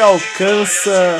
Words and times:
alcança. 0.00 1.18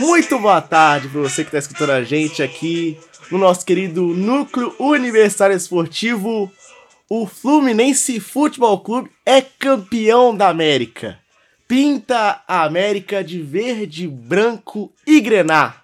Muito 0.00 0.38
boa 0.38 0.60
tarde 0.60 1.08
para 1.08 1.20
você 1.20 1.42
que 1.42 1.48
está 1.48 1.58
escutando 1.58 1.90
a 1.90 2.02
gente 2.02 2.42
aqui 2.42 2.98
no 3.30 3.38
nosso 3.38 3.64
querido 3.64 4.02
Núcleo 4.02 4.74
Universitário 4.78 5.56
Esportivo. 5.56 6.52
O 7.08 7.26
Fluminense 7.26 8.18
Futebol 8.20 8.80
Clube 8.80 9.10
é 9.24 9.40
campeão 9.40 10.36
da 10.36 10.48
América. 10.48 11.18
Pinta 11.66 12.42
a 12.48 12.64
América 12.64 13.22
de 13.22 13.40
verde, 13.40 14.08
branco 14.08 14.92
e 15.06 15.20
grená. 15.20 15.82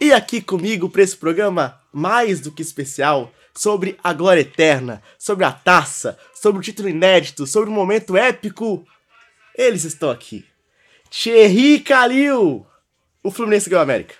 E 0.00 0.12
aqui 0.12 0.40
comigo 0.40 0.88
para 0.88 1.02
esse 1.02 1.16
programa 1.16 1.80
mais 1.92 2.40
do 2.40 2.52
que 2.52 2.62
especial 2.62 3.32
sobre 3.54 3.98
a 4.04 4.12
glória 4.12 4.42
eterna, 4.42 5.02
sobre 5.18 5.44
a 5.44 5.50
taça, 5.50 6.18
sobre 6.34 6.60
o 6.60 6.62
título 6.62 6.88
inédito, 6.88 7.46
sobre 7.46 7.68
o 7.68 7.72
momento 7.72 8.16
épico. 8.16 8.86
Eles 9.56 9.84
estão 9.84 10.10
aqui. 10.10 10.44
Thierry 11.10 11.80
Calil. 11.80 12.66
O 13.22 13.30
Fluminense 13.30 13.68
ganhou 13.68 13.80
a 13.80 13.82
América. 13.82 14.14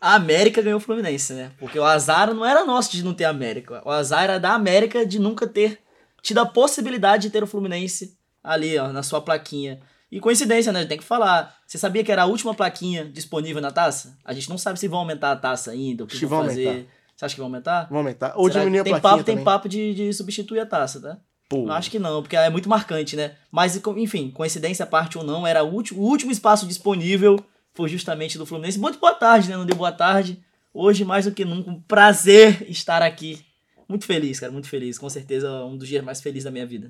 A 0.00 0.14
América 0.14 0.62
ganhou 0.62 0.78
o 0.78 0.82
Fluminense, 0.82 1.32
né? 1.32 1.52
Porque 1.58 1.78
o 1.78 1.84
azar 1.84 2.32
não 2.32 2.44
era 2.44 2.64
nosso 2.64 2.92
de 2.92 3.04
não 3.04 3.14
ter 3.14 3.24
América. 3.24 3.82
O 3.84 3.90
azar 3.90 4.24
era 4.24 4.38
da 4.38 4.52
América 4.52 5.04
de 5.04 5.18
nunca 5.18 5.46
ter 5.46 5.80
tido 6.22 6.38
a 6.38 6.46
possibilidade 6.46 7.24
de 7.24 7.30
ter 7.30 7.42
o 7.42 7.46
Fluminense 7.46 8.16
ali, 8.42 8.78
ó, 8.78 8.88
na 8.92 9.02
sua 9.02 9.20
plaquinha. 9.20 9.80
E 10.10 10.20
coincidência, 10.20 10.72
né? 10.72 10.84
Tem 10.84 10.98
que 10.98 11.04
falar. 11.04 11.56
Você 11.66 11.78
sabia 11.78 12.04
que 12.04 12.12
era 12.12 12.22
a 12.22 12.26
última 12.26 12.54
plaquinha 12.54 13.04
disponível 13.04 13.60
na 13.60 13.72
taça? 13.72 14.16
A 14.24 14.32
gente 14.32 14.48
não 14.48 14.56
sabe 14.58 14.78
se 14.78 14.86
vão 14.86 15.00
aumentar 15.00 15.32
a 15.32 15.36
taça 15.36 15.72
ainda, 15.72 16.04
o 16.04 16.06
que 16.06 16.24
vão 16.24 16.38
vão 16.38 16.48
fazer. 16.48 16.68
aumentar. 16.68 16.90
Você 17.16 17.24
acha 17.24 17.34
que 17.34 17.40
vão 17.40 17.46
aumentar? 17.48 17.80
Vamos 17.88 17.98
aumentar. 17.98 18.34
Ou 18.36 18.46
Será 18.48 18.60
diminuir 18.60 18.80
a 18.80 18.84
tem 18.84 18.92
plaquinha 18.92 19.10
papo, 19.10 19.24
tem 19.24 19.34
também. 19.34 19.44
papo 19.44 19.68
de, 19.68 19.94
de 19.94 20.12
substituir 20.12 20.60
a 20.60 20.66
taça, 20.66 21.00
tá? 21.00 21.18
Pô. 21.48 21.70
Acho 21.70 21.90
que 21.90 21.98
não, 21.98 22.22
porque 22.22 22.36
é 22.36 22.50
muito 22.50 22.68
marcante, 22.68 23.14
né? 23.14 23.36
Mas, 23.50 23.80
enfim, 23.96 24.30
coincidência 24.30 24.82
à 24.82 24.86
parte 24.86 25.16
ou 25.16 25.24
não, 25.24 25.46
era 25.46 25.62
o 25.62 25.72
último, 25.72 26.02
o 26.02 26.04
último 26.04 26.32
espaço 26.32 26.66
disponível 26.66 27.38
foi 27.72 27.88
justamente 27.88 28.36
do 28.36 28.46
Fluminense. 28.46 28.78
Muito 28.78 28.98
boa 28.98 29.14
tarde, 29.14 29.48
né? 29.48 29.56
Não 29.56 29.66
deu 29.66 29.76
boa 29.76 29.92
tarde. 29.92 30.42
Hoje, 30.74 31.04
mais 31.04 31.24
do 31.24 31.32
que 31.32 31.44
nunca, 31.44 31.70
um 31.70 31.80
prazer 31.80 32.68
estar 32.68 33.00
aqui. 33.00 33.44
Muito 33.88 34.04
feliz, 34.04 34.40
cara, 34.40 34.50
muito 34.50 34.68
feliz. 34.68 34.98
Com 34.98 35.08
certeza, 35.08 35.64
um 35.64 35.76
dos 35.76 35.86
dias 35.86 36.04
mais 36.04 36.20
felizes 36.20 36.44
da 36.44 36.50
minha 36.50 36.66
vida. 36.66 36.88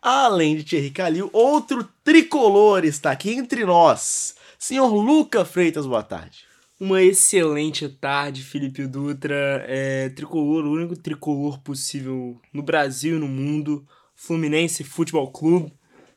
Além 0.00 0.56
de 0.56 0.64
Thierry 0.64 0.90
Calil, 0.90 1.28
outro 1.32 1.86
tricolor 2.02 2.84
está 2.84 3.10
aqui 3.10 3.32
entre 3.32 3.64
nós. 3.64 4.36
Senhor 4.58 4.92
Luca 4.94 5.44
Freitas, 5.44 5.86
boa 5.86 6.02
tarde. 6.02 6.47
Uma 6.80 7.02
excelente 7.02 7.88
tarde, 7.88 8.42
Felipe 8.42 8.86
Dutra. 8.86 9.64
É, 9.66 10.08
tricolor, 10.10 10.64
o 10.64 10.70
único 10.72 10.96
tricolor 10.96 11.58
possível 11.60 12.40
no 12.52 12.62
Brasil 12.62 13.16
e 13.16 13.20
no 13.20 13.26
mundo. 13.28 13.86
Fluminense 14.14 14.82
Futebol 14.84 15.30
Clube 15.30 15.72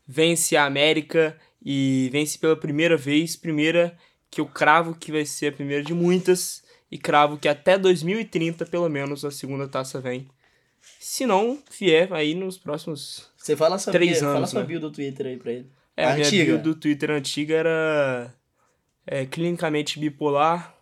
vence 0.07 0.55
a 0.57 0.65
América 0.65 1.37
e 1.63 2.09
vence 2.11 2.37
pela 2.37 2.55
primeira 2.55 2.95
vez. 2.97 3.35
Primeira 3.35 3.95
que 4.29 4.39
eu 4.41 4.45
cravo 4.45 4.95
que 4.95 5.11
vai 5.11 5.25
ser 5.25 5.47
a 5.47 5.51
primeira 5.51 5.83
de 5.83 5.93
muitas. 5.93 6.63
E 6.91 6.97
cravo 6.97 7.37
que 7.37 7.47
até 7.47 7.77
2030, 7.77 8.65
pelo 8.65 8.89
menos, 8.89 9.23
a 9.23 9.31
segunda 9.31 9.67
taça 9.67 9.99
vem. 10.01 10.27
Se 10.99 11.25
não 11.25 11.57
vier 11.79 12.11
aí 12.13 12.33
nos 12.35 12.57
próximos. 12.57 13.29
Você 13.37 13.55
fala 13.55 13.77
sua, 13.79 13.93
Três 13.93 14.11
bio, 14.13 14.21
fala 14.21 14.37
anos, 14.37 14.49
sua 14.49 14.61
né? 14.61 14.67
bio 14.67 14.79
do 14.79 14.91
Twitter 14.91 15.25
aí 15.27 15.37
pra 15.37 15.51
ele. 15.53 15.67
É, 15.95 16.05
A 16.05 16.11
a 16.11 16.13
minha 16.15 16.25
antiga. 16.27 16.43
bio 16.53 16.61
do 16.61 16.75
Twitter 16.75 17.11
antiga 17.11 17.55
era 17.55 18.33
é, 19.11 19.25
clinicamente 19.25 19.99
bipolar, 19.99 20.73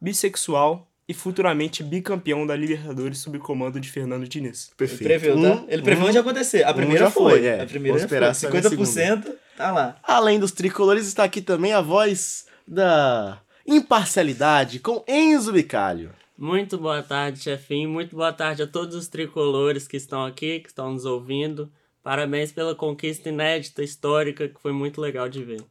bissexual 0.00 0.86
e 1.08 1.14
futuramente 1.14 1.82
bicampeão 1.82 2.46
da 2.46 2.56
Libertadores 2.56 3.18
sob 3.18 3.38
o 3.38 3.40
comando 3.40 3.78
de 3.80 3.90
Fernando 3.90 4.26
Diniz. 4.28 4.68
Ele 4.68 4.74
Perfeito. 4.76 5.02
previu, 5.04 5.34
tá? 5.34 5.40
Um- 5.62 5.64
Ele 5.68 5.82
previu 5.82 6.04
um- 6.04 6.08
onde 6.08 6.16
ia 6.16 6.20
acontecer. 6.20 6.64
A 6.64 6.70
um 6.70 6.74
primeira 6.74 7.04
já 7.04 7.10
foi. 7.10 7.32
foi, 7.38 7.46
é. 7.46 7.62
A 7.62 7.66
primeira 7.66 7.98
Vamos 7.98 8.00
já 8.02 8.06
esperar 8.06 8.34
foi. 8.34 8.34
sair 8.34 8.48
a 8.58 8.70
50% 8.70 9.34
tá 9.56 9.70
lá. 9.70 9.96
Além 10.02 10.38
dos 10.38 10.52
tricolores, 10.52 11.06
está 11.06 11.24
aqui 11.24 11.40
também 11.42 11.72
a 11.72 11.80
voz 11.80 12.46
da 12.66 13.40
imparcialidade 13.66 14.78
com 14.80 15.02
Enzo 15.08 15.52
Bicalho. 15.52 16.10
Muito 16.36 16.78
boa 16.78 17.02
tarde, 17.02 17.40
chefinho. 17.40 17.88
Muito 17.90 18.14
boa 18.14 18.32
tarde 18.32 18.62
a 18.62 18.66
todos 18.66 18.94
os 18.94 19.08
tricolores 19.08 19.88
que 19.88 19.96
estão 19.96 20.24
aqui, 20.24 20.60
que 20.60 20.68
estão 20.68 20.92
nos 20.92 21.04
ouvindo. 21.04 21.70
Parabéns 22.02 22.52
pela 22.52 22.74
conquista 22.74 23.28
inédita, 23.28 23.82
histórica, 23.82 24.46
que 24.48 24.60
foi 24.60 24.72
muito 24.72 25.00
legal 25.00 25.28
de 25.28 25.42
ver. 25.42 25.62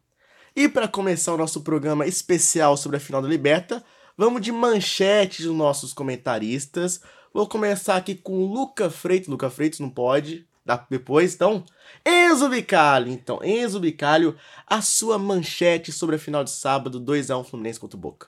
E 0.58 0.68
para 0.68 0.88
começar 0.88 1.36
o 1.36 1.38
nosso 1.38 1.62
programa 1.62 2.08
especial 2.08 2.76
sobre 2.76 2.98
a 2.98 3.00
final 3.00 3.22
da 3.22 3.28
Liberta, 3.28 3.84
vamos 4.18 4.42
de 4.42 4.52
manchete 4.52 5.44
dos 5.44 5.56
nossos 5.56 5.94
comentaristas. 5.94 7.00
Vou 7.32 7.48
começar 7.48 7.96
aqui 7.96 8.16
com 8.16 8.40
o 8.40 8.52
Luca 8.52 8.90
Freitas. 8.90 9.28
Luca 9.28 9.52
Freitas 9.52 9.80
não 9.80 9.92
pode, 9.92 10.48
dá 10.66 10.84
depois, 10.90 11.36
então. 11.36 11.64
Enzo 12.04 12.50
Bicalho, 12.50 13.12
então. 13.12 13.40
Enzo 13.44 13.80
Bicalho, 13.80 14.36
a 14.66 14.82
sua 14.82 15.20
manchete 15.20 15.92
sobre 15.92 16.16
a 16.16 16.20
final 16.20 16.44
de 16.44 16.50
sábado, 16.50 17.00
2x1 17.00 17.46
Fluminense 17.46 17.80
contra 17.80 17.96
o 17.96 18.02
Boca. 18.02 18.28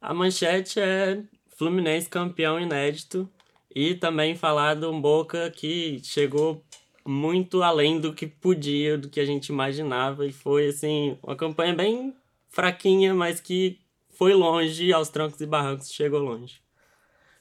A 0.00 0.12
manchete 0.12 0.80
é 0.80 1.22
Fluminense 1.56 2.08
campeão 2.08 2.58
inédito 2.58 3.30
e 3.72 3.94
também 3.94 4.34
falar 4.34 4.74
do 4.74 4.92
Boca 5.00 5.48
que 5.52 6.00
chegou 6.02 6.64
muito 7.06 7.62
além 7.62 8.00
do 8.00 8.12
que 8.14 8.26
podia, 8.26 8.96
do 8.96 9.08
que 9.08 9.20
a 9.20 9.24
gente 9.26 9.48
imaginava 9.48 10.26
e 10.26 10.32
foi 10.32 10.68
assim, 10.68 11.18
uma 11.22 11.36
campanha 11.36 11.74
bem 11.74 12.14
fraquinha, 12.48 13.14
mas 13.14 13.40
que 13.40 13.78
foi 14.10 14.32
longe, 14.32 14.92
aos 14.92 15.08
trancos 15.08 15.40
e 15.40 15.46
barrancos 15.46 15.90
chegou 15.92 16.20
longe. 16.20 16.60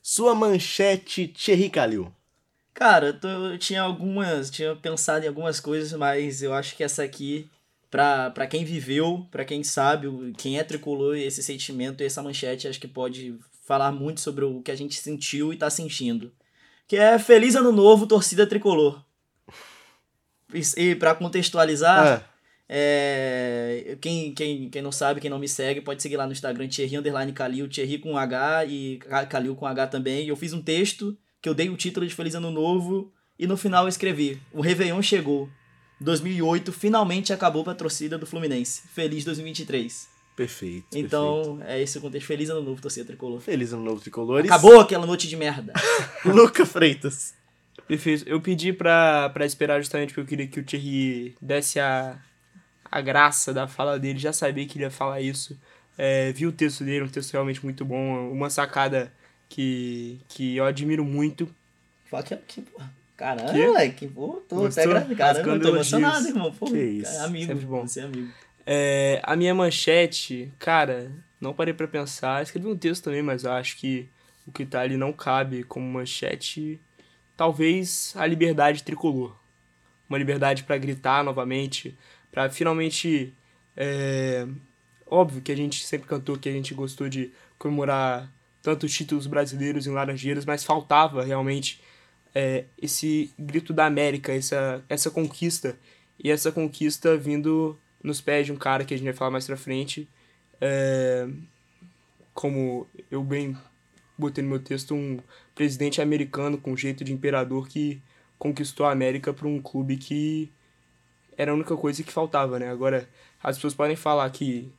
Sua 0.02 0.36
manchete, 0.36 1.28
Thierry 1.28 1.70
Calil. 1.70 2.14
Cara, 2.74 3.08
eu, 3.08 3.20
tô- 3.20 3.28
eu 3.28 3.58
tinha 3.58 3.82
algumas. 3.84 4.50
Tinha 4.50 4.76
pensado 4.76 5.24
em 5.24 5.28
algumas 5.28 5.60
coisas, 5.60 5.94
mas 5.98 6.42
eu 6.42 6.54
acho 6.54 6.76
que 6.76 6.84
essa 6.84 7.04
aqui, 7.04 7.50
pra, 7.90 8.32
pra 8.32 8.48
quem 8.48 8.66
viveu, 8.66 9.26
pra 9.32 9.46
quem 9.46 9.64
sabe, 9.64 10.08
quem 10.38 10.58
é 10.58 10.64
tricolor, 10.64 11.16
esse 11.16 11.42
sentimento 11.44 12.02
e 12.02 12.06
essa 12.06 12.22
manchete, 12.24 12.68
acho 12.68 12.80
que 12.80 12.88
pode 12.88 13.38
falar 13.66 13.92
muito 13.92 14.20
sobre 14.20 14.44
o 14.44 14.62
que 14.62 14.72
a 14.72 14.76
gente 14.76 14.96
sentiu 14.96 15.54
e 15.54 15.58
tá 15.58 15.70
sentindo. 15.70 16.32
Que 16.88 16.98
é 16.98 17.18
Feliz 17.18 17.56
Ano 17.56 17.72
Novo, 17.72 18.08
torcida 18.08 18.46
tricolor. 18.46 19.02
E, 20.78 20.96
pra 20.96 21.16
contextualizar. 21.16 22.24
Ah, 22.24 22.34
É, 22.70 23.98
quem, 24.02 24.34
quem, 24.34 24.70
quem 24.70 24.82
não 24.82 24.92
sabe, 24.92 25.20
quem 25.22 25.30
não 25.30 25.38
me 25.40 25.48
segue, 25.48 25.82
pode 25.82 26.02
seguir 26.02 26.18
lá 26.18 26.26
no 26.26 26.32
Instagram, 26.32 26.68
Thierry 26.68 26.98
Underline 26.98 27.32
Calil, 27.34 27.68
Thierry 27.68 27.98
com 28.00 28.18
H 28.18 28.66
e 28.66 28.98
Ca- 28.98 29.26
Calil 29.26 29.56
com 29.56 29.66
H 29.68 29.88
também. 29.88 30.26
E 30.26 30.30
eu 30.30 30.36
fiz 30.36 30.54
um 30.54 30.62
texto 30.62 31.16
que 31.42 31.48
eu 31.50 31.54
dei 31.54 31.70
o 31.70 31.78
título 31.78 32.06
de 32.08 32.16
Feliz 32.16 32.36
Ano 32.36 32.50
Novo 32.52 33.12
e 33.38 33.46
no 33.46 33.58
final 33.58 33.84
eu 33.86 33.90
escrevi: 33.90 34.42
O 34.52 34.62
Réveillon 34.62 35.02
chegou. 35.02 35.50
2008 36.02 36.72
finalmente 36.74 37.32
acabou 37.32 37.64
pra 37.64 37.74
torcida 37.76 38.18
do 38.18 38.26
Fluminense. 38.26 38.82
Feliz 38.94 39.24
2023. 39.24 40.08
Perfeito. 40.36 40.84
perfeito. 40.90 41.06
Então, 41.06 41.60
é 41.66 41.82
esse 41.82 41.98
o 41.98 42.02
contexto. 42.02 42.26
Feliz 42.28 42.50
ano 42.50 42.62
novo, 42.62 42.82
torcida 42.82 43.06
tricolor. 43.06 43.40
Feliz 43.40 43.72
ano 43.72 43.84
novo, 43.84 44.02
tricolores. 44.02 44.50
Acabou 44.52 44.80
aquela 44.80 45.06
noite 45.06 45.28
de 45.28 45.38
merda. 45.38 45.72
Luca 46.26 46.66
Freitas. 46.66 47.34
Perfeito. 47.88 48.28
Eu 48.28 48.40
pedi 48.42 48.72
pra, 48.74 49.30
pra 49.30 49.46
esperar 49.46 49.80
justamente 49.80 50.10
porque 50.10 50.22
eu 50.22 50.26
queria 50.26 50.48
que 50.48 50.60
o 50.60 50.64
Thierry 50.64 51.36
desse 51.42 51.80
a, 51.80 52.18
a 52.90 53.02
graça 53.02 53.54
da 53.54 53.68
fala 53.68 54.00
dele. 54.00 54.18
Já 54.20 54.32
sabia 54.34 54.66
que 54.66 54.78
ele 54.78 54.86
ia 54.86 54.92
falar 54.92 55.22
isso. 55.22 55.60
É, 55.98 56.32
vi 56.32 56.48
o 56.48 56.52
texto 56.52 56.84
dele, 56.84 57.04
um 57.06 57.10
texto 57.10 57.32
realmente 57.34 57.64
muito 57.64 57.84
bom. 57.86 58.32
Uma 58.32 58.50
sacada 58.50 59.12
que, 59.50 60.20
que 60.30 60.56
eu 60.56 60.66
admiro 60.66 61.04
muito. 61.04 61.48
Fala 62.10 62.24
que, 62.24 62.36
que 62.38 62.62
porra. 62.62 62.92
Caramba, 63.16 63.52
Que? 63.54 63.68
moleque. 63.68 64.08
Pô, 64.08 64.42
tô 64.50 64.56
Gostou? 64.56 64.98
até. 64.98 65.16
Caramba, 65.16 65.50
eu 65.56 65.62
tô 65.62 65.70
emocionado, 65.70 66.28
irmão. 66.28 66.52
Pô, 66.52 66.66
Que 66.66 66.78
isso, 66.78 67.12
é 67.12 67.20
amigo. 67.20 67.46
sempre 67.46 67.66
bom. 67.66 67.86
Você 67.88 68.00
é 68.00 68.04
amigo. 68.04 68.32
É, 68.66 69.20
a 69.24 69.36
minha 69.36 69.54
manchete, 69.54 70.52
cara, 70.58 71.12
não 71.40 71.54
parei 71.54 71.74
pra 71.74 71.88
pensar. 71.88 72.42
Escrevi 72.42 72.66
um 72.68 72.76
texto 72.78 73.04
também, 73.04 73.22
mas 73.22 73.44
eu 73.44 73.52
acho 73.52 73.78
que 73.78 74.08
o 74.48 74.52
que 74.52 74.66
tá 74.66 74.82
ali 74.82 74.98
não 74.98 75.14
cabe 75.14 75.64
como 75.64 75.86
manchete. 75.86 76.80
Talvez 77.36 78.14
a 78.16 78.26
liberdade 78.26 78.84
tricolor. 78.84 79.36
Uma 80.08 80.18
liberdade 80.18 80.64
pra 80.64 80.78
gritar 80.78 81.24
novamente, 81.24 81.98
pra 82.32 82.50
finalmente. 82.50 83.34
é, 83.76 84.48
óbvio 85.08 85.42
que 85.42 85.52
a 85.52 85.56
gente 85.56 85.86
sempre 85.86 86.08
cantou 86.08 86.38
que 86.38 86.50
a 86.50 86.52
gente 86.52 86.74
gostou 86.74 87.10
de 87.10 87.32
comemorar 87.58 88.32
tantos 88.62 88.94
títulos 88.94 89.28
brasileiros 89.28 89.86
em 89.86 89.92
Laranjeiras, 89.92 90.46
mas 90.46 90.64
faltava 90.64 91.24
realmente 91.24 91.82
é, 92.34 92.66
esse 92.82 93.34
grito 93.38 93.74
da 93.74 93.86
América, 93.86 94.34
essa, 94.34 94.84
essa 94.90 95.12
conquista. 95.12 95.78
E 96.24 96.32
essa 96.32 96.52
conquista 96.52 97.18
vindo 97.18 97.78
nos 98.02 98.22
pés 98.22 98.46
de 98.46 98.52
um 98.52 98.56
cara 98.56 98.86
que 98.86 98.94
a 98.94 98.98
gente 98.98 99.06
vai 99.06 99.14
falar 99.14 99.32
mais 99.32 99.46
pra 99.46 99.58
frente. 99.58 100.08
É, 100.62 101.28
como 102.34 102.88
eu 103.12 103.24
bem 103.24 103.58
botei 104.18 104.44
no 104.44 104.50
meu 104.50 104.60
texto, 104.60 104.96
um 104.96 105.20
presidente 105.56 106.02
americano 106.02 106.58
com 106.58 106.76
jeito 106.76 107.04
de 107.04 107.14
imperador 107.14 107.68
que 107.68 108.02
conquistou 108.38 108.86
a 108.86 108.92
América 108.92 109.34
para 109.34 109.48
um 109.48 109.62
clube 109.62 109.98
que 109.98 110.52
era 111.38 111.52
a 111.52 111.54
única 111.56 111.76
coisa 111.76 112.04
que 112.04 112.12
faltava, 112.12 112.60
né? 112.60 112.70
Agora, 112.70 113.08
as 113.42 113.56
pessoas 113.58 113.74
podem 113.74 113.96
falar 113.96 114.30
que 114.30 114.72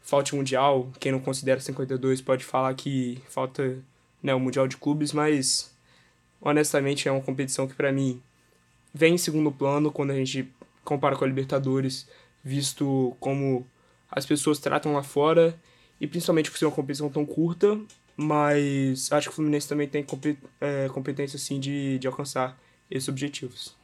falta 0.00 0.34
Mundial, 0.34 0.90
quem 0.98 1.12
não 1.12 1.20
considera 1.20 1.60
52 1.60 2.20
pode 2.20 2.44
falar 2.44 2.74
que 2.74 3.20
falta 3.28 3.78
né, 4.22 4.34
o 4.34 4.40
Mundial 4.40 4.66
de 4.66 4.76
Clubes, 4.76 5.12
mas 5.12 5.74
honestamente 6.40 7.08
é 7.08 7.12
uma 7.12 7.20
competição 7.20 7.68
que 7.68 7.74
para 7.74 7.92
mim 7.92 8.20
vem 8.92 9.14
em 9.14 9.18
segundo 9.18 9.50
plano 9.52 9.92
quando 9.92 10.10
a 10.10 10.14
gente 10.14 10.52
compara 10.84 11.16
com 11.16 11.24
a 11.24 11.28
Libertadores, 11.28 12.08
visto 12.42 13.16
como 13.20 13.66
as 14.10 14.26
pessoas 14.26 14.58
tratam 14.58 14.92
lá 14.92 15.02
fora 15.02 15.58
e 16.00 16.06
principalmente 16.06 16.50
por 16.50 16.58
ser 16.58 16.66
uma 16.66 16.74
competição 16.74 17.08
tão 17.08 17.24
curta, 17.24 17.78
mas 18.16 19.10
acho 19.12 19.28
que 19.28 19.32
o 19.32 19.36
Fluminense 19.36 19.68
também 19.68 19.88
tem 19.88 20.04
é, 20.60 20.88
competência 20.88 21.38
sim 21.38 21.58
de, 21.58 21.98
de 21.98 22.06
alcançar 22.06 22.58
esses 22.90 23.08
objetivos. 23.08 23.74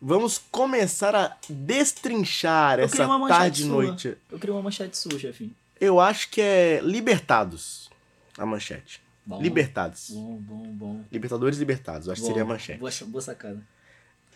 Vamos 0.00 0.38
começar 0.50 1.14
a 1.14 1.36
destrinchar 1.48 2.80
Eu 2.80 2.86
essa 2.86 3.06
tarde 3.28 3.62
e 3.62 3.66
noite. 3.66 4.16
Eu 4.30 4.38
queria 4.38 4.54
uma 4.54 4.62
manchete 4.62 4.98
sua, 4.98 5.16
chefinho. 5.16 5.54
Eu 5.80 6.00
acho 6.00 6.28
que 6.30 6.40
é 6.40 6.80
Libertados 6.82 7.88
a 8.36 8.44
manchete. 8.44 9.00
Bom, 9.24 9.40
Libertados. 9.40 10.10
Bom, 10.10 10.36
bom, 10.40 10.62
bom. 10.72 11.04
Libertadores 11.12 11.58
Libertados, 11.58 12.08
acho 12.08 12.20
que 12.20 12.26
seria 12.26 12.42
a 12.42 12.44
Bom, 12.44 12.52
manchete. 12.52 12.80
Boa, 12.80 12.92
boa 13.06 13.22
sacada. 13.22 13.62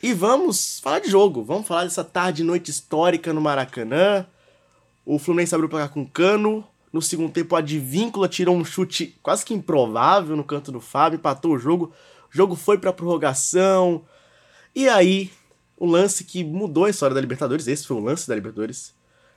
E 0.02 0.12
vamos 0.12 0.78
falar 0.78 1.00
de 1.00 1.10
jogo. 1.10 1.42
Vamos 1.42 1.66
falar 1.66 1.84
dessa 1.84 2.04
tarde 2.04 2.42
e 2.42 2.44
noite 2.44 2.70
histórica 2.70 3.32
no 3.32 3.40
Maracanã. 3.40 4.26
O 5.04 5.18
Fluminense 5.18 5.54
abriu 5.54 5.66
o 5.66 5.70
placar 5.70 5.88
com 5.88 6.06
cano. 6.06 6.66
No 6.96 7.02
segundo 7.02 7.31
tempo, 7.31 7.54
a 7.54 7.58
Advíncula 7.58 8.26
tirou 8.26 8.56
um 8.56 8.64
chute 8.64 9.19
quase 9.22 9.44
que 9.44 9.52
improvável 9.52 10.34
no 10.34 10.43
canto 10.43 10.72
do 10.72 10.81
Fábio, 10.81 11.19
empatou 11.19 11.52
o 11.52 11.58
jogo. 11.58 11.93
O 12.32 12.34
jogo 12.34 12.56
foi 12.56 12.78
pra 12.78 12.90
prorrogação. 12.90 14.02
E 14.75 14.88
aí, 14.88 15.31
o 15.76 15.84
lance 15.84 16.25
que 16.25 16.43
mudou 16.43 16.87
a 16.87 16.88
história 16.88 17.14
da 17.14 17.20
Libertadores. 17.20 17.66
Esse 17.66 17.87
foi 17.87 17.98
o 17.98 18.00
lance 18.00 18.26
da 18.26 18.34
Libertadores. 18.34 18.94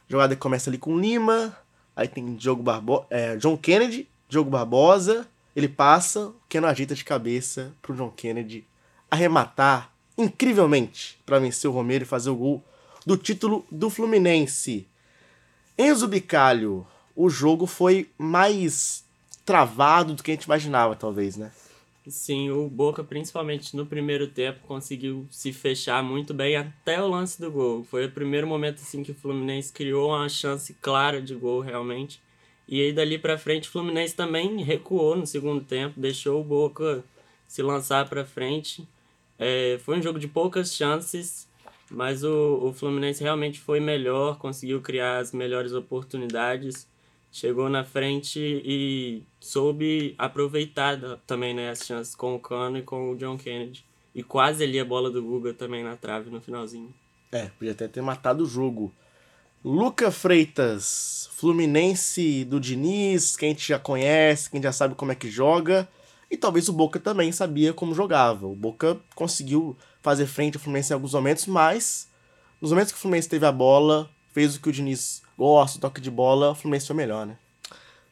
A 0.08 0.12
jogada 0.14 0.36
que 0.36 0.42
começa 0.42 0.70
ali 0.70 0.78
com 0.78 0.98
Lima. 0.98 1.54
Aí 1.98 2.08
tem 2.08 2.34
Diogo 2.34 2.64
Barbo 2.64 3.06
é, 3.10 3.36
John 3.36 3.58
Kennedy, 3.58 4.08
Diogo 4.30 4.50
Barbosa. 4.50 5.28
Ele 5.54 5.68
passa, 5.68 6.28
o 6.28 6.36
Keno 6.48 6.66
ajeita 6.66 6.96
de 6.96 7.04
cabeça 7.04 7.74
pro 7.82 7.94
John 7.94 8.10
Kennedy 8.10 8.66
arrematar 9.12 9.92
incrivelmente 10.18 11.20
para 11.26 11.40
vencer 11.40 11.70
o 11.70 11.74
Romero 11.74 12.06
e 12.06 12.08
fazer 12.08 12.30
o 12.30 12.36
gol 12.38 12.64
do 13.06 13.18
título 13.18 13.66
do 13.70 13.90
Fluminense. 13.90 14.88
Enzo 15.78 16.08
Bicalho, 16.08 16.88
o 17.20 17.30
jogo 17.30 17.66
foi 17.66 18.10
mais 18.18 19.04
travado 19.46 20.14
do 20.14 20.24
que 20.24 20.32
a 20.32 20.34
gente 20.34 20.46
imaginava, 20.46 20.96
talvez, 20.96 21.36
né? 21.36 21.52
Sim, 22.08 22.50
o 22.50 22.70
Boca, 22.70 23.04
principalmente 23.04 23.76
no 23.76 23.86
primeiro 23.86 24.26
tempo, 24.26 24.62
conseguiu 24.66 25.28
se 25.30 25.52
fechar 25.52 26.02
muito 26.02 26.34
bem 26.34 26.56
até 26.56 27.02
o 27.02 27.10
lance 27.10 27.40
do 27.40 27.52
gol. 27.52 27.84
Foi 27.84 28.06
o 28.06 28.12
primeiro 28.12 28.48
momento 28.48 28.76
assim 28.76 29.04
que 29.04 29.12
o 29.12 29.16
Fluminense 29.16 29.74
criou 29.74 30.12
uma 30.12 30.30
chance 30.30 30.74
clara 30.76 31.22
de 31.22 31.36
gol 31.36 31.60
realmente. 31.60 32.22
E 32.66 32.82
aí 32.82 32.94
dali 32.94 33.20
pra 33.20 33.38
frente 33.38 33.68
o 33.68 33.72
Fluminense 33.72 34.16
também 34.16 34.64
recuou 34.64 35.18
no 35.18 35.28
segundo 35.28 35.62
tempo, 35.62 36.00
deixou 36.00 36.40
o 36.40 36.44
Boca 36.44 37.04
se 37.46 37.62
lançar 37.62 38.08
pra 38.08 38.24
frente. 38.24 38.88
É, 39.38 39.78
foi 39.84 40.00
um 40.00 40.02
jogo 40.02 40.20
de 40.20 40.28
poucas 40.30 40.74
chances, 40.74 41.50
mas 41.92 42.24
o, 42.24 42.62
o 42.64 42.72
Fluminense 42.72 43.22
realmente 43.22 43.60
foi 43.60 43.82
melhor, 43.82 44.38
conseguiu 44.38 44.80
criar 44.80 45.18
as 45.18 45.34
melhores 45.34 45.74
oportunidades 45.74 46.88
chegou 47.32 47.70
na 47.70 47.84
frente 47.84 48.40
e 48.40 49.24
soube 49.40 50.16
aproveitar 50.18 51.00
também 51.26 51.54
né, 51.54 51.70
as 51.70 51.86
chances 51.86 52.16
com 52.16 52.36
o 52.36 52.40
Cano 52.40 52.78
e 52.78 52.82
com 52.82 53.12
o 53.12 53.16
John 53.16 53.38
Kennedy. 53.38 53.86
E 54.14 54.24
quase 54.24 54.64
ali 54.64 54.80
a 54.80 54.86
bola 54.86 55.10
do 55.10 55.22
Guga 55.22 55.54
também 55.54 55.84
na 55.84 55.96
trave 55.96 56.30
no 56.30 56.42
finalzinho. 56.42 56.94
É, 57.32 57.50
podia 57.58 57.74
até 57.74 57.88
ter 57.88 58.02
matado 58.02 58.44
o 58.44 58.48
jogo. 58.48 58.92
Luca 59.64 60.10
Freitas, 60.10 61.30
Fluminense 61.34 62.44
do 62.46 62.60
Diniz, 62.60 63.36
que 63.36 63.46
a 63.46 63.50
gente 63.50 63.68
já 63.68 63.78
conhece, 63.78 64.50
quem 64.50 64.62
já 64.62 64.72
sabe 64.72 64.96
como 64.96 65.12
é 65.12 65.16
que 65.16 65.30
joga. 65.30 65.88
E 66.32 66.38
talvez 66.38 66.70
o 66.70 66.74
Boca 66.74 67.00
também 67.00 67.32
sabia 67.32 67.74
como 67.74 67.94
jogava. 67.94 68.48
O 68.48 68.56
Boca 68.56 68.98
conseguiu 69.16 69.78
fazer 70.02 70.28
frente 70.28 70.56
ao 70.56 70.62
Fluminense 70.62 70.92
em 70.92 70.96
alguns 70.96 71.14
momentos, 71.14 71.46
mas 71.46 72.10
nos 72.62 72.72
momentos 72.72 72.92
que 72.92 72.98
o 72.98 73.02
Fluminense 73.02 73.30
teve 73.30 73.46
a 73.46 73.52
bola, 73.52 74.10
fez 74.32 74.56
o 74.56 74.62
que 74.62 74.70
o 74.70 74.72
Diniz 74.72 75.22
gosta, 75.40 75.78
o 75.78 75.82
toque 75.82 76.02
de 76.02 76.12
bola, 76.12 76.52
o 76.52 76.56
Fluminense 76.56 76.88
foi 76.88 76.96
melhor, 76.98 77.26
né? 77.26 77.38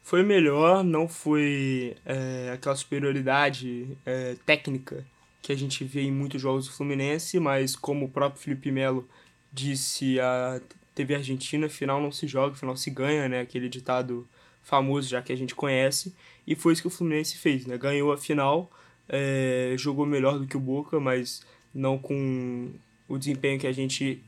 Foi 0.02 0.22
melhor, 0.22 0.82
não 0.82 1.06
foi 1.06 1.94
é, 2.06 2.50
aquela 2.54 2.74
superioridade 2.74 3.86
é, 4.06 4.34
técnica 4.46 5.04
que 5.42 5.52
a 5.52 5.54
gente 5.54 5.84
vê 5.84 6.00
em 6.00 6.10
muitos 6.10 6.40
jogos 6.40 6.66
do 6.66 6.72
Fluminense, 6.72 7.38
mas 7.38 7.76
como 7.76 8.06
o 8.06 8.08
próprio 8.08 8.40
Felipe 8.40 8.72
Melo 8.72 9.06
disse 9.52 10.18
a 10.18 10.58
TV 10.94 11.16
Argentina, 11.16 11.68
final 11.68 12.00
não 12.00 12.10
se 12.10 12.26
joga, 12.26 12.56
final 12.56 12.74
se 12.78 12.90
ganha, 12.90 13.28
né? 13.28 13.40
Aquele 13.40 13.68
ditado 13.68 14.26
famoso 14.62 15.06
já 15.06 15.20
que 15.20 15.32
a 15.32 15.36
gente 15.36 15.54
conhece, 15.54 16.14
e 16.46 16.54
foi 16.54 16.72
isso 16.72 16.80
que 16.80 16.88
o 16.88 16.90
Fluminense 16.90 17.36
fez, 17.36 17.66
né? 17.66 17.76
Ganhou 17.76 18.10
a 18.10 18.16
final, 18.16 18.70
é, 19.06 19.74
jogou 19.76 20.06
melhor 20.06 20.38
do 20.38 20.46
que 20.46 20.56
o 20.56 20.60
Boca, 20.60 20.98
mas 20.98 21.42
não 21.74 21.98
com 21.98 22.70
o 23.06 23.18
desempenho 23.18 23.60
que 23.60 23.66
a 23.66 23.72
gente 23.72 24.22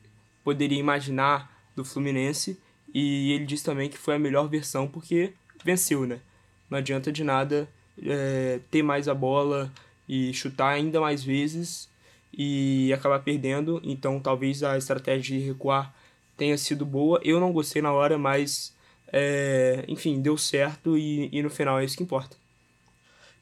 poderia 0.45 0.79
imaginar 0.79 1.51
do 1.75 1.83
Fluminense. 1.83 2.59
E 2.93 3.33
ele 3.33 3.47
disse 3.47 3.65
também 3.65 3.89
que 3.89 3.99
foi 3.99 4.17
a 4.17 4.19
melhor 4.19 4.49
versão 4.49 4.87
porque 4.87 5.33
venceu, 5.65 6.07
né? 6.07 6.21
Não 6.69 6.79
adianta 6.79 7.11
de 7.13 7.25
nada 7.25 7.69
é, 8.03 8.61
ter 8.71 8.83
mais 8.83 9.09
a 9.09 9.15
bola 9.15 9.73
e 10.09 10.33
chutar 10.33 10.71
ainda 10.71 11.01
mais 11.01 11.23
vezes 11.23 11.89
e 12.33 12.93
acabar 12.93 13.21
perdendo. 13.21 13.81
Então 13.85 14.21
talvez 14.21 14.63
a 14.63 14.77
estratégia 14.77 15.39
de 15.39 15.45
recuar 15.45 15.95
tenha 16.37 16.57
sido 16.57 16.85
boa. 16.85 17.21
Eu 17.23 17.39
não 17.41 17.53
gostei 17.53 17.83
na 17.83 17.93
hora, 17.93 18.19
mas 18.19 18.75
é, 19.13 19.85
enfim, 19.89 20.21
deu 20.21 20.37
certo 20.37 20.97
e, 20.97 21.29
e 21.33 21.43
no 21.43 21.51
final 21.51 21.79
é 21.79 21.85
isso 21.85 21.97
que 21.97 22.03
importa. 22.03 22.37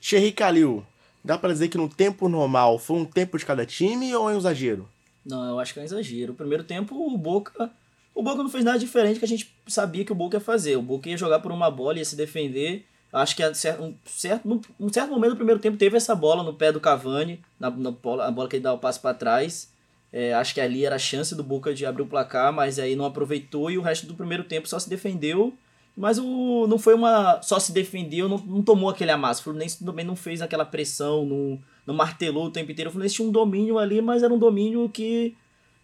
Thierry 0.00 0.32
Calil, 0.32 0.84
dá 1.24 1.36
pra 1.36 1.52
dizer 1.52 1.68
que 1.68 1.76
no 1.76 1.88
tempo 1.88 2.28
normal 2.28 2.78
foi 2.78 2.96
um 2.96 3.04
tempo 3.04 3.36
de 3.38 3.44
cada 3.44 3.66
time 3.66 4.14
ou 4.14 4.30
é 4.30 4.34
um 4.34 4.38
exagero? 4.38 4.88
Não, 5.24 5.44
eu 5.46 5.58
acho 5.58 5.74
que 5.74 5.80
é 5.80 5.82
um 5.82 5.84
exagero. 5.84 6.32
O 6.32 6.36
primeiro 6.36 6.64
tempo, 6.64 6.94
o 6.94 7.16
Boca. 7.18 7.70
O 8.18 8.22
Boca 8.24 8.42
não 8.42 8.50
fez 8.50 8.64
nada 8.64 8.80
diferente 8.80 9.20
que 9.20 9.24
a 9.24 9.28
gente 9.28 9.54
sabia 9.68 10.04
que 10.04 10.10
o 10.10 10.14
Boca 10.14 10.38
ia 10.38 10.40
fazer. 10.40 10.74
O 10.74 10.82
Boca 10.82 11.08
ia 11.08 11.16
jogar 11.16 11.38
por 11.38 11.52
uma 11.52 11.70
bola, 11.70 11.98
ia 11.98 12.04
se 12.04 12.16
defender. 12.16 12.84
Acho 13.12 13.36
que 13.36 13.46
um 13.46 13.54
certo, 13.54 14.60
um 14.80 14.92
certo 14.92 15.12
momento 15.12 15.30
do 15.30 15.36
primeiro 15.36 15.60
tempo 15.60 15.76
teve 15.76 15.96
essa 15.96 16.16
bola 16.16 16.42
no 16.42 16.52
pé 16.52 16.72
do 16.72 16.80
Cavani, 16.80 17.40
na, 17.60 17.70
na 17.70 17.92
bola, 17.92 18.26
a 18.26 18.30
bola 18.32 18.48
que 18.48 18.56
ele 18.56 18.64
dá 18.64 18.72
o 18.72 18.78
passo 18.78 19.00
para 19.00 19.14
trás. 19.14 19.72
É, 20.12 20.34
acho 20.34 20.52
que 20.52 20.60
ali 20.60 20.84
era 20.84 20.96
a 20.96 20.98
chance 20.98 21.32
do 21.32 21.44
Boca 21.44 21.72
de 21.72 21.86
abrir 21.86 22.02
o 22.02 22.06
placar, 22.06 22.52
mas 22.52 22.80
aí 22.80 22.96
não 22.96 23.04
aproveitou 23.04 23.70
e 23.70 23.78
o 23.78 23.82
resto 23.82 24.04
do 24.04 24.14
primeiro 24.14 24.42
tempo 24.42 24.68
só 24.68 24.80
se 24.80 24.90
defendeu. 24.90 25.54
Mas 25.96 26.18
o, 26.18 26.66
não 26.66 26.76
foi 26.76 26.94
uma. 26.94 27.40
Só 27.40 27.60
se 27.60 27.70
defendeu, 27.70 28.28
não, 28.28 28.38
não 28.38 28.62
tomou 28.62 28.90
aquele 28.90 29.12
amasso. 29.12 29.42
O 29.42 29.44
Fluminense 29.44 29.84
também 29.84 30.04
não 30.04 30.16
fez 30.16 30.42
aquela 30.42 30.64
pressão, 30.64 31.24
não, 31.24 31.60
não 31.86 31.94
martelou 31.94 32.46
o 32.46 32.50
tempo 32.50 32.72
inteiro. 32.72 32.88
O 32.88 32.92
Fluminense 32.92 33.14
tinha 33.14 33.28
um 33.28 33.30
domínio 33.30 33.78
ali, 33.78 34.02
mas 34.02 34.24
era 34.24 34.34
um 34.34 34.38
domínio 34.40 34.88
que 34.88 35.36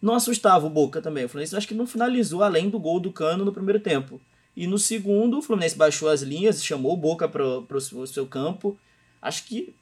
não 0.04 0.14
assustava 0.14 0.66
o 0.66 0.70
Boca 0.70 1.00
também. 1.00 1.24
O 1.24 1.28
Fluminense 1.28 1.56
acho 1.56 1.66
que 1.66 1.74
não 1.74 1.86
finalizou 1.86 2.42
além 2.42 2.68
do 2.68 2.78
gol 2.78 3.00
do 3.00 3.10
Cano 3.10 3.44
no 3.44 3.52
primeiro 3.52 3.80
tempo. 3.80 4.20
E 4.54 4.66
no 4.66 4.78
segundo, 4.78 5.38
o 5.38 5.42
Fluminense 5.42 5.76
baixou 5.76 6.08
as 6.08 6.20
linhas, 6.20 6.62
chamou 6.64 6.92
o 6.92 6.96
Boca 6.96 7.26
pro, 7.26 7.62
pro 7.62 7.80
seu- 7.80 8.26
campo. 8.26 8.78
Acho 9.20 9.44
que 9.46 9.74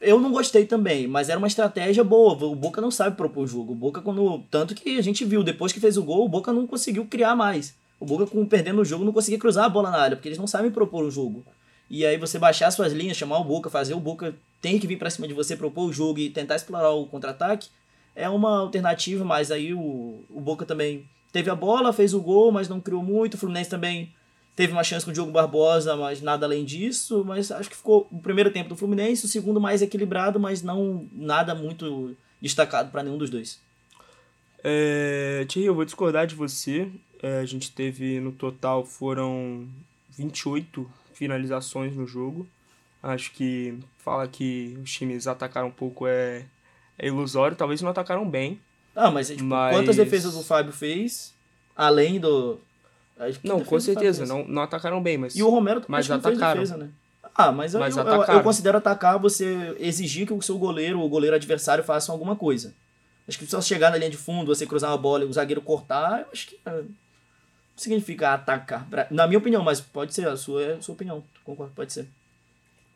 eu 0.00 0.20
não 0.20 0.32
gostei 0.32 0.66
também, 0.66 1.06
mas 1.06 1.28
era 1.28 1.38
uma 1.38 1.46
estratégia 1.46 2.02
boa. 2.02 2.34
O 2.44 2.54
Boca 2.56 2.80
não 2.80 2.90
sabe 2.90 3.16
propor 3.16 3.46
jogo. 3.46 3.72
O 3.72 3.76
Boca, 3.76 4.02
quando. 4.02 4.42
Tanto 4.50 4.74
que 4.74 4.98
a 4.98 5.02
gente 5.02 5.24
viu, 5.24 5.42
depois 5.44 5.72
que 5.72 5.80
fez 5.80 5.96
o 5.96 6.02
gol, 6.02 6.24
o 6.24 6.28
Boca 6.28 6.52
não 6.52 6.66
conseguiu 6.66 7.06
criar 7.06 7.36
mais. 7.36 7.74
O 8.00 8.04
Boca, 8.04 8.26
com 8.26 8.44
perdendo 8.44 8.80
o 8.80 8.84
jogo, 8.84 9.04
não 9.04 9.12
conseguia 9.12 9.38
cruzar 9.38 9.64
a 9.64 9.68
bola 9.68 9.90
na 9.90 9.98
área, 9.98 10.16
porque 10.16 10.28
eles 10.28 10.38
não 10.38 10.46
sabem 10.46 10.70
propor 10.70 11.04
o 11.04 11.10
jogo. 11.10 11.44
E 11.90 12.04
aí 12.04 12.18
você 12.18 12.38
baixar 12.38 12.70
suas 12.70 12.92
linhas, 12.92 13.16
chamar 13.16 13.38
o 13.38 13.44
Boca, 13.44 13.70
fazer 13.70 13.94
o 13.94 14.00
Boca 14.00 14.34
tem 14.60 14.78
que 14.78 14.86
vir 14.86 14.98
pra 14.98 15.08
cima 15.10 15.26
de 15.26 15.34
você, 15.34 15.56
propor 15.56 15.88
o 15.88 15.92
jogo 15.92 16.18
e 16.18 16.30
tentar 16.30 16.56
explorar 16.56 16.90
o 16.90 17.06
contra-ataque, 17.06 17.68
é 18.18 18.28
uma 18.28 18.58
alternativa, 18.58 19.24
mas 19.24 19.52
aí 19.52 19.72
o, 19.72 20.24
o 20.28 20.40
Boca 20.40 20.66
também 20.66 21.08
teve 21.30 21.48
a 21.48 21.54
bola, 21.54 21.92
fez 21.92 22.12
o 22.12 22.20
gol, 22.20 22.50
mas 22.50 22.68
não 22.68 22.80
criou 22.80 23.00
muito. 23.00 23.34
O 23.34 23.38
Fluminense 23.38 23.70
também 23.70 24.12
teve 24.56 24.72
uma 24.72 24.82
chance 24.82 25.04
com 25.04 25.12
o 25.12 25.14
Diogo 25.14 25.30
Barbosa, 25.30 25.94
mas 25.94 26.20
nada 26.20 26.44
além 26.44 26.64
disso. 26.64 27.24
Mas 27.24 27.52
acho 27.52 27.70
que 27.70 27.76
ficou 27.76 28.08
o 28.10 28.18
primeiro 28.18 28.50
tempo 28.50 28.70
do 28.70 28.76
Fluminense, 28.76 29.24
o 29.24 29.28
segundo 29.28 29.60
mais 29.60 29.82
equilibrado, 29.82 30.40
mas 30.40 30.62
não 30.62 31.06
nada 31.12 31.54
muito 31.54 32.16
destacado 32.42 32.90
para 32.90 33.04
nenhum 33.04 33.16
dos 33.16 33.30
dois. 33.30 33.60
É, 34.64 35.46
Thierry, 35.48 35.68
eu 35.68 35.74
vou 35.74 35.84
discordar 35.84 36.26
de 36.26 36.34
você. 36.34 36.90
É, 37.22 37.38
a 37.38 37.46
gente 37.46 37.70
teve 37.70 38.18
no 38.18 38.32
total 38.32 38.84
foram 38.84 39.68
28 40.10 40.90
finalizações 41.14 41.94
no 41.94 42.04
jogo. 42.04 42.48
Acho 43.00 43.30
que 43.30 43.78
fala 43.96 44.26
que 44.26 44.76
os 44.82 44.92
times 44.92 45.28
atacaram 45.28 45.68
um 45.68 45.72
pouco 45.72 46.04
é, 46.04 46.44
é 46.98 47.06
ilusório. 47.06 47.56
Talvez 47.56 47.80
não 47.82 47.90
atacaram 47.90 48.28
bem. 48.28 48.60
Ah, 48.94 49.10
mas, 49.10 49.28
tipo, 49.28 49.44
Mas- 49.44 49.74
quantas 49.76 49.96
defesas 49.96 50.34
o 50.34 50.42
Fábio 50.42 50.72
fez, 50.72 51.32
além 51.76 52.18
do... 52.18 52.58
Não, 53.42 53.64
com 53.64 53.80
certeza, 53.80 54.24
não, 54.26 54.44
não 54.46 54.62
atacaram 54.62 55.02
bem, 55.02 55.18
mas 55.18 55.34
E 55.34 55.42
o 55.42 55.48
Romero 55.48 55.82
Mas 55.88 56.08
atacaram. 56.10 56.60
defesa, 56.60 56.76
né? 56.76 56.88
Ah, 57.34 57.50
mas, 57.52 57.74
eu- 57.74 57.80
Mas 57.80 57.96
eu, 57.96 58.04
eu, 58.04 58.22
eu 58.24 58.42
considero 58.42 58.78
atacar 58.78 59.18
você 59.18 59.76
exigir 59.78 60.26
que 60.26 60.32
o 60.32 60.40
seu 60.42 60.56
goleiro, 60.58 61.00
o 61.00 61.08
goleiro 61.08 61.34
adversário, 61.36 61.82
façam 61.84 62.12
alguma 62.12 62.34
coisa. 62.36 62.74
Acho 63.28 63.38
que 63.38 63.46
só 63.46 63.60
chegar 63.60 63.90
na 63.90 63.96
linha 63.98 64.10
de 64.10 64.16
fundo, 64.16 64.54
você 64.54 64.66
cruzar 64.66 64.90
uma 64.90 64.96
bola 64.98 65.24
e 65.24 65.26
o 65.26 65.32
zagueiro 65.32 65.60
cortar, 65.60 66.20
eu 66.20 66.26
acho 66.32 66.46
que 66.48 66.58
é, 66.64 66.70
não 66.70 66.86
significa 67.76 68.34
atacar. 68.34 68.86
Na 69.10 69.26
minha 69.26 69.38
opinião, 69.38 69.62
mas 69.62 69.80
pode 69.80 70.14
ser, 70.14 70.26
a 70.26 70.36
sua 70.36 70.62
é 70.62 70.72
a 70.74 70.82
sua 70.82 70.94
opinião. 70.94 71.22
Concordo, 71.44 71.72
pode 71.74 71.92
ser. 71.92 72.08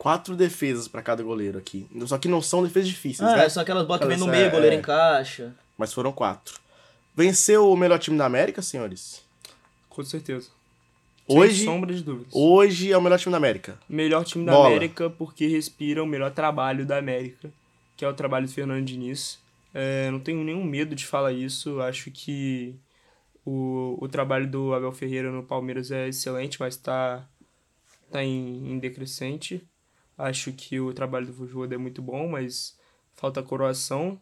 Quatro 0.02 0.34
defesas 0.34 0.88
pra 0.88 1.00
cada 1.00 1.22
goleiro 1.22 1.56
aqui. 1.58 1.86
Só 2.06 2.18
que 2.18 2.26
não 2.26 2.42
são 2.42 2.64
defesas 2.64 2.88
difíceis, 2.88 3.28
Ah, 3.30 3.36
né? 3.36 3.48
são 3.48 3.62
aquelas 3.62 3.86
bolas 3.86 4.02
que 4.02 4.08
vem 4.08 4.16
no 4.18 4.26
meio, 4.26 4.46
é, 4.46 4.48
o 4.48 4.50
goleiro 4.50 4.74
é. 4.74 4.78
encaixa. 4.80 5.54
Mas 5.78 5.92
foram 5.92 6.10
quatro. 6.10 6.58
Venceu 7.14 7.70
o 7.70 7.76
melhor 7.76 8.00
time 8.00 8.18
da 8.18 8.26
América, 8.26 8.60
senhores? 8.62 9.22
com 9.88 10.02
certeza. 10.02 10.48
Sem 11.28 11.38
Hoje, 11.38 11.64
sombra 11.64 11.94
de 11.94 12.02
dúvidas. 12.02 12.32
hoje 12.34 12.90
é 12.90 12.98
o 12.98 13.00
melhor 13.00 13.18
time 13.18 13.30
da 13.30 13.36
América. 13.36 13.78
Melhor 13.88 14.24
time 14.24 14.44
da 14.44 14.50
Bola. 14.52 14.68
América 14.70 15.08
porque 15.08 15.46
respira 15.46 16.02
o 16.02 16.06
melhor 16.06 16.32
trabalho 16.32 16.84
da 16.84 16.96
América, 16.98 17.48
que 17.96 18.04
é 18.04 18.08
o 18.08 18.12
trabalho 18.14 18.46
do 18.46 18.52
Fernando 18.52 18.84
Diniz. 18.84 19.38
É, 19.72 20.10
não 20.10 20.18
tenho 20.18 20.42
nenhum 20.42 20.64
medo 20.64 20.96
de 20.96 21.06
falar 21.06 21.32
isso. 21.32 21.80
Acho 21.80 22.10
que 22.10 22.74
o, 23.44 23.96
o 24.00 24.08
trabalho 24.08 24.50
do 24.50 24.74
Abel 24.74 24.90
Ferreira 24.90 25.30
no 25.30 25.44
Palmeiras 25.44 25.92
é 25.92 26.08
excelente, 26.08 26.58
mas 26.58 26.74
está 26.74 27.24
tá 28.10 28.24
em, 28.24 28.72
em 28.72 28.78
decrescente. 28.80 29.62
Acho 30.22 30.52
que 30.52 30.78
o 30.78 30.94
trabalho 30.94 31.26
do 31.26 31.32
Voivoda 31.32 31.74
é 31.74 31.78
muito 31.78 32.00
bom, 32.00 32.28
mas 32.28 32.78
falta 33.12 33.42
coroação. 33.42 34.20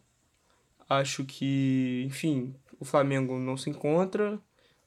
Acho 0.89 1.23
que, 1.23 2.03
enfim, 2.07 2.55
o 2.79 2.85
Flamengo 2.85 3.37
não 3.37 3.55
se 3.55 3.69
encontra. 3.69 4.41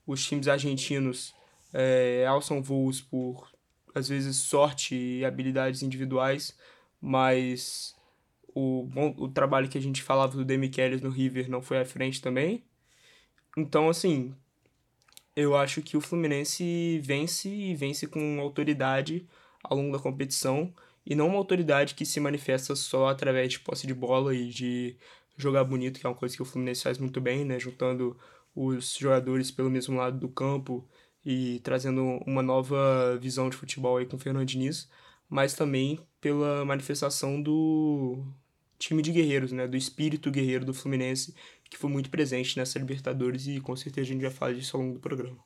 Os 0.04 0.26
times 0.26 0.48
argentinos 0.48 1.32
é, 1.72 2.26
alçam 2.26 2.60
voos 2.60 3.00
por, 3.00 3.48
às 3.94 4.08
vezes, 4.08 4.38
sorte 4.38 4.96
e 4.96 5.24
habilidades 5.24 5.82
individuais, 5.82 6.58
mas 7.00 7.94
o, 8.52 8.82
bom, 8.82 9.14
o 9.16 9.28
trabalho 9.28 9.68
que 9.68 9.78
a 9.78 9.80
gente 9.80 10.02
falava 10.02 10.36
do 10.36 10.44
Demichelis 10.44 11.00
no 11.00 11.10
River 11.10 11.48
não 11.48 11.62
foi 11.62 11.78
à 11.78 11.84
frente 11.84 12.20
também. 12.20 12.64
Então, 13.56 13.88
assim, 13.88 14.34
eu 15.36 15.56
acho 15.56 15.80
que 15.80 15.96
o 15.96 16.00
Fluminense 16.00 16.98
vence 17.04 17.48
e 17.48 17.72
vence 17.76 18.04
com 18.04 18.40
autoridade 18.40 19.24
ao 19.62 19.76
longo 19.76 19.96
da 19.96 20.02
competição 20.02 20.74
e 21.06 21.14
não 21.14 21.28
uma 21.28 21.38
autoridade 21.38 21.94
que 21.94 22.06
se 22.06 22.20
manifesta 22.20 22.74
só 22.74 23.08
através 23.08 23.52
de 23.52 23.60
posse 23.60 23.86
de 23.86 23.94
bola 23.94 24.34
e 24.34 24.48
de 24.48 24.96
jogar 25.36 25.64
bonito, 25.64 26.00
que 26.00 26.06
é 26.06 26.08
uma 26.08 26.16
coisa 26.16 26.34
que 26.34 26.42
o 26.42 26.44
Fluminense 26.44 26.82
faz 26.82 26.98
muito 26.98 27.20
bem, 27.20 27.44
né, 27.44 27.58
juntando 27.58 28.16
os 28.54 28.96
jogadores 28.96 29.50
pelo 29.50 29.70
mesmo 29.70 29.96
lado 29.96 30.18
do 30.18 30.28
campo 30.28 30.88
e 31.24 31.60
trazendo 31.60 32.02
uma 32.26 32.42
nova 32.42 33.18
visão 33.20 33.50
de 33.50 33.56
futebol 33.56 33.96
aí 33.96 34.06
com 34.06 34.16
o 34.16 34.18
Fernando 34.18 34.46
Diniz, 34.46 34.88
mas 35.28 35.54
também 35.54 35.98
pela 36.20 36.64
manifestação 36.64 37.42
do 37.42 38.24
time 38.78 39.02
de 39.02 39.10
guerreiros, 39.10 39.52
né, 39.52 39.66
do 39.66 39.76
espírito 39.76 40.30
guerreiro 40.30 40.64
do 40.64 40.74
Fluminense, 40.74 41.34
que 41.68 41.76
foi 41.76 41.90
muito 41.90 42.10
presente 42.10 42.56
nessa 42.56 42.78
Libertadores 42.78 43.46
e 43.46 43.60
com 43.60 43.74
certeza 43.74 44.06
a 44.06 44.12
gente 44.12 44.22
vai 44.22 44.30
falar 44.30 44.52
disso 44.52 44.76
ao 44.76 44.82
longo 44.82 44.94
do 44.94 45.00
programa. 45.00 45.36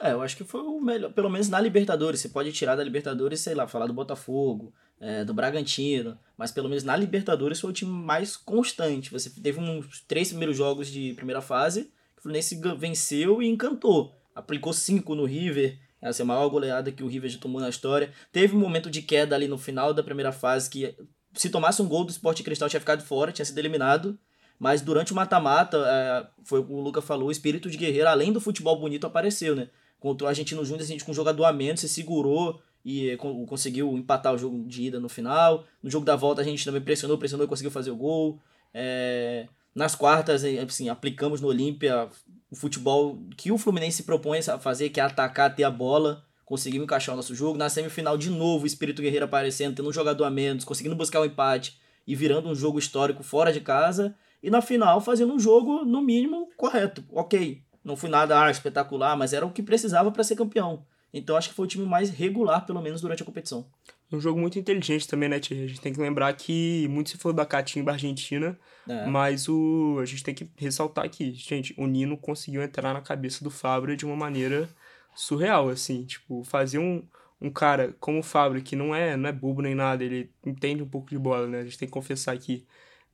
É, 0.00 0.12
eu 0.12 0.20
acho 0.20 0.36
que 0.36 0.44
foi 0.44 0.60
o 0.60 0.80
melhor, 0.80 1.12
pelo 1.12 1.30
menos 1.30 1.48
na 1.48 1.58
Libertadores. 1.58 2.20
Você 2.20 2.28
pode 2.28 2.52
tirar 2.52 2.76
da 2.76 2.84
Libertadores, 2.84 3.40
sei 3.40 3.54
lá, 3.54 3.66
falar 3.66 3.86
do 3.86 3.94
Botafogo, 3.94 4.72
é, 5.00 5.24
do 5.24 5.34
Bragantino, 5.34 6.18
mas 6.36 6.50
pelo 6.50 6.68
menos 6.68 6.84
na 6.84 6.96
Libertadores 6.96 7.60
foi 7.60 7.70
o 7.70 7.72
time 7.72 7.90
mais 7.90 8.36
constante. 8.36 9.10
Você 9.10 9.30
teve 9.30 9.60
uns 9.60 10.00
três 10.02 10.28
primeiros 10.28 10.56
jogos 10.56 10.88
de 10.88 11.14
primeira 11.14 11.40
fase, 11.40 11.84
que 12.14 12.18
o 12.18 12.22
Fluminense 12.22 12.60
venceu 12.78 13.42
e 13.42 13.48
encantou. 13.48 14.14
Aplicou 14.34 14.72
cinco 14.72 15.14
no 15.14 15.24
River, 15.24 15.78
essa 16.00 16.22
é 16.22 16.24
a 16.24 16.26
maior 16.26 16.48
goleada 16.48 16.92
que 16.92 17.02
o 17.02 17.08
River 17.08 17.30
já 17.30 17.38
tomou 17.38 17.60
na 17.60 17.68
história. 17.68 18.12
Teve 18.30 18.54
um 18.54 18.60
momento 18.60 18.90
de 18.90 19.02
queda 19.02 19.34
ali 19.34 19.48
no 19.48 19.58
final 19.58 19.94
da 19.94 20.02
primeira 20.02 20.32
fase 20.32 20.68
que 20.68 20.94
se 21.32 21.50
tomasse 21.50 21.82
um 21.82 21.88
gol 21.88 22.04
do 22.04 22.10
Sport 22.10 22.42
Cristal 22.42 22.68
tinha 22.68 22.80
ficado 22.80 23.02
fora, 23.02 23.32
tinha 23.32 23.44
sido 23.44 23.58
eliminado. 23.58 24.18
Mas 24.58 24.80
durante 24.80 25.12
o 25.12 25.16
mata-mata, 25.16 25.76
é, 25.86 26.26
foi 26.44 26.60
o 26.60 26.64
que 26.64 26.72
o 26.72 26.80
Luca 26.80 27.02
falou, 27.02 27.28
o 27.28 27.30
espírito 27.30 27.68
de 27.68 27.76
guerreiro, 27.76 28.08
além 28.08 28.32
do 28.32 28.40
futebol 28.40 28.78
bonito, 28.78 29.06
apareceu, 29.06 29.54
né? 29.54 29.68
Contra 30.00 30.26
o 30.26 30.28
Argentino 30.28 30.64
Júnior, 30.64 30.82
a 30.82 30.86
gente 30.86 31.04
com 31.04 31.12
um 31.12 31.14
jogador 31.14 31.44
a 31.44 31.52
menos, 31.52 31.80
se 31.80 31.88
segurou 31.88 32.60
e 32.86 33.10
eh, 33.10 33.16
con- 33.16 33.44
conseguiu 33.46 33.92
empatar 33.98 34.32
o 34.32 34.38
jogo 34.38 34.64
de 34.64 34.84
ida 34.84 35.00
no 35.00 35.08
final. 35.08 35.64
No 35.82 35.90
jogo 35.90 36.06
da 36.06 36.14
volta 36.14 36.40
a 36.40 36.44
gente 36.44 36.64
também 36.64 36.80
pressionou, 36.80 37.18
pressionou 37.18 37.44
e 37.44 37.48
conseguiu 37.48 37.72
fazer 37.72 37.90
o 37.90 37.96
gol. 37.96 38.40
É, 38.72 39.48
nas 39.74 39.96
quartas, 39.96 40.44
eh, 40.44 40.60
assim, 40.60 40.88
aplicamos 40.88 41.40
no 41.40 41.48
Olímpia 41.48 42.08
o 42.48 42.54
futebol 42.54 43.18
que 43.36 43.50
o 43.50 43.58
Fluminense 43.58 43.96
se 43.96 44.02
propõe 44.04 44.38
a 44.38 44.58
fazer, 44.60 44.90
que 44.90 45.00
é 45.00 45.02
atacar, 45.02 45.52
ter 45.52 45.64
a 45.64 45.70
bola. 45.70 46.24
Conseguimos 46.44 46.84
encaixar 46.84 47.12
o 47.12 47.16
nosso 47.16 47.34
jogo. 47.34 47.58
Na 47.58 47.68
semifinal, 47.68 48.16
de 48.16 48.30
novo, 48.30 48.62
o 48.62 48.66
espírito 48.68 49.02
guerreiro 49.02 49.24
aparecendo, 49.24 49.74
tendo 49.74 49.88
um 49.88 49.92
jogador 49.92 50.22
a 50.22 50.30
menos, 50.30 50.64
conseguindo 50.64 50.94
buscar 50.94 51.20
o 51.20 51.24
empate 51.24 51.80
e 52.06 52.14
virando 52.14 52.48
um 52.48 52.54
jogo 52.54 52.78
histórico 52.78 53.24
fora 53.24 53.52
de 53.52 53.60
casa. 53.60 54.14
E 54.40 54.48
na 54.48 54.62
final, 54.62 55.00
fazendo 55.00 55.34
um 55.34 55.40
jogo, 55.40 55.84
no 55.84 56.00
mínimo, 56.00 56.48
correto. 56.56 57.02
Ok, 57.10 57.62
não 57.82 57.96
foi 57.96 58.08
nada 58.08 58.40
ah, 58.44 58.48
espetacular, 58.48 59.16
mas 59.16 59.32
era 59.32 59.44
o 59.44 59.50
que 59.50 59.60
precisava 59.60 60.12
para 60.12 60.22
ser 60.22 60.36
campeão. 60.36 60.86
Então 61.18 61.36
acho 61.36 61.48
que 61.48 61.54
foi 61.54 61.64
o 61.64 61.68
time 61.68 61.86
mais 61.86 62.10
regular, 62.10 62.64
pelo 62.66 62.80
menos 62.82 63.00
durante 63.00 63.22
a 63.22 63.26
competição. 63.26 63.66
Um 64.12 64.20
jogo 64.20 64.38
muito 64.38 64.58
inteligente 64.58 65.08
também, 65.08 65.28
né, 65.28 65.40
Thierry? 65.40 65.64
A 65.64 65.68
gente 65.68 65.80
tem 65.80 65.92
que 65.92 66.00
lembrar 66.00 66.32
que 66.34 66.86
muito 66.88 67.10
se 67.10 67.16
falou 67.18 67.34
da 67.34 67.44
Catimba 67.44 67.92
Argentina, 67.92 68.56
É. 68.88 69.06
mas 69.06 69.48
o, 69.48 69.98
a 70.00 70.04
gente 70.04 70.22
tem 70.22 70.34
que 70.34 70.48
ressaltar 70.56 71.04
aqui, 71.04 71.32
gente, 71.34 71.74
o 71.76 71.86
Nino 71.86 72.16
conseguiu 72.16 72.62
entrar 72.62 72.92
na 72.94 73.00
cabeça 73.00 73.42
do 73.42 73.50
Fabra 73.50 73.96
de 73.96 74.06
uma 74.06 74.14
maneira 74.14 74.68
surreal, 75.14 75.68
assim, 75.70 76.04
tipo, 76.04 76.44
fazer 76.44 76.78
um, 76.78 77.02
um 77.40 77.50
cara 77.50 77.96
como 77.98 78.20
o 78.20 78.22
Fabra, 78.22 78.60
que 78.60 78.76
não 78.76 78.94
é, 78.94 79.16
não 79.16 79.28
é 79.28 79.32
bobo 79.32 79.60
nem 79.60 79.74
nada, 79.74 80.04
ele 80.04 80.30
entende 80.44 80.82
um 80.82 80.88
pouco 80.88 81.08
de 81.10 81.18
bola, 81.18 81.48
né? 81.48 81.60
A 81.60 81.64
gente 81.64 81.78
tem 81.78 81.88
que 81.88 81.92
confessar 81.92 82.32
aqui, 82.32 82.64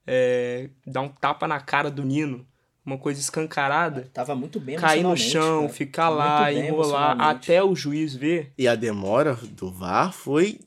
é, 0.06 0.68
dar 0.86 1.00
um 1.00 1.08
tapa 1.08 1.48
na 1.48 1.58
cara 1.60 1.90
do 1.90 2.04
Nino, 2.04 2.46
uma 2.84 2.98
coisa 2.98 3.20
escancarada, 3.20 4.08
Tava 4.12 4.34
muito 4.34 4.58
bem 4.58 4.76
cair 4.76 5.02
no 5.02 5.16
chão, 5.16 5.62
cara. 5.62 5.72
ficar 5.72 6.06
Muito 6.06 6.18
lá, 6.18 6.52
enrolar, 6.52 7.20
até 7.20 7.62
o 7.62 7.74
juiz 7.74 8.14
ver, 8.14 8.52
E 8.58 8.66
a 8.66 8.74
demora 8.74 9.38
do 9.52 9.70
VAR 9.70 10.12
foi 10.12 10.60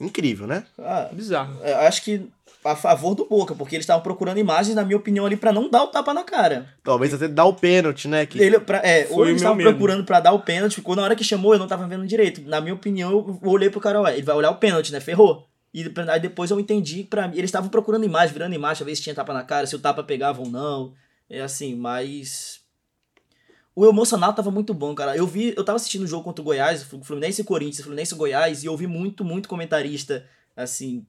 incrível, 0.00 0.46
né? 0.46 0.64
Ah, 0.78 1.08
bizarro. 1.12 1.58
eu 1.64 1.78
acho 1.78 2.02
que 2.02 2.28
a 2.64 2.76
favor 2.76 3.14
do 3.14 3.24
Boca, 3.24 3.54
porque 3.54 3.74
eles 3.74 3.82
estavam 3.82 4.02
procurando 4.02 4.38
imagens, 4.38 4.76
na 4.76 4.84
minha 4.84 4.96
opinião, 4.96 5.26
ali 5.26 5.36
pra 5.36 5.52
não 5.52 5.68
dar 5.68 5.82
o 5.82 5.88
tapa 5.88 6.14
na 6.14 6.22
cara. 6.22 6.68
Talvez 6.84 7.12
até 7.12 7.26
dar 7.26 7.44
o 7.44 7.54
pênalti, 7.54 8.06
né? 8.06 8.24
Que 8.24 8.40
Ele, 8.40 8.60
pra, 8.60 8.78
é, 8.84 9.04
Foi 9.04 9.16
ou 9.16 9.26
eles 9.26 9.40
estavam 9.42 9.58
procurando 9.58 10.04
pra 10.04 10.20
dar 10.20 10.32
o 10.32 10.40
pênalti, 10.40 10.76
ficou 10.76 10.94
na 10.94 11.02
hora 11.02 11.16
que 11.16 11.24
chamou, 11.24 11.54
eu 11.54 11.58
não 11.58 11.66
tava 11.66 11.86
vendo 11.88 12.06
direito. 12.06 12.40
Na 12.42 12.60
minha 12.60 12.74
opinião, 12.74 13.10
eu 13.10 13.38
olhei 13.50 13.68
pro 13.68 13.80
cara, 13.80 14.00
ué, 14.02 14.14
ele 14.14 14.22
vai 14.22 14.36
olhar 14.36 14.50
o 14.50 14.56
pênalti, 14.56 14.92
né? 14.92 15.00
Ferrou. 15.00 15.48
E 15.74 15.90
aí 16.08 16.20
depois 16.20 16.50
eu 16.50 16.60
entendi 16.60 17.02
que 17.02 17.08
pra 17.08 17.26
mim, 17.26 17.36
eles 17.36 17.48
estavam 17.48 17.70
procurando 17.70 18.04
imagem, 18.04 18.32
virando 18.32 18.54
imagem, 18.54 18.82
a 18.82 18.86
ver 18.86 18.94
se 18.94 19.02
tinha 19.02 19.14
tapa 19.14 19.32
na 19.32 19.42
cara, 19.42 19.66
se 19.66 19.74
o 19.74 19.78
tapa 19.78 20.02
pegava 20.02 20.40
ou 20.40 20.48
não. 20.48 20.92
É 21.32 21.40
assim, 21.40 21.74
mas. 21.74 22.60
O 23.74 23.86
emocional 23.86 24.34
tava 24.34 24.50
muito 24.50 24.74
bom, 24.74 24.94
cara. 24.94 25.16
Eu 25.16 25.26
vi, 25.26 25.54
eu 25.56 25.64
tava 25.64 25.76
assistindo 25.76 26.02
o 26.02 26.06
jogo 26.06 26.22
contra 26.22 26.42
o 26.42 26.44
Goiás, 26.44 26.82
Fluminense 26.82 27.40
e 27.40 27.44
Corinthians, 27.44 27.80
Fluminense 27.82 28.12
e 28.12 28.16
Goiás, 28.18 28.62
e 28.62 28.66
eu 28.66 28.76
vi 28.76 28.86
muito, 28.86 29.24
muito 29.24 29.48
comentarista, 29.48 30.28
assim, 30.54 31.06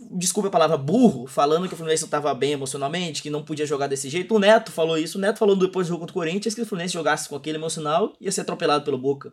desculpa 0.00 0.48
a 0.48 0.50
palavra, 0.50 0.76
burro, 0.76 1.28
falando 1.28 1.68
que 1.68 1.74
o 1.74 1.76
Fluminense 1.76 2.02
não 2.02 2.08
estava 2.08 2.34
bem 2.34 2.50
emocionalmente, 2.50 3.22
que 3.22 3.30
não 3.30 3.44
podia 3.44 3.64
jogar 3.64 3.86
desse 3.86 4.10
jeito. 4.10 4.34
O 4.34 4.40
Neto 4.40 4.72
falou 4.72 4.98
isso. 4.98 5.16
O 5.16 5.20
Neto 5.20 5.38
falou 5.38 5.54
depois 5.54 5.86
do 5.86 5.90
jogo 5.90 6.00
contra 6.00 6.12
o 6.12 6.14
Corinthians 6.14 6.52
que 6.52 6.62
o 6.62 6.66
Fluminense 6.66 6.94
jogasse 6.94 7.28
com 7.28 7.36
aquele 7.36 7.56
emocional, 7.56 8.14
ia 8.20 8.32
ser 8.32 8.40
atropelado 8.40 8.84
pelo 8.84 8.98
Boca. 8.98 9.32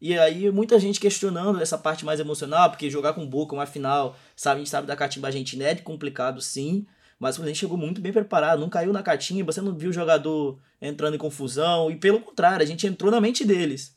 E 0.00 0.18
aí 0.18 0.50
muita 0.50 0.80
gente 0.80 0.98
questionando 0.98 1.62
essa 1.62 1.78
parte 1.78 2.04
mais 2.04 2.18
emocional, 2.18 2.70
porque 2.70 2.90
jogar 2.90 3.12
com 3.12 3.22
o 3.22 3.28
Boca 3.28 3.54
uma 3.54 3.66
final, 3.66 4.16
sabe, 4.34 4.56
a 4.56 4.58
gente 4.58 4.70
sabe 4.70 4.88
da 4.88 4.96
catimba 4.96 5.28
argentina 5.28 5.62
é 5.62 5.76
complicado 5.76 6.40
sim, 6.40 6.84
mas 7.22 7.36
o 7.36 7.36
Fluminense 7.36 7.60
chegou 7.60 7.78
muito 7.78 8.00
bem 8.00 8.12
preparado, 8.12 8.58
não 8.58 8.68
caiu 8.68 8.92
na 8.92 9.00
catimba, 9.00 9.52
você 9.52 9.60
não 9.60 9.72
viu 9.72 9.90
o 9.90 9.92
jogador 9.92 10.58
entrando 10.80 11.14
em 11.14 11.18
confusão, 11.18 11.88
e 11.88 11.94
pelo 11.94 12.18
contrário, 12.18 12.64
a 12.64 12.66
gente 12.66 12.84
entrou 12.84 13.12
na 13.12 13.20
mente 13.20 13.44
deles. 13.44 13.96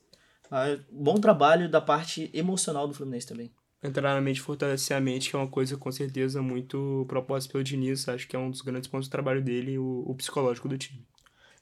Ah, 0.51 0.77
bom 0.91 1.15
trabalho 1.15 1.67
da 1.67 1.82
parte 1.82 2.29
emocional 2.36 2.88
do 2.88 2.94
Fluminense 2.94 3.25
também. 3.25 3.51
Entrar 3.82 4.13
na 4.13 4.22
mente 4.22 4.38
e 4.38 4.41
fortalecer 4.41 4.96
a 4.96 5.01
mente, 5.01 5.32
que 5.32 5.36
é 5.36 5.39
uma 5.39 5.48
coisa 5.48 5.75
com 5.75 5.91
certeza 5.91 6.39
muito 6.39 7.03
proposta 7.08 7.51
pelo 7.51 7.63
Diniz. 7.63 8.08
Acho 8.08 8.27
que 8.27 8.36
é 8.36 8.39
um 8.39 8.51
dos 8.51 8.62
grandes 8.62 8.88
pontos 8.88 9.08
do 9.08 9.12
trabalho 9.12 9.41
dele, 9.41 9.79
o, 9.79 10.03
o 10.05 10.13
psicológico 10.13 10.70
do 10.70 10.77
time. 10.77 11.03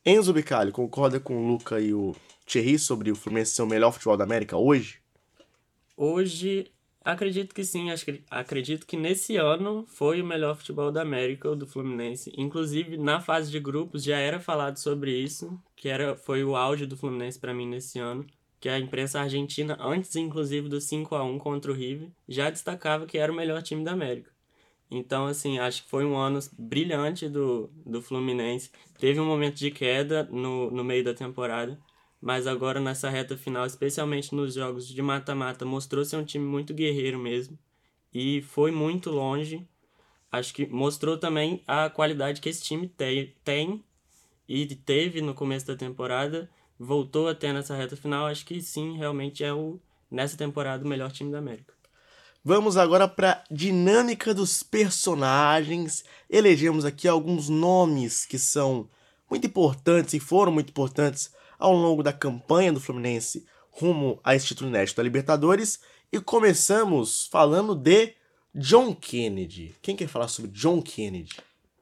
Enzo 0.05 0.33
Bicalho, 0.33 0.73
concorda 0.73 1.17
com 1.17 1.45
o 1.45 1.47
Luca 1.47 1.79
e 1.79 1.93
o 1.93 2.13
Thierry 2.45 2.77
sobre 2.77 3.09
o 3.09 3.15
Fluminense 3.15 3.55
ser 3.55 3.61
o 3.61 3.67
melhor 3.67 3.93
futebol 3.93 4.17
da 4.17 4.25
América 4.25 4.57
hoje? 4.57 4.99
Hoje, 5.95 6.72
acredito 7.03 7.53
que 7.53 7.63
sim. 7.63 7.87
Acredito 8.29 8.85
que 8.85 8.97
nesse 8.97 9.35
ano 9.37 9.85
foi 9.87 10.21
o 10.21 10.25
melhor 10.25 10.55
futebol 10.55 10.91
da 10.91 11.01
América, 11.01 11.49
o 11.49 11.55
do 11.55 11.67
Fluminense. 11.67 12.33
Inclusive, 12.37 12.97
na 12.97 13.19
fase 13.19 13.51
de 13.51 13.59
grupos 13.59 14.03
já 14.03 14.17
era 14.17 14.39
falado 14.39 14.77
sobre 14.77 15.11
isso, 15.11 15.59
que 15.75 15.89
era, 15.89 16.15
foi 16.15 16.43
o 16.43 16.55
auge 16.55 16.85
do 16.85 16.97
Fluminense 16.97 17.39
para 17.39 17.53
mim 17.53 17.67
nesse 17.67 17.99
ano. 17.99 18.25
Que 18.59 18.69
a 18.69 18.79
imprensa 18.79 19.19
argentina, 19.19 19.77
antes 19.79 20.15
inclusive 20.15 20.69
do 20.69 20.79
5 20.79 21.15
a 21.15 21.23
1 21.23 21.37
contra 21.37 21.71
o 21.71 21.75
River, 21.75 22.09
já 22.29 22.49
destacava 22.49 23.05
que 23.05 23.17
era 23.17 23.31
o 23.31 23.35
melhor 23.35 23.61
time 23.61 23.83
da 23.83 23.91
América. 23.91 24.31
Então, 24.89 25.25
assim, 25.25 25.57
acho 25.57 25.83
que 25.83 25.89
foi 25.89 26.05
um 26.05 26.15
ano 26.15 26.39
brilhante 26.57 27.27
do, 27.27 27.69
do 27.85 28.01
Fluminense. 28.01 28.71
Teve 28.99 29.19
um 29.19 29.25
momento 29.25 29.55
de 29.55 29.71
queda 29.71 30.23
no, 30.31 30.69
no 30.69 30.83
meio 30.83 31.03
da 31.03 31.13
temporada, 31.13 31.79
mas 32.23 32.47
agora 32.47 32.79
nessa 32.79 33.09
reta 33.09 33.35
final, 33.35 33.65
especialmente 33.65 34.33
nos 34.33 34.53
jogos 34.53 34.87
de 34.87 35.01
mata-mata, 35.01 35.65
mostrou 35.65 36.05
ser 36.05 36.15
um 36.15 36.23
time 36.23 36.45
muito 36.45 36.73
guerreiro 36.73 37.19
mesmo. 37.19 37.59
E 38.13 38.41
foi 38.43 38.71
muito 38.71 39.11
longe. 39.11 39.67
Acho 40.31 40.53
que 40.53 40.65
mostrou 40.65 41.17
também 41.17 41.61
a 41.67 41.89
qualidade 41.89 42.39
que 42.39 42.47
esse 42.47 42.63
time 42.63 42.87
te, 42.87 43.35
tem 43.43 43.83
e 44.47 44.65
teve 44.73 45.19
no 45.19 45.33
começo 45.33 45.67
da 45.67 45.75
temporada. 45.75 46.49
Voltou 46.79 47.27
a 47.27 47.35
ter 47.35 47.51
nessa 47.51 47.75
reta 47.75 47.97
final. 47.97 48.27
Acho 48.27 48.45
que 48.45 48.61
sim, 48.61 48.95
realmente 48.95 49.43
é 49.43 49.53
o, 49.53 49.77
nessa 50.09 50.37
temporada, 50.37 50.85
o 50.85 50.87
melhor 50.87 51.11
time 51.11 51.29
da 51.29 51.39
América. 51.39 51.73
Vamos 52.41 52.77
agora 52.77 53.05
para 53.05 53.43
dinâmica 53.51 54.33
dos 54.33 54.63
personagens. 54.63 56.05
Elegemos 56.29 56.85
aqui 56.85 57.05
alguns 57.05 57.49
nomes 57.49 58.25
que 58.25 58.39
são 58.39 58.89
muito 59.29 59.45
importantes 59.45 60.13
e 60.13 60.21
foram 60.21 60.53
muito 60.53 60.69
importantes 60.69 61.29
ao 61.63 61.73
longo 61.73 62.03
da 62.03 62.11
campanha 62.11 62.73
do 62.73 62.81
Fluminense 62.81 63.45
rumo 63.71 64.19
a 64.21 64.35
esse 64.35 64.47
título 64.47 64.69
inédito 64.69 64.97
da 64.97 65.03
Libertadores. 65.03 65.79
E 66.11 66.19
começamos 66.19 67.27
falando 67.27 67.73
de 67.73 68.13
John 68.53 68.93
Kennedy. 68.93 69.73
Quem 69.81 69.95
quer 69.95 70.09
falar 70.09 70.27
sobre 70.27 70.51
John 70.51 70.81
Kennedy? 70.81 71.37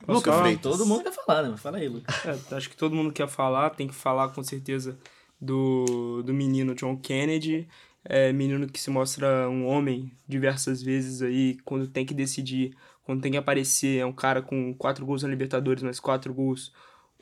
Posso 0.05 0.19
Luca 0.19 0.31
falar? 0.31 0.43
Freitas. 0.43 0.71
Todo 0.71 0.85
mundo 0.85 1.03
quer 1.03 1.11
falar, 1.11 1.49
né? 1.49 1.57
Fala 1.57 1.77
aí, 1.79 1.89
Lucas. 1.89 2.15
É, 2.25 2.55
acho 2.55 2.69
que 2.69 2.77
todo 2.77 2.95
mundo 2.95 3.11
quer 3.11 3.27
falar, 3.27 3.71
tem 3.71 3.87
que 3.87 3.93
falar 3.95 4.29
com 4.29 4.43
certeza 4.43 4.97
do, 5.39 6.21
do 6.23 6.33
menino 6.33 6.75
John 6.75 6.95
Kennedy. 6.95 7.67
É, 8.05 8.31
menino 8.31 8.67
que 8.67 8.79
se 8.79 8.91
mostra 8.91 9.49
um 9.49 9.65
homem 9.65 10.11
diversas 10.27 10.81
vezes 10.81 11.23
aí, 11.23 11.57
quando 11.65 11.87
tem 11.87 12.05
que 12.05 12.13
decidir, 12.13 12.75
quando 13.03 13.21
tem 13.21 13.31
que 13.31 13.37
aparecer. 13.37 13.99
É 13.99 14.05
um 14.05 14.13
cara 14.13 14.43
com 14.43 14.75
quatro 14.75 15.03
gols 15.07 15.23
na 15.23 15.29
Libertadores, 15.29 15.81
mas 15.81 15.99
quatro 15.99 16.31
gols, 16.31 16.71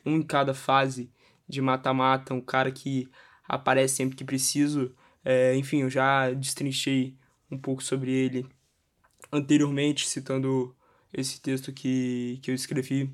um 0.06 0.18
em 0.18 0.22
cada 0.22 0.54
fase 0.54 1.10
de 1.50 1.62
mata-mata. 1.62 2.34
Um 2.34 2.41
cara 2.41 2.72
que 2.72 3.10
aparece 3.48 3.96
sempre 3.96 4.15
que 4.15 4.24
preciso. 4.24 4.96
É, 5.25 5.56
enfim, 5.56 5.82
eu 5.82 5.89
já 5.89 6.32
destrinchei 6.32 7.15
um 7.51 7.58
pouco 7.58 7.84
sobre 7.84 8.12
ele 8.12 8.46
anteriormente, 9.32 10.08
citando 10.08 10.75
esse 11.13 11.41
texto 11.41 11.74
que, 11.74 12.39
que 12.41 12.51
eu 12.51 12.56
escrevi. 12.56 13.12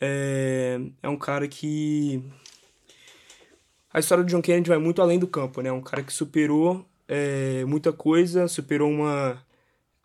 É, 0.00 0.80
é 1.02 1.08
um 1.08 1.16
cara 1.16 1.46
que. 1.46 2.22
A 3.92 3.98
história 4.00 4.24
do 4.24 4.30
John 4.30 4.42
Kennedy 4.42 4.68
vai 4.68 4.78
muito 4.78 5.00
além 5.00 5.18
do 5.18 5.26
campo, 5.26 5.62
né? 5.62 5.72
Um 5.72 5.80
cara 5.80 6.02
que 6.02 6.12
superou 6.12 6.84
é, 7.08 7.64
muita 7.64 7.92
coisa, 7.92 8.48
superou 8.48 8.90
uma, 8.90 9.42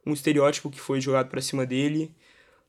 um 0.05 0.13
estereótipo 0.13 0.69
que 0.69 0.79
foi 0.79 1.01
jogado 1.01 1.29
para 1.29 1.41
cima 1.41 1.65
dele, 1.65 2.15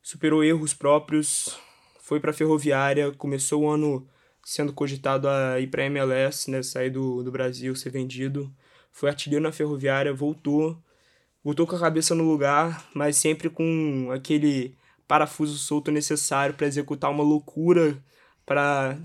superou 0.03 0.43
erros 0.43 0.75
próprios, 0.75 1.57
foi 2.01 2.19
para 2.19 2.33
Ferroviária, 2.33 3.13
começou 3.13 3.63
o 3.63 3.71
ano 3.71 4.09
sendo 4.45 4.73
cogitado 4.73 5.29
a 5.29 5.61
ir 5.61 5.69
para 5.69 5.85
MLS, 5.85 6.51
né? 6.51 6.63
Sair 6.63 6.91
do, 6.91 7.23
do 7.23 7.31
Brasil, 7.31 7.75
ser 7.77 7.91
vendido. 7.91 8.53
Foi 8.91 9.09
artilheiro 9.09 9.43
na 9.43 9.53
Ferroviária, 9.53 10.13
voltou, 10.13 10.77
voltou 11.43 11.67
com 11.67 11.77
a 11.77 11.81
cabeça 11.81 12.15
no 12.15 12.25
lugar, 12.25 12.87
mas 12.95 13.17
sempre 13.17 13.49
com 13.49 14.11
aquele 14.13 14.77
parafuso 15.09 15.57
solto 15.59 15.91
necessário 15.91 16.55
para 16.55 16.67
executar 16.67 17.11
uma 17.11 17.23
loucura, 17.23 18.03
para 18.45 18.99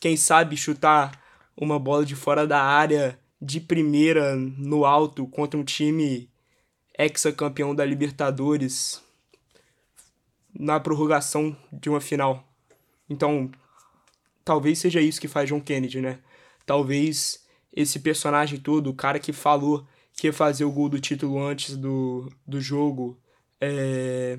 quem 0.00 0.16
sabe 0.16 0.56
chutar 0.56 1.22
uma 1.56 1.78
bola 1.78 2.04
de 2.04 2.16
fora 2.16 2.46
da 2.46 2.60
área 2.62 3.18
de 3.40 3.60
primeira 3.60 4.36
no 4.36 4.84
alto 4.84 5.26
contra 5.26 5.58
um 5.58 5.64
time 5.64 6.28
ex-campeão 6.98 7.74
da 7.74 7.84
Libertadores 7.84 9.02
na 10.52 10.78
prorrogação 10.78 11.56
de 11.72 11.90
uma 11.90 12.00
final. 12.00 12.46
Então, 13.08 13.50
talvez 14.44 14.78
seja 14.78 15.00
isso 15.00 15.20
que 15.20 15.28
faz 15.28 15.48
John 15.48 15.60
Kennedy, 15.60 16.00
né? 16.00 16.18
Talvez 16.66 17.44
esse 17.72 17.98
personagem 18.00 18.58
todo, 18.58 18.90
o 18.90 18.94
cara 18.94 19.18
que 19.18 19.32
falou 19.32 19.86
que 20.12 20.28
ia 20.28 20.32
fazer 20.32 20.64
o 20.64 20.70
gol 20.70 20.88
do 20.88 21.00
título 21.00 21.42
antes 21.42 21.76
do, 21.76 22.30
do 22.46 22.60
jogo, 22.60 23.18
é... 23.60 24.38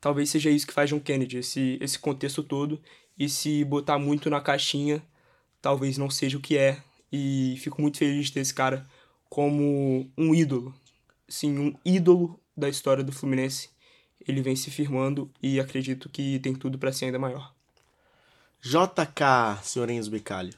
talvez 0.00 0.28
seja 0.28 0.50
isso 0.50 0.66
que 0.66 0.74
faz 0.74 0.90
John 0.90 1.00
Kennedy, 1.00 1.38
esse, 1.38 1.78
esse 1.80 1.98
contexto 1.98 2.42
todo. 2.42 2.80
E 3.18 3.28
se 3.28 3.64
botar 3.64 3.98
muito 3.98 4.28
na 4.30 4.40
caixinha, 4.40 5.02
talvez 5.60 5.96
não 5.98 6.10
seja 6.10 6.38
o 6.38 6.40
que 6.40 6.56
é. 6.56 6.82
E 7.10 7.56
fico 7.58 7.80
muito 7.80 7.98
feliz 7.98 8.26
de 8.26 8.32
ter 8.32 8.40
esse 8.40 8.54
cara 8.54 8.86
como 9.28 10.10
um 10.16 10.34
ídolo. 10.34 10.74
Sim, 11.28 11.58
um 11.58 11.74
ídolo 11.84 12.40
da 12.56 12.68
história 12.68 13.04
do 13.04 13.12
Fluminense. 13.12 13.70
Ele 14.26 14.42
vem 14.42 14.56
se 14.56 14.70
firmando 14.70 15.30
e 15.42 15.60
acredito 15.60 16.08
que 16.08 16.38
tem 16.40 16.54
tudo 16.54 16.78
para 16.78 16.92
ser 16.92 17.06
ainda 17.06 17.18
maior. 17.18 17.54
JK, 18.64 19.60
senhor 19.64 19.90
Enzo 19.90 20.08
Bicalho. 20.08 20.54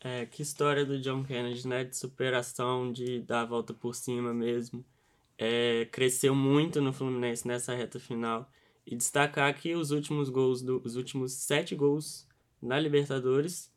É, 0.00 0.24
que 0.24 0.40
história 0.40 0.86
do 0.86 1.00
John 1.00 1.24
Kennedy, 1.24 1.66
né? 1.66 1.82
De 1.82 1.96
superação, 1.96 2.92
de 2.92 3.18
dar 3.22 3.40
a 3.40 3.44
volta 3.44 3.74
por 3.74 3.92
cima 3.96 4.32
mesmo. 4.32 4.84
É, 5.36 5.84
cresceu 5.90 6.32
muito 6.32 6.80
no 6.80 6.92
Fluminense 6.92 7.48
nessa 7.48 7.74
reta 7.74 7.98
final. 7.98 8.48
E 8.86 8.94
destacar 8.94 9.52
que 9.58 9.74
os 9.74 9.90
últimos 9.90 10.28
gols, 10.28 10.62
do, 10.62 10.80
os 10.84 10.94
últimos 10.94 11.32
sete 11.32 11.74
gols 11.74 12.24
na 12.62 12.78
Libertadores 12.78 13.68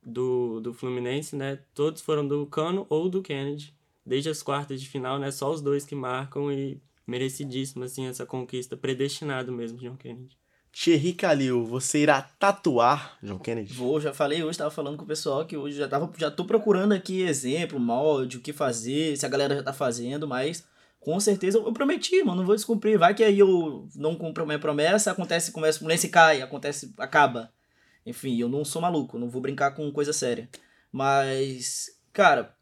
do, 0.00 0.60
do 0.60 0.72
Fluminense, 0.72 1.34
né? 1.34 1.58
Todos 1.74 2.00
foram 2.00 2.26
do 2.26 2.46
Cano 2.46 2.86
ou 2.88 3.08
do 3.08 3.20
Kennedy. 3.20 3.74
Desde 4.06 4.30
as 4.30 4.44
quartas 4.44 4.80
de 4.80 4.88
final, 4.88 5.18
né? 5.18 5.32
Só 5.32 5.50
os 5.50 5.60
dois 5.60 5.84
que 5.84 5.96
marcam 5.96 6.52
e 6.52 6.80
merecidíssimo, 7.04 7.82
assim, 7.82 8.06
essa 8.06 8.24
conquista. 8.24 8.76
Predestinado 8.76 9.50
mesmo, 9.50 9.76
John 9.76 9.96
Kennedy. 9.96 10.38
Thierry 10.72 11.12
Calil, 11.12 11.64
você 11.64 12.00
irá 12.00 12.22
tatuar 12.22 13.18
John 13.22 13.38
Kennedy? 13.38 13.72
Vou, 13.72 14.00
já 14.00 14.12
falei 14.12 14.42
hoje, 14.42 14.58
tava 14.58 14.70
falando 14.70 14.96
com 14.96 15.04
o 15.04 15.08
pessoal 15.08 15.44
que 15.44 15.56
hoje 15.56 15.76
já, 15.76 15.88
tava, 15.88 16.12
já 16.16 16.30
tô 16.30 16.44
procurando 16.44 16.92
aqui 16.92 17.22
exemplo, 17.22 17.80
molde, 17.80 18.36
o 18.36 18.40
que 18.40 18.52
fazer, 18.52 19.16
se 19.16 19.26
a 19.26 19.28
galera 19.28 19.56
já 19.56 19.62
tá 19.62 19.72
fazendo, 19.72 20.28
mas 20.28 20.64
com 21.00 21.18
certeza 21.18 21.58
eu 21.58 21.72
prometi, 21.72 22.22
mano, 22.22 22.38
não 22.38 22.46
vou 22.46 22.54
descumprir. 22.54 22.98
Vai 22.98 23.14
que 23.14 23.24
aí 23.24 23.38
eu 23.38 23.88
não 23.94 24.14
cumpro 24.14 24.46
minha 24.46 24.58
promessa, 24.58 25.10
acontece, 25.10 25.52
começa, 25.52 25.76
o 25.76 25.80
Fluminense 25.80 26.08
cai, 26.08 26.42
acontece, 26.42 26.92
acaba. 26.98 27.52
Enfim, 28.04 28.38
eu 28.38 28.48
não 28.48 28.64
sou 28.64 28.82
maluco, 28.82 29.18
não 29.18 29.28
vou 29.28 29.40
brincar 29.40 29.72
com 29.72 29.90
coisa 29.92 30.12
séria. 30.12 30.48
Mas, 30.92 31.90
cara, 32.12 32.56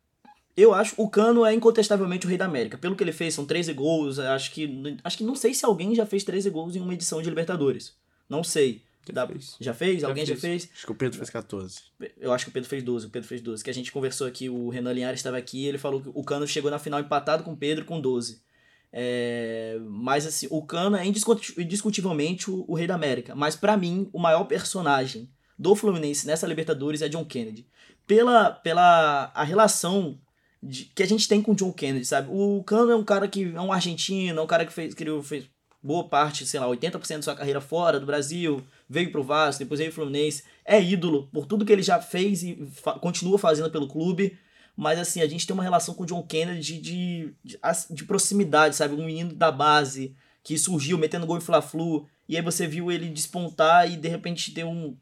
eu 0.56 0.72
acho 0.74 0.94
o 0.96 1.08
Cano 1.08 1.44
é 1.44 1.52
incontestavelmente 1.52 2.26
o 2.26 2.28
rei 2.28 2.38
da 2.38 2.46
América. 2.46 2.78
Pelo 2.78 2.96
que 2.96 3.04
ele 3.04 3.12
fez, 3.12 3.34
são 3.34 3.44
13 3.44 3.72
gols. 3.72 4.18
Acho 4.18 4.50
que 4.52 4.96
acho 5.04 5.18
que 5.18 5.24
não 5.24 5.34
sei 5.34 5.52
se 5.54 5.64
alguém 5.64 5.94
já 5.94 6.06
fez 6.06 6.24
13 6.24 6.48
gols 6.50 6.74
em 6.76 6.80
uma 6.80 6.94
edição 6.94 7.20
de 7.20 7.28
Libertadores. 7.28 7.94
Não 8.28 8.42
sei. 8.42 8.82
Já 9.06 9.12
Dá- 9.12 9.26
fez. 9.28 9.56
já 9.60 9.72
fez? 9.74 10.00
Já 10.00 10.08
alguém 10.08 10.26
já 10.26 10.34
fez. 10.36 10.64
fez? 10.64 10.70
Acho 10.74 10.86
que 10.86 10.92
o 10.92 10.94
Pedro 10.96 11.16
fez 11.18 11.30
14. 11.30 11.78
Eu 12.18 12.32
acho 12.32 12.44
que 12.46 12.50
o 12.50 12.52
Pedro 12.52 12.68
fez 12.68 12.82
12. 12.82 13.06
O 13.06 13.10
Pedro 13.10 13.28
fez 13.28 13.40
12. 13.40 13.62
Que 13.62 13.70
a 13.70 13.74
gente 13.74 13.92
conversou 13.92 14.26
aqui, 14.26 14.48
o 14.48 14.68
Renan 14.68 14.92
Linhares 14.92 15.20
estava 15.20 15.36
aqui 15.36 15.64
ele 15.66 15.78
falou 15.78 16.00
que 16.00 16.10
o 16.12 16.24
Cano 16.24 16.46
chegou 16.46 16.70
na 16.70 16.78
final 16.78 16.98
empatado 17.00 17.44
com 17.44 17.52
o 17.52 17.56
Pedro 17.56 17.84
com 17.84 18.00
12. 18.00 18.40
É, 18.92 19.78
mas 19.84 20.26
assim, 20.26 20.46
o 20.50 20.62
Cano 20.62 20.96
é 20.96 21.04
indiscuti- 21.06 21.54
indiscutivelmente 21.60 22.50
o, 22.50 22.64
o 22.66 22.74
rei 22.74 22.86
da 22.86 22.94
América. 22.94 23.34
Mas 23.34 23.54
pra 23.54 23.76
mim, 23.76 24.08
o 24.12 24.18
maior 24.18 24.44
personagem 24.44 25.28
do 25.58 25.74
Fluminense 25.76 26.26
nessa 26.26 26.46
Libertadores 26.46 27.02
é 27.02 27.08
John 27.08 27.24
Kennedy. 27.24 27.66
Pela, 28.06 28.50
pela 28.50 29.30
a 29.34 29.42
relação 29.44 30.18
de- 30.62 30.86
que 30.94 31.02
a 31.02 31.06
gente 31.06 31.28
tem 31.28 31.40
com 31.42 31.52
o 31.52 31.54
John 31.54 31.72
Kennedy, 31.72 32.04
sabe? 32.06 32.28
O 32.30 32.62
Cano 32.64 32.90
é 32.92 32.96
um 32.96 33.04
cara 33.04 33.28
que 33.28 33.44
é 33.54 33.60
um 33.60 33.72
argentino, 33.72 34.38
é 34.38 34.42
um 34.42 34.46
cara 34.46 34.64
que 34.66 34.72
fez, 34.72 34.94
criou, 34.94 35.22
fez 35.22 35.44
boa 35.82 36.04
parte, 36.08 36.44
sei 36.46 36.58
lá, 36.58 36.66
80% 36.66 37.16
da 37.18 37.22
sua 37.22 37.36
carreira 37.36 37.60
fora 37.60 38.00
do 38.00 38.06
Brasil, 38.06 38.62
veio 38.88 39.12
pro 39.12 39.22
Vasco, 39.22 39.60
depois 39.62 39.78
veio 39.78 39.92
pro 39.92 40.02
Fluminense, 40.02 40.42
é 40.64 40.82
ídolo 40.82 41.28
por 41.32 41.46
tudo 41.46 41.64
que 41.64 41.72
ele 41.72 41.82
já 41.82 42.00
fez 42.00 42.42
e 42.42 42.56
fa- 42.72 42.98
continua 42.98 43.38
fazendo 43.38 43.70
pelo 43.70 43.86
clube. 43.86 44.36
Mas 44.76 44.98
assim, 44.98 45.22
a 45.22 45.26
gente 45.28 45.46
tem 45.46 45.54
uma 45.54 45.62
relação 45.62 45.94
com 45.94 46.02
o 46.02 46.06
John 46.06 46.22
Kennedy 46.22 46.78
de, 46.80 47.34
de, 47.42 47.58
de 47.90 48.04
proximidade, 48.04 48.76
sabe? 48.76 48.94
Um 48.94 49.06
menino 49.06 49.32
da 49.32 49.50
base 49.50 50.14
que 50.42 50.58
surgiu 50.58 50.98
metendo 50.98 51.26
gol 51.26 51.38
em 51.38 51.40
Fla-Flu, 51.40 52.06
e 52.28 52.36
aí 52.36 52.42
você 52.42 52.66
viu 52.66 52.90
ele 52.92 53.08
despontar 53.08 53.90
e 53.90 53.96
de 53.96 54.08
repente 54.08 54.52
ter 54.52 54.64
um. 54.64 54.96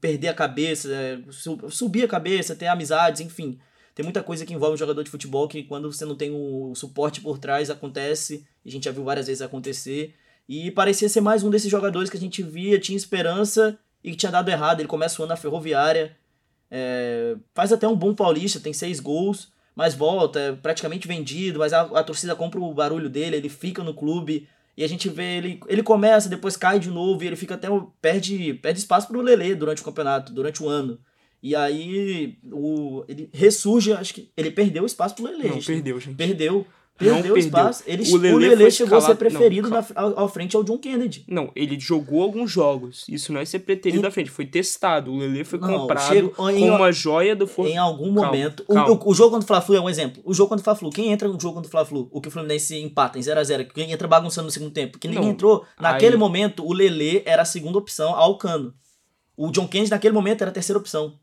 perder 0.00 0.28
a 0.28 0.34
cabeça, 0.34 0.88
é, 0.92 1.20
su- 1.30 1.68
subir 1.70 2.04
a 2.04 2.08
cabeça, 2.08 2.56
ter 2.56 2.66
amizades, 2.68 3.20
enfim. 3.20 3.58
Tem 3.94 4.04
muita 4.04 4.22
coisa 4.22 4.46
que 4.46 4.54
envolve 4.54 4.74
um 4.74 4.78
jogador 4.78 5.02
de 5.02 5.10
futebol 5.10 5.48
que 5.48 5.64
quando 5.64 5.92
você 5.92 6.04
não 6.04 6.14
tem 6.14 6.30
o 6.30 6.74
suporte 6.74 7.20
por 7.20 7.38
trás 7.38 7.70
acontece, 7.70 8.46
e 8.64 8.68
a 8.68 8.72
gente 8.72 8.84
já 8.84 8.92
viu 8.92 9.04
várias 9.04 9.26
vezes 9.26 9.42
acontecer. 9.42 10.14
E 10.48 10.70
parecia 10.70 11.08
ser 11.08 11.20
mais 11.20 11.42
um 11.42 11.50
desses 11.50 11.70
jogadores 11.70 12.10
que 12.10 12.16
a 12.16 12.20
gente 12.20 12.42
via, 12.42 12.78
tinha 12.78 12.96
esperança 12.96 13.78
e 14.02 14.10
que 14.10 14.16
tinha 14.16 14.32
dado 14.32 14.48
errado. 14.48 14.80
Ele 14.80 14.88
começa 14.88 15.20
o 15.20 15.24
ano 15.24 15.30
na 15.30 15.36
ferroviária, 15.36 16.16
é, 16.70 17.36
faz 17.54 17.72
até 17.72 17.86
um 17.86 17.96
bom 17.96 18.14
paulista, 18.14 18.60
tem 18.60 18.72
seis 18.72 19.00
gols, 19.00 19.52
mas 19.74 19.94
volta, 19.94 20.38
é 20.38 20.52
praticamente 20.52 21.08
vendido, 21.08 21.58
mas 21.58 21.72
a, 21.72 21.82
a 21.82 22.02
torcida 22.02 22.36
compra 22.36 22.60
o 22.60 22.74
barulho 22.74 23.08
dele, 23.08 23.36
ele 23.36 23.48
fica 23.48 23.82
no 23.82 23.94
clube. 23.94 24.48
E 24.76 24.84
a 24.84 24.88
gente 24.88 25.08
vê 25.08 25.36
ele. 25.36 25.60
Ele 25.68 25.82
começa, 25.82 26.28
depois 26.28 26.56
cai 26.56 26.78
de 26.78 26.90
novo 26.90 27.22
e 27.22 27.26
ele 27.26 27.36
fica 27.36 27.54
até. 27.54 27.68
perde, 28.00 28.54
perde 28.54 28.78
espaço 28.78 29.08
pro 29.08 29.20
Lelê 29.20 29.54
durante 29.54 29.82
o 29.82 29.84
campeonato, 29.84 30.32
durante 30.32 30.62
o 30.62 30.68
ano. 30.68 30.98
E 31.42 31.56
aí 31.56 32.38
o, 32.52 33.04
ele 33.08 33.28
ressurge, 33.32 33.92
acho 33.92 34.12
que. 34.14 34.30
Ele 34.36 34.50
perdeu 34.50 34.84
espaço 34.84 35.14
pro 35.14 35.24
Lelê. 35.24 35.44
Não, 35.48 35.54
gente. 35.54 35.66
perdeu, 35.66 35.98
gente. 36.00 36.16
Perdeu. 36.16 36.66
Não 37.00 37.06
Perdeu 37.14 37.32
perdeu. 37.32 37.36
espaço. 37.38 37.82
Ele, 37.86 38.02
O 38.10 38.14
o 38.14 38.36
Lelê, 38.36 38.56
foi 38.58 38.70
chegou 38.70 38.98
a 38.98 39.00
ser 39.00 39.06
escalado- 39.06 39.08
não, 39.08 39.16
preferido 39.16 39.70
calma. 39.70 39.86
na, 39.94 40.20
ao, 40.20 40.28
frente 40.28 40.54
ao 40.54 40.62
John 40.62 40.76
Kennedy. 40.76 41.24
Não, 41.26 41.50
ele 41.56 41.80
jogou 41.80 42.22
alguns 42.22 42.50
jogos. 42.50 43.06
Isso 43.08 43.32
não 43.32 43.40
é 43.40 43.44
ser 43.46 43.60
preterido 43.60 44.00
Em- 44.00 44.02
da 44.02 44.10
frente, 44.10 44.30
foi 44.30 44.44
testado. 44.44 45.10
O 45.10 45.16
Lelê 45.16 45.42
foi 45.42 45.58
Não, 45.58 45.78
comprado 45.80 46.12
chego- 46.12 46.28
com 46.28 46.50
em- 46.50 46.68
uma 46.68 46.92
joia 46.92 47.34
do 47.34 47.46
For... 47.46 47.66
Em 47.66 47.78
algum 47.78 48.12
Calma, 48.12 48.26
momento. 48.26 48.64
o- 48.68 48.74
calma. 48.74 48.90
O, 49.02 49.10
o 49.10 49.14
jogo 49.14 49.30
contra 49.30 49.44
o 49.44 49.46
Fla-Flu 49.46 49.76
é 49.76 49.80
um 49.80 49.88
exemplo. 49.88 50.22
O 50.26 50.34
jogo 50.34 50.50
contra 50.50 50.60
o 50.60 50.64
Fla-Flu. 50.64 50.90
Quem 50.90 51.10
entra 51.10 51.26
no 51.26 51.40
jogo 51.40 51.54
contra 51.54 51.68
o 51.68 51.70
Fla-Flu? 51.70 52.06
O 52.12 52.20
que 52.20 52.28
o 52.28 52.30
Fluminense 52.30 52.76
empata 52.78 53.18
em 53.18 53.22
0x0. 53.22 53.72
Quem 53.72 53.90
entra 53.92 54.06
bagunçando 54.06 54.44
no 54.44 54.52
segundo 54.52 54.70
tempo? 54.72 54.98
Que 54.98 55.08
ninguém 55.08 55.24
Não, 55.24 55.30
entrou. 55.30 55.64
Naquele 55.80 56.16
aí- 56.16 56.18
momento, 56.18 56.62
o 56.66 56.70
Lelê 56.74 57.22
era 57.24 57.40
a 57.40 57.46
segunda 57.46 57.78
opção 57.78 58.14
ao 58.14 58.36
Cano. 58.36 58.74
O 59.34 59.50
John 59.50 59.66
Kennedy, 59.66 59.90
naquele 59.90 60.12
momento, 60.12 60.42
era 60.42 60.50
a 60.50 60.52
terceira 60.52 60.78
opção. 60.78 61.14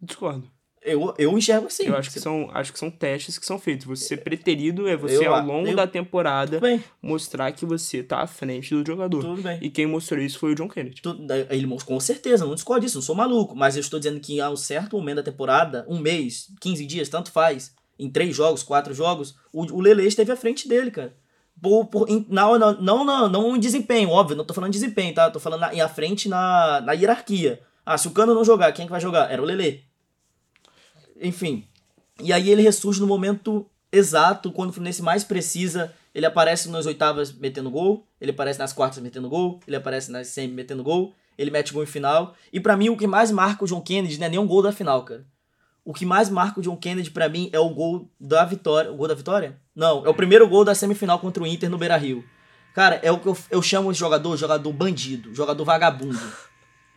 Discordo. 0.00 0.48
Eu, 0.80 1.12
eu 1.18 1.36
enxergo 1.36 1.66
assim. 1.66 1.86
eu 1.86 1.96
acho 1.96 2.10
que, 2.10 2.20
são, 2.20 2.48
acho 2.54 2.72
que 2.72 2.78
são 2.78 2.88
testes 2.90 3.36
que 3.36 3.44
são 3.44 3.58
feitos. 3.58 3.84
Você 3.84 4.16
preterido 4.16 4.88
é 4.88 4.96
você, 4.96 5.26
Eu- 5.26 5.34
ao 5.34 5.44
longo 5.44 5.68
eu- 5.68 5.76
da 5.76 5.86
temporada, 5.88 6.60
mostrar 7.02 7.50
que 7.52 7.66
você 7.66 8.02
tá 8.02 8.20
à 8.20 8.26
frente 8.28 8.72
do 8.74 8.86
jogador. 8.86 9.20
tudo 9.20 9.42
bem. 9.42 9.58
E 9.60 9.68
quem 9.70 9.86
mostrou 9.86 10.20
isso 10.20 10.38
foi 10.38 10.52
o 10.52 10.54
John 10.54 10.68
Kennedy. 10.68 11.02
Tu- 11.02 11.26
Ele 11.50 11.66
mostrou 11.66 11.96
com 11.96 12.00
certeza, 12.00 12.46
não 12.46 12.54
discordo 12.54 12.86
disso, 12.86 12.96
não 12.96 13.02
sou 13.02 13.14
maluco, 13.16 13.56
mas 13.56 13.74
eu 13.76 13.80
estou 13.80 13.98
dizendo 13.98 14.20
que 14.20 14.40
a 14.40 14.48
um 14.50 14.56
certo 14.56 14.96
momento 14.96 15.16
da 15.16 15.22
temporada, 15.24 15.84
um 15.88 15.98
mês, 15.98 16.46
15 16.60 16.86
dias, 16.86 17.08
tanto 17.08 17.32
faz, 17.32 17.74
em 17.98 18.08
três 18.08 18.34
jogos, 18.34 18.62
quatro 18.62 18.94
jogos, 18.94 19.34
o, 19.52 19.64
o 19.76 19.80
Lele 19.80 20.06
esteve 20.06 20.30
à 20.30 20.36
frente 20.36 20.68
dele, 20.68 20.92
cara. 20.92 21.14
Por, 21.60 21.86
por, 21.86 22.08
em- 22.08 22.24
não, 22.30 22.56
não, 22.56 22.80
não, 22.80 23.04
não, 23.04 23.28
não 23.28 23.56
em 23.56 23.60
desempenho, 23.60 24.10
óbvio, 24.10 24.36
não 24.36 24.44
tô 24.44 24.54
falando 24.54 24.72
de 24.72 24.78
desempenho, 24.78 25.12
tá? 25.12 25.28
Tô 25.28 25.40
falando 25.40 25.60
na, 25.62 25.74
em 25.74 25.80
à 25.80 25.88
frente 25.88 26.28
na, 26.28 26.80
na 26.82 26.92
hierarquia. 26.92 27.60
Ah, 27.84 27.98
se 27.98 28.06
o 28.06 28.12
Cano 28.12 28.32
não 28.32 28.44
jogar, 28.44 28.70
quem 28.72 28.84
é 28.84 28.86
que 28.86 28.92
vai 28.92 29.00
jogar? 29.00 29.30
Era 29.30 29.42
o 29.42 29.44
Lele. 29.44 29.87
Enfim. 31.20 31.64
E 32.20 32.32
aí 32.32 32.50
ele 32.50 32.62
ressurge 32.62 33.00
no 33.00 33.06
momento 33.06 33.66
exato, 33.92 34.52
quando 34.52 34.70
o 34.70 34.72
Fluminense 34.72 35.02
mais 35.02 35.24
precisa. 35.24 35.92
Ele 36.14 36.26
aparece 36.26 36.68
nas 36.68 36.86
oitavas 36.86 37.32
metendo 37.32 37.70
gol, 37.70 38.06
ele 38.20 38.32
aparece 38.32 38.58
nas 38.58 38.72
quartas 38.72 39.02
metendo 39.02 39.28
gol, 39.28 39.60
ele 39.66 39.76
aparece 39.76 40.10
nas 40.10 40.28
semi 40.28 40.52
metendo 40.52 40.82
gol, 40.82 41.14
ele 41.36 41.50
mete 41.50 41.72
gol 41.72 41.82
em 41.82 41.86
final. 41.86 42.34
E 42.52 42.58
pra 42.58 42.76
mim 42.76 42.88
o 42.88 42.96
que 42.96 43.06
mais 43.06 43.30
marca 43.30 43.64
o 43.64 43.68
John 43.68 43.80
Kennedy 43.80 44.18
não 44.18 44.26
é 44.26 44.30
nem 44.30 44.38
um 44.38 44.46
gol 44.46 44.62
da 44.62 44.72
final, 44.72 45.04
cara. 45.04 45.24
O 45.84 45.94
que 45.94 46.04
mais 46.04 46.28
marca 46.28 46.60
o 46.60 46.62
John 46.62 46.76
Kennedy 46.76 47.10
pra 47.10 47.28
mim 47.28 47.48
é 47.52 47.58
o 47.58 47.70
gol 47.70 48.10
da 48.20 48.44
vitória. 48.44 48.92
O 48.92 48.96
gol 48.96 49.08
da 49.08 49.14
vitória? 49.14 49.58
Não, 49.74 50.04
é 50.04 50.08
o 50.08 50.14
primeiro 50.14 50.48
gol 50.48 50.64
da 50.64 50.74
semifinal 50.74 51.18
contra 51.18 51.42
o 51.42 51.46
Inter 51.46 51.70
no 51.70 51.78
Beira-Rio. 51.78 52.24
Cara, 52.74 53.00
é 53.02 53.10
o 53.10 53.18
que 53.18 53.26
eu, 53.26 53.36
eu 53.50 53.62
chamo 53.62 53.90
esse 53.90 54.00
jogador, 54.00 54.36
jogador 54.36 54.72
bandido, 54.72 55.34
jogador 55.34 55.64
vagabundo. 55.64 56.20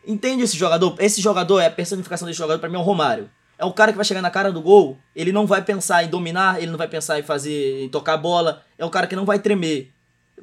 Entende 0.06 0.42
esse 0.42 0.56
jogador? 0.56 0.96
Esse 0.98 1.20
jogador 1.20 1.60
é 1.60 1.66
a 1.66 1.70
personificação 1.70 2.26
desse 2.26 2.38
jogador 2.38 2.58
pra 2.58 2.68
mim 2.68 2.76
é 2.76 2.78
o 2.78 2.82
Romário. 2.82 3.30
É 3.58 3.64
o 3.64 3.72
cara 3.72 3.92
que 3.92 3.96
vai 3.96 4.04
chegar 4.04 4.22
na 4.22 4.30
cara 4.30 4.50
do 4.50 4.60
gol, 4.60 4.98
ele 5.14 5.30
não 5.30 5.46
vai 5.46 5.62
pensar 5.62 6.02
em 6.04 6.08
dominar, 6.08 6.60
ele 6.60 6.70
não 6.70 6.78
vai 6.78 6.88
pensar 6.88 7.18
em 7.18 7.22
fazer, 7.22 7.84
em 7.84 7.88
tocar 7.88 8.14
a 8.14 8.16
bola, 8.16 8.62
é 8.76 8.84
o 8.84 8.90
cara 8.90 9.06
que 9.06 9.14
não 9.14 9.24
vai 9.24 9.38
tremer. 9.38 9.92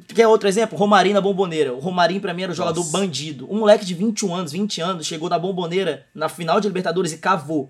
Quer 0.08 0.28
outro 0.28 0.48
exemplo? 0.48 0.78
Romarinho 0.78 1.16
na 1.16 1.22
Bomboneira. 1.22 1.74
O 1.74 1.80
Romarinho 1.80 2.22
pra 2.22 2.34
mim 2.34 2.44
era 2.44 2.52
o 2.52 2.56
jogador 2.56 2.80
Nossa. 2.80 2.92
bandido. 2.98 3.52
Um 3.52 3.60
moleque 3.60 3.86
de 3.86 3.94
21 3.94 4.34
anos, 4.34 4.52
20 4.52 4.82
anos, 4.82 5.06
chegou 5.06 5.30
na 5.30 5.38
Bomboneira 5.38 6.06
na 6.14 6.30
final 6.30 6.62
de 6.62 6.68
Libertadores 6.68 7.12
e 7.12 7.18
cavou. 7.18 7.70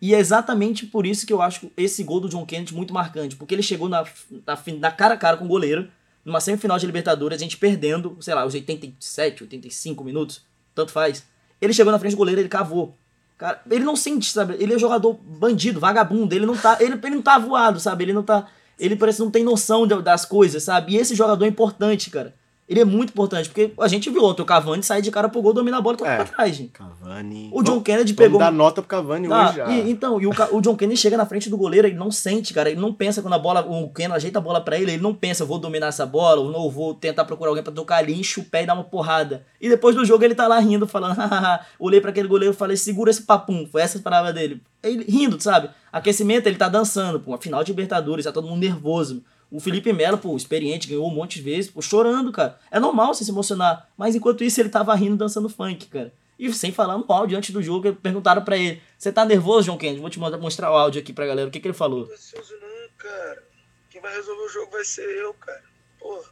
E 0.00 0.14
é 0.14 0.18
exatamente 0.18 0.86
por 0.86 1.06
isso 1.06 1.26
que 1.26 1.32
eu 1.32 1.42
acho 1.42 1.70
esse 1.76 2.02
gol 2.02 2.20
do 2.20 2.28
John 2.28 2.46
Kennedy 2.46 2.74
muito 2.74 2.94
marcante, 2.94 3.36
porque 3.36 3.54
ele 3.54 3.62
chegou 3.62 3.88
na, 3.88 4.04
na, 4.46 4.58
na 4.78 4.90
cara 4.90 5.14
a 5.14 5.16
cara 5.16 5.36
com 5.36 5.44
o 5.44 5.48
goleiro, 5.48 5.90
numa 6.24 6.40
semifinal 6.40 6.78
de 6.78 6.86
Libertadores, 6.86 7.36
a 7.36 7.42
gente 7.42 7.56
perdendo, 7.56 8.16
sei 8.20 8.34
lá, 8.34 8.46
os 8.46 8.54
87, 8.54 9.42
85 9.42 10.02
minutos, 10.02 10.42
tanto 10.74 10.90
faz. 10.90 11.24
Ele 11.60 11.74
chegou 11.74 11.92
na 11.92 11.98
frente 11.98 12.12
do 12.12 12.18
goleiro, 12.18 12.40
ele 12.40 12.48
cavou. 12.48 12.96
Cara, 13.40 13.58
ele 13.70 13.84
não 13.86 13.96
sente, 13.96 14.30
sabe? 14.30 14.54
Ele 14.58 14.74
é 14.74 14.78
jogador 14.78 15.14
bandido, 15.14 15.80
vagabundo, 15.80 16.34
ele 16.34 16.44
não 16.44 16.54
tá, 16.54 16.76
ele, 16.78 17.00
ele 17.02 17.14
não 17.14 17.22
tá 17.22 17.38
voado, 17.38 17.80
sabe? 17.80 18.04
Ele 18.04 18.12
não 18.12 18.22
tá, 18.22 18.46
ele 18.78 18.94
parece 18.94 19.16
que 19.16 19.24
não 19.24 19.30
tem 19.30 19.42
noção 19.42 19.86
de- 19.86 20.02
das 20.02 20.26
coisas, 20.26 20.62
sabe? 20.62 20.92
E 20.92 20.96
esse 20.98 21.14
jogador 21.14 21.42
é 21.46 21.48
importante, 21.48 22.10
cara. 22.10 22.34
Ele 22.70 22.78
é 22.78 22.84
muito 22.84 23.10
importante, 23.10 23.48
porque 23.48 23.72
a 23.80 23.88
gente 23.88 24.08
viu 24.10 24.24
ontem 24.24 24.42
o 24.42 24.44
Cavani 24.44 24.80
sair 24.80 25.02
de 25.02 25.10
cara 25.10 25.28
pro 25.28 25.42
gol, 25.42 25.52
dominar 25.52 25.78
a 25.78 25.80
bola 25.80 25.96
e 25.96 25.98
tocar 25.98 26.12
É. 26.12 26.16
pra 26.18 26.24
trás, 26.26 26.54
gente. 26.54 26.70
Cavani. 26.70 27.50
O 27.52 27.64
John 27.64 27.80
Kennedy 27.80 28.14
pegou 28.14 28.38
dar 28.38 28.52
nota 28.52 28.80
pro 28.80 28.88
Cavani 28.88 29.26
ah, 29.32 29.46
hoje 29.48 29.56
já. 29.56 29.68
e- 29.72 29.90
então, 29.90 30.20
e 30.20 30.26
o, 30.28 30.30
o 30.52 30.60
John 30.60 30.76
Kennedy 30.76 30.96
chega 31.00 31.16
na 31.16 31.26
frente 31.26 31.50
do 31.50 31.56
goleiro, 31.56 31.88
ele 31.88 31.96
não 31.96 32.12
sente, 32.12 32.54
cara. 32.54 32.70
Ele 32.70 32.80
não 32.80 32.94
pensa 32.94 33.20
quando 33.22 33.34
a 33.34 33.38
bola, 33.40 33.62
o 33.68 33.88
Kennedy 33.92 34.14
ajeita 34.14 34.38
a 34.38 34.42
bola 34.42 34.60
pra 34.60 34.78
ele, 34.78 34.92
ele 34.92 35.02
não 35.02 35.12
pensa, 35.12 35.42
eu 35.42 35.48
vou 35.48 35.58
dominar 35.58 35.88
essa 35.88 36.06
bola, 36.06 36.40
ou 36.42 36.52
não, 36.52 36.70
vou 36.70 36.94
tentar 36.94 37.24
procurar 37.24 37.50
alguém 37.50 37.64
pra 37.64 37.72
tocar 37.72 37.96
ali, 37.96 38.14
enche 38.20 38.38
o 38.38 38.44
pé 38.44 38.62
e 38.62 38.66
dar 38.66 38.74
uma 38.74 38.84
porrada. 38.84 39.44
E 39.60 39.68
depois 39.68 39.96
do 39.96 40.04
jogo 40.04 40.24
ele 40.24 40.36
tá 40.36 40.46
lá 40.46 40.60
rindo, 40.60 40.86
falando, 40.86 41.16
hahaha. 41.16 41.66
Olhei 41.76 42.00
pra 42.00 42.10
aquele 42.10 42.28
goleiro 42.28 42.54
e 42.54 42.56
falei, 42.56 42.76
segura 42.76 43.10
esse 43.10 43.22
papum. 43.22 43.66
Foi 43.66 43.82
essa 43.82 43.98
a 43.98 44.00
palavra 44.00 44.32
dele. 44.32 44.62
Ele 44.80 45.04
rindo, 45.08 45.40
sabe? 45.42 45.70
Aquecimento, 45.92 46.46
ele 46.46 46.56
tá 46.56 46.68
dançando, 46.68 47.18
pô, 47.18 47.36
final 47.36 47.64
de 47.64 47.72
Libertadores, 47.72 48.24
tá 48.26 48.30
todo 48.30 48.46
mundo 48.46 48.60
nervoso. 48.60 49.24
O 49.50 49.58
Felipe 49.58 49.92
Melo, 49.92 50.16
pô, 50.18 50.36
experiente, 50.36 50.86
ganhou 50.86 51.06
um 51.08 51.14
monte 51.14 51.36
de 51.36 51.42
vezes, 51.42 51.70
pô, 51.70 51.82
chorando, 51.82 52.30
cara. 52.30 52.58
É 52.70 52.78
normal 52.78 53.12
você 53.14 53.24
se 53.24 53.30
emocionar. 53.30 53.88
Mas 53.96 54.14
enquanto 54.14 54.44
isso, 54.44 54.60
ele 54.60 54.68
tava 54.68 54.94
rindo, 54.94 55.16
dançando 55.16 55.48
funk, 55.48 55.86
cara. 55.88 56.12
E 56.38 56.52
sem 56.54 56.72
falar 56.72 56.96
no 56.96 57.04
áudio 57.12 57.36
antes 57.36 57.50
do 57.50 57.62
jogo, 57.62 57.92
perguntaram 57.96 58.42
pra 58.44 58.56
ele: 58.56 58.80
Você 58.96 59.12
tá 59.12 59.24
nervoso, 59.24 59.66
John 59.70 59.76
Kennedy? 59.76 60.00
Vou 60.00 60.08
te 60.08 60.18
mostrar 60.18 60.70
o 60.70 60.76
áudio 60.76 61.00
aqui 61.02 61.12
pra 61.12 61.26
galera. 61.26 61.48
O 61.48 61.50
que, 61.50 61.60
que 61.60 61.66
ele 61.66 61.74
falou? 61.74 62.06
Tô 62.06 62.12
ansioso 62.14 62.54
não, 62.60 62.88
cara. 62.96 63.42
Quem 63.90 64.00
vai 64.00 64.14
resolver 64.14 64.42
o 64.42 64.48
jogo 64.48 64.70
vai 64.70 64.84
ser 64.84 65.02
eu, 65.18 65.34
cara. 65.34 65.62
Porra. 65.98 66.30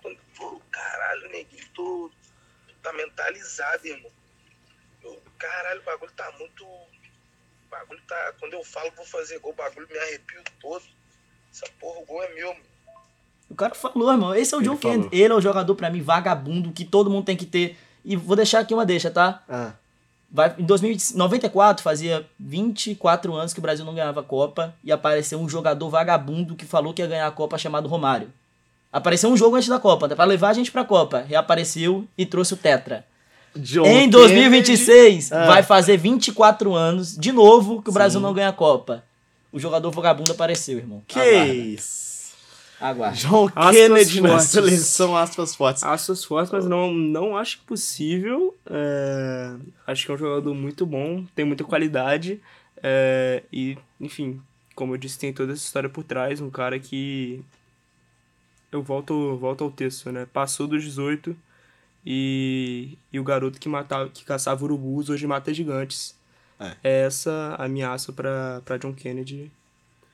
Quando, 0.00 0.18
pô, 0.36 0.60
caralho, 0.70 1.28
neguinho, 1.30 1.64
tô, 1.74 2.10
tá 2.82 2.92
mentalizado, 2.92 3.86
irmão. 3.86 4.10
Eu- 5.02 5.20
caralho, 5.38 5.80
o 5.80 5.84
bagulho 5.84 6.12
tá 6.12 6.30
muito. 6.38 6.64
O 6.64 6.88
bagulho 7.70 8.00
tá. 8.06 8.34
Quando 8.38 8.52
eu 8.52 8.62
falo 8.62 8.92
vou 8.94 9.06
fazer 9.06 9.38
gol, 9.40 9.52
o 9.52 9.56
bagulho 9.56 9.88
me 9.90 9.98
arrepio 9.98 10.42
todo. 10.60 10.84
Essa 11.52 11.66
porra, 11.80 12.00
o 12.00 12.06
gol 12.06 12.22
é 12.22 12.34
meu, 12.34 12.48
mano. 12.48 12.60
O 13.50 13.54
cara 13.54 13.74
falou, 13.74 14.10
irmão. 14.10 14.34
Esse 14.34 14.54
é 14.54 14.56
o 14.56 14.60
Ele 14.60 14.68
John. 14.70 14.76
Kennedy. 14.78 15.08
Ele 15.12 15.32
é 15.32 15.36
o 15.36 15.40
jogador, 15.40 15.74
pra 15.74 15.90
mim, 15.90 16.00
vagabundo, 16.00 16.72
que 16.72 16.84
todo 16.84 17.10
mundo 17.10 17.24
tem 17.24 17.36
que 17.36 17.44
ter. 17.44 17.76
E 18.04 18.16
vou 18.16 18.34
deixar 18.34 18.60
aqui 18.60 18.72
uma 18.72 18.86
deixa, 18.86 19.10
tá? 19.10 19.42
Ah, 19.48 19.72
Vai, 20.34 20.54
em 20.58 20.64
2094, 20.64 21.82
fazia 21.84 22.24
24 22.40 23.34
anos 23.34 23.52
que 23.52 23.58
o 23.58 23.62
Brasil 23.62 23.84
não 23.84 23.94
ganhava 23.94 24.20
a 24.20 24.24
Copa 24.24 24.74
e 24.82 24.90
apareceu 24.90 25.38
um 25.38 25.46
jogador 25.46 25.90
vagabundo 25.90 26.54
que 26.56 26.64
falou 26.64 26.94
que 26.94 27.02
ia 27.02 27.06
ganhar 27.06 27.26
a 27.26 27.30
Copa 27.30 27.58
chamado 27.58 27.86
Romário. 27.86 28.32
Apareceu 28.90 29.28
um 29.30 29.36
jogo 29.36 29.56
antes 29.56 29.68
da 29.68 29.78
Copa, 29.78 30.08
pra 30.08 30.24
levar 30.24 30.48
a 30.48 30.52
gente 30.54 30.72
pra 30.72 30.86
Copa. 30.86 31.20
Reapareceu 31.20 32.06
e 32.16 32.24
trouxe 32.24 32.54
o 32.54 32.56
Tetra. 32.56 33.04
John 33.54 33.82
em 33.84 34.08
Kennedy- 34.08 34.10
2026, 34.10 35.30
Ah. 35.32 35.44
vai 35.46 35.62
fazer 35.62 35.98
24 35.98 36.74
anos, 36.74 37.14
de 37.14 37.30
novo, 37.30 37.82
que 37.82 37.90
o 37.90 37.92
Brasil 37.92 38.18
Sim. 38.18 38.24
não 38.24 38.32
ganha 38.32 38.48
a 38.48 38.52
Copa. 38.54 39.04
O 39.52 39.58
jogador 39.60 39.90
vagabundo 39.90 40.32
apareceu, 40.32 40.78
irmão. 40.78 41.02
Que 41.06 41.20
Aguarda. 41.20 41.54
isso? 41.54 42.32
Aguarda. 42.80 43.16
John 43.16 43.46
Aspas 43.54 43.76
Kennedy 43.76 44.20
na 44.20 44.28
fortes. 44.30 44.48
seleção, 44.48 45.16
aspas 45.16 45.54
fortes. 45.54 45.82
Aspas 45.84 46.24
fortes, 46.24 46.50
mas 46.52 46.66
não, 46.66 46.92
não 46.92 47.36
acho 47.36 47.58
impossível. 47.62 48.56
É, 48.66 49.54
acho 49.86 50.04
que 50.06 50.10
é 50.10 50.14
um 50.14 50.18
jogador 50.18 50.54
muito 50.54 50.84
bom, 50.86 51.24
tem 51.34 51.44
muita 51.44 51.62
qualidade. 51.64 52.40
é, 52.82 53.42
e, 53.52 53.76
enfim, 54.00 54.40
como 54.74 54.94
eu 54.94 54.98
disse, 54.98 55.18
tem 55.18 55.32
toda 55.32 55.52
essa 55.52 55.62
história 55.64 55.88
por 55.88 56.02
trás. 56.02 56.40
Um 56.40 56.50
cara 56.50 56.78
que. 56.78 57.44
Eu 58.72 58.82
volto, 58.82 59.36
volto 59.36 59.62
ao 59.64 59.70
texto, 59.70 60.10
né? 60.10 60.26
Passou 60.32 60.66
dos 60.66 60.82
18 60.82 61.36
e, 62.06 62.96
e 63.12 63.20
o 63.20 63.24
garoto 63.24 63.60
que, 63.60 63.68
matava, 63.68 64.08
que 64.08 64.24
caçava 64.24 64.64
urubus 64.64 65.10
hoje 65.10 65.26
mata 65.26 65.52
gigantes. 65.52 66.16
É. 66.62 66.76
É 66.82 67.06
essa 67.06 67.56
a 67.58 67.68
minha 67.68 67.90
aça 67.90 68.12
pra, 68.12 68.60
pra 68.64 68.76
John 68.76 68.92
Kennedy. 68.92 69.50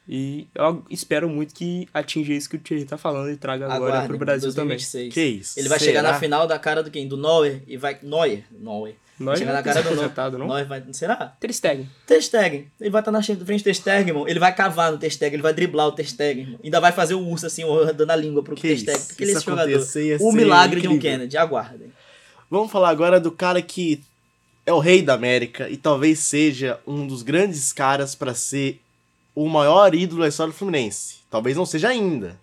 E 0.08 0.48
eu 0.54 0.82
espero 0.88 1.28
muito 1.28 1.54
que 1.54 1.86
atinja 1.92 2.32
isso 2.32 2.48
que 2.48 2.56
o 2.56 2.58
Thierry 2.58 2.86
tá 2.86 2.96
falando 2.96 3.30
e 3.30 3.36
traga 3.36 3.66
agora 3.66 3.92
Aguarde, 3.92 4.08
pro 4.08 4.18
Brasil 4.18 4.50
também. 4.54 4.76
2026. 4.78 5.14
Que 5.14 5.22
isso? 5.22 5.60
Ele 5.60 5.68
vai 5.68 5.78
Será? 5.78 5.90
chegar 5.90 6.02
na 6.02 6.18
final 6.18 6.46
da 6.46 6.58
cara 6.58 6.82
do 6.82 6.90
quem? 6.90 7.06
Do 7.06 7.18
Neuer 7.18 7.62
e 7.66 7.76
vai. 7.76 7.98
Neuer. 8.02 8.44
Neuer. 8.50 8.94
Nós 9.18 9.38
Chega 9.38 9.52
vai 9.52 9.60
na 9.60 9.64
cara 9.64 9.82
do 9.82 9.88
aposentado, 9.88 10.38
não? 10.38 10.46
Nós 10.46 10.66
vai, 10.66 10.82
será? 10.92 11.34
Ter 11.40 11.52
Stegen. 11.52 11.90
Ter 12.06 12.22
Stegen. 12.22 12.70
Ele 12.80 12.90
vai 12.90 13.00
estar 13.00 13.10
na 13.10 13.20
frente 13.20 13.38
do 13.38 13.44
Ter 13.64 13.74
Stegen, 13.74 14.08
irmão. 14.08 14.28
Ele 14.28 14.38
vai 14.38 14.54
cavar 14.54 14.92
no 14.92 14.98
Ter 14.98 15.10
Stegen, 15.10 15.34
ele 15.34 15.42
vai 15.42 15.52
driblar 15.52 15.88
o 15.88 15.92
Ter 15.92 16.06
Stegen, 16.06 16.44
irmão. 16.44 16.60
Ainda 16.62 16.80
vai 16.80 16.92
fazer 16.92 17.14
o 17.14 17.26
urso 17.26 17.44
assim, 17.44 17.64
dando 17.96 18.10
a 18.10 18.16
língua 18.16 18.44
pro 18.44 18.54
Que 18.54 18.62
Ter 18.62 18.74
isso, 18.74 18.84
Stegen. 18.84 19.06
Porque 19.08 19.24
ele 19.24 19.32
é 19.32 19.34
esse 19.34 19.44
jogador. 19.44 19.86
O 20.20 20.32
milagre 20.32 20.80
de 20.80 20.88
um 20.88 20.92
incrível. 20.92 21.18
Kennedy, 21.18 21.36
aguardem. 21.36 21.92
Vamos 22.48 22.70
falar 22.70 22.90
agora 22.90 23.18
do 23.18 23.32
cara 23.32 23.60
que 23.60 24.00
é 24.68 24.72
o 24.72 24.80
rei 24.80 25.00
da 25.00 25.14
América 25.14 25.70
e 25.70 25.78
talvez 25.78 26.18
seja 26.18 26.78
um 26.86 27.06
dos 27.06 27.22
grandes 27.22 27.72
caras 27.72 28.14
pra 28.14 28.34
ser 28.34 28.82
o 29.34 29.48
maior 29.48 29.94
ídolo 29.94 30.20
da 30.20 30.28
história 30.28 30.52
do 30.52 30.58
Fluminense. 30.58 31.20
Talvez 31.30 31.56
não 31.56 31.64
seja 31.64 31.88
ainda, 31.88 32.38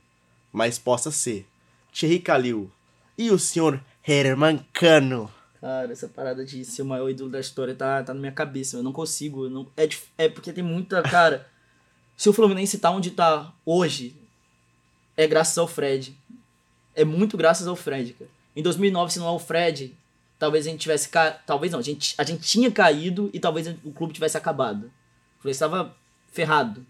mas 0.51 0.79
possa 0.79 1.11
ser. 1.11 1.45
Thierry 1.93 2.17
Calil 2.17 2.71
e 3.15 3.29
o 3.29 3.37
senhor 3.37 3.79
Herman 4.03 4.65
Cano. 4.73 5.31
Cara, 5.61 5.91
essa 5.91 6.07
parada 6.07 6.43
de 6.43 6.65
ser 6.65 6.81
o 6.81 6.85
maior 6.85 7.11
ídolo 7.11 7.29
da 7.29 7.39
história 7.39 7.75
tá, 7.75 8.01
tá 8.01 8.11
na 8.11 8.19
minha 8.19 8.31
cabeça. 8.31 8.75
Eu 8.75 8.81
não 8.81 8.91
consigo. 8.91 9.45
eu 9.45 9.51
não, 9.51 9.67
é, 9.77 9.87
é 10.17 10.27
porque 10.27 10.51
tem 10.51 10.63
muita. 10.63 11.03
Cara, 11.03 11.47
se 12.17 12.27
o 12.27 12.33
Fluminense 12.33 12.79
tá 12.79 12.89
onde 12.89 13.11
tá 13.11 13.53
hoje, 13.63 14.15
é 15.15 15.27
graças 15.27 15.59
ao 15.59 15.67
Fred. 15.67 16.17
É 16.95 17.05
muito 17.05 17.37
graças 17.37 17.67
ao 17.67 17.75
Fred, 17.75 18.13
cara. 18.13 18.31
Em 18.55 18.63
2009, 18.63 19.13
se 19.13 19.19
não 19.19 19.27
é 19.27 19.31
o 19.31 19.37
Fred, 19.37 19.95
talvez 20.39 20.67
a 20.67 20.69
gente 20.69 20.81
tivesse. 20.81 21.09
Ca... 21.09 21.31
Talvez 21.45 21.71
não, 21.71 21.79
a 21.79 21.83
gente, 21.83 22.13
a 22.17 22.23
gente 22.23 22.41
tinha 22.43 22.71
caído 22.71 23.29
e 23.33 23.39
talvez 23.39 23.67
o 23.83 23.91
clube 23.91 24.13
tivesse 24.13 24.37
acabado. 24.37 24.85
O 25.37 25.41
Fluminense 25.41 25.63
estava 25.63 25.95
ferrado. 26.31 26.85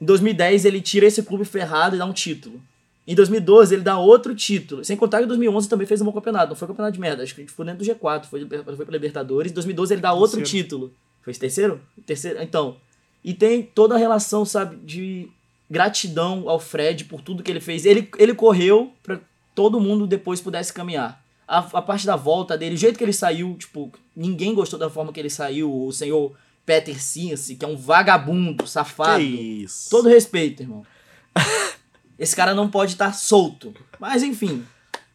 Em 0.00 0.04
2010, 0.04 0.64
ele 0.64 0.80
tira 0.80 1.06
esse 1.06 1.22
clube 1.22 1.44
ferrado 1.44 1.96
e 1.96 1.98
dá 1.98 2.04
um 2.04 2.12
título. 2.12 2.60
Em 3.06 3.14
2012, 3.14 3.74
ele 3.74 3.82
dá 3.82 3.98
outro 3.98 4.34
título. 4.34 4.84
Sem 4.84 4.96
contar 4.96 5.18
que 5.18 5.24
em 5.24 5.28
2011 5.28 5.68
também 5.68 5.86
fez 5.86 6.00
um 6.00 6.04
bom 6.04 6.12
campeonato. 6.12 6.48
Não 6.50 6.56
foi 6.56 6.66
um 6.66 6.70
campeonato 6.70 6.94
de 6.94 7.00
merda. 7.00 7.22
Acho 7.22 7.34
que 7.34 7.40
a 7.40 7.44
gente 7.44 7.52
foi 7.52 7.64
dentro 7.64 7.84
do 7.84 7.90
G4. 7.90 8.26
Foi, 8.26 8.46
foi 8.46 8.84
pra 8.86 8.92
Libertadores. 8.92 9.50
Em 9.50 9.54
2012, 9.54 9.94
ele 9.94 10.00
dá 10.00 10.12
outro 10.12 10.38
Terceiro. 10.38 10.64
título. 10.64 10.92
Foi 11.22 11.30
esse 11.30 11.40
terceiro? 11.40 11.80
Terceiro. 12.06 12.42
Então. 12.42 12.76
E 13.24 13.32
tem 13.32 13.62
toda 13.62 13.94
a 13.94 13.98
relação, 13.98 14.44
sabe, 14.44 14.76
de 14.84 15.28
gratidão 15.70 16.48
ao 16.48 16.58
Fred 16.58 17.04
por 17.04 17.20
tudo 17.20 17.42
que 17.42 17.50
ele 17.50 17.60
fez. 17.60 17.86
Ele, 17.86 18.08
ele 18.18 18.34
correu 18.34 18.92
pra 19.02 19.20
todo 19.54 19.80
mundo 19.80 20.06
depois 20.06 20.40
pudesse 20.40 20.72
caminhar. 20.72 21.21
A, 21.46 21.58
a 21.58 21.82
parte 21.82 22.06
da 22.06 22.16
volta 22.16 22.56
dele, 22.56 22.74
o 22.74 22.78
jeito 22.78 22.96
que 22.96 23.04
ele 23.04 23.12
saiu, 23.12 23.56
tipo, 23.58 23.92
ninguém 24.16 24.54
gostou 24.54 24.78
da 24.78 24.88
forma 24.88 25.12
que 25.12 25.20
ele 25.20 25.30
saiu. 25.30 25.84
O 25.84 25.92
senhor 25.92 26.34
Peter 26.64 27.00
Cince, 27.02 27.56
que 27.56 27.64
é 27.64 27.68
um 27.68 27.76
vagabundo, 27.76 28.66
safado. 28.66 29.18
Que 29.20 29.62
isso. 29.64 29.90
Todo 29.90 30.08
respeito, 30.08 30.62
irmão. 30.62 30.86
Esse 32.18 32.36
cara 32.36 32.54
não 32.54 32.70
pode 32.70 32.92
estar 32.92 33.12
solto. 33.12 33.74
Mas 33.98 34.22
enfim, 34.22 34.64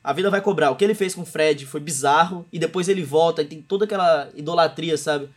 a 0.03 0.11
vida 0.13 0.29
vai 0.29 0.41
cobrar. 0.41 0.71
O 0.71 0.75
que 0.75 0.83
ele 0.83 0.93
fez 0.93 1.15
com 1.15 1.21
o 1.21 1.25
Fred 1.25 1.65
foi 1.65 1.79
bizarro. 1.79 2.45
E 2.51 2.59
depois 2.59 2.89
ele 2.89 3.03
volta 3.03 3.41
e 3.41 3.45
tem 3.45 3.61
toda 3.61 3.85
aquela 3.85 4.29
idolatria, 4.35 4.97
sabe? 4.97 5.29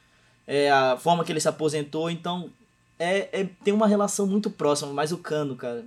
É, 0.47 0.71
a 0.71 0.97
forma 0.97 1.25
que 1.25 1.31
ele 1.31 1.41
se 1.41 1.49
aposentou. 1.49 2.11
Então, 2.11 2.51
é, 2.99 3.29
é- 3.41 3.49
tem 3.65 3.73
uma 3.73 3.87
relação 3.87 4.27
muito 4.27 4.51
próxima. 4.51 4.93
Mas 4.93 5.13
o 5.13 5.19
Cano, 5.19 5.55
cara, 5.55 5.85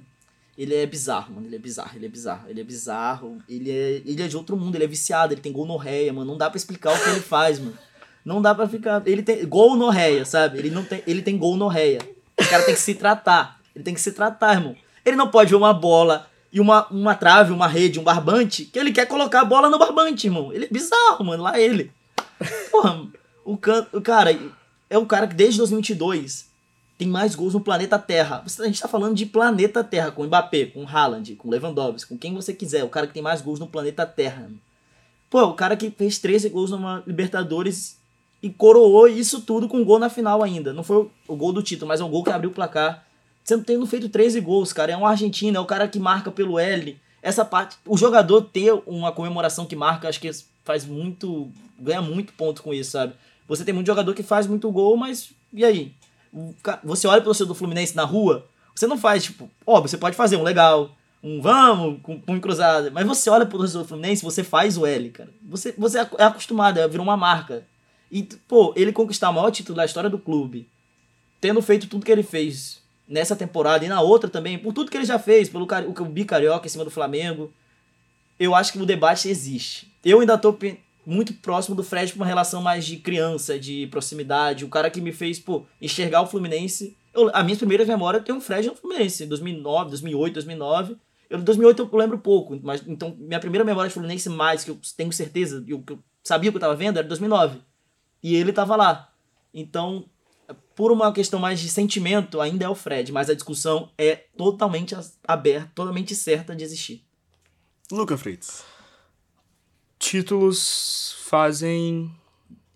ele 0.58 0.76
é 0.76 0.86
bizarro, 0.86 1.34
mano. 1.34 1.48
Ele 1.48 1.56
é 1.56 1.60
bizarro, 1.60 1.92
ele 1.96 2.06
é 2.06 2.10
bizarro. 2.10 2.50
Ele 2.50 2.62
é 2.62 2.64
bizarro. 2.64 3.38
Ele 3.50 3.72
é, 3.72 4.02
ele 4.06 4.22
é 4.22 4.28
de 4.28 4.38
outro 4.38 4.56
mundo. 4.56 4.76
Ele 4.76 4.84
é 4.84 4.88
viciado. 4.88 5.34
Ele 5.34 5.42
tem 5.42 5.52
gol 5.52 5.66
no 5.66 5.78
réia, 5.78 6.14
mano. 6.14 6.32
Não 6.32 6.38
dá 6.38 6.50
pra 6.50 6.58
explicar 6.58 6.94
o 6.94 7.04
que 7.04 7.10
ele 7.10 7.20
faz, 7.20 7.60
mano. 7.60 7.78
Não 8.24 8.42
dá 8.42 8.54
pra 8.54 8.68
ficar. 8.68 9.02
Ele 9.06 9.24
tem 9.24 9.46
gol 9.48 9.76
no 9.76 9.92
sabe? 10.26 10.60
Ele, 10.60 10.70
não 10.70 10.84
tem, 10.84 11.04
ele 11.08 11.22
tem 11.22 11.38
gol 11.38 11.58
no. 11.58 11.68
O 11.68 12.50
cara 12.50 12.64
tem 12.64 12.76
que 12.76 12.80
se 12.80 12.94
tratar. 12.94 13.60
Ele 13.76 13.84
tem 13.84 13.94
que 13.94 14.02
se 14.02 14.12
tratar, 14.12 14.54
irmão. 14.54 14.76
Ele 15.04 15.18
não 15.18 15.30
pode 15.30 15.50
ver 15.50 15.56
uma 15.56 15.74
bola 15.74 16.28
e 16.52 16.60
uma, 16.60 16.88
uma 16.90 17.16
trave, 17.16 17.52
uma 17.52 17.68
rede, 17.68 18.00
um 18.00 18.04
barbante, 18.04 18.66
que 18.66 18.78
ele 18.78 18.92
quer 18.92 19.08
colocar 19.08 19.42
a 19.42 19.46
bola 19.46 19.70
no 19.70 19.80
barbante, 19.80 20.28
irmão. 20.28 20.54
Ele 20.54 20.66
é 20.66 20.70
bizarro, 20.70 21.26
mano. 21.26 21.44
Lá 21.44 21.60
ele. 21.60 21.92
Porra, 22.72 23.08
o, 23.44 23.58
can, 23.58 23.88
o 23.92 24.02
cara 24.02 24.38
é 24.90 24.98
o 24.98 25.06
cara 25.06 25.28
que 25.28 25.34
desde 25.34 25.58
2022 25.58 26.53
tem 26.98 27.08
mais 27.08 27.36
gols 27.36 27.54
no 27.54 27.62
planeta 27.62 27.98
Terra. 28.00 28.44
A 28.60 28.66
gente 28.66 28.82
tá 28.82 28.88
falando 28.88 29.16
de 29.16 29.26
planeta 29.26 29.84
Terra, 29.84 30.12
com 30.12 30.24
Mbappé, 30.26 30.66
com 30.68 30.88
Haaland, 30.88 31.36
com 31.36 31.50
Lewandowski, 31.50 32.10
com 32.10 32.18
quem 32.18 32.34
você 32.34 32.54
quiser. 32.54 32.84
O 32.84 32.90
cara 32.90 33.08
que 33.08 33.14
tem 33.14 33.24
mais 33.24 33.42
gols 33.42 33.60
no 33.60 33.68
planeta 33.68 34.06
Terra. 34.06 34.50
Pô, 35.30 35.44
o 35.46 35.54
cara 35.54 35.76
que 35.76 35.90
fez 35.90 36.20
13 36.20 36.50
gols 36.50 36.70
numa 36.72 37.02
Libertadores 37.08 37.98
e 38.42 38.50
coroou 38.50 39.08
isso 39.08 39.42
tudo 39.42 39.68
com 39.68 39.78
um 39.78 39.86
gol 39.86 39.98
na 40.00 40.10
final 40.10 40.44
ainda. 40.44 40.72
Não 40.74 40.84
foi 40.84 40.98
o- 40.98 41.12
o 41.28 41.36
gol 41.36 41.52
do 41.52 41.64
título, 41.64 41.88
mas 41.88 42.02
é 42.02 42.04
um 42.04 42.10
gol 42.10 42.24
que 42.24 42.30
abriu 42.30 42.52
o 42.52 42.54
placar. 42.54 43.04
Você 43.44 43.56
não 43.56 43.64
tendo 43.64 43.86
feito 43.88 44.08
13 44.10 44.40
gols, 44.40 44.72
cara. 44.72 44.92
É 44.92 44.98
um 44.98 45.06
argentino, 45.06 45.58
é 45.58 45.60
o 45.60 45.66
cara 45.66 45.88
que 45.88 46.00
marca 46.00 46.30
pelo 46.32 46.60
L. 46.60 46.98
Essa 47.22 47.44
parte. 47.44 47.78
O 47.86 47.98
jogador 47.98 48.42
ter 48.44 48.74
uma 48.86 49.12
comemoração 49.12 49.66
que 49.66 49.76
marca, 49.76 50.08
acho 50.08 50.20
que 50.20 50.30
faz 50.64 50.86
muito. 50.86 51.50
ganha 51.80 52.02
muito 52.02 52.32
ponto 52.34 52.62
com 52.64 52.74
isso, 52.74 52.92
sabe? 52.92 53.14
Você 53.48 53.66
tem 53.66 53.74
muito 53.74 53.88
jogador 53.88 54.14
que 54.14 54.24
faz 54.24 54.46
muito 54.48 54.72
gol, 54.72 54.96
mas. 54.96 55.32
E 55.52 55.66
aí? 55.66 55.92
Você 56.84 57.08
olha 57.08 57.18
pro 57.18 57.26
torcedor 57.26 57.54
do 57.54 57.58
Fluminense 57.58 57.96
na 57.96 58.04
rua, 58.04 58.48
você 58.76 58.88
não 58.88 58.98
faz, 58.98 59.24
tipo, 59.24 59.50
óbvio, 59.66 59.90
você 59.90 59.98
pode 59.98 60.16
fazer 60.16 60.36
um 60.36 60.44
legal, 60.44 60.96
um 61.24 61.42
vamos, 61.42 62.02
com 62.02 62.20
punho 62.20 62.42
cruzado, 62.42 62.92
mas 62.92 63.06
você 63.06 63.30
olha 63.30 63.46
pro 63.46 63.60
torcedor 63.60 63.84
do 63.84 63.88
Fluminense, 63.88 64.24
você 64.24 64.44
faz 64.44 64.78
o 64.78 64.86
L, 64.86 65.10
cara. 65.12 65.30
Você, 65.44 65.74
você 65.78 66.00
é 66.00 66.10
é 66.18 66.24
acostumado, 66.24 66.80
é, 66.80 66.88
virou 66.88 67.06
uma 67.06 67.18
marca. 67.18 67.66
E, 68.12 68.24
pô, 68.48 68.74
ele 68.76 68.92
conquistar 68.92 69.30
o 69.30 69.34
maior 69.34 69.52
título 69.52 69.76
da 69.76 69.86
história 69.86 70.10
do 70.10 70.20
clube, 70.20 70.68
tendo 71.40 71.62
feito 71.62 71.88
tudo 71.88 72.06
que 72.06 72.12
ele 72.12 72.24
fez 72.24 72.82
nessa 73.08 73.36
temporada 73.36 73.86
e 73.86 73.88
na 73.88 74.02
outra 74.02 74.30
também, 74.30 74.58
por 74.58 74.74
tudo 74.74 74.90
que 74.90 74.98
ele 74.98 75.06
já 75.06 75.20
fez, 75.20 75.50
pelo 75.50 75.66
o, 75.66 76.02
o 76.02 76.06
bicarioca 76.06 76.66
em 76.66 76.70
cima 76.70 76.86
do 76.86 76.92
Flamengo, 76.92 77.54
eu 78.40 78.56
acho 78.56 78.72
que 78.72 78.80
o 78.80 78.86
debate 78.86 79.30
existe. 79.30 79.92
Eu 80.04 80.20
ainda 80.20 80.38
tô 80.38 80.56
muito 81.06 81.34
próximo 81.34 81.76
do 81.76 81.84
Fred 81.84 82.12
pra 82.12 82.22
uma 82.22 82.26
relação 82.26 82.62
mais 82.62 82.86
de 82.86 82.98
criança, 82.98 83.60
de 83.60 83.88
proximidade, 83.88 84.66
o 84.66 84.70
cara 84.70 84.90
que 84.90 85.02
me 85.02 85.12
fez, 85.12 85.40
pô, 85.40 85.66
enxergar 85.82 86.22
o 86.22 86.28
Fluminense. 86.28 86.96
Eu, 87.14 87.30
a 87.34 87.44
minha 87.44 87.58
primeira 87.58 87.86
memória 87.86 88.20
tem 88.20 88.34
um 88.34 88.42
Fred 88.42 88.68
no 88.68 88.76
Fluminense, 88.76 89.26
2009, 89.26 89.90
2008, 89.90 90.34
2009. 90.34 90.98
Eu, 91.30 91.42
2008 91.42 91.90
eu 91.92 91.98
lembro 91.98 92.18
pouco, 92.20 92.60
mas 92.64 92.84
então 92.88 93.16
minha 93.18 93.40
primeira 93.40 93.64
memória 93.64 93.88
de 93.88 93.94
Fluminense 93.94 94.30
mais, 94.30 94.64
que 94.64 94.72
eu 94.72 94.80
tenho 94.96 95.12
certeza, 95.12 95.64
e 95.68 95.74
o 95.74 95.82
que 95.82 95.94
eu 95.94 96.00
sabia 96.24 96.52
que 96.52 96.58
eu 96.58 96.62
tava 96.62 96.76
vendo, 96.76 96.98
era 96.98 97.08
2009. 97.08 97.60
E 98.22 98.36
ele 98.36 98.54
tava 98.54 98.76
lá. 98.76 99.12
Então, 99.54 100.06
por 100.76 100.92
uma 100.92 101.12
questão 101.12 101.40
mais 101.40 101.60
de 101.60 101.70
sentimento, 101.70 102.40
ainda 102.40 102.66
é 102.66 102.70
o 102.70 102.76
Fred, 102.76 103.12
mas 103.12 103.30
a 103.30 103.34
discussão 103.34 103.92
é 103.98 104.16
totalmente 104.38 104.96
aberta, 105.28 105.72
totalmente 105.76 106.16
certa 106.16 106.56
de 106.56 106.64
existir. 106.64 107.04
Luca 107.92 108.18
Fritz. 108.18 108.64
Títulos 110.04 111.16
fazem 111.20 112.12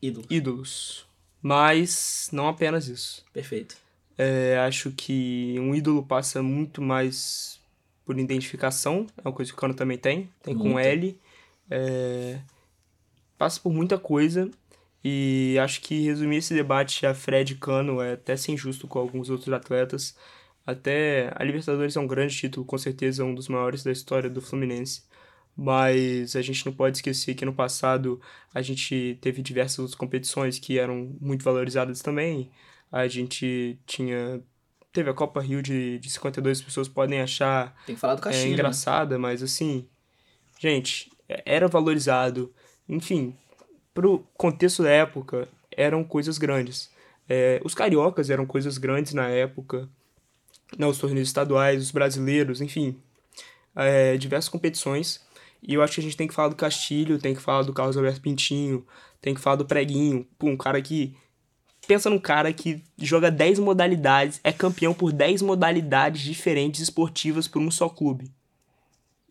Ídolo. 0.01 0.25
ídolos. 0.29 1.05
Mas 1.41 2.29
não 2.31 2.47
apenas 2.47 2.87
isso. 2.87 3.25
Perfeito. 3.33 3.75
É, 4.17 4.57
acho 4.65 4.91
que 4.91 5.55
um 5.59 5.75
ídolo 5.75 6.01
passa 6.03 6.41
muito 6.41 6.81
mais 6.81 7.59
por 8.05 8.17
identificação, 8.17 9.05
é 9.17 9.27
uma 9.27 9.33
coisa 9.33 9.51
que 9.51 9.57
o 9.57 9.59
Cano 9.59 9.73
também 9.73 9.97
tem, 9.97 10.29
tem 10.41 10.55
com 10.55 10.69
Muito. 10.69 10.79
L. 10.87 11.19
É, 11.69 12.39
passa 13.37 13.59
por 13.59 13.73
muita 13.73 13.99
coisa 13.99 14.49
e 15.03 15.57
acho 15.61 15.81
que 15.81 16.05
resumir 16.05 16.37
esse 16.37 16.53
debate 16.53 17.05
a 17.05 17.13
Fred 17.13 17.55
Cano 17.55 18.01
é 18.01 18.13
até 18.13 18.37
sem 18.37 18.55
justo 18.55 18.87
com 18.87 18.99
alguns 18.99 19.29
outros 19.29 19.53
atletas. 19.53 20.15
Até 20.65 21.33
a 21.35 21.43
Libertadores 21.43 21.97
é 21.97 21.99
um 21.99 22.07
grande 22.07 22.35
título, 22.35 22.65
com 22.65 22.77
certeza 22.77 23.25
um 23.25 23.35
dos 23.35 23.49
maiores 23.49 23.83
da 23.83 23.91
história 23.91 24.29
do 24.29 24.41
Fluminense. 24.41 25.03
Mas 25.58 26.36
a 26.36 26.41
gente 26.41 26.63
não 26.65 26.72
pode 26.74 26.98
esquecer 26.98 27.34
que 27.34 27.43
no 27.43 27.54
passado 27.54 28.22
a 28.54 28.62
gente 28.62 29.17
teve 29.22 29.41
diversas 29.41 29.96
competições 29.96 30.60
que 30.60 30.78
eram 30.78 31.15
muito 31.20 31.43
valorizadas 31.43 32.02
também. 32.02 32.52
A 32.91 33.08
gente 33.08 33.80
tinha. 33.88 34.39
Teve 34.93 35.10
a 35.10 35.13
Copa 35.13 35.41
Rio 35.41 35.62
de, 35.62 35.98
de 36.00 36.10
52, 36.10 36.60
as 36.60 36.63
pessoas 36.63 36.88
podem 36.88 37.22
achar 37.22 37.76
Tem 37.86 37.96
que 37.96 38.02
falar 38.02 38.15
do 38.15 38.20
é, 38.20 38.24
Caxina. 38.24 38.46
né? 38.46 38.54
engraçada, 38.54 39.17
mas 39.17 39.41
assim, 39.43 39.88
gente, 40.60 41.12
é- 41.28 41.41
era 41.46 41.67
valorizado. 41.67 42.54
Enfim, 42.88 43.36
pro 43.93 44.24
contexto 44.36 44.84
da 44.84 44.89
época, 44.89 45.48
eram 45.72 46.04
coisas 46.04 46.38
grandes. 46.38 46.89
É, 47.28 47.60
os 47.63 47.74
cariocas 47.74 48.30
eram 48.30 48.46
coisas 48.46 48.78
grandes 48.78 49.13
na 49.13 49.28
época, 49.28 49.89
né, 50.78 50.86
os 50.86 50.98
torneios 50.98 51.28
estaduais, 51.28 51.82
os 51.82 51.91
brasileiros, 51.91 52.62
enfim, 52.62 52.96
é, 53.76 54.17
diversas 54.17 54.50
competições. 54.50 55.26
E 55.62 55.74
eu 55.74 55.82
acho 55.82 55.96
que 55.96 56.02
a 56.02 56.04
gente 56.04 56.17
tem 56.17 56.28
que 56.28 56.34
falar 56.34 56.50
do 56.50 56.56
Castilho, 56.56 57.20
tem 57.20 57.34
que 57.34 57.41
falar 57.41 57.63
do 57.63 57.74
Carlos 57.74 57.98
Alberto 57.98 58.22
Pintinho, 58.22 58.86
tem 59.22 59.34
que 59.34 59.41
falar 59.41 59.56
do 59.56 59.65
Preguinho, 59.65 60.28
pô, 60.38 60.48
um 60.48 60.58
cara 60.58 60.82
que 60.82 61.15
pensa 61.88 62.10
num 62.10 62.20
cara 62.20 62.52
que 62.52 62.84
joga 62.98 63.32
10 63.32 63.60
modalidades, 63.60 64.39
é 64.43 64.52
campeão 64.52 64.93
por 64.93 65.12
10 65.12 65.41
modalidades 65.41 66.22
diferentes 66.22 66.82
esportivas 66.82 67.48
por 67.48 67.62
um 67.62 67.72
só 67.72 67.88
clube. 67.88 68.30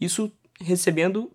Isso 0.00 0.32
recebendo. 0.60 1.30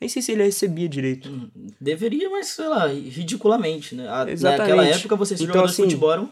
Nem 0.00 0.08
sei 0.08 0.22
se 0.22 0.30
ele 0.30 0.44
recebia 0.44 0.88
direito. 0.88 1.50
Deveria, 1.80 2.30
mas 2.30 2.48
sei 2.48 2.68
lá, 2.68 2.86
ridiculamente, 2.86 3.96
né? 3.96 4.08
A, 4.08 4.30
Exatamente. 4.30 4.60
Naquela 4.60 4.86
época 4.86 5.16
você 5.16 5.36
se 5.36 5.42
Então, 5.42 5.54
jogador 5.54 5.70
assim, 5.70 5.82
de 5.88 5.94
futebol 5.94 6.28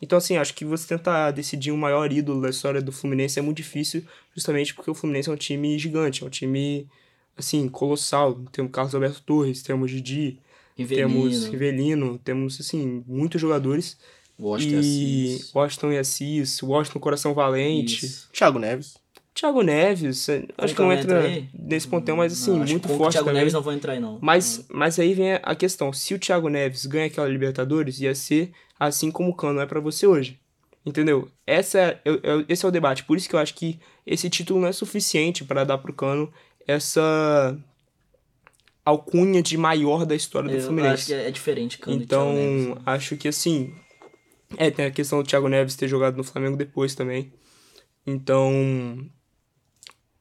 Então, 0.00 0.16
assim, 0.16 0.36
acho 0.38 0.54
que 0.54 0.64
você 0.64 0.88
tentar 0.88 1.30
decidir 1.32 1.72
um 1.72 1.76
maior 1.76 2.10
ídolo 2.10 2.40
da 2.40 2.48
história 2.48 2.80
do 2.80 2.90
Fluminense 2.90 3.38
é 3.38 3.42
muito 3.42 3.58
difícil, 3.58 4.02
justamente 4.34 4.74
porque 4.74 4.90
o 4.90 4.94
Fluminense 4.94 5.28
é 5.28 5.32
um 5.32 5.36
time 5.36 5.78
gigante, 5.78 6.22
é 6.22 6.26
um 6.26 6.30
time, 6.30 6.88
assim, 7.40 7.68
colossal. 7.68 8.34
Temos 8.52 8.70
Carlos 8.72 8.94
Alberto 8.94 9.22
Torres, 9.22 9.62
temos 9.62 9.90
Didi, 9.90 10.38
Rivelino. 10.76 11.08
temos 11.08 11.46
Rivelino, 11.46 12.18
temos, 12.18 12.60
assim, 12.60 13.04
muitos 13.06 13.40
jogadores. 13.40 13.98
Washington 14.38 14.76
e 14.76 14.78
Assis. 14.78 15.54
Washington 15.54 15.92
e 15.92 15.98
Assis, 15.98 16.62
Washington 16.62 16.98
Coração 16.98 17.34
Valente, 17.34 18.06
Isso. 18.06 18.28
Thiago 18.32 18.58
Neves. 18.58 18.96
Thiago 19.34 19.62
Neves, 19.62 20.28
é, 20.28 20.44
acho 20.58 20.74
que 20.74 20.80
não 20.80 20.92
entra 20.92 21.30
entra 21.30 21.48
nesse 21.54 21.86
ponteão, 21.86 22.16
mas 22.16 22.32
assim, 22.32 22.50
Não, 22.50 22.58
muito 22.58 22.88
que 22.88 22.92
o 22.94 22.96
forte 22.96 23.12
Thiago 23.12 23.26
também. 23.26 23.40
Neves 23.40 23.52
não 23.52 23.62
vai 23.62 23.74
entrar 23.74 23.92
aí, 23.92 24.00
não. 24.00 24.18
Mas, 24.20 24.66
mas 24.68 24.98
aí 24.98 25.14
vem 25.14 25.34
a 25.34 25.54
questão, 25.54 25.92
se 25.92 26.14
o 26.14 26.18
Thiago 26.18 26.48
Neves 26.48 26.84
ganha 26.86 27.06
aquela 27.06 27.28
Libertadores, 27.28 28.00
ia 28.00 28.14
ser 28.14 28.50
assim 28.78 29.10
como 29.10 29.30
o 29.30 29.34
Cano 29.34 29.60
é 29.60 29.66
pra 29.66 29.78
você 29.78 30.06
hoje. 30.06 30.38
Entendeu? 30.84 31.28
Essa 31.46 31.78
é, 31.78 32.00
esse 32.48 32.64
é 32.64 32.68
o 32.68 32.72
debate. 32.72 33.04
Por 33.04 33.16
isso 33.16 33.28
que 33.28 33.34
eu 33.34 33.38
acho 33.38 33.54
que 33.54 33.78
esse 34.06 34.30
título 34.30 34.60
não 34.60 34.68
é 34.68 34.72
suficiente 34.72 35.44
pra 35.44 35.62
dar 35.62 35.76
pro 35.78 35.92
Cano 35.92 36.32
essa 36.66 37.58
alcunha 38.84 39.42
de 39.42 39.56
maior 39.56 40.04
da 40.06 40.14
história 40.14 40.48
do 40.48 40.56
Eu 40.56 40.62
Fluminense. 40.62 40.94
acho 40.94 41.06
que 41.06 41.14
é, 41.14 41.28
é 41.28 41.30
diferente, 41.30 41.80
e 41.86 41.92
Então, 41.94 42.32
Neves. 42.32 42.68
né? 42.68 42.82
acho 42.86 43.16
que 43.16 43.28
assim. 43.28 43.74
É, 44.56 44.70
tem 44.70 44.84
a 44.86 44.90
questão 44.90 45.22
do 45.22 45.28
Thiago 45.28 45.48
Neves 45.48 45.76
ter 45.76 45.86
jogado 45.86 46.16
no 46.16 46.24
Flamengo 46.24 46.56
depois 46.56 46.94
também. 46.94 47.32
Então. 48.06 49.08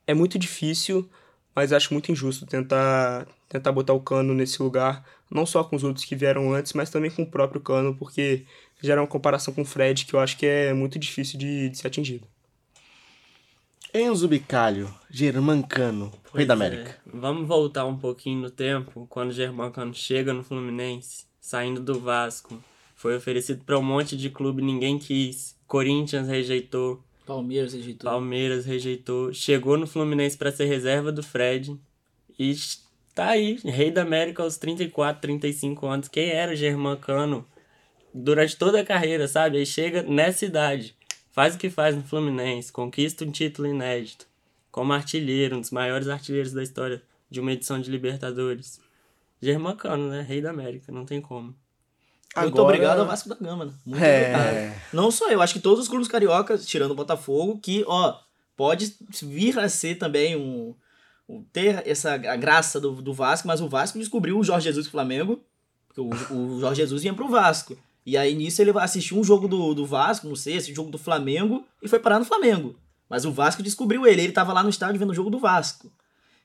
É 0.05 0.13
muito 0.13 0.39
difícil, 0.39 1.07
mas 1.55 1.71
acho 1.71 1.93
muito 1.93 2.11
injusto 2.11 2.45
tentar, 2.47 3.27
tentar 3.47 3.71
botar 3.71 3.93
o 3.93 3.99
Cano 3.99 4.33
nesse 4.33 4.61
lugar. 4.61 5.05
Não 5.29 5.45
só 5.45 5.63
com 5.63 5.75
os 5.75 5.83
outros 5.83 6.03
que 6.03 6.15
vieram 6.15 6.51
antes, 6.51 6.73
mas 6.73 6.89
também 6.89 7.11
com 7.11 7.21
o 7.21 7.29
próprio 7.29 7.61
Cano, 7.61 7.95
porque 7.95 8.43
gera 8.81 9.01
uma 9.01 9.07
comparação 9.07 9.53
com 9.53 9.61
o 9.61 9.65
Fred 9.65 10.05
que 10.05 10.15
eu 10.15 10.19
acho 10.19 10.35
que 10.35 10.47
é 10.47 10.73
muito 10.73 10.97
difícil 10.97 11.37
de, 11.37 11.69
de 11.69 11.77
ser 11.77 11.87
atingido. 11.87 12.25
Enzo 13.93 14.27
Bicalho, 14.27 14.93
Germancano, 15.09 16.11
Rei 16.33 16.45
da 16.45 16.55
Pois 16.55 16.71
é. 16.71 16.73
América. 16.73 16.97
Vamos 17.05 17.47
voltar 17.47 17.85
um 17.85 17.97
pouquinho 17.97 18.41
no 18.41 18.51
tempo, 18.51 19.07
quando 19.09 19.29
o 19.29 19.33
Germancano 19.33 19.93
chega 19.95 20.31
no 20.31 20.43
Fluminense, 20.43 21.25
saindo 21.41 21.81
do 21.81 21.99
Vasco. 21.99 22.61
Foi 22.95 23.17
oferecido 23.17 23.63
para 23.65 23.79
um 23.79 23.81
monte 23.81 24.15
de 24.15 24.29
clube, 24.29 24.61
ninguém 24.61 24.99
quis. 24.99 25.57
Corinthians 25.65 26.27
rejeitou, 26.27 27.03
Palmeiras 27.25 27.73
rejeitou. 27.73 28.11
Palmeiras 28.11 28.65
rejeitou. 28.65 29.33
Chegou 29.33 29.77
no 29.77 29.87
Fluminense 29.87 30.37
para 30.37 30.51
ser 30.51 30.65
reserva 30.65 31.11
do 31.11 31.23
Fred. 31.23 31.79
E 32.37 32.55
tá 33.15 33.29
aí, 33.29 33.59
rei 33.63 33.89
da 33.89 34.01
América 34.01 34.43
aos 34.43 34.57
34, 34.57 35.21
35 35.21 35.87
anos. 35.87 36.07
Quem 36.07 36.29
era 36.29 36.51
o 36.51 36.55
Germancano 36.55 37.45
durante 38.13 38.55
toda 38.55 38.81
a 38.81 38.85
carreira, 38.85 39.27
sabe? 39.27 39.57
Aí 39.57 39.65
chega 39.65 40.03
nessa 40.03 40.45
idade, 40.45 40.95
faz 41.39 41.55
o 41.55 41.57
que 41.57 41.69
faz 41.69 41.95
no 41.95 42.03
Fluminense, 42.03 42.69
conquista 42.69 43.23
um 43.23 43.31
título 43.31 43.65
inédito, 43.65 44.27
como 44.69 44.91
artilheiro, 44.91 45.55
um 45.55 45.61
dos 45.61 45.71
maiores 45.71 46.09
artilheiros 46.09 46.51
da 46.51 46.61
história 46.61 47.01
de 47.31 47.39
uma 47.39 47.53
edição 47.53 47.79
de 47.79 47.89
Libertadores. 47.89 48.77
Germancano, 49.41 50.09
né? 50.09 50.21
Rei 50.21 50.41
da 50.41 50.49
América, 50.49 50.91
não 50.91 51.05
tem 51.05 51.21
como. 51.21 51.45
Muito 51.47 51.55
Agora- 52.35 52.63
obrigado 52.63 52.99
ao 52.99 53.05
Vasco 53.05 53.29
da 53.29 53.35
Gama, 53.35 53.63
né? 53.67 53.73
Muito 53.85 54.03
É. 54.03 54.35
obrigado. 54.35 54.81
Não 54.91 55.09
só 55.11 55.31
eu, 55.31 55.41
acho 55.41 55.53
que 55.53 55.61
todos 55.61 55.79
os 55.83 55.87
clubes 55.87 56.09
cariocas, 56.09 56.65
tirando 56.67 56.91
o 56.91 56.95
Botafogo, 56.95 57.57
que, 57.63 57.85
ó, 57.87 58.19
pode 58.57 58.93
vir 59.23 59.57
a 59.59 59.69
ser 59.69 59.95
também 59.95 60.35
um. 60.35 60.75
um- 61.29 61.41
ter 61.53 61.87
essa 61.87 62.15
a 62.15 62.35
graça 62.35 62.81
do, 62.81 63.01
do 63.01 63.13
Vasco, 63.13 63.47
mas 63.47 63.61
o 63.61 63.69
Vasco 63.69 63.97
descobriu 63.97 64.37
o 64.37 64.43
Jorge 64.43 64.65
Jesus 64.65 64.87
do 64.87 64.91
Flamengo, 64.91 65.41
porque 65.87 66.01
o, 66.01 66.09
o 66.35 66.59
Jorge 66.59 66.81
Jesus 66.81 67.01
vinha 67.01 67.13
pro 67.13 67.29
Vasco. 67.29 67.77
E 68.09 68.17
aí 68.17 68.33
nisso 68.33 68.59
ele 68.59 68.71
vai 68.71 68.83
assistir 68.83 69.13
um 69.13 69.23
jogo 69.23 69.47
do, 69.47 69.75
do 69.75 69.85
Vasco, 69.85 70.27
não 70.27 70.35
sei, 70.35 70.55
esse 70.55 70.73
jogo 70.73 70.89
do 70.89 70.97
Flamengo, 70.97 71.63
e 71.79 71.87
foi 71.87 71.99
parar 71.99 72.17
no 72.17 72.25
Flamengo. 72.25 72.75
Mas 73.07 73.23
o 73.23 73.31
Vasco 73.31 73.61
descobriu 73.61 74.07
ele, 74.07 74.23
ele 74.23 74.33
tava 74.33 74.51
lá 74.51 74.63
no 74.63 74.69
estádio 74.69 74.97
vendo 74.97 75.11
o 75.11 75.13
jogo 75.13 75.29
do 75.29 75.37
Vasco. 75.37 75.91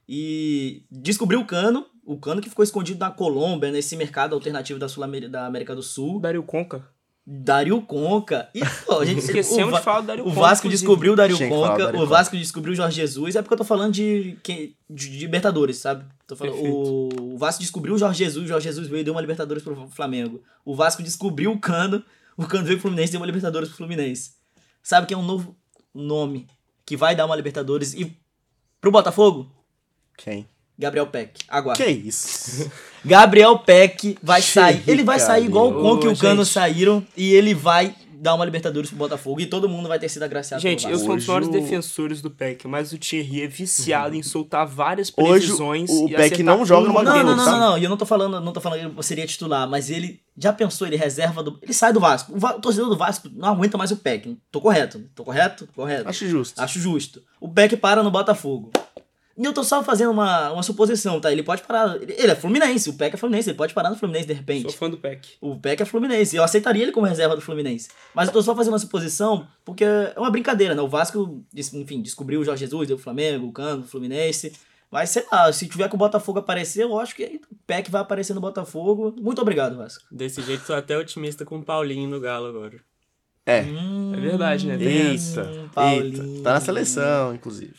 E 0.06 0.84
descobriu 0.90 1.40
o 1.40 1.46
Cano, 1.46 1.86
o 2.04 2.18
Cano 2.18 2.42
que 2.42 2.50
ficou 2.50 2.62
escondido 2.62 3.00
na 3.00 3.10
Colômbia, 3.10 3.70
nesse 3.70 3.96
mercado 3.96 4.34
alternativo 4.34 4.78
da, 4.78 4.90
Sul 4.90 5.06
da 5.30 5.46
América 5.46 5.74
do 5.74 5.82
Sul. 5.82 6.20
Dario 6.20 6.42
Conca. 6.42 6.86
Dario 7.26 7.80
Conca. 7.82 8.50
E, 8.54 8.60
pô, 8.86 9.00
a 9.00 9.04
gente, 9.04 9.18
Esquecemos 9.24 9.68
o, 9.68 9.70
Va- 9.72 9.78
de 9.78 9.84
falar 9.84 10.00
do 10.02 10.06
Dario 10.08 10.24
o 10.24 10.28
Conca. 10.28 10.40
Vasco 10.40 10.66
inclusive. 10.66 10.86
descobriu 10.86 11.12
o 11.12 11.16
Dario 11.16 11.38
Conca, 11.38 11.68
Dario 11.78 11.86
o 11.88 11.92
Conca. 11.92 12.06
Vasco 12.06 12.36
descobriu 12.36 12.72
o 12.72 12.76
Jorge 12.76 12.96
Jesus, 12.96 13.36
é 13.36 13.42
porque 13.42 13.54
eu 13.54 13.58
tô 13.58 13.64
falando 13.64 13.92
de, 13.94 14.36
de, 14.44 14.76
de 14.90 15.08
Libertadores, 15.18 15.76
sabe? 15.78 16.04
Tô 16.26 16.36
falando, 16.36 16.56
o, 16.56 17.34
o 17.34 17.38
Vasco 17.38 17.60
descobriu 17.62 17.94
o 17.94 17.98
Jorge 17.98 18.18
Jesus, 18.24 18.44
o 18.44 18.48
Jorge 18.48 18.64
Jesus 18.68 18.88
veio 18.88 19.00
e 19.00 19.04
deu 19.04 19.14
uma 19.14 19.20
Libertadores 19.20 19.62
pro 19.62 19.88
Flamengo. 19.88 20.42
O 20.64 20.74
Vasco 20.74 21.02
descobriu 21.02 21.50
o 21.52 21.58
Cano, 21.58 22.04
o 22.36 22.46
Cano 22.46 22.64
veio 22.64 22.76
pro 22.78 22.82
Fluminense 22.88 23.10
e 23.10 23.12
deu 23.12 23.20
uma 23.20 23.26
Libertadores 23.26 23.68
pro 23.68 23.78
Fluminense. 23.78 24.32
Sabe 24.82 25.06
que 25.06 25.14
é 25.14 25.16
um 25.16 25.22
novo 25.24 25.56
nome 25.94 26.46
que 26.84 26.96
vai 26.96 27.14
dar 27.16 27.24
uma 27.24 27.36
Libertadores 27.36 27.94
e 27.94 28.14
pro 28.80 28.90
Botafogo? 28.90 29.50
Quem? 30.18 30.46
Gabriel 30.78 31.06
Peck. 31.06 31.40
Aguarda. 31.48 31.82
Que 31.84 31.90
isso? 31.90 32.70
Gabriel 33.04 33.58
Peck 33.58 34.16
vai 34.22 34.40
sair. 34.42 34.82
Ele 34.86 35.02
vai 35.04 35.20
sair 35.20 35.44
igual 35.44 35.68
o 35.70 35.74
Conca 35.82 36.06
e 36.06 36.12
o 36.12 36.16
Cano 36.16 36.42
gente. 36.44 36.52
saíram 36.52 37.06
e 37.16 37.32
ele 37.34 37.54
vai 37.54 37.94
dar 38.16 38.34
uma 38.34 38.44
Libertadores 38.46 38.88
pro 38.88 38.98
Botafogo 38.98 39.38
e 39.42 39.44
todo 39.44 39.68
mundo 39.68 39.86
vai 39.86 39.98
ter 39.98 40.08
sido 40.08 40.22
agraciado 40.22 40.62
Gente, 40.62 40.88
eu 40.88 40.96
sou 40.96 41.12
um 41.12 41.16
dos 41.16 41.26
Hoje 41.26 41.26
maiores 41.28 41.48
defensores 41.50 42.22
do 42.22 42.30
Peck, 42.30 42.66
mas 42.66 42.90
o 42.90 42.96
Thierry 42.96 43.42
é 43.42 43.46
viciado 43.46 44.16
em 44.16 44.22
soltar 44.22 44.66
várias 44.66 45.12
Hoje 45.14 45.44
previsões. 45.46 45.90
o 45.90 46.08
e 46.08 46.42
não 46.42 46.64
joga 46.64 46.88
uma 46.88 47.02
numa 47.02 47.14
Não, 47.16 47.22
não, 47.22 47.36
não, 47.36 47.44
não, 47.44 47.60
não. 47.72 47.78
E 47.78 47.84
eu 47.84 47.90
não 47.90 47.98
tô 47.98 48.06
falando, 48.06 48.40
não 48.40 48.52
tô 48.54 48.62
falando 48.62 48.80
que 48.80 48.86
ele 48.86 49.02
seria 49.02 49.26
titular, 49.26 49.68
mas 49.68 49.90
ele 49.90 50.20
já 50.38 50.54
pensou, 50.54 50.86
ele 50.86 50.96
reserva 50.96 51.42
do. 51.42 51.58
Ele 51.60 51.74
sai 51.74 51.92
do 51.92 52.00
Vasco. 52.00 52.32
O, 52.34 52.38
Va- 52.38 52.56
o 52.56 52.60
torcedor 52.60 52.88
do 52.88 52.96
Vasco 52.96 53.28
não 53.30 53.50
aguenta 53.50 53.76
mais 53.76 53.90
o 53.90 53.96
Peck. 53.98 54.38
Tô 54.50 54.58
correto? 54.58 55.04
Tô 55.14 55.22
correto? 55.22 55.68
Correto. 55.76 56.08
Acho 56.08 56.26
justo. 56.26 56.58
Acho 56.62 56.80
justo. 56.80 57.20
O 57.38 57.48
Peck 57.50 57.76
para 57.76 58.02
no 58.02 58.10
Botafogo. 58.10 58.72
E 59.36 59.44
eu 59.44 59.52
tô 59.52 59.64
só 59.64 59.82
fazendo 59.82 60.12
uma, 60.12 60.52
uma 60.52 60.62
suposição, 60.62 61.20
tá? 61.20 61.32
Ele 61.32 61.42
pode 61.42 61.62
parar. 61.62 61.96
Ele, 62.00 62.14
ele 62.16 62.30
é 62.30 62.34
Fluminense, 62.36 62.88
o 62.88 62.94
Peck 62.94 63.14
é 63.14 63.16
Fluminense, 63.16 63.50
ele 63.50 63.56
pode 63.56 63.74
parar 63.74 63.90
no 63.90 63.96
Fluminense 63.96 64.28
de 64.28 64.32
repente. 64.32 64.62
Sou 64.62 64.72
fã 64.72 64.88
do 64.88 64.96
Peck. 64.96 65.28
O 65.40 65.58
Peck 65.58 65.82
é 65.82 65.84
Fluminense. 65.84 66.36
Eu 66.36 66.44
aceitaria 66.44 66.82
ele 66.82 66.92
como 66.92 67.06
reserva 67.06 67.34
do 67.34 67.42
Fluminense. 67.42 67.88
Mas 68.14 68.28
eu 68.28 68.32
tô 68.32 68.42
só 68.42 68.54
fazendo 68.54 68.74
uma 68.74 68.78
suposição 68.78 69.46
porque 69.64 69.84
é 69.84 70.14
uma 70.16 70.30
brincadeira, 70.30 70.74
né? 70.74 70.82
O 70.82 70.88
Vasco, 70.88 71.44
enfim, 71.54 72.00
descobriu 72.00 72.40
o 72.40 72.44
Jorge 72.44 72.60
Jesus, 72.60 72.86
deu 72.86 72.96
o 72.96 73.00
Flamengo, 73.00 73.48
o 73.48 73.52
Cano, 73.52 73.82
o 73.82 73.86
Fluminense. 73.86 74.52
Mas 74.88 75.10
sei 75.10 75.24
lá, 75.32 75.52
se 75.52 75.66
tiver 75.66 75.88
que 75.88 75.94
o 75.96 75.98
Botafogo 75.98 76.38
aparecer, 76.38 76.84
eu 76.84 76.96
acho 77.00 77.16
que 77.16 77.40
o 77.50 77.56
Peck 77.66 77.90
vai 77.90 78.02
aparecer 78.02 78.32
no 78.32 78.40
Botafogo. 78.40 79.12
Muito 79.20 79.42
obrigado, 79.42 79.76
Vasco. 79.76 80.04
Desse 80.12 80.40
jeito, 80.42 80.64
sou 80.64 80.76
até 80.76 80.96
otimista 80.96 81.44
com 81.44 81.58
o 81.58 81.64
Paulinho 81.64 82.08
no 82.08 82.20
Galo 82.20 82.46
agora. 82.46 82.78
É. 83.44 83.58
É 83.58 84.20
verdade, 84.20 84.68
né? 84.68 84.74
Eita, 84.74 85.40
eita. 85.40 85.70
Paulinho. 85.74 86.42
Tá 86.42 86.52
na 86.52 86.60
seleção, 86.60 87.34
inclusive. 87.34 87.74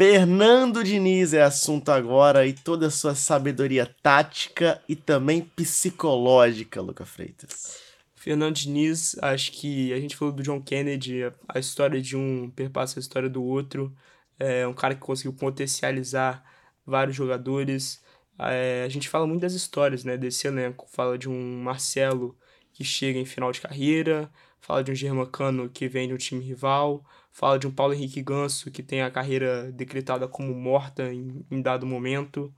Fernando 0.00 0.82
Diniz 0.82 1.34
é 1.34 1.42
assunto 1.42 1.90
agora 1.90 2.46
e 2.46 2.54
toda 2.54 2.86
a 2.86 2.90
sua 2.90 3.14
sabedoria 3.14 3.84
tática 4.02 4.82
e 4.88 4.96
também 4.96 5.42
psicológica, 5.42 6.80
Luca 6.80 7.04
Freitas. 7.04 7.76
Fernando 8.14 8.54
Diniz, 8.54 9.14
acho 9.20 9.52
que 9.52 9.92
a 9.92 10.00
gente 10.00 10.16
falou 10.16 10.32
do 10.32 10.42
John 10.42 10.58
Kennedy, 10.62 11.24
a- 11.46 11.58
história 11.58 12.00
de 12.00 12.16
um 12.16 12.48
perpassa 12.48 12.98
a 12.98 13.02
história 13.02 13.28
do 13.28 13.44
outro. 13.44 13.94
É 14.38 14.66
um 14.66 14.72
cara 14.72 14.94
que 14.94 15.02
conseguiu 15.02 15.34
potencializar 15.34 16.42
vários 16.86 17.14
jogadores. 17.14 18.02
É, 18.38 18.84
a 18.86 18.88
gente 18.88 19.06
fala 19.06 19.26
muito 19.26 19.42
das 19.42 19.52
histórias 19.52 20.02
né, 20.02 20.16
desse 20.16 20.46
elenco. 20.46 20.88
Fala 20.90 21.18
de 21.18 21.28
um 21.28 21.62
Marcelo 21.62 22.34
que 22.72 22.82
chega 22.82 23.18
em 23.18 23.26
final 23.26 23.52
de 23.52 23.60
carreira, 23.60 24.32
fala 24.62 24.82
de 24.82 24.92
um 24.92 24.94
Germancano 24.94 25.68
que 25.68 25.86
vem 25.88 26.08
de 26.08 26.14
um 26.14 26.16
time 26.16 26.42
rival, 26.42 27.04
fala 27.30 27.58
de 27.58 27.66
um 27.66 27.70
Paulo 27.70 27.94
Henrique 27.94 28.22
Ganso 28.22 28.70
que 28.70 28.82
tem 28.82 29.02
a 29.02 29.10
carreira 29.10 29.70
decretada 29.72 30.28
como 30.28 30.54
morta 30.54 31.12
em, 31.12 31.44
em 31.50 31.62
dado 31.62 31.86
momento. 31.86 32.52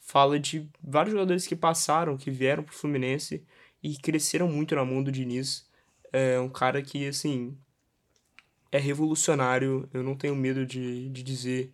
Fala 0.00 0.38
de 0.40 0.68
vários 0.82 1.12
jogadores 1.12 1.46
que 1.46 1.54
passaram, 1.54 2.16
que 2.16 2.30
vieram 2.30 2.62
pro 2.62 2.74
Fluminense 2.74 3.44
e 3.82 3.96
cresceram 3.96 4.48
muito 4.48 4.74
na 4.74 4.84
mão 4.84 5.02
do 5.02 5.12
Diniz. 5.12 5.68
É 6.12 6.40
um 6.40 6.48
cara 6.48 6.82
que, 6.82 7.06
assim, 7.06 7.56
é 8.72 8.78
revolucionário, 8.78 9.88
eu 9.92 10.02
não 10.02 10.16
tenho 10.16 10.34
medo 10.34 10.64
de, 10.66 11.08
de 11.10 11.22
dizer. 11.22 11.72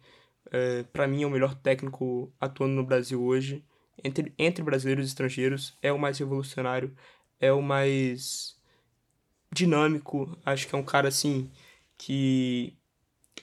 É, 0.50 0.82
para 0.84 1.06
mim, 1.06 1.22
é 1.22 1.26
o 1.26 1.30
melhor 1.30 1.54
técnico 1.54 2.32
atuando 2.40 2.74
no 2.74 2.84
Brasil 2.84 3.22
hoje. 3.22 3.64
Entre, 4.02 4.32
entre 4.38 4.62
brasileiros 4.64 5.06
e 5.06 5.08
estrangeiros, 5.08 5.78
é 5.80 5.92
o 5.92 5.98
mais 5.98 6.18
revolucionário, 6.18 6.94
é 7.40 7.52
o 7.52 7.62
mais 7.62 8.56
dinâmico. 9.52 10.36
Acho 10.44 10.68
que 10.68 10.74
é 10.74 10.78
um 10.78 10.84
cara, 10.84 11.08
assim, 11.08 11.50
que, 11.98 12.76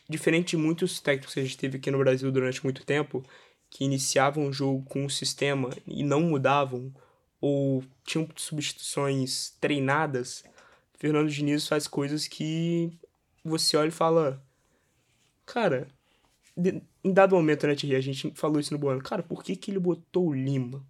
diferente 0.09 0.51
de 0.51 0.57
muitos 0.57 0.99
técnicos 0.99 1.33
que 1.33 1.39
a 1.39 1.43
gente 1.43 1.57
teve 1.57 1.77
aqui 1.77 1.91
no 1.91 1.97
Brasil 1.97 2.31
durante 2.31 2.63
muito 2.63 2.85
tempo, 2.85 3.23
que 3.69 3.85
iniciavam 3.85 4.47
o 4.47 4.53
jogo 4.53 4.83
com 4.83 5.05
um 5.05 5.09
sistema 5.09 5.69
e 5.87 6.03
não 6.03 6.21
mudavam, 6.21 6.93
ou 7.39 7.83
tinham 8.03 8.27
substituições 8.35 9.55
treinadas, 9.59 10.43
Fernando 10.99 11.29
Diniz 11.29 11.67
faz 11.67 11.87
coisas 11.87 12.27
que 12.27 12.91
você 13.43 13.75
olha 13.75 13.87
e 13.87 13.91
fala, 13.91 14.43
cara, 15.45 15.87
em 17.03 17.13
dado 17.13 17.35
momento, 17.35 17.65
né, 17.65 17.75
Thierry, 17.75 17.95
a 17.95 18.01
gente 18.01 18.31
falou 18.35 18.59
isso 18.59 18.73
no 18.73 18.79
Boano, 18.79 19.01
cara, 19.01 19.23
por 19.23 19.43
que 19.43 19.55
que 19.55 19.71
ele 19.71 19.79
botou 19.79 20.27
o 20.27 20.33
Lima? 20.33 20.85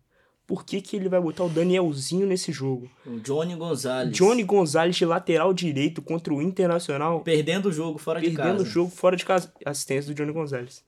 Por 0.51 0.65
que 0.65 0.81
que 0.81 0.97
ele 0.97 1.07
vai 1.07 1.21
botar 1.21 1.45
o 1.45 1.49
Danielzinho 1.49 2.27
nesse 2.27 2.51
jogo? 2.51 2.91
O 3.05 3.17
Johnny 3.21 3.55
Gonzalez. 3.55 4.11
Johnny 4.13 4.43
Gonzalez 4.43 4.97
de 4.97 5.05
lateral 5.05 5.53
direito 5.53 6.01
contra 6.01 6.33
o 6.33 6.41
Internacional, 6.41 7.21
Perdendo 7.21 7.69
o 7.69 7.71
jogo 7.71 7.97
fora 7.97 8.19
de 8.19 8.27
perdendo 8.31 8.57
casa. 8.57 8.63
o 8.63 8.65
jogo 8.65 8.91
fora 8.91 9.15
de 9.15 9.23
casa. 9.23 9.53
Assistência 9.65 10.13
do 10.13 10.17
Johnny 10.17 10.33
Gonzalez. 10.33 10.83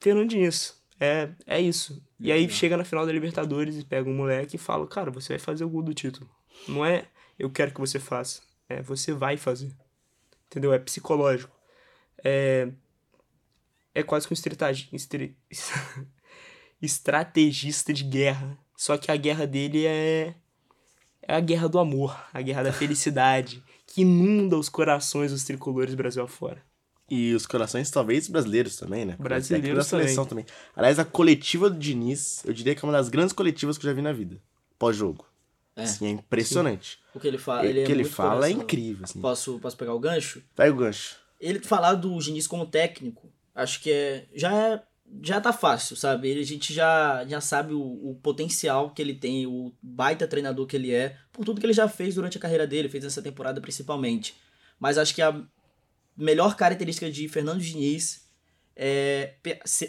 Fernando 0.00 0.28
Diniz. 0.30 0.80
É, 1.00 1.30
é 1.48 1.60
isso. 1.60 2.00
E 2.20 2.30
aí 2.30 2.48
chega 2.48 2.76
na 2.76 2.84
final 2.84 3.04
da 3.04 3.10
Libertadores 3.12 3.76
e 3.76 3.84
pega 3.84 4.08
um 4.08 4.14
moleque 4.14 4.54
e 4.54 4.58
fala, 4.58 4.86
cara, 4.86 5.10
você 5.10 5.30
vai 5.32 5.38
fazer 5.40 5.64
o 5.64 5.68
gol 5.68 5.82
do 5.82 5.92
título. 5.92 6.30
Não 6.68 6.86
é 6.86 7.06
eu 7.36 7.50
quero 7.50 7.72
que 7.74 7.80
você 7.80 7.98
faça. 7.98 8.40
É 8.68 8.80
você 8.82 9.12
vai 9.12 9.36
fazer. 9.36 9.72
Entendeu? 10.46 10.72
É 10.72 10.78
psicológico. 10.78 11.52
É, 12.22 12.68
é 13.92 14.02
quase 14.04 14.28
que 14.28 14.32
um 14.32 14.36
estritagi- 14.36 14.88
estre- 14.92 15.36
estrategista 16.82 17.92
de 17.92 18.04
guerra. 18.04 18.58
Só 18.76 18.98
que 18.98 19.10
a 19.10 19.16
guerra 19.16 19.46
dele 19.46 19.86
é, 19.86 20.34
é 21.22 21.34
a 21.34 21.40
guerra 21.40 21.68
do 21.68 21.78
amor, 21.78 22.18
a 22.32 22.42
guerra 22.42 22.64
da 22.64 22.72
felicidade, 22.72 23.62
que 23.86 24.02
inunda 24.02 24.58
os 24.58 24.68
corações 24.68 25.30
dos 25.30 25.44
tricolores 25.44 25.94
Brasil 25.94 26.22
afora. 26.22 26.62
E 27.08 27.34
os 27.34 27.46
corações, 27.46 27.90
talvez, 27.90 28.26
brasileiros 28.26 28.76
também, 28.76 29.04
né? 29.04 29.16
Brasileiros 29.18 29.76
da 29.76 29.84
seleção 29.84 30.24
também. 30.24 30.46
Aliás, 30.74 30.98
a 30.98 31.04
coletiva 31.04 31.68
do 31.68 31.78
Diniz, 31.78 32.42
eu 32.44 32.54
diria 32.54 32.74
que 32.74 32.82
é 32.82 32.88
uma 32.88 32.92
das 32.92 33.08
grandes 33.08 33.34
coletivas 33.34 33.76
que 33.76 33.84
eu 33.84 33.90
já 33.90 33.94
vi 33.94 34.00
na 34.00 34.12
vida. 34.12 34.40
Pós-jogo. 34.78 35.26
É. 35.76 35.82
Assim, 35.82 36.06
é 36.06 36.10
impressionante. 36.10 36.98
O 37.14 37.20
que 37.20 37.28
ele 37.28 37.38
fala, 37.38 37.62
O 37.62 37.64
ele 37.66 37.80
é 37.80 37.84
que 37.84 37.92
ele 37.92 38.02
muito 38.02 38.14
fala 38.14 38.48
é 38.48 38.50
incrível, 38.50 39.04
assim. 39.04 39.20
Posso, 39.20 39.58
posso 39.58 39.76
pegar 39.76 39.94
o 39.94 40.00
gancho? 40.00 40.42
Pega 40.54 40.72
o 40.72 40.76
gancho. 40.76 41.16
Ele 41.40 41.60
falar 41.60 41.94
do 41.94 42.16
Diniz 42.18 42.46
como 42.46 42.66
técnico, 42.66 43.30
acho 43.54 43.80
que 43.80 43.90
é 43.90 44.26
já 44.34 44.54
é, 44.54 44.82
já 45.20 45.40
tá 45.40 45.52
fácil, 45.52 45.96
sabe? 45.96 46.32
A 46.32 46.44
gente 46.44 46.72
já, 46.72 47.24
já 47.26 47.40
sabe 47.40 47.74
o, 47.74 47.80
o 47.80 48.18
potencial 48.22 48.90
que 48.90 49.02
ele 49.02 49.14
tem, 49.14 49.46
o 49.46 49.72
baita 49.82 50.26
treinador 50.26 50.66
que 50.66 50.76
ele 50.76 50.94
é, 50.94 51.16
por 51.32 51.44
tudo 51.44 51.60
que 51.60 51.66
ele 51.66 51.72
já 51.72 51.88
fez 51.88 52.14
durante 52.14 52.38
a 52.38 52.40
carreira 52.40 52.66
dele, 52.66 52.88
fez 52.88 53.04
nessa 53.04 53.20
temporada 53.20 53.60
principalmente. 53.60 54.34
Mas 54.78 54.96
acho 54.96 55.14
que 55.14 55.22
a 55.22 55.42
melhor 56.16 56.56
característica 56.56 57.10
de 57.10 57.28
Fernando 57.28 57.60
Diniz 57.60 58.26
é 58.74 59.34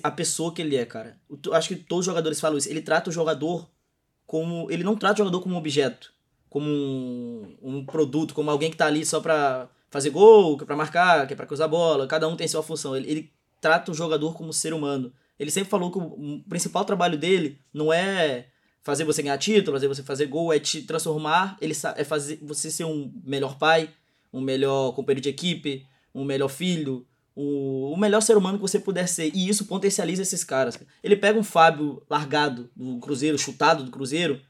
a 0.01 0.11
pessoa 0.11 0.53
que 0.53 0.61
ele 0.61 0.75
é, 0.75 0.85
cara. 0.85 1.17
Acho 1.53 1.69
que 1.69 1.75
todos 1.75 2.01
os 2.01 2.05
jogadores 2.05 2.39
falam 2.39 2.57
isso. 2.57 2.69
Ele 2.69 2.81
trata 2.81 3.09
o 3.09 3.13
jogador 3.13 3.69
como. 4.25 4.69
Ele 4.69 4.83
não 4.83 4.95
trata 4.95 5.15
o 5.15 5.17
jogador 5.25 5.41
como 5.41 5.55
um 5.55 5.57
objeto, 5.57 6.13
como 6.49 6.67
um, 6.69 7.57
um 7.61 7.85
produto, 7.85 8.33
como 8.33 8.51
alguém 8.51 8.69
que 8.69 8.77
tá 8.77 8.87
ali 8.87 9.05
só 9.05 9.21
pra 9.21 9.69
fazer 9.89 10.09
gol, 10.09 10.57
que 10.57 10.63
é 10.63 10.67
pra 10.67 10.75
marcar, 10.75 11.27
que 11.27 11.33
é 11.33 11.35
pra 11.35 11.45
cruzar 11.45 11.65
a 11.65 11.69
bola. 11.69 12.07
Cada 12.07 12.27
um 12.27 12.35
tem 12.35 12.47
sua 12.47 12.63
função. 12.63 12.95
Ele, 12.95 13.09
ele 13.09 13.33
trata 13.63 13.91
o 13.91 13.95
jogador 13.95 14.35
como 14.35 14.51
ser 14.51 14.73
humano. 14.73 15.13
Ele 15.39 15.49
sempre 15.49 15.69
falou 15.69 15.89
que 15.89 15.97
o, 15.97 16.43
principal 16.49 16.83
trabalho 16.83 17.17
dele 17.17 17.57
não 17.73 17.93
é 17.93 18.47
fazer 18.81 19.05
você 19.05 19.23
ganhar 19.23 19.37
título, 19.37 19.77
fazer 19.77 19.87
você 19.87 20.03
fazer 20.03 20.25
gol, 20.25 20.51
é 20.51 20.59
te 20.59 20.81
transformar, 20.81 21.57
ele 21.61 21.73
é 21.95 22.03
fazer 22.03 22.39
você 22.41 22.69
ser 22.69 22.83
um 22.83 23.09
melhor 23.23 23.57
pai, 23.57 23.89
um 24.33 24.41
melhor 24.41 24.91
companheiro 24.91 25.21
de 25.21 25.29
equipe, 25.29 25.87
um 26.13 26.25
melhor 26.25 26.49
filho, 26.49 27.07
o, 27.33 27.93
o 27.93 27.97
melhor 27.97 28.21
ser 28.21 28.35
humano 28.35 28.57
que 28.57 28.61
você 28.61 28.77
puder 28.77 29.07
ser. 29.07 29.31
E 29.33 29.47
isso 29.47 29.65
potencializa 29.65 30.21
esses 30.21 30.43
caras. 30.43 30.77
Ele 31.01 31.15
pega 31.15 31.39
um 31.39 31.43
Fábio 31.43 32.03
largado 32.09 32.69
do 32.75 32.99
Cruzeiro, 32.99 33.37
chutado 33.37 33.85
do 33.85 33.91
Cruzeiro, 33.91 34.41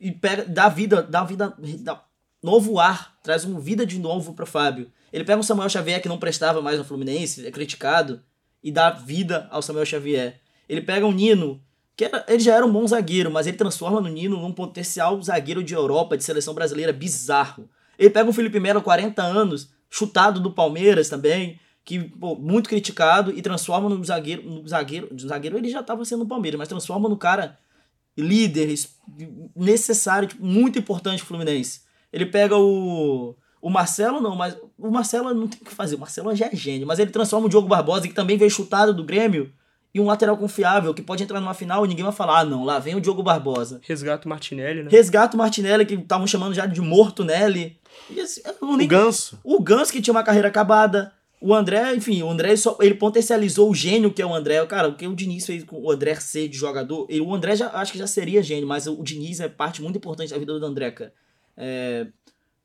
e 0.00 0.10
pega, 0.10 0.46
dá 0.46 0.70
vida, 0.70 1.02
dá 1.02 1.24
vida, 1.24 1.54
dá 1.80 2.02
novo 2.42 2.80
ar, 2.80 3.18
traz 3.22 3.44
uma 3.44 3.60
vida 3.60 3.84
de 3.84 3.98
novo 3.98 4.32
pro 4.32 4.46
Fábio. 4.46 4.90
Ele 5.12 5.24
pega 5.24 5.38
um 5.38 5.42
Samuel 5.42 5.68
Xavier 5.68 6.00
que 6.00 6.08
não 6.08 6.18
prestava 6.18 6.62
mais 6.62 6.78
no 6.78 6.84
Fluminense, 6.84 7.46
é 7.46 7.50
criticado, 7.50 8.22
e 8.62 8.70
dá 8.72 8.90
vida 8.90 9.48
ao 9.50 9.62
Samuel 9.62 9.86
Xavier. 9.86 10.40
Ele 10.68 10.80
pega 10.80 11.06
um 11.06 11.12
Nino, 11.12 11.60
que 11.96 12.04
era- 12.04 12.24
ele 12.28 12.40
já 12.40 12.54
era 12.54 12.66
um 12.66 12.72
bom 12.72 12.86
zagueiro, 12.86 13.30
mas 13.30 13.46
ele 13.46 13.56
transforma 13.56 14.00
no 14.00 14.08
Nino 14.08 14.40
num 14.40 14.52
potencial 14.52 15.20
zagueiro 15.22 15.62
de 15.62 15.74
Europa, 15.74 16.16
de 16.16 16.24
seleção 16.24 16.54
brasileira, 16.54 16.92
bizarro. 16.92 17.68
Ele 17.98 18.10
pega 18.10 18.28
um 18.28 18.32
Felipe 18.32 18.60
Melo, 18.60 18.82
40 18.82 19.22
anos, 19.22 19.70
chutado 19.88 20.40
do 20.40 20.52
Palmeiras 20.52 21.08
também, 21.08 21.58
que 21.84 22.00
pô, 22.00 22.34
muito 22.34 22.68
criticado, 22.68 23.30
e 23.30 23.40
transforma 23.40 23.88
no 23.88 24.04
zagueiro, 24.04 24.42
no 24.42 24.66
zagueiro, 24.68 25.08
no 25.12 25.18
zagueiro 25.20 25.56
ele 25.56 25.68
já 25.70 25.80
estava 25.80 26.04
sendo 26.04 26.20
no 26.24 26.28
Palmeiras, 26.28 26.58
mas 26.58 26.68
transforma 26.68 27.08
no 27.08 27.16
cara 27.16 27.56
líder, 28.18 28.68
es- 28.70 28.96
necessário, 29.54 30.28
tipo, 30.28 30.44
muito 30.44 30.78
importante 30.78 31.18
pro 31.18 31.28
Fluminense. 31.28 31.82
Ele 32.12 32.26
pega 32.26 32.56
o. 32.56 33.36
O 33.66 33.70
Marcelo 33.70 34.20
não, 34.20 34.36
mas 34.36 34.56
o 34.78 34.90
Marcelo 34.92 35.34
não 35.34 35.48
tem 35.48 35.58
o 35.60 35.64
que 35.64 35.74
fazer. 35.74 35.96
O 35.96 35.98
Marcelo 35.98 36.32
já 36.36 36.46
é 36.46 36.54
gênio, 36.54 36.86
mas 36.86 37.00
ele 37.00 37.10
transforma 37.10 37.46
o 37.46 37.48
Diogo 37.50 37.66
Barbosa, 37.66 38.06
que 38.06 38.14
também 38.14 38.36
veio 38.36 38.48
chutado 38.48 38.94
do 38.94 39.02
Grêmio, 39.02 39.52
em 39.92 39.98
um 39.98 40.06
lateral 40.06 40.36
confiável, 40.36 40.94
que 40.94 41.02
pode 41.02 41.24
entrar 41.24 41.40
numa 41.40 41.52
final 41.52 41.84
e 41.84 41.88
ninguém 41.88 42.04
vai 42.04 42.12
falar, 42.12 42.38
ah, 42.40 42.44
não, 42.44 42.62
lá 42.64 42.78
vem 42.78 42.94
o 42.94 43.00
Diogo 43.00 43.24
Barbosa. 43.24 43.80
Resgata 43.82 44.24
o 44.26 44.28
Martinelli, 44.28 44.84
né? 44.84 44.88
Resgata 44.88 45.34
o 45.34 45.38
Martinelli, 45.38 45.84
que 45.84 45.94
estavam 45.94 46.28
chamando 46.28 46.54
já 46.54 46.64
de 46.64 46.80
morto 46.80 47.24
Nelly. 47.24 47.76
Assim, 48.22 48.40
não 48.62 48.74
O 48.74 48.76
nem- 48.76 48.86
Ganso. 48.86 49.36
o 49.42 49.60
Gans, 49.60 49.90
que 49.90 50.00
tinha 50.00 50.14
uma 50.14 50.22
carreira 50.22 50.46
acabada. 50.46 51.12
O 51.40 51.52
André, 51.52 51.92
enfim, 51.96 52.22
o 52.22 52.30
André 52.30 52.54
só, 52.56 52.78
ele 52.80 52.94
potencializou 52.94 53.68
o 53.68 53.74
gênio 53.74 54.12
que 54.12 54.22
é 54.22 54.26
o 54.26 54.32
André. 54.32 54.64
Cara, 54.66 54.86
o 54.88 54.94
que 54.94 55.08
o 55.08 55.14
Diniz 55.16 55.44
fez 55.44 55.64
com 55.64 55.80
o 55.82 55.90
André 55.90 56.14
ser 56.16 56.46
de 56.46 56.56
jogador. 56.56 57.04
E 57.10 57.20
o 57.20 57.34
André 57.34 57.56
já 57.56 57.68
acho 57.70 57.90
que 57.90 57.98
já 57.98 58.06
seria 58.06 58.42
gênio, 58.44 58.68
mas 58.68 58.86
o 58.86 59.02
Diniz 59.02 59.40
é 59.40 59.48
parte 59.48 59.82
muito 59.82 59.96
importante 59.96 60.30
da 60.30 60.38
vida 60.38 60.56
do 60.56 60.64
André, 60.64 60.92
cara. 60.92 61.12
É, 61.56 62.06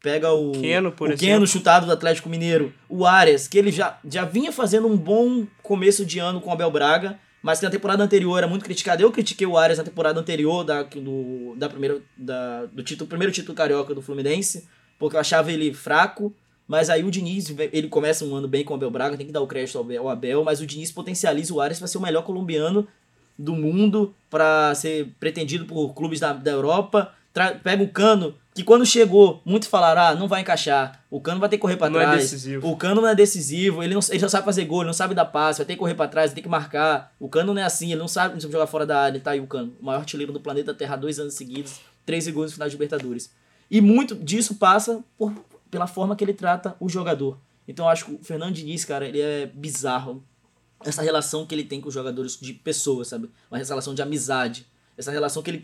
pega 0.02 0.32
o. 0.32 0.52
Keno, 0.52 0.91
por 0.91 1.10
o 1.10 1.14
exemplo. 1.14 1.26
Keno 1.34 1.47
chutado 1.47 1.86
do 1.86 1.91
Atlético 1.91 2.30
Mineiro. 2.30 2.74
O 2.89 3.06
Arias, 3.06 3.47
que 3.47 3.58
ele 3.58 3.72
já, 3.72 3.99
já 4.08 4.26
vinha 4.26 4.52
fazendo 4.52 4.88
um 4.88 4.97
bom 4.97 5.45
começo 5.64 6.06
de 6.06 6.20
ano 6.20 6.41
com 6.41 6.49
o 6.49 6.54
Abel 6.54 6.72
Braga. 6.72 7.20
Mas 7.43 7.58
que 7.58 7.66
na 7.66 7.72
temporada 7.72 8.04
anterior 8.04 8.38
era 8.38 8.47
muito 8.47 8.64
criticado. 8.64 9.02
Eu 9.02 9.12
critiquei 9.12 9.47
o 9.47 9.58
Arias 9.58 9.80
na 9.80 9.84
temporada 9.84 10.20
anterior 10.20 10.64
da, 10.64 10.84
do, 10.84 11.56
da 11.58 11.68
primeira, 11.68 11.99
da, 12.16 12.68
do 12.68 12.84
título, 12.84 13.08
primeiro 13.08 13.34
título 13.34 13.56
carioca 13.56 13.95
do 13.95 14.02
Fluminense, 14.02 14.68
porque 14.99 15.16
eu 15.16 15.20
achava 15.20 15.52
ele 15.52 15.74
fraco. 15.74 16.32
Mas 16.68 16.88
aí 16.88 17.04
o 17.04 17.10
Diniz, 17.10 17.52
ele 17.74 17.88
começa 17.88 18.24
um 18.24 18.36
ano 18.36 18.47
bem 18.47 18.64
com 18.64 18.74
o 18.74 18.78
Abel 18.78 18.91
Braga, 18.91 19.18
tem 19.18 19.26
que 19.26 19.32
dar 19.32 19.41
o 19.41 19.47
crédito 19.47 19.76
ao 19.78 20.08
Abel, 20.08 20.43
mas 20.43 20.62
o 20.62 20.68
Diniz 20.68 20.91
potencializa 20.91 21.52
o 21.52 21.60
Arias 21.60 21.80
para 21.80 21.88
ser 21.88 21.97
o 21.97 22.02
melhor 22.02 22.22
colombiano 22.24 22.88
do 23.38 23.56
mundo, 23.56 24.14
para 24.30 24.74
ser 24.76 25.12
pretendido 25.20 25.66
por 25.66 25.95
clubes 25.95 26.20
da, 26.20 26.34
da 26.34 26.52
Europa. 26.52 27.12
Tra- 27.34 27.56
pega 27.56 27.82
o 27.82 27.89
Cano, 27.89 28.36
que 28.54 28.64
quando 28.64 28.86
chegou, 28.86 29.41
muitos 29.45 29.70
falaram: 29.70 30.02
ah, 30.02 30.16
não 30.16 30.28
vai 30.28 30.41
encaixar, 30.41 31.04
o 31.10 31.22
Cano 31.22 31.39
vai 31.39 31.47
ter 31.47 31.58
que 31.58 31.62
correr 31.62 31.78
para 31.78 31.89
Não 31.89 31.99
é 31.99 32.04
trás. 32.04 32.22
decisivo. 32.22 32.68
O 32.68 32.76
Cano 32.76 33.02
não 33.02 33.08
é 33.08 33.16
decisivo, 33.16 33.82
ele, 33.82 33.93
não, 33.93 34.02
ele 34.10 34.20
só 34.20 34.28
sabe 34.30 34.45
fazer 34.45 34.66
gol, 34.66 34.82
ele 34.82 34.88
não 34.88 34.93
sabe 34.93 35.14
dar 35.16 35.26
passe, 35.26 35.60
vai 35.60 35.66
ter 35.66 35.74
que 35.74 35.80
correr 35.80 35.95
para 35.95 36.08
trás, 36.10 36.34
ter 36.34 36.41
que 36.41 36.49
marcar. 36.49 37.14
O 37.20 37.30
Cano 37.30 37.54
não 37.54 37.62
é 37.62 37.66
assim, 37.66 37.91
ele 37.91 37.99
não 37.99 38.08
sabe, 38.08 38.34
não 38.34 38.41
sabe 38.41 38.52
jogar 38.52 38.68
fora 38.68 38.86
da 38.86 38.99
área. 38.99 39.20
Tá 39.20 39.32
aí 39.32 39.39
o 39.39 39.47
Cano, 39.47 39.74
o 39.80 39.86
maior 39.86 39.99
artilheiro 39.99 40.34
do 40.34 40.39
planeta 40.39 40.74
Terra, 40.74 40.95
dois 40.95 41.20
anos 41.20 41.34
seguidos, 41.34 41.80
13 42.06 42.32
gols 42.32 42.47
no 42.47 42.54
final 42.54 42.68
de 42.68 42.76
Libertadores. 42.76 43.32
E 43.70 43.80
muito 43.80 44.16
disso 44.16 44.56
passa 44.56 45.02
por, 45.18 45.34
pela 45.70 45.88
forma 45.88 46.16
que 46.16 46.24
ele 46.24 46.34
trata 46.34 46.76
o 46.80 46.89
jogador. 46.89 47.38
Então 47.68 47.86
eu 47.86 47.89
acho 47.89 48.06
que 48.06 48.12
o 48.16 48.20
Fernando 48.22 48.54
Diniz, 48.54 48.84
cara, 48.84 49.08
ele 49.08 49.22
é 49.22 49.45
bizarro. 49.45 50.22
Essa 50.84 51.02
relação 51.02 51.45
que 51.45 51.54
ele 51.56 51.64
tem 51.64 51.80
com 51.80 51.88
os 51.88 51.93
jogadores 51.93 52.38
de 52.41 52.54
pessoas, 52.54 53.08
sabe? 53.08 53.30
Uma 53.49 53.60
relação 53.60 53.93
de 53.93 54.02
amizade. 54.02 54.66
Essa 54.98 55.12
relação 55.12 55.42
que 55.42 55.50
ele. 55.52 55.62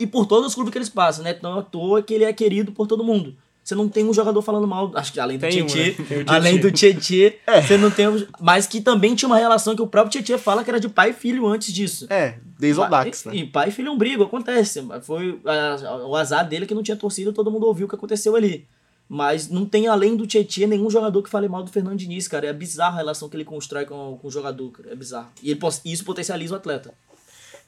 E 0.00 0.06
por 0.06 0.26
todos 0.26 0.48
os 0.48 0.54
clubes 0.54 0.72
que 0.72 0.78
eles 0.78 0.88
passam, 0.88 1.24
né? 1.24 1.36
Não 1.42 1.56
é 1.56 1.60
à 1.60 1.62
toa 1.62 2.02
que 2.02 2.12
ele 2.12 2.24
é 2.24 2.32
querido 2.32 2.72
por 2.72 2.86
todo 2.86 3.02
mundo. 3.04 3.34
Você 3.62 3.74
não 3.74 3.88
tem 3.88 4.04
um 4.04 4.12
jogador 4.12 4.42
falando 4.42 4.66
mal, 4.66 4.92
acho 4.94 5.10
que 5.10 5.18
além 5.18 5.38
do 5.38 5.46
um, 5.46 5.48
Tietê, 5.48 6.02
né? 6.02 6.24
Além 6.26 6.60
do 6.60 6.70
Tietê, 6.70 7.38
você 7.66 7.78
não 7.78 7.90
tem, 7.90 8.06
um- 8.06 8.26
mas 8.38 8.66
que 8.66 8.78
também 8.78 9.14
tinha 9.14 9.26
uma 9.26 9.38
relação 9.38 9.74
que 9.74 9.80
o 9.80 9.86
próprio 9.86 10.12
Tietê 10.12 10.36
fala 10.36 10.62
que 10.62 10.68
era 10.68 10.78
de 10.78 10.86
pai 10.88 11.10
e 11.10 11.12
filho 11.14 11.46
antes 11.46 11.72
disso. 11.72 12.06
É, 12.10 12.34
desde 12.58 12.78
o 12.82 12.86
Dax, 12.86 13.24
né? 13.24 13.34
E 13.36 13.46
pai 13.46 13.68
e 13.70 13.72
filho 13.72 13.88
é 13.88 13.90
um 13.90 13.96
brigo, 13.96 14.22
acontece. 14.22 14.82
Mas 14.82 15.06
Foi 15.06 15.40
a- 15.46 16.04
o 16.06 16.14
azar 16.14 16.46
dele 16.46 16.66
que 16.66 16.74
não 16.74 16.82
tinha 16.82 16.96
torcida, 16.96 17.32
todo 17.32 17.50
mundo 17.50 17.64
ouviu 17.66 17.86
o 17.86 17.88
que 17.88 17.94
aconteceu 17.94 18.36
ali. 18.36 18.66
Mas 19.08 19.48
não 19.48 19.64
tem, 19.64 19.86
além 19.86 20.14
do 20.14 20.26
Tietchan, 20.26 20.66
nenhum 20.66 20.90
jogador 20.90 21.22
que 21.22 21.30
fale 21.30 21.48
mal 21.48 21.62
do 21.62 21.70
Fernando 21.70 21.96
Diniz, 21.98 22.28
cara. 22.28 22.46
É 22.46 22.52
bizarra 22.52 22.94
a 22.94 22.98
relação 22.98 23.30
que 23.30 23.36
ele 23.36 23.44
constrói 23.46 23.86
com, 23.86 24.18
com 24.20 24.28
o 24.28 24.30
jogador, 24.30 24.70
cara. 24.72 24.90
É 24.92 24.94
bizarro. 24.94 25.28
E 25.42 25.50
ele, 25.50 25.60
e 25.86 25.92
isso 25.92 26.04
potencializa 26.04 26.52
o 26.52 26.56
atleta. 26.58 26.92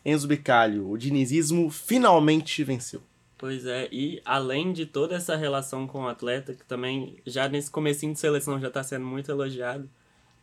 Enzo 0.09 0.29
Bicalho, 0.29 0.89
o 0.89 0.97
dinizismo 0.97 1.69
finalmente 1.69 2.63
venceu. 2.63 3.03
Pois 3.37 3.67
é, 3.67 3.89
e 3.91 4.23
além 4.25 4.73
de 4.73 4.87
toda 4.87 5.17
essa 5.17 5.35
relação 5.35 5.85
com 5.85 6.05
o 6.05 6.09
atleta, 6.09 6.55
que 6.55 6.65
também 6.65 7.17
já 7.27 7.49
nesse 7.49 7.69
comecinho 7.69 8.13
de 8.13 8.21
seleção 8.21 8.61
já 8.61 8.69
está 8.69 8.85
sendo 8.85 9.05
muito 9.05 9.33
elogiado, 9.33 9.91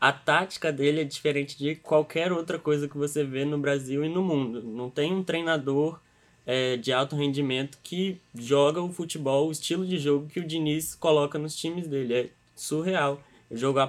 a 0.02 0.12
tática 0.12 0.70
dele 0.70 1.00
é 1.00 1.04
diferente 1.06 1.58
de 1.58 1.76
qualquer 1.76 2.34
outra 2.34 2.60
coisa 2.60 2.90
que 2.90 2.98
você 2.98 3.24
vê 3.24 3.46
no 3.46 3.58
Brasil 3.58 4.04
e 4.04 4.10
no 4.10 4.22
mundo. 4.22 4.62
Não 4.62 4.90
tem 4.90 5.14
um 5.14 5.24
treinador 5.24 5.98
é, 6.46 6.76
de 6.76 6.92
alto 6.92 7.16
rendimento 7.16 7.80
que 7.82 8.20
joga 8.36 8.82
o 8.82 8.92
futebol, 8.92 9.48
o 9.48 9.52
estilo 9.54 9.88
de 9.88 9.98
jogo 9.98 10.28
que 10.28 10.42
o 10.42 10.46
Diniz 10.46 10.94
coloca 10.94 11.40
nos 11.40 11.56
times 11.56 11.88
dele. 11.88 12.14
É 12.14 12.30
surreal. 12.54 13.24
O 13.50 13.56
jogo 13.56 13.80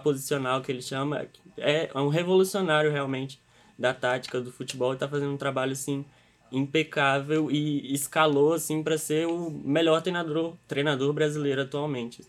que 0.64 0.70
ele 0.70 0.82
chama 0.82 1.26
é 1.58 1.90
um 1.96 2.08
revolucionário 2.08 2.92
realmente 2.92 3.40
da 3.78 3.92
tática 3.92 4.40
do 4.40 4.52
futebol 4.52 4.94
e 4.94 4.96
tá 4.96 5.08
fazendo 5.08 5.32
um 5.32 5.36
trabalho 5.36 5.72
assim 5.72 6.04
impecável 6.52 7.50
e 7.50 7.92
escalou 7.92 8.52
assim 8.52 8.82
para 8.82 8.96
ser 8.96 9.26
o 9.26 9.50
melhor 9.50 10.00
treinador 10.00 10.54
treinador 10.68 11.12
brasileiro 11.12 11.62
atualmente. 11.62 12.24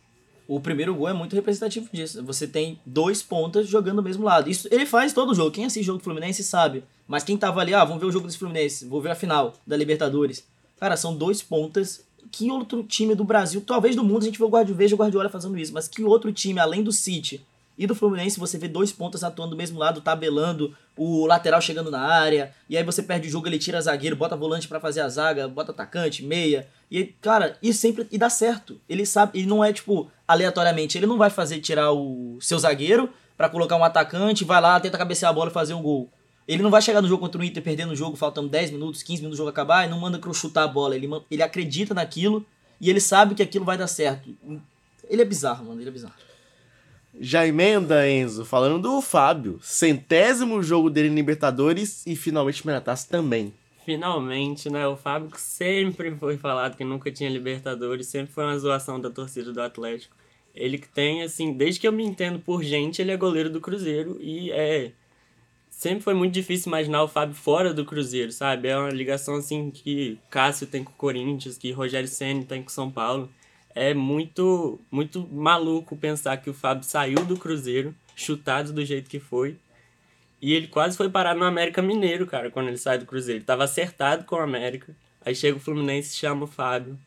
O 0.47 0.59
primeiro 0.59 0.93
gol 0.93 1.09
é 1.09 1.13
muito 1.13 1.35
representativo 1.35 1.89
disso. 1.91 2.23
Você 2.23 2.47
tem 2.47 2.79
dois 2.85 3.21
pontas 3.21 3.67
jogando 3.67 3.97
do 3.97 4.03
mesmo 4.03 4.23
lado. 4.23 4.49
Isso 4.49 4.67
ele 4.71 4.85
faz 4.85 5.11
todo 5.11 5.33
jogo. 5.33 5.51
Quem 5.51 5.65
assiste 5.65 5.85
jogo 5.85 5.97
do 5.97 6.03
Fluminense 6.03 6.43
sabe. 6.43 6.83
Mas 7.07 7.23
quem 7.23 7.37
tava 7.37 7.61
ali, 7.61 7.73
ah, 7.73 7.83
vamos 7.83 7.99
ver 7.99 8.07
o 8.07 8.11
jogo 8.11 8.27
desse 8.27 8.37
Fluminense, 8.37 8.85
vou 8.85 9.01
ver 9.01 9.11
a 9.11 9.15
final 9.15 9.53
da 9.65 9.75
Libertadores. 9.75 10.45
Cara, 10.79 10.95
são 10.97 11.15
dois 11.15 11.41
pontas. 11.41 12.05
Que 12.31 12.51
outro 12.51 12.83
time 12.83 13.15
do 13.15 13.23
Brasil, 13.23 13.61
talvez 13.61 13.95
do 13.95 14.03
mundo, 14.03 14.23
a 14.23 14.25
gente 14.25 14.37
vê 14.37 14.43
o 14.43 14.75
veja 14.75 14.95
o 14.95 14.97
Guardiola 14.97 15.29
fazendo 15.29 15.57
isso, 15.57 15.71
mas 15.71 15.87
que 15.87 16.03
outro 16.03 16.33
time, 16.33 16.59
além 16.59 16.83
do 16.83 16.91
City, 16.91 17.45
E 17.77 17.85
do 17.85 17.95
Fluminense 17.95 18.39
você 18.39 18.57
vê 18.57 18.67
dois 18.67 18.91
pontas 18.91 19.23
atuando 19.23 19.51
do 19.51 19.57
mesmo 19.57 19.77
lado, 19.77 20.01
tabelando, 20.01 20.75
o 20.95 21.25
lateral 21.25 21.59
chegando 21.59 21.91
na 21.91 21.99
área, 21.99 22.53
e 22.69 22.77
aí 22.77 22.83
você 22.83 23.03
perde 23.03 23.27
o 23.27 23.31
jogo, 23.31 23.47
ele 23.47 23.59
tira 23.59 23.81
zagueiro, 23.81 24.15
bota 24.15 24.35
volante 24.35 24.67
pra 24.67 24.79
fazer 24.79 25.01
a 25.01 25.09
zaga, 25.09 25.47
bota 25.47 25.71
atacante, 25.71 26.23
meia. 26.23 26.67
E 26.89 27.03
cara, 27.03 27.57
e 27.61 27.73
sempre 27.73 28.07
e 28.11 28.17
dá 28.17 28.29
certo. 28.29 28.79
Ele 28.87 29.05
sabe, 29.05 29.39
ele 29.39 29.47
não 29.47 29.63
é 29.63 29.73
tipo 29.73 30.09
aleatoriamente, 30.27 30.97
ele 30.97 31.05
não 31.05 31.17
vai 31.17 31.29
fazer 31.29 31.59
tirar 31.59 31.91
o 31.91 32.37
seu 32.39 32.57
zagueiro 32.57 33.09
pra 33.37 33.49
colocar 33.49 33.75
um 33.75 33.83
atacante, 33.83 34.45
vai 34.45 34.61
lá, 34.61 34.79
tenta 34.79 34.97
cabecear 34.97 35.31
a 35.31 35.33
bola 35.33 35.49
e 35.49 35.53
fazer 35.53 35.73
um 35.73 35.81
gol. 35.81 36.09
Ele 36.47 36.61
não 36.61 36.69
vai 36.69 36.81
chegar 36.81 37.01
no 37.01 37.07
jogo 37.07 37.21
contra 37.21 37.41
o 37.41 37.43
Inter 37.43 37.61
perdendo 37.61 37.91
o 37.91 37.95
jogo, 37.95 38.15
faltando 38.15 38.47
10 38.47 38.71
minutos, 38.71 39.01
15 39.01 39.21
minutos 39.21 39.37
do 39.37 39.41
jogo 39.41 39.49
acabar, 39.49 39.85
e 39.85 39.89
não 39.89 39.99
manda 39.99 40.21
chutar 40.33 40.63
a 40.63 40.67
bola. 40.67 40.95
Ele, 40.95 41.09
ele 41.29 41.41
acredita 41.41 41.93
naquilo 41.93 42.45
e 42.79 42.89
ele 42.89 42.99
sabe 42.99 43.35
que 43.35 43.41
aquilo 43.41 43.65
vai 43.65 43.77
dar 43.77 43.87
certo. 43.87 44.29
Ele 45.09 45.21
é 45.21 45.25
bizarro, 45.25 45.65
mano, 45.65 45.81
ele 45.81 45.89
é 45.89 45.91
bizarro. 45.91 46.13
Já 47.19 47.47
emenda, 47.47 48.09
Enzo, 48.09 48.45
falando 48.45 48.81
do 48.81 49.01
Fábio. 49.01 49.59
Centésimo 49.61 50.61
jogo 50.61 50.89
dele 50.89 51.07
em 51.07 51.15
Libertadores 51.15 52.05
e 52.05 52.15
finalmente 52.15 52.61
primeira 52.61 52.81
taça 52.81 53.07
também. 53.09 53.53
Finalmente, 53.85 54.69
né? 54.69 54.87
O 54.87 54.97
Fábio 54.97 55.29
que 55.29 55.39
sempre 55.39 56.15
foi 56.15 56.37
falado 56.37 56.75
que 56.75 56.83
nunca 56.83 57.11
tinha 57.11 57.29
Libertadores, 57.29 58.07
sempre 58.07 58.33
foi 58.33 58.43
uma 58.43 58.57
zoação 58.57 58.99
da 58.99 59.09
torcida 59.09 59.53
do 59.53 59.61
Atlético. 59.61 60.15
Ele 60.53 60.77
que 60.77 60.87
tem, 60.87 61.21
assim, 61.21 61.53
desde 61.53 61.79
que 61.79 61.87
eu 61.87 61.91
me 61.91 62.03
entendo 62.03 62.39
por 62.39 62.63
gente, 62.63 63.01
ele 63.01 63.11
é 63.11 63.17
goleiro 63.17 63.49
do 63.49 63.61
Cruzeiro 63.61 64.17
e 64.19 64.51
é. 64.51 64.91
Sempre 65.69 66.03
foi 66.03 66.13
muito 66.13 66.33
difícil 66.33 66.69
imaginar 66.69 67.03
o 67.03 67.07
Fábio 67.07 67.35
fora 67.35 67.73
do 67.73 67.85
Cruzeiro, 67.85 68.31
sabe? 68.31 68.69
É 68.69 68.77
uma 68.77 68.89
ligação 68.89 69.35
assim 69.35 69.69
que 69.69 70.17
Cássio 70.29 70.65
tem 70.65 70.83
com 70.83 70.91
o 70.91 70.95
Corinthians, 70.95 71.57
que 71.57 71.71
Rogério 71.71 72.07
Ceni 72.07 72.45
tem 72.45 72.63
com 72.63 72.69
São 72.69 72.89
Paulo. 72.89 73.29
É 73.75 73.93
muito, 73.93 74.79
muito 74.89 75.27
maluco 75.27 75.97
pensar 75.97 76.37
que 76.37 76.49
o 76.49 76.53
Fábio 76.53 76.85
saiu 76.85 77.25
do 77.25 77.37
Cruzeiro, 77.37 77.93
chutado 78.15 78.71
do 78.71 78.85
jeito 78.85 79.09
que 79.09 79.19
foi, 79.19 79.57
e 80.41 80.53
ele 80.53 80.67
quase 80.67 80.95
foi 80.95 81.09
parar 81.09 81.35
no 81.35 81.43
América 81.43 81.81
Mineiro, 81.81 82.27
cara, 82.27 82.51
quando 82.51 82.67
ele 82.67 82.77
sai 82.77 82.97
do 82.97 83.05
Cruzeiro. 83.05 83.39
Ele 83.39 83.45
tava 83.45 83.63
acertado 83.63 84.25
com 84.25 84.35
o 84.35 84.39
América. 84.39 84.95
Aí 85.25 85.33
chega 85.33 85.57
o 85.57 85.59
Fluminense 85.59 86.13
e 86.13 86.17
chama 86.17 86.43
o 86.43 86.47
Fábio. 86.47 86.99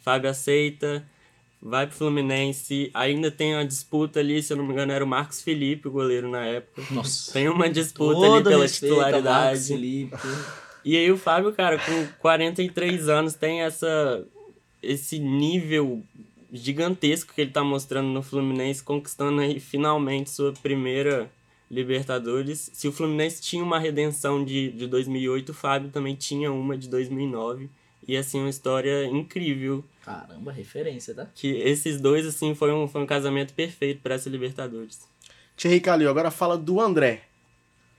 Fábio 0.00 0.30
aceita, 0.30 1.04
vai 1.60 1.86
pro 1.86 1.96
Fluminense. 1.96 2.90
Ainda 2.94 3.30
tem 3.30 3.54
uma 3.54 3.64
disputa 3.64 4.20
ali, 4.20 4.40
se 4.42 4.52
eu 4.52 4.56
não 4.56 4.64
me 4.64 4.72
engano, 4.72 4.92
era 4.92 5.04
o 5.04 5.08
Marcos 5.08 5.42
Felipe, 5.42 5.88
o 5.88 5.90
goleiro 5.90 6.30
na 6.30 6.44
época. 6.44 6.82
Nossa. 6.90 7.32
Tem 7.32 7.48
uma 7.48 7.68
disputa 7.68 8.14
Todo 8.14 8.34
ali 8.34 8.44
pela 8.44 8.62
respeito 8.62 8.94
a 8.94 8.98
Marcos 8.98 9.18
titularidade. 9.18 9.66
Felipe. 9.66 10.16
E 10.84 10.96
aí 10.96 11.10
o 11.10 11.16
Fábio, 11.16 11.52
cara, 11.52 11.78
com 11.78 12.06
43 12.20 13.08
anos, 13.08 13.34
tem 13.34 13.62
essa 13.62 14.24
esse 14.86 15.18
nível 15.18 16.02
gigantesco 16.52 17.34
que 17.34 17.40
ele 17.40 17.50
tá 17.50 17.64
mostrando 17.64 18.08
no 18.08 18.22
Fluminense, 18.22 18.82
conquistando 18.82 19.40
aí 19.40 19.58
finalmente 19.58 20.30
sua 20.30 20.52
primeira 20.52 21.30
Libertadores. 21.70 22.70
Se 22.72 22.86
o 22.86 22.92
Fluminense 22.92 23.42
tinha 23.42 23.64
uma 23.64 23.78
redenção 23.78 24.44
de, 24.44 24.70
de 24.70 24.86
2008, 24.86 25.48
o 25.48 25.54
Fábio 25.54 25.90
também 25.90 26.14
tinha 26.14 26.52
uma 26.52 26.76
de 26.76 26.88
2009. 26.88 27.68
E 28.06 28.16
assim, 28.16 28.38
uma 28.38 28.50
história 28.50 29.06
incrível. 29.06 29.82
Caramba, 30.04 30.52
referência, 30.52 31.14
tá? 31.14 31.26
Que 31.34 31.48
esses 31.62 32.00
dois, 32.00 32.26
assim, 32.26 32.54
foi 32.54 32.70
um, 32.70 32.86
foi 32.86 33.00
um 33.00 33.06
casamento 33.06 33.54
perfeito 33.54 34.02
para 34.02 34.14
essa 34.14 34.28
Libertadores. 34.28 35.08
Thierry 35.56 35.80
Calil, 35.80 36.10
agora 36.10 36.30
fala 36.30 36.58
do 36.58 36.80
André. 36.80 37.22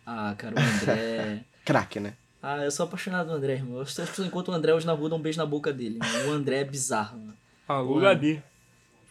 Ah, 0.06 0.36
cara, 0.38 0.56
o 0.56 0.60
André. 0.60 1.44
Craque, 1.66 2.00
né? 2.00 2.14
Ah, 2.48 2.64
eu 2.64 2.70
sou 2.70 2.84
apaixonado 2.86 3.30
do 3.30 3.34
André, 3.34 3.54
irmão. 3.54 3.80
Eu 3.80 3.88
se 3.88 4.00
eu 4.00 4.24
encontro 4.24 4.54
o 4.54 4.56
André 4.56 4.72
hoje 4.72 4.86
na 4.86 4.94
rua, 4.94 5.10
dou 5.10 5.18
um 5.18 5.22
beijo 5.22 5.40
na 5.40 5.48
boca 5.48 5.74
dele. 5.74 5.98
mano. 5.98 6.30
O 6.30 6.32
André 6.32 6.60
é 6.60 6.64
bizarro, 6.64 7.18
mano. 7.18 7.34
Alô, 7.68 7.96
Mano. 7.96 8.02
Gabi. 8.02 8.44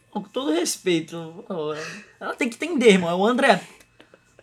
Com 0.09 0.22
todo 0.22 0.53
respeito, 0.53 1.45
ela 2.20 2.37
tem 2.37 2.49
que 2.49 2.55
entender, 2.55 2.91
irmão. 2.91 3.18
O 3.18 3.26
André. 3.26 3.61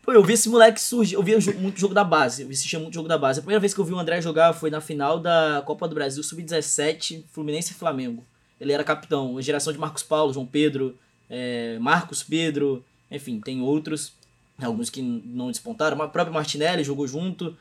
Pô, 0.02 0.12
eu 0.12 0.22
vi 0.22 0.34
esse 0.34 0.50
moleque 0.50 0.82
surgir. 0.82 1.16
Eu 1.16 1.24
vi 1.24 1.38
muito 1.54 1.80
jogo 1.80 1.94
da 1.94 2.04
base. 2.04 2.42
Eu 2.42 2.50
assistia 2.50 2.80
muito 2.80 2.94
jogo 2.94 3.08
da 3.08 3.18
base. 3.18 3.40
A 3.40 3.42
primeira 3.42 3.62
vez 3.62 3.74
que 3.74 3.80
eu 3.80 3.86
vi 3.86 3.94
o 3.94 3.98
André 3.98 4.22
jogar 4.22 4.52
foi 4.52 4.70
na 4.70 4.82
final 4.82 5.18
da 5.18 5.64
Copa 5.66 5.88
do 5.88 5.96
Brasil, 5.96 6.22
Sub-17, 6.22 7.24
Fluminense 7.32 7.72
e 7.72 7.76
Flamengo. 7.76 8.26
Ele 8.60 8.74
era 8.74 8.84
capitão. 8.84 9.38
A 9.38 9.42
geração 9.42 9.72
de 9.72 9.80
Marcos 9.80 10.04
Paulo, 10.04 10.34
João 10.34 10.46
Pedro, 10.46 10.98
é, 11.30 11.80
Marcos 11.80 12.24
Pedro, 12.24 12.84
enfim, 13.10 13.40
tem 13.40 13.62
outros. 13.62 14.12
Alguns 14.62 14.90
que 14.90 15.02
não 15.02 15.48
despontaram. 15.50 15.98
O 15.98 16.10
próprio 16.10 16.34
Martinelli 16.34 16.84
jogou 16.84 17.08
junto. 17.08 17.56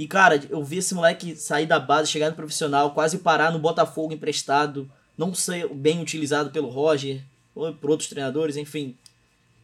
E, 0.00 0.06
cara, 0.08 0.42
eu 0.48 0.64
vi 0.64 0.78
esse 0.78 0.94
moleque 0.94 1.36
sair 1.36 1.66
da 1.66 1.78
base, 1.78 2.10
chegar 2.10 2.30
no 2.30 2.34
profissional, 2.34 2.92
quase 2.92 3.18
parar 3.18 3.52
no 3.52 3.58
Botafogo 3.58 4.14
emprestado, 4.14 4.90
não 5.14 5.34
ser 5.34 5.68
bem 5.68 6.00
utilizado 6.00 6.48
pelo 6.48 6.70
Roger, 6.70 7.20
ou 7.54 7.70
por 7.74 7.90
outros 7.90 8.08
treinadores, 8.08 8.56
enfim. 8.56 8.96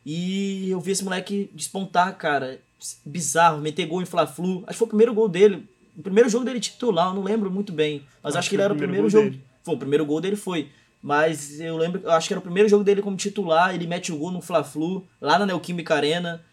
E 0.05 0.69
eu 0.69 0.79
vi 0.79 0.93
esse 0.93 1.03
moleque 1.03 1.49
despontar, 1.55 2.15
cara. 2.19 2.61
Bizarro, 3.03 3.63
meter 3.63 3.87
gol 3.87 4.03
em 4.03 4.05
Fla-Flu. 4.05 4.63
Acho 4.67 4.73
que 4.73 4.79
foi 4.81 4.85
o 4.85 4.89
primeiro 4.89 5.15
gol 5.15 5.27
dele. 5.27 5.67
O 5.97 6.03
primeiro 6.03 6.29
jogo 6.29 6.45
dele 6.45 6.61
titular, 6.61 7.09
eu 7.09 7.15
não 7.15 7.23
lembro 7.23 7.51
muito 7.51 7.73
bem. 7.73 8.03
Mas 8.23 8.37
acho, 8.37 8.41
Acho 8.41 8.51
que 8.51 8.51
que 8.51 8.57
ele 8.57 8.63
era 8.63 8.75
o 8.75 8.77
primeiro 8.77 9.09
primeiro 9.09 9.27
jogo. 9.27 9.39
dele. 9.39 9.45
Foi, 9.65 9.75
o 9.75 9.79
primeiro 9.79 10.05
gol 10.05 10.21
dele 10.21 10.37
foi. 10.37 10.69
Mas 11.03 11.59
eu 11.61 11.79
lembro, 11.79 12.03
eu 12.05 12.11
acho 12.11 12.29
que 12.29 12.35
era 12.35 12.41
o 12.41 12.43
primeiro 12.43 12.69
jogo 12.69 12.85
dele 12.85 13.01
como 13.01 13.17
titular. 13.17 13.75
Ele 13.75 13.87
mete 13.87 14.13
o 14.13 14.19
gol 14.19 14.31
no 14.31 14.43
Fla-Flu, 14.43 15.03
lá 15.19 15.39
na 15.39 15.47
Neoquímica 15.47 15.95
Arena. 15.95 16.45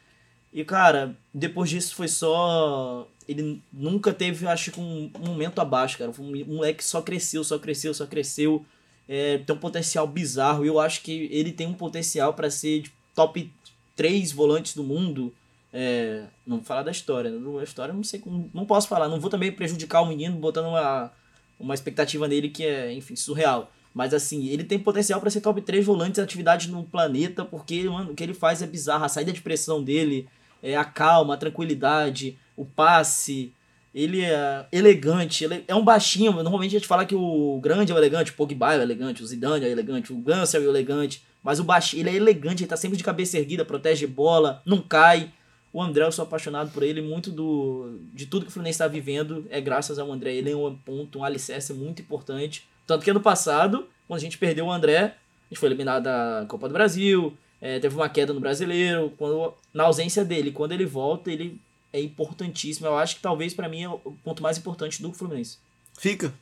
E, 0.54 0.64
cara, 0.64 1.18
depois 1.34 1.70
disso 1.70 1.96
foi 1.96 2.08
só. 2.08 3.08
Ele 3.28 3.61
nunca 3.71 4.13
teve, 4.13 4.45
acho 4.47 4.71
que, 4.71 4.80
um 4.80 5.11
momento 5.19 5.59
abaixo, 5.59 5.97
cara. 5.97 6.11
Foi 6.11 6.26
um 6.26 6.53
moleque 6.55 6.80
que 6.80 6.86
só 6.86 7.01
cresceu, 7.01 7.43
só 7.43 7.57
cresceu, 7.57 7.93
só 7.93 8.05
cresceu. 8.05 8.65
É, 9.07 9.38
tem 9.39 9.55
um 9.55 9.59
potencial 9.59 10.07
bizarro. 10.07 10.65
E 10.65 10.67
eu 10.67 10.80
acho 10.80 11.01
que 11.01 11.30
ele 11.32 11.51
tem 11.51 11.67
um 11.67 11.74
potencial 11.74 12.34
pra 12.34 12.49
ser 12.49 12.82
de 12.82 12.91
top 13.15 13.51
3 13.95 14.32
volantes 14.32 14.76
do 14.76 14.84
mundo. 14.84 15.34
É, 15.71 16.26
não 16.45 16.57
vou 16.57 16.65
falar 16.65 16.84
da 16.84 16.91
história. 16.91 17.32
né? 17.32 17.39
Da 17.57 17.63
história 17.63 17.93
não 17.93 18.03
sei 18.03 18.19
como. 18.19 18.49
Não 18.53 18.65
posso 18.65 18.88
falar. 18.88 19.07
Não 19.07 19.19
vou 19.19 19.30
também 19.30 19.51
prejudicar 19.51 20.01
o 20.01 20.07
menino 20.07 20.38
botando 20.38 20.67
uma, 20.67 21.11
uma 21.59 21.74
expectativa 21.74 22.28
nele 22.28 22.49
que 22.49 22.65
é, 22.65 22.93
enfim, 22.93 23.15
surreal. 23.15 23.71
Mas 23.93 24.13
assim, 24.13 24.47
ele 24.47 24.63
tem 24.63 24.80
potencial 24.80 25.21
pra 25.21 25.30
ser 25.30 25.41
top 25.41 25.61
3 25.61 25.86
volantes 25.86 26.15
de 26.15 26.21
atividade 26.21 26.69
no 26.69 26.84
planeta, 26.84 27.45
porque, 27.45 27.84
mano, 27.84 28.11
o 28.11 28.15
que 28.15 28.24
ele 28.24 28.34
faz 28.34 28.61
é 28.61 28.67
bizarro. 28.67 29.05
A 29.05 29.09
saída 29.09 29.32
de 29.32 29.41
pressão 29.41 29.84
dele, 29.84 30.28
é, 30.63 30.76
a 30.76 30.84
calma, 30.84 31.36
a 31.36 31.38
tranquilidade, 31.38 32.38
o 32.56 32.66
passe. 32.66 33.54
Ele 33.93 34.22
é 34.22 34.66
elegante, 34.72 35.43
ele 35.43 35.64
é 35.68 35.76
um 35.76 35.84
baixinho. 35.84 36.32
Normalmente 36.32 36.76
a 36.76 36.80
gente 36.80 36.88
fala 36.88 37.06
que 37.06 37.14
o 37.14 37.60
grande 37.62 37.91
é 37.91 37.95
o 37.95 37.97
elegante, 37.97 38.32
o 38.32 38.34
Pogba 38.34 38.74
é 38.74 38.80
o 38.80 38.82
elegante, 38.82 39.22
o 39.22 39.26
Zidane 39.26 39.66
é 39.66 39.68
o 39.68 39.72
elegante, 39.72 40.12
o 40.12 40.18
Ganso 40.18 40.58
é 40.58 40.60
o 40.60 40.70
elegante. 40.70 41.24
Mas 41.43 41.60
o 41.60 41.64
baixinho, 41.64 42.01
ele 42.01 42.10
é 42.10 42.16
elegante, 42.16 42.64
ele 42.64 42.70
tá 42.70 42.78
sempre 42.78 42.97
de 42.97 43.04
cabeça 43.04 43.38
erguida, 43.38 43.64
protege 43.64 44.08
bola, 44.08 44.62
não 44.66 44.82
cai. 44.82 45.32
O 45.72 45.82
André, 45.82 46.06
eu 46.06 46.12
sou 46.12 46.24
apaixonado 46.24 46.72
por 46.72 46.82
ele. 46.82 47.01
Muito 47.01 47.30
do 47.30 47.99
de 48.14 48.26
tudo 48.26 48.45
que 48.45 48.49
o 48.49 48.54
Fluminense 48.54 48.76
está 48.76 48.88
vivendo 48.88 49.45
é 49.49 49.60
graças 49.60 49.99
ao 49.99 50.12
André. 50.12 50.34
Ele 50.34 50.51
é 50.51 50.56
um 50.56 50.76
ponto, 50.76 51.20
um 51.20 51.24
alicerce 51.24 51.74
muito 51.74 52.01
importante. 52.01 52.68
Tanto 52.88 53.04
que 53.04 53.12
ano 53.12 53.22
passado, 53.22 53.88
quando 54.08 54.18
a 54.18 54.22
gente 54.22 54.38
perdeu 54.38 54.66
o 54.66 54.72
André, 54.72 54.99
a 54.99 55.14
gente 55.49 55.60
foi 55.60 55.70
eliminado 55.70 56.04
da 56.04 56.45
Copa 56.47 56.68
do 56.68 56.74
Brasil, 56.74 57.36
é, 57.60 57.80
teve 57.80 57.95
uma 57.95 58.10
queda 58.10 58.34
no 58.34 58.39
Brasileiro. 58.39 59.14
Quando, 59.18 59.54
na 59.74 59.84
ausência 59.84 60.24
dele, 60.24 60.51
quando 60.51 60.72
ele 60.72 60.86
volta, 60.86 61.32
ele 61.32 61.60
é 61.94 62.02
importantíssimo. 62.02 62.88
Eu 62.88 62.98
acho 62.98 63.16
que 63.18 63.22
talvez 63.22 63.54
pra 63.54 63.70
mim 63.70 63.84
é 63.84 63.89
o 63.89 63.98
ponto 64.24 64.41
mais 64.44 64.58
importante 64.58 65.02
do 65.02 65.14
Fluminense. 65.14 65.58
Fica. 65.98 66.34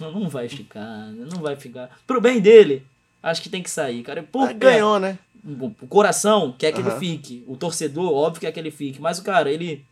Não 0.00 0.28
vai 0.28 0.48
ficar, 0.48 1.06
não 1.12 1.40
vai 1.40 1.56
ficar. 1.56 1.98
Pro 2.06 2.20
bem 2.20 2.40
dele, 2.40 2.84
acho 3.22 3.40
que 3.40 3.48
tem 3.48 3.62
que 3.62 3.70
sair, 3.70 4.02
cara. 4.02 4.22
Por 4.22 4.48
Ah, 4.48 4.52
ganhou, 4.52 4.98
né? 5.00 5.18
o 5.46 5.70
coração 5.86 6.52
quer 6.58 6.72
que 6.72 6.80
Aham. 6.80 6.90
ele 6.90 6.98
fique. 6.98 7.44
O 7.46 7.56
torcedor, 7.56 8.12
óbvio, 8.12 8.40
quer 8.42 8.52
que 8.52 8.60
ele 8.60 8.70
fique. 8.70 9.00
Mas 9.00 9.18
o 9.18 9.24
cara, 9.24 9.50
ele 9.50 9.84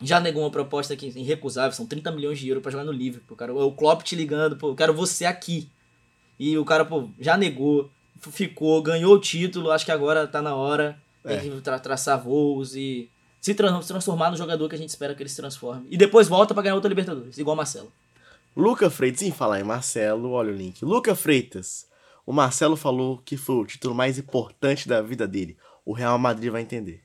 já 0.00 0.20
negou 0.20 0.42
uma 0.44 0.50
proposta 0.50 0.94
aqui 0.94 1.06
irrecusável. 1.16 1.72
São 1.72 1.86
30 1.86 2.12
milhões 2.12 2.38
de 2.38 2.46
euros 2.48 2.62
pra 2.62 2.70
jogar 2.70 2.84
no 2.84 2.92
Liverpool. 2.92 3.36
Cara, 3.36 3.52
o 3.52 3.72
Klopp 3.72 4.02
te 4.02 4.14
ligando, 4.14 4.56
pô, 4.56 4.68
eu 4.68 4.74
quero 4.76 4.94
você 4.94 5.24
aqui. 5.24 5.68
E 6.38 6.56
o 6.56 6.64
cara, 6.64 6.84
pô, 6.84 7.08
já 7.18 7.36
negou, 7.36 7.90
ficou, 8.20 8.80
ganhou 8.82 9.14
o 9.14 9.20
título. 9.20 9.70
Acho 9.72 9.84
que 9.84 9.90
agora 9.92 10.26
tá 10.28 10.40
na 10.40 10.54
hora. 10.54 10.96
Tem 11.24 11.36
É. 11.36 11.40
que 11.40 11.50
tra- 11.60 11.78
traçar 11.80 12.22
voos 12.22 12.76
e 12.76 13.10
se, 13.40 13.54
tran- 13.54 13.80
se 13.82 13.88
transformar 13.88 14.30
no 14.30 14.36
jogador 14.36 14.68
que 14.68 14.74
a 14.74 14.78
gente 14.78 14.88
espera 14.90 15.14
que 15.14 15.22
ele 15.22 15.28
se 15.30 15.36
transforme. 15.36 15.86
E 15.90 15.96
depois 15.96 16.28
volta 16.28 16.52
pra 16.54 16.62
ganhar 16.62 16.74
outra 16.74 16.88
Libertadores, 16.88 17.38
igual 17.38 17.54
o 17.54 17.56
Marcelo. 17.56 17.92
Luca 18.56 18.90
Freitas, 18.90 19.22
em 19.22 19.30
falar 19.32 19.60
em 19.60 19.64
Marcelo, 19.64 20.30
olha 20.30 20.52
o 20.52 20.56
link. 20.56 20.84
Luca 20.84 21.14
Freitas, 21.14 21.86
o 22.26 22.32
Marcelo 22.32 22.76
falou 22.76 23.18
que 23.24 23.36
foi 23.36 23.54
o 23.56 23.64
título 23.64 23.94
mais 23.94 24.18
importante 24.18 24.88
da 24.88 25.00
vida 25.00 25.26
dele. 25.26 25.56
O 25.84 25.92
Real 25.92 26.18
Madrid 26.18 26.50
vai 26.50 26.62
entender. 26.62 27.00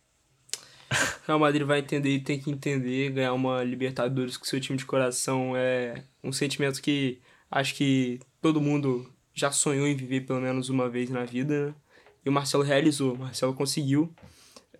Real 1.26 1.40
Madrid 1.40 1.66
vai 1.66 1.80
entender 1.80 2.10
e 2.10 2.20
tem 2.20 2.40
que 2.40 2.50
entender. 2.52 3.12
Ganhar 3.12 3.34
uma 3.34 3.64
Libertadores 3.64 4.38
com 4.38 4.46
seu 4.46 4.60
time 4.60 4.78
de 4.78 4.86
coração 4.86 5.54
é 5.56 6.04
um 6.24 6.32
sentimento 6.32 6.82
que 6.82 7.20
acho 7.50 7.74
que 7.76 8.20
todo 8.42 8.60
mundo 8.62 9.10
já 9.34 9.52
sonhou 9.52 9.88
em 9.88 9.96
viver 9.96 10.22
pelo 10.22 10.42
menos 10.42 10.70
uma 10.70 10.90
vez 10.90 11.10
na 11.10 11.24
vida. 11.26 11.76
E 12.26 12.30
o 12.30 12.32
Marcelo 12.32 12.64
realizou, 12.64 13.14
o 13.14 13.20
Marcelo 13.20 13.54
conseguiu. 13.54 14.12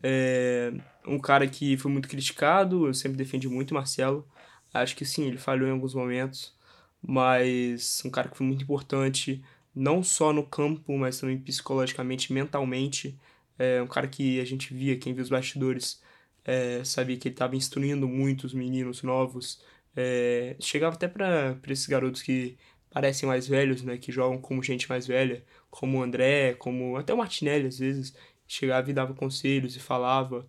É 0.08 0.72
um 1.08 1.20
cara 1.20 1.48
que 1.48 1.78
foi 1.78 1.92
muito 1.92 2.08
criticado, 2.08 2.88
eu 2.88 2.94
sempre 2.94 3.18
defendi 3.18 3.48
muito 3.48 3.72
o 3.72 3.74
Marcelo. 3.74 4.28
Acho 4.74 4.96
que 4.96 5.06
sim, 5.06 5.26
ele 5.28 5.38
falhou 5.38 5.68
em 5.68 5.72
alguns 5.72 5.94
momentos, 5.96 6.56
mas 7.02 8.02
um 8.06 8.10
cara 8.10 8.30
que 8.30 8.38
foi 8.38 8.46
muito 8.46 8.64
importante, 8.64 9.44
não 9.74 10.04
só 10.04 10.32
no 10.34 10.46
campo, 10.46 10.96
mas 10.98 11.20
também 11.20 11.40
psicologicamente, 11.40 12.32
mentalmente. 12.34 13.18
É 13.58 13.82
um 13.82 13.88
cara 13.88 14.08
que 14.08 14.40
a 14.40 14.46
gente 14.46 14.74
via, 14.74 14.98
quem 14.98 15.14
viu 15.14 15.24
os 15.24 15.30
bastidores, 15.30 16.02
é, 16.44 16.84
sabia 16.84 17.18
que 17.18 17.28
ele 17.30 17.36
estava 17.36 17.56
instruindo 17.56 18.08
muitos 18.08 18.54
meninos 18.54 19.02
novos. 19.04 19.64
É, 19.96 20.56
chegava 20.60 20.96
até 20.96 21.08
para 21.08 21.58
esses 21.68 21.88
garotos 21.88 22.22
que 22.22 22.58
parecem 22.92 23.28
mais 23.28 23.48
velhos, 23.48 23.82
né? 23.84 23.98
Que 23.98 24.12
jogam 24.12 24.40
como 24.40 24.62
gente 24.64 24.88
mais 24.90 25.08
velha, 25.08 25.44
como 25.70 26.00
o 26.00 26.04
André, 26.04 26.54
como 26.56 26.98
até 26.98 27.14
o 27.14 27.18
Martinelli, 27.18 27.68
às 27.68 27.80
vezes. 27.80 28.16
Chegava 28.48 28.90
e 28.90 28.94
dava 28.94 29.14
conselhos 29.14 29.76
e 29.76 29.80
falava. 29.80 30.46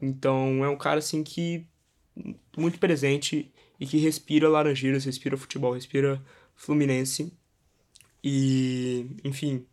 Então 0.00 0.64
é 0.64 0.68
um 0.68 0.76
cara 0.76 0.98
assim 0.98 1.22
que 1.22 1.66
muito 2.56 2.78
presente 2.78 3.52
e 3.78 3.86
que 3.86 3.98
respira 3.98 4.48
Laranjeiras, 4.48 5.04
respira 5.04 5.36
futebol, 5.36 5.72
respira 5.74 6.20
Fluminense. 6.54 7.32
E, 8.24 9.06
enfim, 9.22 9.64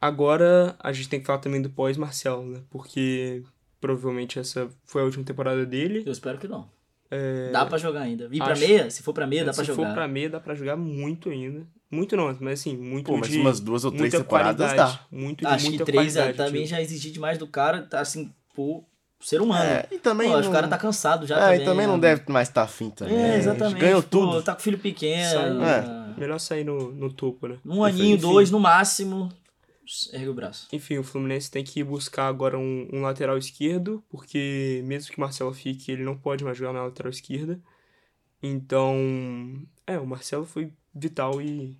agora 0.00 0.74
a 0.78 0.92
gente 0.92 1.08
tem 1.08 1.20
que 1.20 1.26
falar 1.26 1.38
também 1.38 1.62
do 1.62 1.70
pós-Marcelo, 1.70 2.44
né? 2.46 2.60
Porque 2.70 3.42
provavelmente 3.80 4.38
essa 4.38 4.68
foi 4.84 5.02
a 5.02 5.04
última 5.04 5.24
temporada 5.24 5.64
dele. 5.64 6.02
Eu 6.06 6.12
espero 6.12 6.38
que 6.38 6.48
não. 6.48 6.68
É, 7.10 7.50
Dá 7.52 7.64
pra 7.66 7.78
jogar 7.78 8.00
ainda. 8.00 8.24
Ir 8.32 8.38
pra 8.38 8.52
Acho- 8.52 8.66
meia? 8.66 8.90
Se 8.90 9.02
for 9.02 9.12
pra 9.12 9.26
meia, 9.26 9.44
dá 9.44 9.52
pra 9.52 9.62
Se 9.64 9.68
jogar. 9.72 9.88
for 9.88 9.94
pra 9.94 10.08
meia, 10.08 10.30
dá 10.30 10.40
pra 10.40 10.54
jogar 10.54 10.76
muito 10.76 11.28
ainda. 11.30 11.66
Muito 11.94 12.16
não, 12.16 12.36
mas 12.40 12.60
assim, 12.60 12.76
muito 12.76 13.06
Pô, 13.06 13.16
mas 13.16 13.28
de 13.30 13.38
umas 13.38 13.60
duas 13.60 13.84
ou 13.84 13.90
três 13.90 14.12
muita 14.12 14.18
temporadas 14.18 14.74
dá. 14.74 15.00
Muito 15.10 15.40
de 15.40 15.46
Acho 15.46 15.70
que 15.70 15.78
três 15.84 16.16
é, 16.16 16.32
também 16.32 16.62
tipo. 16.62 16.66
já 16.66 16.80
exigir 16.82 17.12
demais 17.12 17.38
do 17.38 17.46
cara, 17.46 17.82
tá 17.82 18.00
assim, 18.00 18.32
pô, 18.54 18.84
ser 19.20 19.40
humano. 19.40 19.64
É, 19.64 19.86
e 19.90 19.98
também 19.98 20.28
Pô, 20.30 20.34
acho 20.34 20.42
que 20.42 20.48
o 20.48 20.52
não- 20.52 20.60
cara 20.60 20.68
tá 20.68 20.76
cansado 20.78 21.26
já 21.26 21.36
É, 21.38 21.40
também. 21.46 21.60
e 21.60 21.64
também 21.64 21.86
não 21.86 21.94
né? 21.94 22.00
deve 22.00 22.30
mais 22.32 22.48
estar 22.48 22.62
afim 22.62 22.90
também. 22.90 23.16
É, 23.16 23.36
exatamente. 23.36 23.80
Ganhou 23.80 24.02
pô, 24.02 24.08
tudo. 24.08 24.42
Tá 24.42 24.54
com 24.54 24.60
filho 24.60 24.78
pequeno. 24.78 25.30
Sai- 25.30 25.54
né? 25.54 26.14
Melhor 26.18 26.38
sair 26.38 26.64
no, 26.64 26.92
no 26.92 27.12
topo, 27.12 27.48
né? 27.48 27.58
Um 27.64 27.82
aninho, 27.82 28.16
Enfim. 28.16 28.20
dois 28.20 28.50
no 28.50 28.60
máximo, 28.60 29.30
ergue 30.12 30.28
o 30.28 30.34
braço. 30.34 30.68
Enfim, 30.72 30.98
o 30.98 31.02
Fluminense 31.04 31.50
tem 31.50 31.64
que 31.64 31.82
buscar 31.82 32.28
agora 32.28 32.58
um, 32.58 32.88
um 32.92 33.02
lateral 33.02 33.36
esquerdo, 33.38 34.02
porque 34.08 34.82
mesmo 34.84 35.10
que 35.10 35.18
o 35.18 35.20
Marcelo 35.20 35.52
fique, 35.54 35.90
ele 35.90 36.04
não 36.04 36.16
pode 36.16 36.44
mais 36.44 36.56
jogar 36.58 36.72
na 36.72 36.84
lateral 36.84 37.10
esquerda. 37.10 37.58
Então, 38.42 39.62
é, 39.86 39.98
o 39.98 40.06
Marcelo 40.06 40.44
foi 40.44 40.70
vital 40.94 41.40
e, 41.40 41.76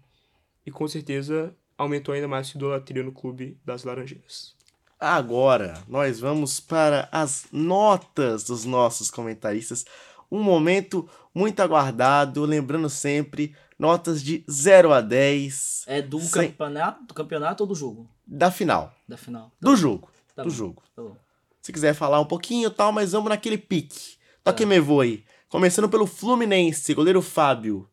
e 0.67 0.71
com 0.71 0.87
certeza 0.89 1.55
aumentou 1.77 2.15
ainda 2.15 2.29
mais 2.29 2.49
a 2.49 2.57
idolatria 2.57 3.03
no 3.03 3.13
clube 3.13 3.59
das 3.65 3.85
Laranjeiras. 3.85 4.55
Agora, 4.99 5.83
nós 5.89 6.21
vamos 6.21 6.61
para 6.61 7.09
as 7.13 7.47
notas 7.53 8.45
dos 8.45 8.65
nossos 8.65 9.11
comentaristas. 9.11 9.85
Um 10.31 10.43
momento 10.43 11.09
muito 11.35 11.61
aguardado, 11.61 12.45
lembrando 12.45 12.89
sempre, 12.89 13.55
notas 13.79 14.23
de 14.23 14.45
0 14.51 14.93
a 14.93 15.01
10 15.01 15.85
É 15.87 16.01
do 16.01 16.21
Sem- 16.21 16.49
campeonato, 16.51 17.05
do 17.07 17.15
campeonato 17.15 17.63
ou 17.65 17.67
do 17.69 17.75
jogo? 17.75 18.09
da 18.27 18.51
final. 18.51 18.95
Da 19.07 19.17
final. 19.19 19.53
Do 19.61 19.77
jogo. 19.77 20.09
Tá 20.35 20.43
do 20.43 20.49
bom. 20.49 20.55
jogo. 20.55 20.83
Tá 20.97 21.03
bom. 21.03 21.17
Se 21.61 21.73
quiser 21.73 21.95
falar 21.95 22.21
um 22.21 22.25
pouquinho 22.25 22.69
e 22.69 22.71
tal, 22.73 22.91
mas 22.93 23.13
vamos 23.13 23.29
naquele 23.29 23.59
pique. 23.59 24.17
Tá. 24.43 24.53
Toque 24.53 24.65
me 24.65 24.81
voe. 24.81 25.25
Começando 25.49 25.89
pelo 25.89 26.07
Fluminense, 26.07 26.95
goleiro 26.95 27.21
Fábio. 27.21 27.89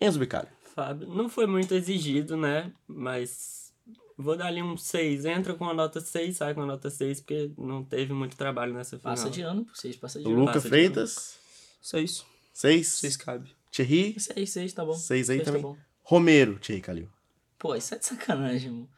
Enzo 0.00 0.18
Bicalho. 0.18 0.48
Fábio, 0.76 1.08
não 1.08 1.26
foi 1.26 1.46
muito 1.46 1.72
exigido, 1.72 2.36
né? 2.36 2.70
Mas 2.86 3.72
vou 4.14 4.36
dar 4.36 4.48
ali 4.48 4.62
um 4.62 4.76
6. 4.76 5.24
Entra 5.24 5.54
com 5.54 5.64
a 5.66 5.72
nota 5.72 6.02
6, 6.02 6.36
sai 6.36 6.52
com 6.52 6.60
a 6.60 6.66
nota 6.66 6.90
6, 6.90 7.20
porque 7.20 7.50
não 7.56 7.82
teve 7.82 8.12
muito 8.12 8.36
trabalho 8.36 8.74
nessa 8.74 8.98
final. 8.98 9.14
Passa 9.14 9.30
de 9.30 9.40
ano, 9.40 9.66
vocês 9.72 9.96
passa 9.96 10.20
de 10.20 10.26
ano. 10.26 10.38
Luca 10.38 10.52
passa 10.52 10.68
Freitas, 10.68 11.38
Só 11.80 11.98
isso. 11.98 12.26
6. 12.52 12.86
Vocês 12.88 13.16
cabem. 13.16 13.50
Thierry, 13.70 14.20
Seis, 14.20 14.50
seis, 14.50 14.72
tá 14.74 14.84
bom. 14.84 14.92
6 14.92 15.30
aí 15.30 15.36
Seis 15.36 15.38
tá 15.38 15.44
também. 15.46 15.62
bom. 15.62 15.78
Romero, 16.02 16.58
Thierry 16.58 16.82
Calil. 16.82 17.08
Pô, 17.58 17.74
isso 17.74 17.94
é 17.94 17.98
de 17.98 18.04
sacanagem, 18.04 18.70
mano. 18.70 18.90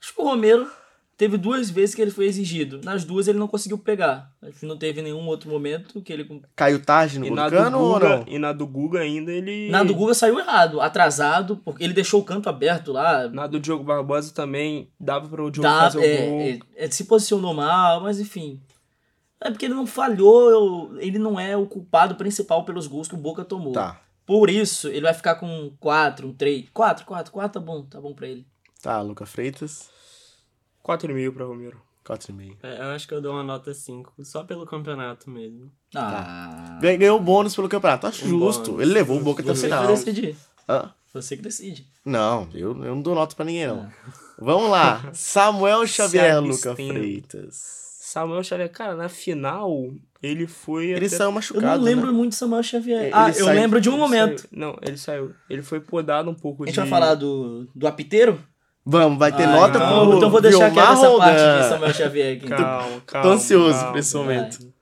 Acho 0.00 0.14
que 0.14 0.20
o 0.20 0.24
Romero 0.24 0.70
teve 1.16 1.36
duas 1.36 1.70
vezes 1.70 1.94
que 1.94 2.02
ele 2.02 2.10
foi 2.10 2.26
exigido. 2.26 2.80
Nas 2.82 3.04
duas 3.04 3.28
ele 3.28 3.38
não 3.38 3.48
conseguiu 3.48 3.78
pegar. 3.78 4.32
Acho 4.42 4.60
que 4.60 4.66
não 4.66 4.76
teve 4.76 5.00
nenhum 5.02 5.26
outro 5.26 5.48
momento 5.50 6.00
que 6.02 6.12
ele. 6.12 6.42
Caiu 6.54 6.82
tarde 6.82 7.18
no 7.18 7.26
E 7.26 7.28
gol 7.28 7.36
na, 7.36 7.48
do 7.48 7.50
do 7.50 7.56
Cano 7.56 7.78
ou 7.80 7.94
Guga, 7.94 8.16
não? 8.18 8.24
e 8.26 8.38
na 8.38 8.52
do 8.52 8.66
Guga 8.66 9.00
ainda 9.00 9.32
ele. 9.32 9.70
Na 9.70 9.82
do 9.82 9.94
Guga 9.94 10.14
saiu 10.14 10.38
errado, 10.38 10.80
atrasado, 10.80 11.56
porque 11.64 11.82
ele 11.82 11.92
deixou 11.92 12.20
o 12.20 12.24
canto 12.24 12.48
aberto 12.48 12.92
lá. 12.92 13.28
Na 13.28 13.46
do 13.46 13.58
Diogo 13.60 13.84
Barbosa 13.84 14.32
também 14.34 14.88
dava 14.98 15.28
para 15.28 15.42
o 15.42 15.50
Diogo 15.50 15.68
Dá, 15.68 15.80
fazer 15.82 15.98
o 15.98 16.02
é, 16.04 16.26
gol. 16.26 16.40
é, 16.40 16.84
é, 16.84 16.90
se 16.90 17.04
posicionou 17.04 17.54
mal, 17.54 18.00
mas 18.02 18.18
enfim. 18.20 18.60
É 19.40 19.50
porque 19.50 19.66
ele 19.66 19.74
não 19.74 19.86
falhou, 19.86 20.98
ele 20.98 21.18
não 21.18 21.38
é 21.38 21.54
o 21.56 21.66
culpado 21.66 22.14
principal 22.14 22.64
pelos 22.64 22.86
gols 22.86 23.08
que 23.08 23.14
o 23.14 23.18
Boca 23.18 23.44
tomou. 23.44 23.72
Tá. 23.72 24.00
Por 24.24 24.48
isso, 24.48 24.88
ele 24.88 25.02
vai 25.02 25.12
ficar 25.12 25.34
com 25.34 25.46
um 25.46 25.70
4, 25.78 26.26
um 26.28 26.32
3. 26.32 26.70
4, 26.72 27.04
4, 27.04 27.30
4 27.30 27.60
tá 27.60 27.64
bom, 27.64 27.82
tá 27.82 28.00
bom 28.00 28.14
pra 28.14 28.26
ele. 28.26 28.46
Tá, 28.80 29.02
Luca 29.02 29.26
Freitas, 29.26 29.90
4,5 30.84 31.32
para 31.32 31.44
Romero. 31.46 31.80
4,5. 32.04 32.56
É, 32.62 32.78
eu 32.80 32.86
acho 32.90 33.08
que 33.08 33.14
eu 33.14 33.20
dou 33.22 33.32
uma 33.32 33.42
nota 33.42 33.72
5, 33.72 34.12
só 34.22 34.44
pelo 34.44 34.66
campeonato 34.66 35.30
mesmo. 35.30 35.70
Ah. 35.94 36.78
Ganhou 36.82 36.98
ganhou 36.98 37.20
bônus 37.20 37.54
pelo 37.54 37.68
campeonato. 37.68 38.06
Acho 38.06 38.26
Um 38.26 38.28
justo. 38.28 38.72
bônus. 38.72 38.82
Ele 38.82 38.92
levou 38.92 39.18
o 39.18 39.22
Boca 39.22 39.40
até 39.42 39.50
o 39.52 39.56
Você 39.56 39.68
que 39.68 39.74
final. 39.74 39.86
decidir. 39.86 40.36
Hã? 40.68 40.90
Você 41.14 41.36
que 41.36 41.42
decide. 41.42 41.86
Não, 42.04 42.48
eu, 42.52 42.70
eu 42.84 42.94
não 42.94 43.00
dou 43.00 43.14
nota 43.14 43.34
pra 43.34 43.44
ninguém, 43.44 43.66
não. 43.68 43.88
Vamos 44.38 44.68
lá. 44.70 45.08
Samuel 45.14 45.86
Xavier, 45.86 46.40
Luca. 46.42 46.74
Freitas. 46.74 47.82
Samuel 48.00 48.42
Xavier, 48.44 48.70
cara, 48.70 48.94
na 48.94 49.08
final 49.08 49.92
ele 50.22 50.46
foi. 50.46 50.86
Ele 50.88 51.06
até- 51.06 51.16
saiu 51.16 51.28
Eu 51.28 51.32
machucado, 51.32 51.78
não 51.78 51.84
lembro 51.84 52.06
né? 52.08 52.12
muito 52.12 52.30
de 52.32 52.36
Samuel 52.36 52.62
Xavier. 52.62 53.04
Ele 53.04 53.10
ah, 53.14 53.28
eu 53.30 53.44
sai- 53.46 53.54
lembro 53.56 53.80
de 53.80 53.88
um 53.88 53.92
ele 53.92 54.00
momento. 54.02 54.40
saiu- 54.42 54.50
Não, 54.52 54.76
ele 54.82 54.96
saiu. 54.98 55.34
Ele 55.48 55.62
foi 55.62 55.80
podado 55.80 56.28
um 56.30 56.34
pouco 56.34 56.64
A 56.64 56.66
gente 56.66 56.74
de. 56.74 56.80
vai 56.80 56.88
falar 56.88 57.14
do, 57.14 57.66
do 57.74 57.86
apiteiro? 57.86 58.38
Vamos, 58.84 59.18
vai 59.18 59.34
ter 59.34 59.44
Ah, 59.44 59.52
nota 59.52 59.78
então, 59.78 60.06
pro 60.08 60.16
então 60.18 60.30
vou 60.30 60.40
deixar 60.40 60.68
Vilmar 60.70 60.86
quieto 60.88 61.04
essa 61.04 61.16
parte 61.16 61.62
de 61.62 61.68
Samuel 61.68 61.94
Xavier 61.94 62.36
aqui. 62.36 62.46
Calma, 62.48 63.00
calma. 63.06 63.28
Tô 63.28 63.34
ansioso 63.34 63.78
calma. 63.78 63.92
por 63.92 63.98
esse 63.98 64.16
momento. 64.16 64.74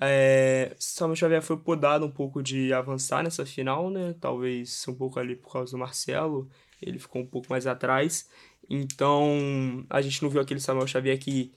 É, 0.00 0.76
Samuel 0.78 1.16
Xavier 1.16 1.42
foi 1.42 1.56
podado 1.56 2.04
um 2.04 2.10
pouco 2.10 2.42
de 2.42 2.72
avançar 2.72 3.22
nessa 3.24 3.44
final, 3.46 3.90
né? 3.90 4.14
Talvez 4.20 4.84
um 4.86 4.94
pouco 4.94 5.18
ali 5.18 5.34
por 5.34 5.52
causa 5.52 5.72
do 5.72 5.78
Marcelo. 5.78 6.48
Ele 6.80 6.98
ficou 6.98 7.22
um 7.22 7.26
pouco 7.26 7.46
mais 7.50 7.66
atrás. 7.66 8.28
Então, 8.70 9.84
a 9.88 10.00
gente 10.02 10.22
não 10.22 10.28
viu 10.30 10.40
aquele 10.40 10.60
Samuel 10.60 10.86
Xavier 10.86 11.18
que 11.18 11.50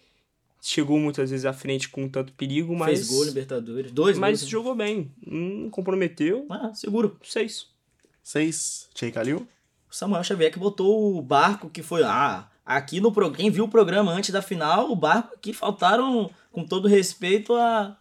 chegou 0.62 0.98
muitas 0.98 1.30
vezes 1.30 1.46
à 1.46 1.52
frente 1.54 1.90
com 1.90 2.08
tanto 2.08 2.32
perigo, 2.34 2.76
mas. 2.76 3.00
Fez 3.00 3.08
gol, 3.10 3.24
Libertadores. 3.26 3.92
Dois 3.92 4.18
Mas 4.18 4.40
gols. 4.40 4.50
jogou 4.50 4.76
bem. 4.76 5.12
Não 5.26 5.70
comprometeu. 5.70 6.46
Ah, 6.50 6.72
seguro. 6.74 7.18
Seis. 7.24 7.68
Seis, 8.24 8.88
Thierry 8.94 9.14
Calil. 9.14 9.48
O 9.92 9.96
Samuel 9.96 10.24
Xavier 10.24 10.52
que 10.52 10.58
botou 10.58 11.18
o 11.18 11.22
barco 11.22 11.70
que 11.70 11.84
foi. 11.84 12.02
Ah, 12.04 12.46
aqui 12.66 13.02
no 13.02 13.12
programa. 13.12 13.38
Quem 13.38 13.52
viu 13.52 13.66
o 13.66 13.70
programa 13.70 14.14
antes 14.14 14.30
da 14.30 14.42
final, 14.42 14.90
o 14.90 14.96
barco 14.96 15.36
aqui 15.36 15.52
faltaram, 15.52 16.30
com 16.50 16.64
todo 16.64 16.88
respeito, 16.88 17.54
a. 17.54 17.98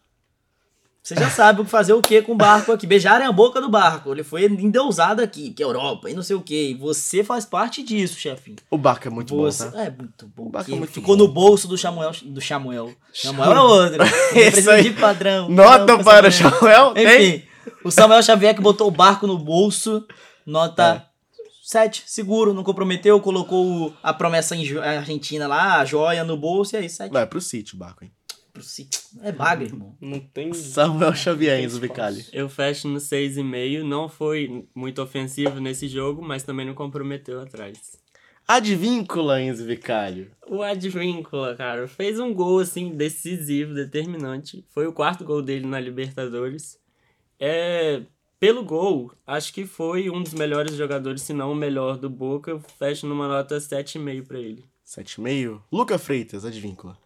Você 1.03 1.17
já 1.17 1.31
sabe 1.31 1.63
o 1.63 1.65
que 1.65 1.71
fazer 1.71 1.95
o 1.95 2.03
que 2.03 2.21
com 2.23 2.33
o 2.33 2.37
barco 2.37 2.71
aqui. 2.71 2.87
Beijarem 2.87 3.27
a 3.27 3.33
boca 3.33 3.61
do 3.61 3.69
barco. 3.71 4.13
Ele 4.13 4.23
foi 4.23 4.45
endeusado 4.45 5.23
aqui, 5.23 5.51
que 5.51 5.63
é 5.63 5.67
Europa, 5.67 6.09
e 6.09 6.15
não 6.15 6.23
sei 6.23 6.37
o 6.37 6.43
que. 6.43 6.75
Você 6.75 7.25
faz 7.25 7.45
parte 7.45 7.83
disso, 7.83 8.21
chefinho. 8.21 8.59
O 8.71 8.77
Barca 8.79 9.09
é 9.09 9.11
muito 9.11 9.35
Você... 9.35 9.65
bom, 9.65 9.71
tá? 9.71 9.85
É 9.85 9.91
muito 9.91 10.27
bom. 10.29 10.47
O 10.47 10.51
barco 10.51 10.71
é 10.71 10.73
que 10.75 10.79
muito 10.79 10.93
ficou 10.93 11.17
bom. 11.17 11.25
no 11.25 11.29
bolso 11.29 11.67
do 11.67 11.77
Samuel. 11.77 12.13
Do 12.23 12.41
Samuel. 12.41 12.93
Samuel 13.13 13.53
é 13.53 13.61
outro. 13.61 14.05
Precisa 14.31 14.81
de 14.81 14.91
padrão. 14.91 15.49
Nota 15.49 15.79
Padrão 15.79 16.05
para 16.05 16.29
o 16.29 16.33
Samuel. 16.33 16.59
Samuel. 16.59 16.95
Tem? 16.95 17.35
Enfim, 17.37 17.43
o 17.83 17.91
Samuel 17.91 18.23
Xavier 18.23 18.55
que 18.55 18.61
botou 18.61 18.87
o 18.87 18.93
barco 18.93 19.27
no 19.27 19.39
bolso, 19.39 20.07
nota 20.47 21.10
7, 21.71 22.03
seguro, 22.07 22.53
não 22.53 22.65
comprometeu, 22.65 23.21
colocou 23.21 23.95
a 24.03 24.13
promessa 24.13 24.57
argentina 24.57 25.47
lá, 25.47 25.81
a 25.81 25.85
joia 25.85 26.25
no 26.25 26.37
bolso, 26.37 26.75
e 26.75 26.79
aí 26.79 26.89
7 26.89 27.13
Vai 27.13 27.25
pro 27.27 27.41
City 27.41 27.75
o 27.75 27.79
Barco, 27.79 28.05
hein? 28.05 28.13
pro 28.53 28.63
City. 28.65 29.01
É 29.23 29.31
bagre, 29.31 29.67
irmão. 29.67 29.97
Não 30.01 30.19
tem. 30.19 30.53
Samuel 30.53 31.15
Xavier, 31.15 31.61
Enzo. 31.61 31.81
Eu 32.33 32.49
fecho 32.49 32.89
no 32.89 32.99
6,5. 32.99 33.85
Não 33.85 34.09
foi 34.09 34.67
muito 34.75 35.01
ofensivo 35.01 35.61
nesse 35.61 35.87
jogo, 35.87 36.21
mas 36.21 36.43
também 36.43 36.67
não 36.67 36.75
comprometeu 36.75 37.41
atrás. 37.41 37.79
Advíncula, 38.49 39.41
Enzo 39.41 39.65
Bicalli. 39.65 40.29
O 40.49 40.63
Advíncula, 40.63 41.55
cara, 41.55 41.87
fez 41.87 42.19
um 42.19 42.35
gol 42.35 42.59
assim 42.59 42.91
decisivo, 42.91 43.75
determinante. 43.75 44.65
Foi 44.71 44.89
o 44.89 44.93
quarto 44.93 45.25
gol 45.25 45.41
dele 45.41 45.67
na 45.67 45.79
Libertadores. 45.79 46.77
É, 47.39 48.03
pelo 48.41 48.65
gol, 48.65 49.13
acho 49.27 49.53
que 49.53 49.67
foi 49.67 50.09
um 50.11 50.23
dos 50.23 50.33
melhores 50.35 50.75
jogadores, 50.75 51.21
se 51.23 51.33
não 51.35 51.53
o 51.53 51.55
melhor 51.55 51.99
do 51.99 52.09
Boca. 52.09 52.51
Eu 52.51 52.59
fecho 52.79 53.07
numa 53.07 53.29
nota 53.29 53.59
7,5 53.59 54.27
pra 54.27 54.39
ele. 54.39 54.65
7,5. 54.85 55.61
Luca 55.71 55.99
Freitas, 55.99 56.45
Advíncula. 56.45 56.97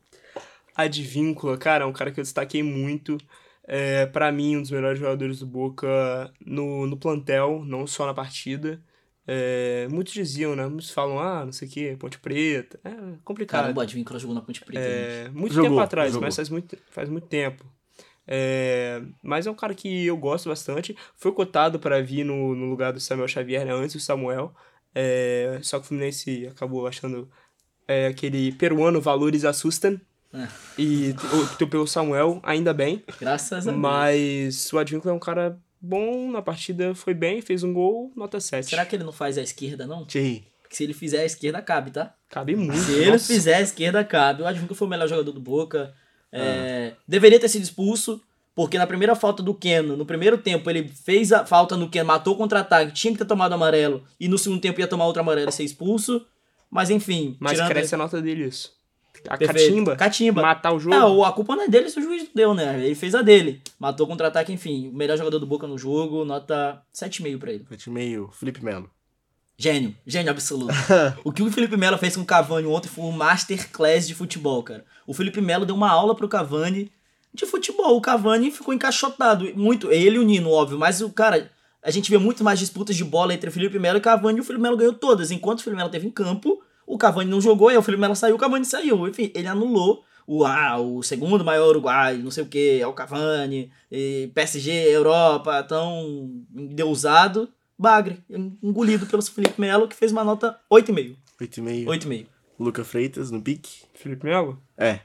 Advíncula, 0.76 1.57
cara, 1.59 1.85
é 1.85 1.87
um 1.87 1.93
cara 1.93 2.11
que 2.11 2.20
eu 2.20 2.24
destaquei 2.24 2.62
muito. 2.62 3.18
É, 3.66 4.07
para 4.07 4.30
mim, 4.30 4.57
um 4.57 4.62
dos 4.62 4.70
melhores 4.70 4.99
jogadores 4.99 5.41
do 5.41 5.47
Boca 5.47 6.32
no, 6.45 6.87
no 6.87 6.97
plantel, 6.97 7.64
não 7.64 7.87
só 7.87 8.07
na 8.07 8.14
partida. 8.14 8.80
É, 9.26 9.89
muitos 9.91 10.12
diziam, 10.12 10.55
né? 10.55 10.66
Muitos 10.66 10.91
falam, 10.91 11.18
ah, 11.18 11.45
não 11.45 11.53
sei 11.53 11.66
o 11.66 11.70
que, 11.70 11.97
Ponte 11.97 12.18
Preta. 12.18 12.78
É 12.85 12.91
complicado. 13.24 13.62
Caramba, 13.62 13.80
o 13.80 13.82
Advíncula 13.82 14.18
jogou 14.18 14.35
na 14.35 14.43
Ponte 14.43 14.62
Preta. 14.64 14.82
gente. 14.82 15.26
É, 15.26 15.30
muito 15.30 15.55
Jogou, 15.55 15.70
tempo 15.70 15.80
atrás, 15.80 16.12
jogou. 16.12 16.26
mas 16.26 16.37
faz 16.37 16.49
muito, 16.49 16.76
faz 16.91 17.09
muito 17.09 17.26
tempo. 17.26 17.64
É, 18.26 19.02
mas 19.22 19.46
é 19.46 19.50
um 19.50 19.54
cara 19.54 19.74
que 19.74 20.06
eu 20.06 20.16
gosto 20.16 20.48
bastante. 20.48 20.96
Foi 21.16 21.32
cotado 21.32 21.78
para 21.78 22.02
vir 22.02 22.24
no, 22.24 22.54
no 22.54 22.66
lugar 22.66 22.92
do 22.92 23.00
Samuel 23.00 23.28
Xavier, 23.28 23.64
né, 23.64 23.72
antes 23.72 23.94
do 23.94 24.00
Samuel. 24.00 24.54
É, 24.94 25.58
só 25.62 25.78
que 25.78 25.84
o 25.84 25.88
Fluminense 25.88 26.46
acabou 26.46 26.86
achando 26.86 27.28
é, 27.86 28.06
aquele 28.06 28.52
peruano 28.52 29.00
Valores 29.00 29.44
Assustam. 29.44 30.00
É. 30.32 30.48
E 30.76 31.14
optou 31.42 31.68
pelo 31.68 31.86
Samuel, 31.86 32.40
ainda 32.42 32.74
bem. 32.74 33.04
Graças 33.20 33.68
a 33.68 33.70
Deus. 33.70 33.80
Mas 33.80 34.72
o 34.72 34.78
Advíncula 34.78 35.12
é 35.12 35.16
um 35.16 35.20
cara 35.20 35.60
bom 35.80 36.30
na 36.30 36.42
partida, 36.42 36.94
foi 36.94 37.14
bem, 37.14 37.40
fez 37.40 37.62
um 37.62 37.72
gol, 37.72 38.10
nota 38.16 38.40
7. 38.40 38.70
Será 38.70 38.84
que 38.86 38.96
ele 38.96 39.04
não 39.04 39.12
faz 39.12 39.38
a 39.38 39.42
esquerda, 39.42 39.86
não? 39.86 40.04
Thierry. 40.04 40.48
Porque 40.62 40.74
se 40.74 40.82
ele 40.82 40.94
fizer 40.94 41.20
a 41.20 41.24
esquerda, 41.24 41.62
cabe, 41.62 41.90
tá? 41.90 42.14
Cabe 42.28 42.56
muito. 42.56 42.80
Se 42.80 42.92
ele 42.92 43.12
nossa. 43.12 43.32
fizer 43.32 43.56
a 43.56 43.60
esquerda, 43.60 44.02
cabe. 44.02 44.42
O 44.42 44.46
Advíncula 44.46 44.76
foi 44.76 44.86
o 44.88 44.90
melhor 44.90 45.06
jogador 45.06 45.30
do 45.30 45.40
Boca. 45.40 45.94
É, 46.43 46.93
Deveria 47.07 47.39
ter 47.41 47.49
sido 47.49 47.62
expulso, 47.62 48.20
porque 48.55 48.78
na 48.78 48.87
primeira 48.87 49.14
falta 49.14 49.43
do 49.43 49.55
Keno, 49.55 49.97
no 49.97 50.07
primeiro 50.07 50.39
tempo, 50.39 50.68
ele 50.70 50.89
fez 50.89 51.32
a 51.32 51.45
falta 51.45 51.76
no 51.76 51.89
Keno, 51.89 52.07
matou 52.07 52.35
o 52.35 52.37
contra-ataque, 52.37 52.93
tinha 52.93 53.12
que 53.12 53.18
ter 53.18 53.24
tomado 53.24 53.53
amarelo, 53.53 54.03
e 54.18 54.28
no 54.28 54.39
segundo 54.39 54.61
tempo 54.61 54.80
ia 54.80 54.87
tomar 54.87 55.07
outro 55.07 55.20
amarelo 55.20 55.49
e 55.49 55.53
ser 55.53 55.64
expulso. 55.64 56.24
Mas 56.70 56.91
enfim, 56.91 57.37
Mas 57.39 57.53
tirando... 57.53 57.68
cresce 57.70 57.95
a 57.95 57.99
nota 57.99 58.20
dele 58.20 58.47
isso. 58.47 58.72
A 59.28 59.39
Perfeito. 59.39 59.68
catimba, 59.70 59.97
Catimba. 59.97 60.43
matar 60.43 60.74
o 60.74 60.78
jogo. 60.80 60.95
Ah, 60.97 61.07
o- 61.09 61.24
a 61.24 61.32
culpa 61.32 61.55
não 61.57 61.62
é 61.64 61.68
dele 61.68 61.89
se 61.89 61.99
o 61.99 62.03
juiz 62.03 62.28
deu, 62.35 62.53
né? 62.53 62.85
Ele 62.85 62.95
fez 62.95 63.14
a 63.14 63.22
dele. 63.22 63.62
Matou 63.78 64.05
o 64.05 64.09
contra-ataque, 64.09 64.53
enfim. 64.53 64.89
O 64.89 64.93
melhor 64.93 65.16
jogador 65.16 65.39
do 65.39 65.47
Boca 65.47 65.66
no 65.66 65.78
jogo, 65.78 66.24
nota 66.26 66.82
7,5 66.93 67.39
pra 67.39 67.53
ele. 67.53 67.64
Sete 67.70 67.87
e 67.87 67.91
meio. 67.91 68.28
Felipe 68.32 68.62
Melo. 68.62 68.91
Gênio, 69.57 69.94
gênio 70.07 70.30
absoluto. 70.30 70.74
o 71.22 71.32
que 71.32 71.42
o 71.42 71.50
Felipe 71.50 71.76
Melo 71.76 71.96
fez 71.96 72.16
com 72.16 72.22
o 72.22 72.26
Cavani 72.26 72.66
ontem 72.66 72.88
foi 72.88 73.05
um 73.05 73.12
masterclass 73.12 74.07
de 74.07 74.14
futebol, 74.14 74.62
cara. 74.62 74.84
O 75.07 75.14
Felipe 75.14 75.40
Melo 75.40 75.64
deu 75.64 75.76
uma 75.76 75.90
aula 75.90 76.14
pro 76.14 76.28
Cavani 76.28 76.90
de 77.32 77.46
futebol. 77.46 77.96
O 77.96 78.00
Cavani 78.00 78.50
ficou 78.50 78.74
encaixotado. 78.74 79.50
Muito, 79.55 79.90
ele 79.92 80.16
e 80.16 80.18
o 80.18 80.22
Nino, 80.22 80.50
óbvio, 80.50 80.78
mas 80.78 81.00
o 81.00 81.11
cara. 81.11 81.50
A 81.82 81.90
gente 81.90 82.11
vê 82.11 82.16
muito 82.16 82.42
mais 82.42 82.59
disputas 82.59 82.96
de 82.96 83.05
bola 83.05 83.34
entre 83.34 83.50
o 83.50 83.52
Felipe 83.52 83.78
Melo 83.78 83.98
e 83.98 84.00
o 84.00 84.02
Cavani 84.02 84.38
e 84.38 84.40
o 84.40 84.44
Felipe 84.44 84.62
Melo 84.62 84.76
ganhou 84.76 84.94
todas. 84.94 85.30
Enquanto 85.30 85.59
o 85.59 85.62
Felipe 85.62 85.76
Melo 85.76 85.90
teve 85.90 86.07
em 86.07 86.11
campo, 86.11 86.62
o 86.86 86.96
Cavani 86.96 87.30
não 87.30 87.42
jogou, 87.42 87.68
aí 87.68 87.76
o 87.76 87.82
Felipe 87.82 88.00
Melo 88.00 88.16
saiu, 88.16 88.36
o 88.36 88.38
Cavani 88.38 88.64
saiu. 88.64 89.07
Enfim, 89.07 89.30
ele 89.34 89.46
anulou 89.46 90.02
o, 90.26 90.44
ah, 90.44 90.78
o 90.78 91.02
segundo 91.02 91.44
maior 91.44 91.68
Uruguai, 91.68 92.16
não 92.16 92.30
sei 92.30 92.42
o 92.42 92.46
que, 92.46 92.80
é 92.80 92.86
o 92.86 92.92
Cavani, 92.94 93.70
e 93.92 94.30
PSG, 94.34 94.70
Europa, 94.70 95.62
tão 95.62 96.42
endeusado. 96.55 97.48
Bagre, 97.78 98.22
engolido 98.62 99.06
pelo 99.06 99.22
Felipe 99.22 99.60
Melo, 99.60 99.88
que 99.88 99.96
fez 99.96 100.12
uma 100.12 100.22
nota 100.24 100.58
8,5. 100.72 101.16
Oito 101.40 101.58
e 101.58 101.62
meio. 101.62 101.86
8,5. 101.88 102.26
Luca 102.58 102.84
Freitas 102.84 103.30
no 103.30 103.42
pique. 103.42 103.82
Felipe 103.94 104.24
Melo? 104.26 104.62
É. 104.78 105.00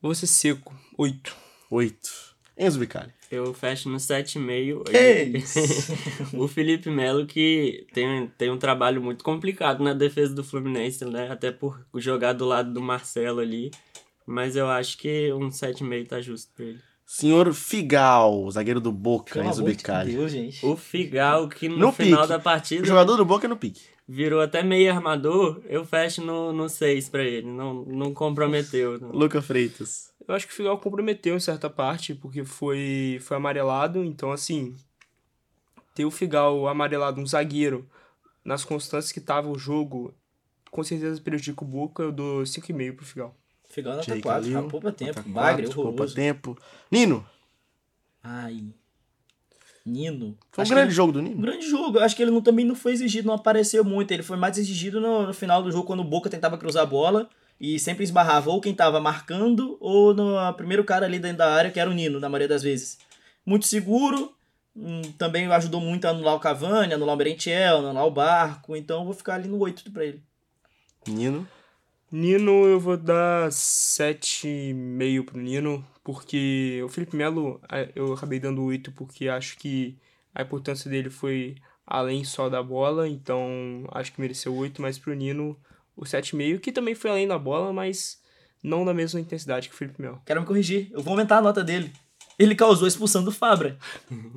Vou 0.00 0.14
ser 0.14 0.26
seco. 0.26 0.74
8. 0.98 1.34
Oito. 1.70 2.10
Enzo 2.58 2.78
Bicalho. 2.78 3.12
Eu 3.30 3.52
fecho 3.52 3.88
no 3.88 3.96
7,5. 3.98 4.84
Que 4.84 4.96
E- 4.96 5.42
o 6.38 6.46
Felipe 6.46 6.88
Melo 6.90 7.26
que 7.26 7.86
tem, 7.92 8.28
tem 8.38 8.50
um 8.50 8.58
trabalho 8.58 9.02
muito 9.02 9.24
complicado 9.24 9.82
na 9.82 9.92
defesa 9.94 10.34
do 10.34 10.44
Fluminense, 10.44 11.04
né? 11.04 11.30
Até 11.30 11.50
por 11.50 11.84
jogar 11.96 12.32
do 12.34 12.44
lado 12.44 12.72
do 12.72 12.80
Marcelo 12.80 13.40
ali. 13.40 13.70
Mas 14.26 14.56
eu 14.56 14.68
acho 14.68 14.98
que 14.98 15.32
um 15.32 15.48
7,5 15.50 16.06
tá 16.08 16.20
justo 16.20 16.52
pra 16.54 16.64
ele. 16.66 16.80
Senhor 17.08 17.54
Figal, 17.54 18.50
zagueiro 18.50 18.80
do 18.80 18.90
Boca, 18.90 19.42
Enzo. 19.44 19.62
Deus, 20.04 20.32
gente. 20.32 20.66
O 20.66 20.76
Figal, 20.76 21.48
que 21.48 21.68
no, 21.68 21.76
No 21.76 21.92
final 21.92 22.22
pique. 22.22 22.28
da 22.28 22.36
O 22.38 22.42
partida 22.42 22.84
jogador 22.84 23.16
do 23.16 23.24
Boca 23.24 23.46
é 23.46 23.48
no 23.48 23.56
pique. 23.56 23.82
virou 24.08 24.40
até 24.40 24.60
meio 24.62 24.92
armador, 24.92 25.62
eu 25.66 25.84
fecho 25.84 26.20
no, 26.20 26.52
no 26.52 26.68
6 26.68 27.08
pra 27.08 27.22
ele. 27.22 27.46
Não, 27.46 27.84
não 27.84 28.12
comprometeu. 28.12 28.98
não. 28.98 29.10
Luca 29.12 29.40
Freitas. 29.40 30.12
Eu 30.26 30.34
acho 30.34 30.48
que 30.48 30.52
o 30.52 30.56
Figal 30.56 30.76
comprometeu 30.78 31.36
em 31.36 31.40
certa 31.40 31.70
parte, 31.70 32.12
porque 32.12 32.44
foi, 32.44 33.18
foi 33.22 33.36
amarelado. 33.36 34.02
Então, 34.04 34.32
assim, 34.32 34.74
ter 35.94 36.04
o 36.04 36.10
Figal 36.10 36.66
amarelado, 36.66 37.20
um 37.20 37.26
zagueiro, 37.26 37.88
nas 38.44 38.64
constâncias 38.64 39.12
que 39.12 39.20
tava 39.20 39.48
o 39.48 39.56
jogo, 39.56 40.12
com 40.72 40.82
certeza 40.82 41.20
prejudica 41.20 41.62
o 41.62 41.68
Boca. 41.68 42.02
Eu 42.02 42.10
dou 42.10 42.42
5,5 42.42 42.96
pro 42.96 43.06
Figal. 43.06 43.36
Figal 43.76 43.92
nota 43.96 44.06
Jake 44.06 44.22
4, 44.22 44.40
Calil, 44.42 44.52
já 44.62 44.62
poupa 44.68 44.90
tempo. 44.90 45.18
nota 45.18 45.28
Bagre, 45.28 45.66
horroroso. 45.66 46.14
tempo. 46.14 46.58
Nino. 46.90 47.26
Ai. 48.24 48.64
Nino. 49.84 50.36
Foi 50.50 50.62
um 50.62 50.64
Acho 50.64 50.72
grande 50.74 50.88
que 50.88 50.94
jogo 50.94 51.12
do 51.12 51.18
ele- 51.20 51.26
Um 51.28 51.30
Nino. 51.32 51.42
grande 51.42 51.68
jogo. 51.68 51.98
Eu 51.98 52.02
Acho 52.02 52.16
que 52.16 52.22
ele 52.22 52.30
não, 52.30 52.40
também 52.40 52.64
não 52.64 52.74
foi 52.74 52.92
exigido, 52.92 53.26
não 53.28 53.34
apareceu 53.34 53.84
muito. 53.84 54.10
Ele 54.12 54.22
foi 54.22 54.36
mais 54.38 54.56
exigido 54.58 55.00
no, 55.00 55.26
no 55.26 55.34
final 55.34 55.62
do 55.62 55.70
jogo, 55.70 55.86
quando 55.86 56.00
o 56.00 56.04
Boca 56.04 56.30
tentava 56.30 56.56
cruzar 56.58 56.82
a 56.84 56.86
bola 56.86 57.28
e 57.60 57.78
sempre 57.78 58.02
esbarrava 58.02 58.50
ou 58.50 58.60
quem 58.60 58.74
tava 58.74 58.98
marcando 59.00 59.76
ou 59.78 60.12
no 60.14 60.52
primeiro 60.54 60.82
cara 60.84 61.06
ali 61.06 61.18
dentro 61.18 61.38
da 61.38 61.52
área, 61.54 61.70
que 61.70 61.78
era 61.78 61.88
o 61.90 61.92
Nino, 61.94 62.18
na 62.18 62.28
maioria 62.30 62.48
das 62.48 62.62
vezes. 62.62 62.98
Muito 63.44 63.66
seguro. 63.66 64.32
hum, 64.74 65.02
também 65.18 65.46
ajudou 65.52 65.80
muito 65.80 66.04
a 66.06 66.10
anular 66.10 66.34
o 66.34 66.40
Cavani, 66.40 66.92
anular 66.94 67.14
o 67.14 67.18
Merentiel, 67.18 67.78
anular 67.78 68.06
o 68.06 68.10
Barco. 68.10 68.74
Então 68.74 68.98
eu 69.00 69.04
vou 69.04 69.14
ficar 69.14 69.34
ali 69.34 69.48
no 69.48 69.58
8 69.58 69.90
pra 69.92 70.04
ele. 70.04 70.22
Nino. 71.06 71.46
Nino, 72.10 72.66
eu 72.66 72.78
vou 72.78 72.96
dar 72.96 73.48
7,5 73.50 75.24
pro 75.24 75.38
Nino, 75.38 75.84
porque 76.04 76.80
o 76.84 76.88
Felipe 76.88 77.16
Melo, 77.16 77.60
eu 77.94 78.12
acabei 78.12 78.38
dando 78.38 78.62
8 78.62 78.92
porque 78.92 79.28
acho 79.28 79.58
que 79.58 79.96
a 80.32 80.42
importância 80.42 80.88
dele 80.88 81.10
foi 81.10 81.56
além 81.84 82.22
só 82.22 82.48
da 82.48 82.62
bola, 82.62 83.08
então 83.08 83.84
acho 83.90 84.12
que 84.12 84.20
mereceu 84.20 84.54
8, 84.54 84.80
mas 84.80 84.98
pro 84.98 85.14
Nino 85.14 85.56
o 85.96 86.02
7,5, 86.02 86.60
que 86.60 86.70
também 86.70 86.94
foi 86.94 87.10
além 87.10 87.26
da 87.26 87.38
bola, 87.38 87.72
mas 87.72 88.20
não 88.62 88.84
na 88.84 88.94
mesma 88.94 89.18
intensidade 89.18 89.68
que 89.68 89.74
o 89.74 89.78
Felipe 89.78 90.00
Melo. 90.00 90.22
Quero 90.24 90.40
me 90.40 90.46
corrigir. 90.46 90.88
Eu 90.92 91.02
vou 91.02 91.12
aumentar 91.12 91.38
a 91.38 91.42
nota 91.42 91.64
dele. 91.64 91.92
Ele 92.38 92.54
causou 92.54 92.84
a 92.84 92.88
expulsão 92.88 93.24
do 93.24 93.32
Fabra. 93.32 93.78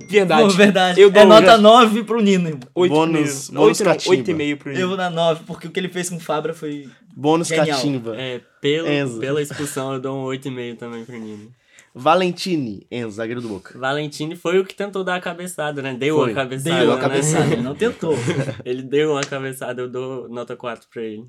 Verdade. 0.08 0.44
Pô, 0.44 0.50
verdade. 0.50 1.02
Eu 1.02 1.10
é 1.10 1.12
dou 1.12 1.26
nota 1.26 1.46
já- 1.48 1.58
9 1.58 2.04
pro 2.04 2.22
Nino, 2.22 2.48
irmão. 2.48 2.62
8 2.74 2.92
Bônus- 2.94 3.50
Nino. 3.50 3.60
bônus 3.62 3.80
8 3.80 3.84
não, 3.84 3.92
catimba. 3.92 4.16
8,5 4.16 4.58
pro 4.58 4.70
Nino. 4.72 4.82
Eu 4.82 4.88
vou 4.88 4.98
na 4.98 5.10
9, 5.10 5.44
porque 5.46 5.68
o 5.68 5.72
que 5.72 5.80
ele 5.80 5.90
fez 5.90 6.10
com 6.10 6.16
o 6.16 6.20
Fabra 6.20 6.54
foi. 6.54 6.88
Bônus 7.14 7.50
Genial. 7.50 7.76
Catimba. 7.78 8.16
É, 8.16 8.40
pelo, 8.62 8.88
Enzo. 8.88 9.20
pela 9.20 9.42
expulsão 9.42 9.94
eu 9.94 10.00
dou 10.00 10.18
um 10.18 10.24
8,5 10.24 10.78
também 10.78 11.04
pro 11.04 11.18
Nino. 11.20 11.52
Valentini. 11.94 12.88
Enzo, 12.90 13.16
zagueiro 13.18 13.42
do 13.42 13.50
Boca. 13.50 13.78
Valentini 13.78 14.36
foi 14.38 14.60
o 14.60 14.64
que 14.64 14.74
tentou 14.74 15.04
dar 15.04 15.16
a 15.16 15.20
cabeçada, 15.20 15.82
né? 15.82 15.94
Deu 15.94 16.16
Foi. 16.18 16.32
a 16.32 16.36
cabeçada. 16.36 16.80
Deu 16.80 16.94
a 16.94 16.96
né? 16.96 17.02
cabeçada, 17.02 17.52
ele 17.54 17.62
não 17.64 17.76
tentou. 17.76 18.16
Ele 18.64 18.82
deu 18.84 19.12
uma 19.12 19.22
cabeçada, 19.22 19.82
eu 19.82 19.90
dou 19.90 20.30
nota 20.30 20.56
4 20.56 20.88
pra 20.94 21.02
ele. 21.02 21.26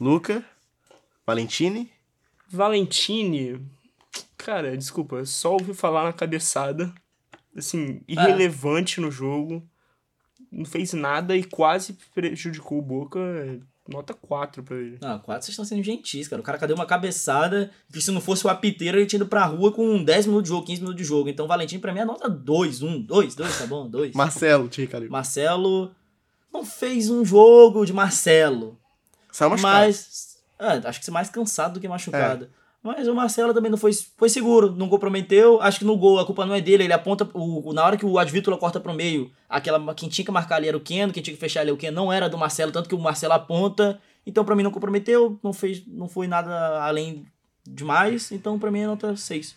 Luca. 0.00 0.44
Valentini. 1.26 1.90
Valentini, 2.48 3.58
cara, 4.36 4.76
desculpa, 4.76 5.16
eu 5.16 5.26
só 5.26 5.52
ouvi 5.52 5.74
falar 5.74 6.04
na 6.04 6.12
cabeçada. 6.12 6.92
Assim, 7.56 8.00
irrelevante 8.08 9.00
no 9.00 9.10
jogo. 9.10 9.62
Não 10.50 10.64
fez 10.64 10.92
nada 10.92 11.36
e 11.36 11.44
quase 11.44 11.96
prejudicou 12.14 12.78
o 12.78 12.82
Boca. 12.82 13.20
Nota 13.88 14.14
4 14.14 14.62
pra 14.62 14.76
ele. 14.76 14.98
Não, 15.00 15.18
4 15.18 15.44
vocês 15.44 15.48
estão 15.52 15.64
sendo 15.64 15.82
gentis, 15.82 16.28
cara. 16.28 16.40
O 16.40 16.44
cara 16.44 16.56
cadê 16.58 16.72
uma 16.72 16.86
cabeçada 16.86 17.70
que 17.92 18.00
se 18.00 18.10
não 18.10 18.20
fosse 18.20 18.46
o 18.46 18.50
apiteiro 18.50 18.98
ele 18.98 19.06
tinha 19.06 19.18
ido 19.18 19.26
pra 19.26 19.44
rua 19.44 19.72
com 19.72 20.02
10 20.02 20.26
minutos 20.26 20.44
de 20.44 20.48
jogo, 20.50 20.66
15 20.66 20.80
minutos 20.80 21.02
de 21.02 21.08
jogo. 21.08 21.28
Então 21.28 21.46
Valentim 21.46 21.78
pra 21.78 21.92
mim 21.92 22.00
é 22.00 22.04
nota 22.04 22.28
2, 22.28 22.82
1, 22.82 23.02
2, 23.02 23.34
2, 23.34 23.58
tá 23.58 23.66
bom? 23.66 23.88
2. 23.88 24.14
Marcelo. 24.14 24.68
Thierry 24.68 24.90
Calil. 24.90 25.10
Marcelo 25.10 25.92
não 26.52 26.64
fez 26.64 27.10
um 27.10 27.24
jogo 27.24 27.84
de 27.84 27.92
Marcelo. 27.92 28.78
Saiu 29.32 29.50
machucado. 29.50 29.76
Mas. 29.76 30.36
É, 30.58 30.88
acho 30.88 31.00
que 31.00 31.10
mais 31.10 31.28
cansado 31.28 31.74
do 31.74 31.80
que 31.80 31.88
machucado. 31.88 32.48
Mas 32.82 33.06
o 33.06 33.14
Marcelo 33.14 33.54
também 33.54 33.70
não 33.70 33.78
foi, 33.78 33.92
foi 34.16 34.28
seguro, 34.28 34.72
não 34.72 34.88
comprometeu. 34.88 35.62
Acho 35.62 35.78
que 35.78 35.84
no 35.84 35.96
gol 35.96 36.18
a 36.18 36.26
culpa 36.26 36.44
não 36.44 36.54
é 36.54 36.60
dele. 36.60 36.82
Ele 36.82 36.92
aponta. 36.92 37.28
O, 37.32 37.72
na 37.72 37.84
hora 37.84 37.96
que 37.96 38.04
o 38.04 38.18
Advíncula 38.18 38.58
corta 38.58 38.80
pro 38.80 38.92
meio, 38.92 39.30
aquela, 39.48 39.94
quem 39.94 40.08
tinha 40.08 40.24
que 40.24 40.32
marcar 40.32 40.56
ali 40.56 40.66
era 40.66 40.76
o 40.76 40.80
Keno, 40.80 41.12
quem 41.12 41.22
tinha 41.22 41.34
que 41.34 41.40
fechar 41.40 41.60
ali 41.60 41.70
era 41.70 41.74
o 41.74 41.78
Keno, 41.78 41.94
não 41.94 42.12
era 42.12 42.28
do 42.28 42.36
Marcelo, 42.36 42.72
tanto 42.72 42.88
que 42.88 42.94
o 42.94 42.98
Marcelo 42.98 43.34
aponta. 43.34 44.00
Então 44.26 44.44
pra 44.44 44.56
mim 44.56 44.64
não 44.64 44.72
comprometeu, 44.72 45.38
não, 45.42 45.52
fez, 45.52 45.86
não 45.86 46.08
foi 46.08 46.26
nada 46.26 46.82
além 46.82 47.24
demais. 47.64 48.32
Então 48.32 48.58
pra 48.58 48.70
mim 48.70 48.80
é 48.80 48.86
nota 48.86 49.14
6. 49.14 49.56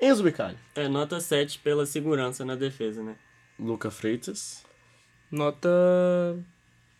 Enzo 0.00 0.22
Bicalho. 0.22 0.58
É, 0.74 0.86
nota 0.86 1.18
7 1.20 1.60
pela 1.60 1.86
segurança 1.86 2.44
na 2.44 2.54
defesa, 2.54 3.02
né? 3.02 3.16
Luca 3.58 3.90
Freitas. 3.90 4.64
Nota 5.30 5.68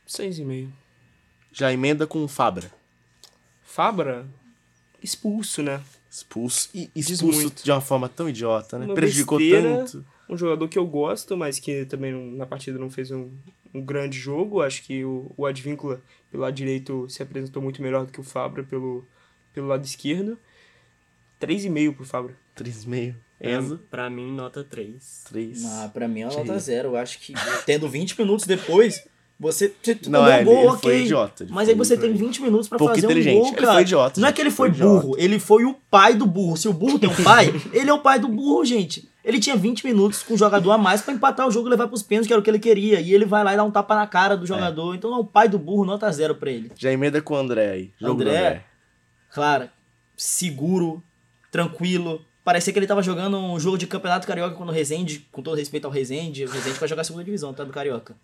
6,5. 0.09 0.71
Já 1.53 1.71
emenda 1.71 2.07
com 2.07 2.27
Fabra. 2.27 2.71
Fabra, 3.63 4.27
expulso, 5.05 5.63
né? 5.63 5.81
Expulso. 6.11 6.69
E 6.75 6.91
expulso 6.97 7.41
muito. 7.41 7.63
de 7.65 7.71
uma 7.71 7.81
forma 7.81 8.09
tão 8.09 8.29
idiota, 8.29 8.79
né? 8.79 8.87
Uma 8.87 8.95
Prejudicou 8.95 9.39
besteira. 9.39 9.77
tanto. 9.79 10.05
Um 10.29 10.37
jogador 10.37 10.67
que 10.69 10.79
eu 10.79 10.87
gosto, 10.87 11.37
mas 11.37 11.59
que 11.59 11.85
também 11.85 12.13
não- 12.13 12.31
na 12.39 12.47
partida 12.47 12.79
não 12.79 12.89
fez 12.91 13.11
um, 13.11 13.31
um 13.75 13.81
grande 13.85 14.19
jogo. 14.19 14.63
Acho 14.63 14.83
que 14.83 15.05
o, 15.05 15.31
o 15.37 15.45
Advíncula, 15.45 16.01
pelo 16.31 16.43
lado 16.45 16.55
direito, 16.55 17.07
se 17.11 17.23
apresentou 17.23 17.63
muito 17.63 17.83
melhor 17.83 18.07
do 18.07 18.13
que 18.13 18.21
o 18.21 18.25
Fabra 18.25 18.63
pelo, 18.65 19.05
pelo 19.53 19.67
lado 19.67 19.85
esquerdo. 19.85 20.39
3,5 21.41 21.95
pro 21.95 22.05
Fabra. 22.05 22.35
3,5. 22.57 23.15
Pra- 23.39 23.51
Enzo. 23.51 23.79
Pra 23.91 24.09
mim, 24.09 24.33
nota 24.33 24.65
3. 24.65 25.25
3. 25.29 25.65
Ah, 25.67 25.91
pra 25.93 26.09
mim 26.09 26.21
é 26.23 26.27
nota 26.27 26.59
zero. 26.59 26.91
Eu 26.91 26.97
acho 26.97 27.19
que 27.19 27.35
tendo 27.67 27.89
20 27.89 28.19
minutos 28.19 28.47
depois, 28.47 29.07
você. 29.39 29.73
você 29.83 29.99
Não, 30.09 30.27
é, 30.27 30.35
um 30.35 30.37
ele- 30.37 30.45
gol, 30.45 30.59
ele 30.59 30.67
ok. 30.69 30.81
foi 30.81 31.03
idiota, 31.03 31.43
ele 31.45 31.53
Mas 31.53 31.65
foi 31.65 31.73
aí 31.73 31.79
você 31.79 31.97
tem 31.97 32.13
20 32.13 32.43
minutos 32.43 32.69
pra 32.69 32.79
Pouco 32.79 32.95
fazer 32.95 33.07
um 33.07 33.11
gol, 33.11 33.47
Ele 33.49 33.57
cara. 33.57 33.73
foi 33.75 33.83
idiota, 33.83 34.21
Não 34.21 34.29
é 34.29 34.33
que 34.33 34.41
ele 34.41 34.51
foi 34.51 34.69
foi 34.71 34.77
idiota. 34.77 35.01
burro, 35.07 35.15
ele 35.19 35.39
foi 35.39 35.65
o 35.65 35.75
pai 35.91 36.15
do 36.15 36.27
burro. 36.27 36.57
Se 36.57 36.69
o 36.69 36.73
burro 36.73 36.99
tem 36.99 37.09
um 37.11 37.25
pai, 37.25 37.53
ele 37.73 37.91
é 37.91 37.93
o 37.93 37.99
pai 38.01 38.19
do 38.19 38.29
burro, 38.29 38.65
gente. 38.65 39.09
Ele 39.25 39.41
tinha 39.41 39.57
20 39.57 39.85
minutos 39.87 40.23
com 40.23 40.35
um 40.35 40.37
jogador 40.37 40.71
a 40.73 40.77
mais 40.79 41.01
pra 41.01 41.15
empatar 41.15 41.49
o 41.49 41.51
jogo 41.51 41.67
e 41.67 41.71
levar 41.71 41.89
pros 41.89 42.03
pênaltis, 42.03 42.27
que 42.27 42.33
era 42.35 42.41
o 42.41 42.43
que 42.45 42.51
ele 42.51 42.59
queria. 42.59 43.01
E 43.01 43.15
ele 43.15 43.25
vai 43.25 43.43
lá 43.43 43.55
e 43.55 43.57
dá 43.57 43.65
um 43.65 43.71
tapa 43.71 43.95
na 43.95 44.07
cara 44.07 44.37
do 44.37 44.45
jogador. 44.47 44.95
Então 44.95 45.15
é 45.15 45.19
o 45.19 45.25
pai 45.25 45.49
do 45.49 45.59
burro, 45.59 45.85
nota 45.87 46.11
zero 46.13 46.35
pra 46.35 46.51
ele. 46.51 46.71
Já 46.77 46.93
emenda 46.93 47.23
com 47.23 47.33
o 47.33 47.37
André 47.39 47.71
aí. 47.71 47.91
Jogo 47.99 48.23
do 48.23 48.29
André, 48.29 48.63
claro, 49.33 49.71
seguro, 50.15 51.03
tranquilo. 51.51 52.21
Parecia 52.45 52.73
que 52.73 52.79
ele 52.79 52.87
tava 52.87 53.03
jogando 53.03 53.39
um 53.39 53.59
jogo 53.59 53.79
de 53.79 53.87
campeonato 53.87 54.27
carioca 54.27 54.55
quando 54.57 54.69
o 54.69 54.73
Rezende, 54.73 55.27
com 55.33 55.43
todo 55.43 55.57
respeito 55.57 55.87
ao 55.87 55.91
Rezende, 55.91 56.45
o 56.45 56.51
Rezende 56.51 56.79
vai 56.79 56.89
jogar 56.89 57.01
a 57.01 57.05
segunda 57.05 57.25
divisão, 57.25 57.55
tá? 57.55 57.65
Do 57.65 57.73
Carioca. 57.73 58.15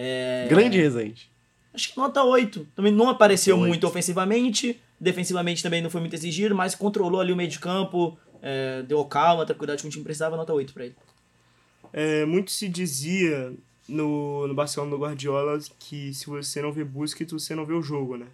É... 0.00 0.46
Grande 0.48 0.78
Resende. 0.78 1.28
Acho 1.74 1.92
que 1.92 1.98
nota 1.98 2.22
8. 2.22 2.68
Também 2.76 2.92
não 2.92 3.08
apareceu 3.08 3.56
Nota 3.56 3.64
oito. 3.64 3.72
muito 3.72 3.86
ofensivamente. 3.86 4.80
Defensivamente 5.00 5.60
também 5.60 5.82
não 5.82 5.90
foi 5.90 6.00
muito 6.00 6.14
exigido, 6.14 6.54
mas 6.54 6.74
controlou 6.76 7.20
ali 7.20 7.32
o 7.32 7.36
meio 7.36 7.50
de 7.50 7.58
campo. 7.58 8.16
é, 8.40 8.82
deu 8.82 9.04
calma, 9.04 9.44
tranquilidade 9.44 9.82
que 9.82 9.88
o 9.88 9.90
time 9.90 10.04
precisava, 10.04 10.36
nota 10.36 10.52
8 10.52 10.72
pra 10.72 10.84
ele. 10.86 10.94
É, 11.92 12.24
muito 12.24 12.52
se 12.52 12.68
dizia 12.68 13.52
no, 13.88 14.46
no 14.46 14.54
Barcelona 14.54 14.92
do 14.92 14.98
Guardiola 14.98 15.58
que 15.80 16.14
se 16.14 16.26
você 16.26 16.62
não 16.62 16.72
vê 16.72 16.84
Busquets, 16.84 17.32
você 17.32 17.54
não 17.56 17.66
vê 17.66 17.72
o 17.72 17.82
jogo, 17.82 18.16
né? 18.16 18.26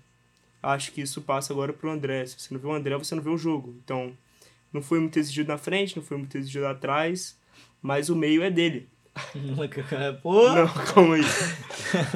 Acho 0.62 0.92
que 0.92 1.00
isso 1.00 1.22
passa 1.22 1.52
agora 1.52 1.72
pro 1.72 1.90
André. 1.90 2.26
Se 2.26 2.36
você 2.38 2.52
não 2.52 2.60
vê 2.60 2.66
o 2.66 2.72
André, 2.74 2.96
você 2.98 3.14
não 3.14 3.22
vê 3.22 3.30
o 3.30 3.38
jogo. 3.38 3.74
Então, 3.82 4.12
não 4.72 4.82
foi 4.82 4.98
muito 5.00 5.18
exigido 5.18 5.48
na 5.48 5.58
frente, 5.58 5.96
não 5.96 6.02
foi 6.02 6.16
muito 6.16 6.36
exigido 6.36 6.66
atrás, 6.66 7.38
mas 7.80 8.08
o 8.08 8.16
meio 8.16 8.42
é 8.42 8.50
dele. 8.50 8.88
Pô, 10.22 10.48
Não, 10.52 10.66
calma 10.68 11.14
aí. 11.16 11.22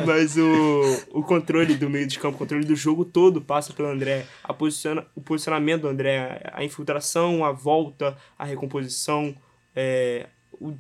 Mas 0.07 0.37
o, 0.37 0.83
o 1.13 1.23
controle 1.23 1.75
do 1.77 1.89
meio 1.89 2.07
de 2.07 2.19
campo, 2.19 2.35
o 2.37 2.39
controle 2.39 2.65
do 2.65 2.75
jogo 2.75 3.05
todo 3.05 3.41
passa 3.41 3.73
pelo 3.73 3.89
André. 3.89 4.27
A 4.43 4.53
posiciona, 4.53 5.07
o 5.15 5.21
posicionamento 5.21 5.83
do 5.83 5.89
André, 5.89 6.43
a 6.53 6.65
infiltração, 6.65 7.45
a 7.45 7.53
volta, 7.53 8.17
a 8.39 8.45
recomposição, 8.45 9.35
é, 9.77 10.27
o, 10.53 10.75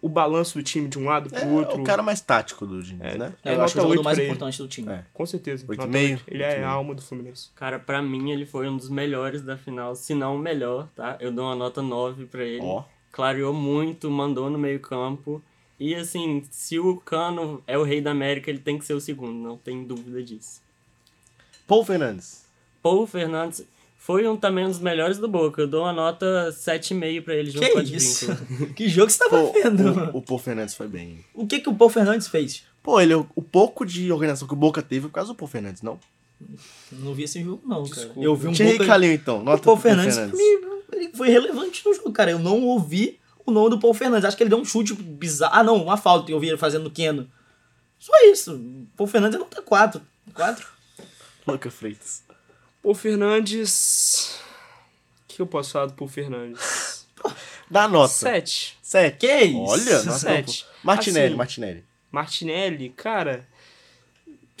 o 0.00 0.08
balanço 0.08 0.58
do 0.58 0.62
time 0.64 0.88
de 0.88 0.98
um 0.98 1.04
lado 1.04 1.28
pro 1.28 1.38
É 1.38 1.44
outro. 1.46 1.80
o 1.80 1.84
cara 1.84 2.02
mais 2.02 2.20
tático 2.20 2.66
do 2.66 2.82
Diniz, 2.82 3.02
É. 3.14 3.18
né? 3.18 3.32
eu 3.44 3.52
nota 3.52 3.64
acho 3.64 3.80
o 4.00 4.02
mais 4.04 4.18
importante 4.18 4.58
do 4.58 4.68
time. 4.68 4.90
É. 4.90 5.04
Com 5.12 5.26
certeza. 5.26 5.64
Oito 5.68 5.74
e 5.74 5.76
nota 5.86 5.92
meio? 5.92 6.10
oito. 6.12 6.24
Ele 6.28 6.42
Oito 6.42 6.50
é 6.52 6.56
a 6.56 6.58
meio. 6.60 6.70
alma 6.70 6.94
do 6.94 7.02
Fluminense. 7.02 7.50
Cara, 7.54 7.78
pra 7.78 8.00
mim 8.00 8.30
ele 8.30 8.46
foi 8.46 8.68
um 8.68 8.76
dos 8.76 8.88
melhores 8.88 9.42
da 9.42 9.56
final, 9.58 9.94
se 9.94 10.14
não 10.14 10.36
o 10.36 10.38
melhor, 10.38 10.88
tá? 10.96 11.16
Eu 11.20 11.30
dou 11.30 11.44
uma 11.44 11.54
nota 11.54 11.82
9 11.82 12.24
pra 12.26 12.42
ele. 12.42 12.62
Ó. 12.62 12.82
Clareou 13.12 13.52
muito, 13.52 14.10
mandou 14.10 14.50
no 14.50 14.58
meio 14.58 14.80
campo. 14.80 15.42
E 15.78 15.94
assim, 15.94 16.42
se 16.50 16.78
o 16.78 16.96
Cano 16.96 17.62
é 17.66 17.76
o 17.76 17.82
rei 17.82 18.00
da 18.00 18.10
América, 18.10 18.50
ele 18.50 18.58
tem 18.58 18.78
que 18.78 18.84
ser 18.84 18.94
o 18.94 19.00
segundo, 19.00 19.34
não 19.34 19.56
tem 19.56 19.84
dúvida 19.84 20.22
disso. 20.22 20.62
Paul 21.66 21.84
Fernandes. 21.84 22.44
Paul 22.82 23.06
Fernandes 23.06 23.64
foi 23.98 24.26
um, 24.26 24.36
também 24.36 24.64
um 24.64 24.68
dos 24.68 24.80
melhores 24.80 25.18
do 25.18 25.28
Boca. 25.28 25.62
Eu 25.62 25.68
dou 25.68 25.82
uma 25.82 25.92
nota 25.92 26.50
7,5 26.50 27.22
pra 27.22 27.34
ele 27.34 27.50
junto 27.50 27.66
com 27.66 27.72
Que 27.74 27.78
a 27.78 27.82
isso? 27.82 28.26
Que 28.74 28.88
jogo 28.88 29.10
você 29.10 29.18
tava 29.18 29.42
Pô, 29.44 29.52
vendo? 29.52 30.12
o, 30.12 30.18
o 30.18 30.22
Paul 30.22 30.38
Fernandes 30.40 30.74
foi 30.74 30.88
bem. 30.88 31.24
O 31.34 31.46
que 31.46 31.60
que 31.60 31.68
o 31.68 31.74
Paul 31.74 31.90
Fernandes 31.90 32.26
fez? 32.26 32.64
Pô, 32.82 33.00
ele, 33.00 33.14
o 33.14 33.42
pouco 33.42 33.86
de 33.86 34.10
organização 34.10 34.48
que 34.48 34.54
o 34.54 34.56
Boca 34.56 34.82
teve 34.82 35.02
foi 35.02 35.10
por 35.10 35.14
causa 35.14 35.32
do 35.32 35.36
Paul 35.36 35.48
Fernandes, 35.48 35.82
não? 35.82 36.00
Não 36.90 37.14
vi 37.14 37.22
esse 37.22 37.42
jogo, 37.42 37.62
não, 37.64 37.84
cara. 37.84 38.06
Desculpa. 38.06 38.20
Eu 38.20 38.34
vi 38.34 38.48
um 38.48 38.52
Thierry 38.52 38.72
Boca... 38.72 38.86
Calil, 38.86 39.12
então. 39.12 39.40
O 39.40 39.44
Nota 39.44 39.62
Paul 39.62 39.76
pro 39.76 39.82
Paul 39.88 39.96
Fernandes, 39.96 40.16
pra 40.16 40.26
mim, 40.26 40.60
ele 41.04 41.16
foi 41.16 41.28
relevante 41.28 41.82
no 41.84 41.94
jogo, 41.94 42.12
cara. 42.12 42.30
Eu 42.30 42.38
não 42.38 42.62
ouvi 42.62 43.20
o 43.44 43.50
nome 43.50 43.70
do 43.70 43.78
Paul 43.80 43.94
Fernandes. 43.94 44.24
Acho 44.24 44.36
que 44.36 44.42
ele 44.42 44.50
deu 44.50 44.58
um 44.58 44.64
chute 44.64 44.94
bizarro. 44.94 45.54
Ah, 45.54 45.62
não, 45.64 45.76
uma 45.82 45.96
falta 45.96 46.26
que 46.26 46.32
eu 46.32 46.40
vi 46.40 46.48
ele 46.48 46.56
fazendo 46.58 46.84
no 46.84 46.90
Keno. 46.90 47.30
Só 47.98 48.12
isso. 48.24 48.54
O 48.54 48.86
Paul 48.96 49.06
Fernandes 49.06 49.36
é 49.36 49.38
nota 49.38 49.62
4. 49.62 50.02
4? 50.34 50.66
Luca 51.46 51.70
Freitas. 51.70 52.22
Pô, 52.82 52.94
Fernandes. 52.94 54.38
O 55.24 55.34
que 55.34 55.40
eu 55.42 55.46
posso 55.46 55.72
falar 55.72 55.86
do 55.86 55.92
Pô 55.94 56.06
Fernandes? 56.08 57.06
Dá 57.70 57.88
nota. 57.88 58.12
Sete. 58.12 58.76
Sete. 58.82 59.18
Que 59.18 59.40
isso? 59.44 59.58
Olha, 59.58 60.02
nota 60.02 60.18
Sete. 60.18 60.64
pô. 60.64 60.70
Martinelli, 60.84 61.26
Assim, 61.28 61.36
Martinelli. 61.36 61.84
Martinelli, 62.10 62.88
cara, 62.90 63.48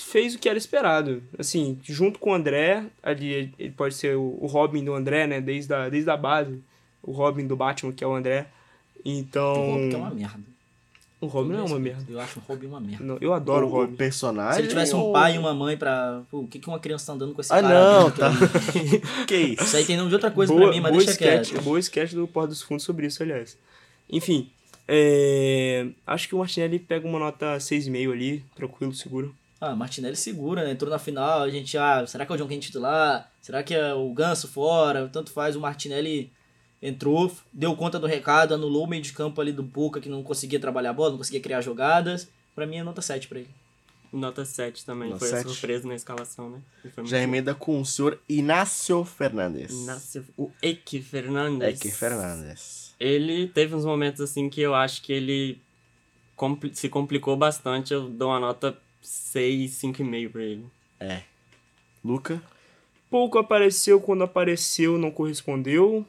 fez 0.04 0.34
o 0.34 0.38
que 0.38 0.48
era 0.48 0.58
esperado. 0.58 1.22
Assim, 1.38 1.78
junto 1.82 2.18
com 2.18 2.30
o 2.30 2.34
André, 2.34 2.84
ali 3.02 3.52
ele 3.58 3.70
pode 3.76 3.94
ser 3.94 4.16
o, 4.16 4.46
Robin 4.46 4.84
do 4.84 4.94
André, 4.94 5.26
né? 5.26 5.40
Desde 5.40 5.72
a, 5.72 5.88
desde 5.88 6.10
a 6.10 6.16
base. 6.16 6.62
O 7.02 7.12
Robin 7.12 7.46
do 7.46 7.56
Batman, 7.56 7.92
que 7.92 8.04
é 8.04 8.06
o 8.06 8.14
André. 8.14 8.46
Então. 9.04 9.54
O 9.54 9.72
Robin 9.72 9.88
que 9.88 9.94
é 9.94 9.98
uma 9.98 10.10
merda. 10.10 10.52
O 11.20 11.26
Robin 11.26 11.52
não 11.52 11.60
é 11.60 11.62
uma 11.62 11.78
merda. 11.78 12.04
Eu 12.08 12.18
acho 12.20 12.40
o 12.40 12.42
Robin 12.42 12.66
uma 12.66 12.80
merda. 12.80 13.04
Não, 13.04 13.16
eu 13.20 13.32
adoro 13.32 13.66
o, 13.66 13.68
o, 13.68 13.72
Robin. 13.72 13.94
personagem. 13.94 14.54
Se 14.54 14.60
ele 14.60 14.68
tivesse 14.68 14.94
um 14.94 15.00
ou- 15.00 15.12
pai 15.12 15.36
e 15.36 15.38
uma 15.38 15.54
mãe 15.54 15.76
pra. 15.76 16.22
Pô, 16.28 16.40
o 16.40 16.48
que, 16.48 16.58
que 16.58 16.66
uma 16.66 16.80
criança 16.80 17.06
tá 17.06 17.12
andando 17.12 17.32
com 17.32 17.40
esse 17.40 17.52
Ah, 17.52 17.62
cara? 17.62 17.74
não, 17.74 17.98
adulto 18.00 18.18
tá. 18.18 18.28
aí? 18.28 19.00
que 19.26 19.36
isso? 19.36 19.62
Isso 19.62 19.76
aí 19.76 19.84
tem 19.84 19.96
nome 19.96 20.08
de 20.08 20.14
outra 20.16 20.32
coisa 20.32 20.52
boa, 20.52 20.64
pra 20.64 20.72
mim, 20.72 20.80
mas 20.80 20.92
deixa 20.92 21.12
sketch, 21.12 21.50
quieto. 21.50 21.62
boa 21.62 21.78
sketch 21.78 22.12
do 22.12 22.26
Porto 22.26 22.48
dos 22.48 22.62
Fundos 22.62 22.84
sobre 22.84 23.06
isso, 23.06 23.22
aliás. 23.22 23.56
Enfim, 24.10 24.50
é, 24.88 25.86
acho 26.04 26.28
que 26.28 26.34
o 26.34 26.38
Martinelli 26.38 26.80
pega 26.80 27.06
uma 27.06 27.20
nota 27.20 27.56
6,5 27.56 28.12
ali, 28.12 28.44
tranquilo, 28.56 28.92
seguro. 28.92 29.32
Ah, 29.64 29.76
Martinelli 29.76 30.16
segura, 30.16 30.64
né? 30.64 30.72
Entrou 30.72 30.90
na 30.90 30.98
final, 30.98 31.42
a 31.42 31.48
gente, 31.48 31.78
ah, 31.78 32.04
será 32.04 32.26
que 32.26 32.32
é 32.32 32.34
o 32.34 32.38
John 32.38 32.48
Kennedy 32.48 32.66
titular? 32.66 33.30
Será 33.40 33.62
que 33.62 33.72
é 33.72 33.94
o 33.94 34.12
Ganso 34.12 34.48
fora? 34.48 35.08
Tanto 35.08 35.30
faz, 35.30 35.54
o 35.54 35.60
Martinelli 35.60 36.32
entrou, 36.82 37.30
deu 37.52 37.76
conta 37.76 37.96
do 37.96 38.08
recado, 38.08 38.54
anulou 38.54 38.84
o 38.84 38.88
meio 38.88 39.00
de 39.02 39.12
campo 39.12 39.40
ali 39.40 39.52
do 39.52 39.62
Boca, 39.62 40.00
que 40.00 40.08
não 40.08 40.20
conseguia 40.24 40.58
trabalhar 40.58 40.90
a 40.90 40.92
bola, 40.92 41.10
não 41.10 41.18
conseguia 41.18 41.38
criar 41.40 41.60
jogadas. 41.60 42.28
Pra 42.56 42.66
mim 42.66 42.78
é 42.78 42.82
nota 42.82 43.00
7 43.00 43.28
pra 43.28 43.38
ele. 43.38 43.50
Nota 44.12 44.44
7 44.44 44.84
também, 44.84 45.10
Nota 45.10 45.20
foi 45.20 45.28
a 45.28 45.36
sete. 45.38 45.48
surpresa 45.48 45.86
na 45.88 45.94
escalação, 45.94 46.50
né? 46.50 46.60
Já 47.04 47.18
emenda 47.20 47.54
com 47.54 47.80
o 47.80 47.86
senhor 47.86 48.18
Inácio 48.28 49.04
Fernandes. 49.04 49.70
Inácio- 49.72 50.26
O 50.36 50.50
Eike 50.60 51.00
Fernandes. 51.00 51.78
Que 51.78 51.90
Fernandes. 51.90 52.94
Ele 53.00 53.46
teve 53.46 53.74
uns 53.76 53.84
momentos 53.86 54.20
assim 54.20 54.50
que 54.50 54.60
eu 54.60 54.74
acho 54.74 55.00
que 55.02 55.12
ele 55.12 55.62
compli- 56.36 56.74
se 56.74 56.88
complicou 56.88 57.36
bastante. 57.36 57.94
Eu 57.94 58.08
dou 58.10 58.28
uma 58.28 58.40
nota 58.40 58.76
6, 59.02 59.70
5,5 59.72 60.30
pra 60.30 60.42
ele. 60.42 60.64
É. 61.00 61.20
Luca. 62.04 62.40
Pouco 63.10 63.38
apareceu, 63.38 64.00
quando 64.00 64.24
apareceu 64.24 64.96
não 64.96 65.10
correspondeu, 65.10 66.06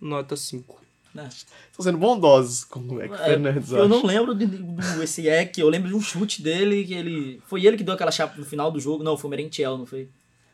nota 0.00 0.36
5. 0.36 0.78
Né? 1.12 1.28
Estão 1.28 1.84
sendo 1.84 1.98
bondosos 1.98 2.62
com 2.64 2.78
o 2.78 3.02
Eck 3.02 3.12
É, 3.14 3.16
Fernandes, 3.16 3.72
eu 3.72 3.88
não 3.88 3.96
acho. 3.98 4.06
lembro 4.06 4.32
de, 4.32 4.46
do 4.46 5.02
esse 5.02 5.26
Eck, 5.28 5.58
eu 5.60 5.68
lembro 5.68 5.88
de 5.88 5.94
um 5.96 6.00
chute 6.00 6.40
dele 6.40 6.84
que 6.84 6.94
ele. 6.94 7.42
Foi 7.48 7.66
ele 7.66 7.76
que 7.76 7.82
deu 7.82 7.94
aquela 7.94 8.12
chapa 8.12 8.36
no 8.38 8.44
final 8.44 8.70
do 8.70 8.78
jogo. 8.78 9.02
Não, 9.02 9.16
foi 9.18 9.26
o 9.26 9.30
Merentiel, 9.32 9.76
não 9.76 9.84
foi? 9.86 10.04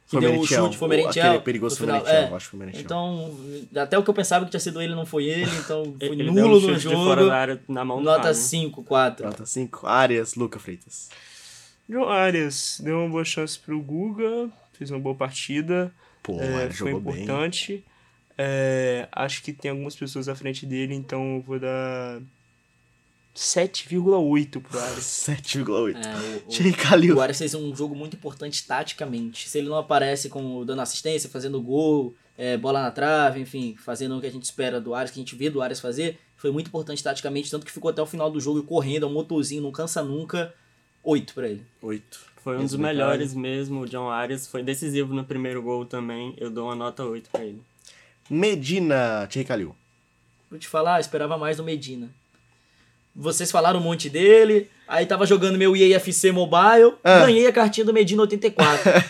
Que 0.09 0.13
Foi 0.13 0.21
deu 0.21 0.41
o 0.41 0.47
chute, 0.47 0.79
foi 0.79 0.87
o 0.87 0.89
o- 0.89 0.89
Merentiel. 0.97 1.27
aquele 1.27 1.43
perigoso 1.43 1.77
foi 1.77 1.87
Merentiel, 1.89 2.15
é. 2.15 2.31
eu 2.31 2.37
acho 2.37 2.47
que 2.47 2.51
foi 2.53 2.57
o 2.57 2.61
Merentiel. 2.61 2.85
Então, 2.85 3.37
até 3.83 3.99
o 3.99 4.03
que 4.03 4.09
eu 4.09 4.15
pensava 4.15 4.45
que 4.47 4.51
tinha 4.53 4.61
sido 4.61 4.81
ele 4.81 4.95
não 4.95 5.05
foi 5.05 5.25
ele, 5.25 5.51
então 5.59 5.85
foi 5.99 6.09
Ele 6.09 6.25
deu 6.25 6.33
nulo 6.33 6.57
um 6.59 6.71
no 6.71 6.79
jogo. 6.79 6.97
fora 7.05 7.27
da 7.27 7.37
área 7.37 7.61
na 7.69 7.85
mão 7.85 8.01
Nota 8.01 8.23
Ryan. 8.23 8.35
5, 8.35 8.83
4. 8.85 9.27
Nota 9.27 9.45
5. 9.45 9.87
Arias, 9.87 10.37
Luca 10.37 10.59
Freitas. 10.59 11.11
João 11.89 12.09
Arias 12.09 12.81
deu 12.83 12.99
uma 12.99 13.09
boa 13.09 13.25
chance 13.25 13.59
pro 13.59 13.81
Guga, 13.81 14.51
fez 14.73 14.91
uma 14.91 14.99
boa 14.99 15.15
partida, 15.15 15.93
Pô, 16.23 16.41
é, 16.41 16.71
foi 16.71 16.91
jogou 16.91 17.13
bem. 17.13 17.23
importante. 17.23 17.85
É, 18.39 19.09
acho 19.13 19.43
que 19.43 19.53
tem 19.53 19.71
algumas 19.71 19.97
pessoas 19.97 20.29
à 20.29 20.35
frente 20.35 20.67
dele, 20.67 20.95
então 20.95 21.37
eu 21.37 21.43
vou 21.43 21.59
dar 21.59 22.21
7,8 23.35 24.61
pro 24.61 24.79
Arias. 24.79 25.05
7,8. 25.29 25.97
É, 25.97 26.37
o, 26.37 26.49
Thierry 26.49 26.71
o, 26.71 26.77
Calil. 26.77 27.17
o 27.17 27.21
Arias 27.21 27.39
fez 27.39 27.55
um 27.55 27.75
jogo 27.75 27.95
muito 27.95 28.17
importante 28.17 28.67
taticamente. 28.67 29.49
Se 29.49 29.59
ele 29.59 29.69
não 29.69 29.77
aparece 29.77 30.29
com 30.29 30.65
dando 30.65 30.83
assistência, 30.83 31.31
fazendo 31.31 31.61
gol, 31.63 32.15
é, 32.37 32.57
bola 32.57 32.83
na 32.83 32.91
trave, 32.91 33.41
enfim, 33.41 33.77
fazendo 33.79 34.17
o 34.17 34.21
que 34.21 34.27
a 34.27 34.33
gente 34.33 34.45
espera 34.45 34.81
do 34.81 34.95
Arias, 34.95 35.11
que 35.11 35.21
a 35.21 35.23
gente 35.23 35.37
vê 35.37 35.49
do 35.49 35.63
Arias 35.63 35.81
fazer, 35.81 36.19
foi 36.37 36.51
muito 36.51 36.69
importante 36.69 37.03
taticamente, 37.03 37.51
tanto 37.51 37.65
que 37.65 37.73
ficou 37.73 37.91
até 37.91 38.03
o 38.03 38.07
final 38.07 38.31
do 38.31 38.41
jogo 38.41 38.63
correndo, 38.63 39.07
é 39.07 39.09
um 39.09 39.13
motorzinho, 39.13 39.63
não 39.63 39.73
cansa 39.73 40.03
nunca. 40.03 40.53
8 41.07 41.35
pra 41.35 41.49
ele. 41.49 41.63
8. 41.81 42.19
Foi 42.43 42.57
um 42.59 42.63
dos 42.63 42.75
melhores 42.77 43.33
mesmo. 43.33 43.83
O 43.83 43.87
John 43.87 44.11
Arias 44.11 44.47
foi 44.47 44.63
decisivo 44.63 45.15
no 45.15 45.25
primeiro 45.25 45.63
gol 45.63 45.85
também. 45.87 46.35
Eu 46.37 46.51
dou 46.51 46.65
uma 46.67 46.75
nota 46.75 47.05
8 47.05 47.31
pra 47.31 47.45
ele. 47.45 47.63
Medina, 48.29 49.27
Thierry 49.31 49.47
Calil. 49.47 49.77
Vou 50.51 50.59
te 50.59 50.67
falar, 50.69 50.99
esperava 51.01 51.39
mais 51.39 51.57
do 51.57 51.63
Medina. 51.65 52.09
Vocês 53.15 53.51
falaram 53.51 53.79
um 53.81 53.83
monte 53.83 54.11
dele, 54.11 54.69
aí 54.87 55.07
tava 55.07 55.25
jogando 55.27 55.57
meu 55.57 55.75
EAFC 55.75 56.31
Mobile, 56.33 56.95
Ah. 57.03 57.21
ganhei 57.21 57.47
a 57.47 57.53
cartinha 57.53 57.85
do 57.87 57.93
Medina 57.93 58.23
84. 58.23 58.91
Aí 58.91 59.03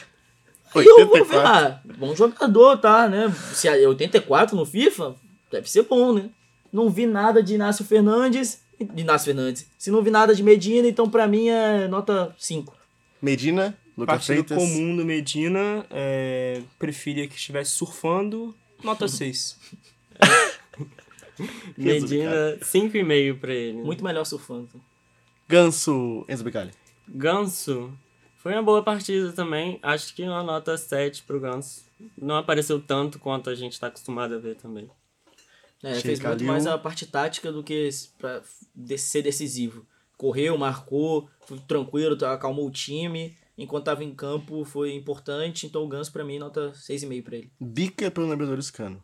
eu 0.86 1.06
vou 1.06 1.14
ver, 1.14 1.22
84. 1.22 1.66
ah, 1.66 1.80
bom 1.98 2.14
jogador, 2.14 2.76
tá, 2.78 3.08
né? 3.08 3.34
Se 3.52 3.66
é 3.68 3.86
84 3.88 4.54
no 4.54 4.64
FIFA, 4.64 5.16
deve 5.50 5.68
ser 5.68 5.82
bom, 5.82 6.12
né? 6.12 6.30
Não 6.72 6.88
vi 6.88 7.04
nada 7.06 7.42
de 7.42 7.54
Inácio 7.54 7.84
Fernandes, 7.84 8.60
de 8.78 9.02
Inácio 9.02 9.26
Fernandes. 9.26 9.66
Se 9.78 9.90
não 9.90 10.02
vi 10.02 10.10
nada 10.10 10.34
de 10.34 10.42
Medina, 10.42 10.86
então 10.88 11.08
pra 11.08 11.26
mim 11.26 11.48
é 11.48 11.88
nota 11.88 12.34
5. 12.38 12.74
Medina, 13.20 13.76
Luca 13.96 14.12
Partida 14.12 14.44
Freitas. 14.44 14.58
comum 14.58 14.96
do 14.96 15.04
Medina, 15.04 15.86
é, 15.90 16.60
preferia 16.78 17.26
que 17.26 17.34
estivesse 17.34 17.72
surfando, 17.72 18.54
nota 18.82 19.08
6. 19.08 19.58
Medina, 21.76 22.58
5,5 22.60 23.38
pra 23.38 23.52
ele. 23.52 23.78
Muito 23.78 24.04
melhor 24.04 24.24
surfando. 24.24 24.68
Ganso, 25.48 26.24
Enzo 26.28 26.44
Bicalli. 26.44 26.72
Ganso. 27.08 27.92
Foi 28.36 28.52
uma 28.52 28.62
boa 28.62 28.82
partida 28.82 29.32
também. 29.32 29.78
Acho 29.82 30.14
que 30.14 30.22
uma 30.22 30.42
nota 30.42 30.76
7 30.76 31.22
pro 31.22 31.40
Ganso. 31.40 31.84
Não 32.20 32.36
apareceu 32.36 32.80
tanto 32.80 33.18
quanto 33.18 33.50
a 33.50 33.54
gente 33.54 33.78
tá 33.78 33.88
acostumado 33.88 34.34
a 34.34 34.38
ver 34.38 34.56
também. 34.56 34.88
É, 35.88 35.92
Thierry 35.92 36.02
fez 36.02 36.20
muito 36.20 36.44
mais 36.44 36.66
a 36.66 36.76
parte 36.78 37.06
tática 37.06 37.52
do 37.52 37.62
que 37.62 37.88
pra 38.18 38.42
de- 38.74 38.98
ser 38.98 39.22
decisivo. 39.22 39.86
Correu, 40.16 40.56
marcou, 40.58 41.28
foi 41.46 41.58
tranquilo, 41.60 42.16
tá- 42.16 42.32
acalmou 42.32 42.66
o 42.66 42.70
time. 42.70 43.36
Enquanto 43.58 43.84
tava 43.84 44.02
em 44.04 44.14
campo, 44.14 44.64
foi 44.64 44.94
importante. 44.94 45.66
Então 45.66 45.82
o 45.84 45.88
Ganso, 45.88 46.12
pra 46.12 46.24
mim, 46.24 46.38
nota 46.38 46.72
6,5 46.74 47.22
pra 47.22 47.36
ele. 47.36 47.50
Bica 47.60 48.10
pelo 48.10 48.26
Libertadores 48.30 48.70
Cano. 48.70 49.02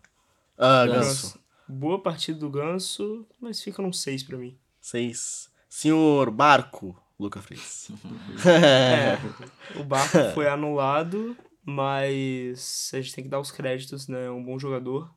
Ah, 0.59 0.87
Ganso. 0.87 0.99
Ganso. 1.26 1.39
Boa 1.68 1.99
partida 2.03 2.39
do 2.39 2.51
Ganso, 2.51 3.26
mas 3.41 3.62
fica 3.62 3.80
num 3.80 3.93
6 3.93 4.22
pra 4.22 4.37
mim. 4.37 4.57
Seis. 4.80 5.51
Senhor 5.68 6.30
Barco, 6.30 6.95
Luca 7.18 7.41
Freitas. 7.41 7.91
É, 8.45 9.16
o 9.80 9.85
Barco 9.85 10.18
foi 10.35 10.49
anulado, 10.49 11.37
mas 11.64 12.91
a 12.93 13.01
gente 13.01 13.14
tem 13.14 13.24
que 13.24 13.30
dar 13.30 13.41
os 13.41 13.51
créditos, 13.51 14.09
né? 14.09 14.26
É 14.26 14.30
um 14.30 14.43
bom 14.45 14.59
jogador. 14.59 15.11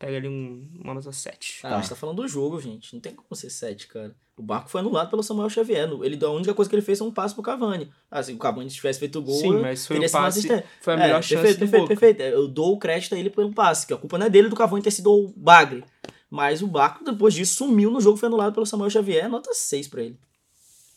Pega 0.00 0.16
ali 0.16 0.28
um, 0.28 0.66
uma 0.82 0.94
nota 0.94 1.12
7. 1.12 1.60
Ah, 1.62 1.76
a 1.76 1.80
gente 1.80 1.90
tá 1.90 1.94
falando 1.94 2.16
do 2.22 2.26
jogo, 2.26 2.58
gente. 2.58 2.94
Não 2.94 3.00
tem 3.00 3.14
como 3.14 3.28
ser 3.34 3.50
7, 3.50 3.86
cara. 3.86 4.16
O 4.34 4.42
Barco 4.42 4.70
foi 4.70 4.80
anulado 4.80 5.10
pelo 5.10 5.22
Samuel 5.22 5.50
Xavier. 5.50 5.86
Ele, 6.02 6.24
a 6.24 6.30
única 6.30 6.54
coisa 6.54 6.68
que 6.70 6.74
ele 6.74 6.80
fez 6.82 6.98
foi 6.98 7.06
um 7.06 7.12
passe 7.12 7.34
pro 7.34 7.42
Cavani. 7.42 7.92
Ah, 8.10 8.22
se 8.22 8.32
o 8.32 8.38
Cavani 8.38 8.70
tivesse 8.70 8.98
feito 8.98 9.18
o 9.18 9.22
gol, 9.22 9.38
Sim, 9.38 9.60
mas 9.60 9.86
foi 9.86 9.96
teria 10.00 10.08
uma 10.08 10.22
passe- 10.24 10.64
foi 10.80 10.94
a 10.94 10.96
É, 10.96 11.00
melhor 11.00 11.22
chance 11.22 11.34
perfeito, 11.42 11.56
do 11.58 11.60
perfeito, 11.60 11.82
Boca. 11.82 11.88
perfeito. 12.00 12.22
Eu 12.22 12.48
dou 12.48 12.72
o 12.72 12.78
crédito 12.78 13.14
a 13.14 13.18
ele 13.18 13.28
pelo 13.28 13.52
passe, 13.52 13.86
que 13.86 13.92
a 13.92 13.98
culpa 13.98 14.16
não 14.16 14.24
é 14.26 14.30
dele 14.30 14.48
do 14.48 14.56
Cavani 14.56 14.82
ter 14.82 14.90
sido 14.90 15.12
o 15.12 15.28
bagre. 15.36 15.84
Mas 16.30 16.62
o 16.62 16.66
Barco, 16.66 17.04
depois 17.04 17.34
disso, 17.34 17.56
sumiu 17.56 17.90
no 17.90 18.00
jogo, 18.00 18.16
foi 18.16 18.28
anulado 18.28 18.54
pelo 18.54 18.64
Samuel 18.64 18.88
Xavier. 18.88 19.28
Nota 19.28 19.52
6 19.52 19.86
pra 19.86 20.02
ele. 20.02 20.18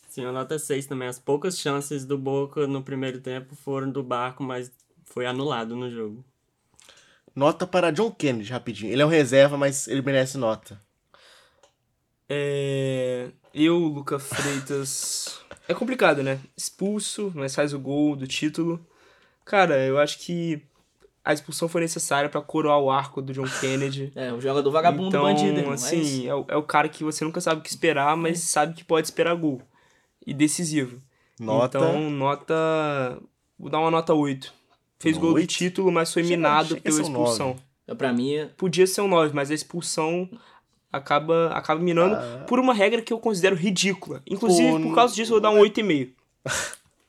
Sim, 0.08 0.24
a 0.24 0.32
nota 0.32 0.58
6 0.58 0.86
também. 0.86 1.10
As 1.10 1.20
poucas 1.20 1.60
chances 1.60 2.06
do 2.06 2.18
Boca 2.18 2.66
no 2.68 2.82
primeiro 2.84 3.20
tempo 3.20 3.54
foram 3.56 3.92
do 3.92 4.02
Barco, 4.02 4.44
mas 4.44 4.72
foi 5.04 5.26
anulado 5.26 5.76
no 5.76 5.90
jogo. 5.92 6.24
Nota 7.36 7.66
para 7.66 7.92
John 7.92 8.12
Kennedy, 8.12 8.52
rapidinho. 8.52 8.92
Ele 8.92 9.02
é 9.02 9.06
um 9.06 9.10
reserva, 9.10 9.58
mas 9.58 9.88
ele 9.88 10.02
merece 10.02 10.38
nota. 10.38 10.80
É, 12.30 13.30
eu, 13.54 13.78
Luca 13.78 14.20
Freitas. 14.20 15.40
É 15.66 15.74
complicado, 15.74 16.22
né? 16.22 16.42
Expulso, 16.58 17.32
mas 17.34 17.56
faz 17.56 17.74
o 17.74 17.80
gol 17.80 18.18
do 18.18 18.28
título. 18.28 18.86
Cara, 19.46 19.78
eu 19.86 19.98
acho 19.98 20.20
que 20.20 20.62
a 21.24 21.32
expulsão 21.32 21.70
foi 21.70 21.80
necessária 21.80 22.30
pra 22.30 22.42
coroar 22.42 22.80
o 22.80 22.92
arco 22.92 23.22
do 23.22 23.32
John 23.32 23.48
Kennedy. 23.62 24.12
É, 24.16 24.34
o 24.34 24.42
jogador 24.42 24.70
vagabundo 24.70 25.08
então, 25.08 25.24
bandido, 25.24 25.58
irmão. 25.58 25.72
é 25.72 25.76
assim, 25.76 26.28
é, 26.28 26.36
o, 26.36 26.46
é 26.50 26.58
o 26.58 26.64
cara 26.64 26.90
que 26.90 27.02
você 27.02 27.24
nunca 27.24 27.40
sabe 27.40 27.62
o 27.62 27.64
que 27.64 27.70
esperar, 27.70 28.18
mas 28.18 28.40
sabe 28.40 28.74
que 28.74 28.84
pode 28.84 29.08
esperar 29.08 29.34
gol. 29.36 29.62
E 30.28 30.34
decisivo. 30.34 31.02
Nota. 31.40 31.78
Então, 31.78 32.10
nota. 32.10 33.18
Vou 33.58 33.70
dar 33.70 33.80
uma 33.80 33.90
nota 33.92 34.14
8. 34.14 34.54
Fez 35.04 35.18
gol 35.18 35.30
do 35.32 35.36
Oito? 35.36 35.50
título, 35.54 35.92
mas 35.92 36.12
foi 36.12 36.24
Chega- 36.24 36.36
minado 36.38 36.70
chega 36.70 36.82
pela 36.82 37.02
expulsão. 37.02 37.56
É, 37.88 37.94
Pra 37.94 38.12
mim, 38.14 38.34
é- 38.34 38.46
Podia 38.58 38.88
ser 38.88 39.02
um 39.02 39.08
9, 39.08 39.34
mas 39.36 39.52
a 39.52 39.54
expulsão 39.54 40.30
acaba, 40.92 41.48
acaba 41.54 41.82
minando 41.82 42.18
por 42.48 42.60
uma 42.60 42.74
regra 42.74 43.02
que 43.02 43.12
eu 43.12 43.20
considero 43.20 43.56
ridícula. 43.56 44.22
Inclusive, 44.28 44.72
Pô, 44.72 44.80
por 44.90 44.96
causa 44.96 45.14
disso, 45.16 45.32
eu 45.32 45.36
vou 45.36 45.42
dar 45.42 45.50
um 45.52 45.60
8,5. 45.60 46.14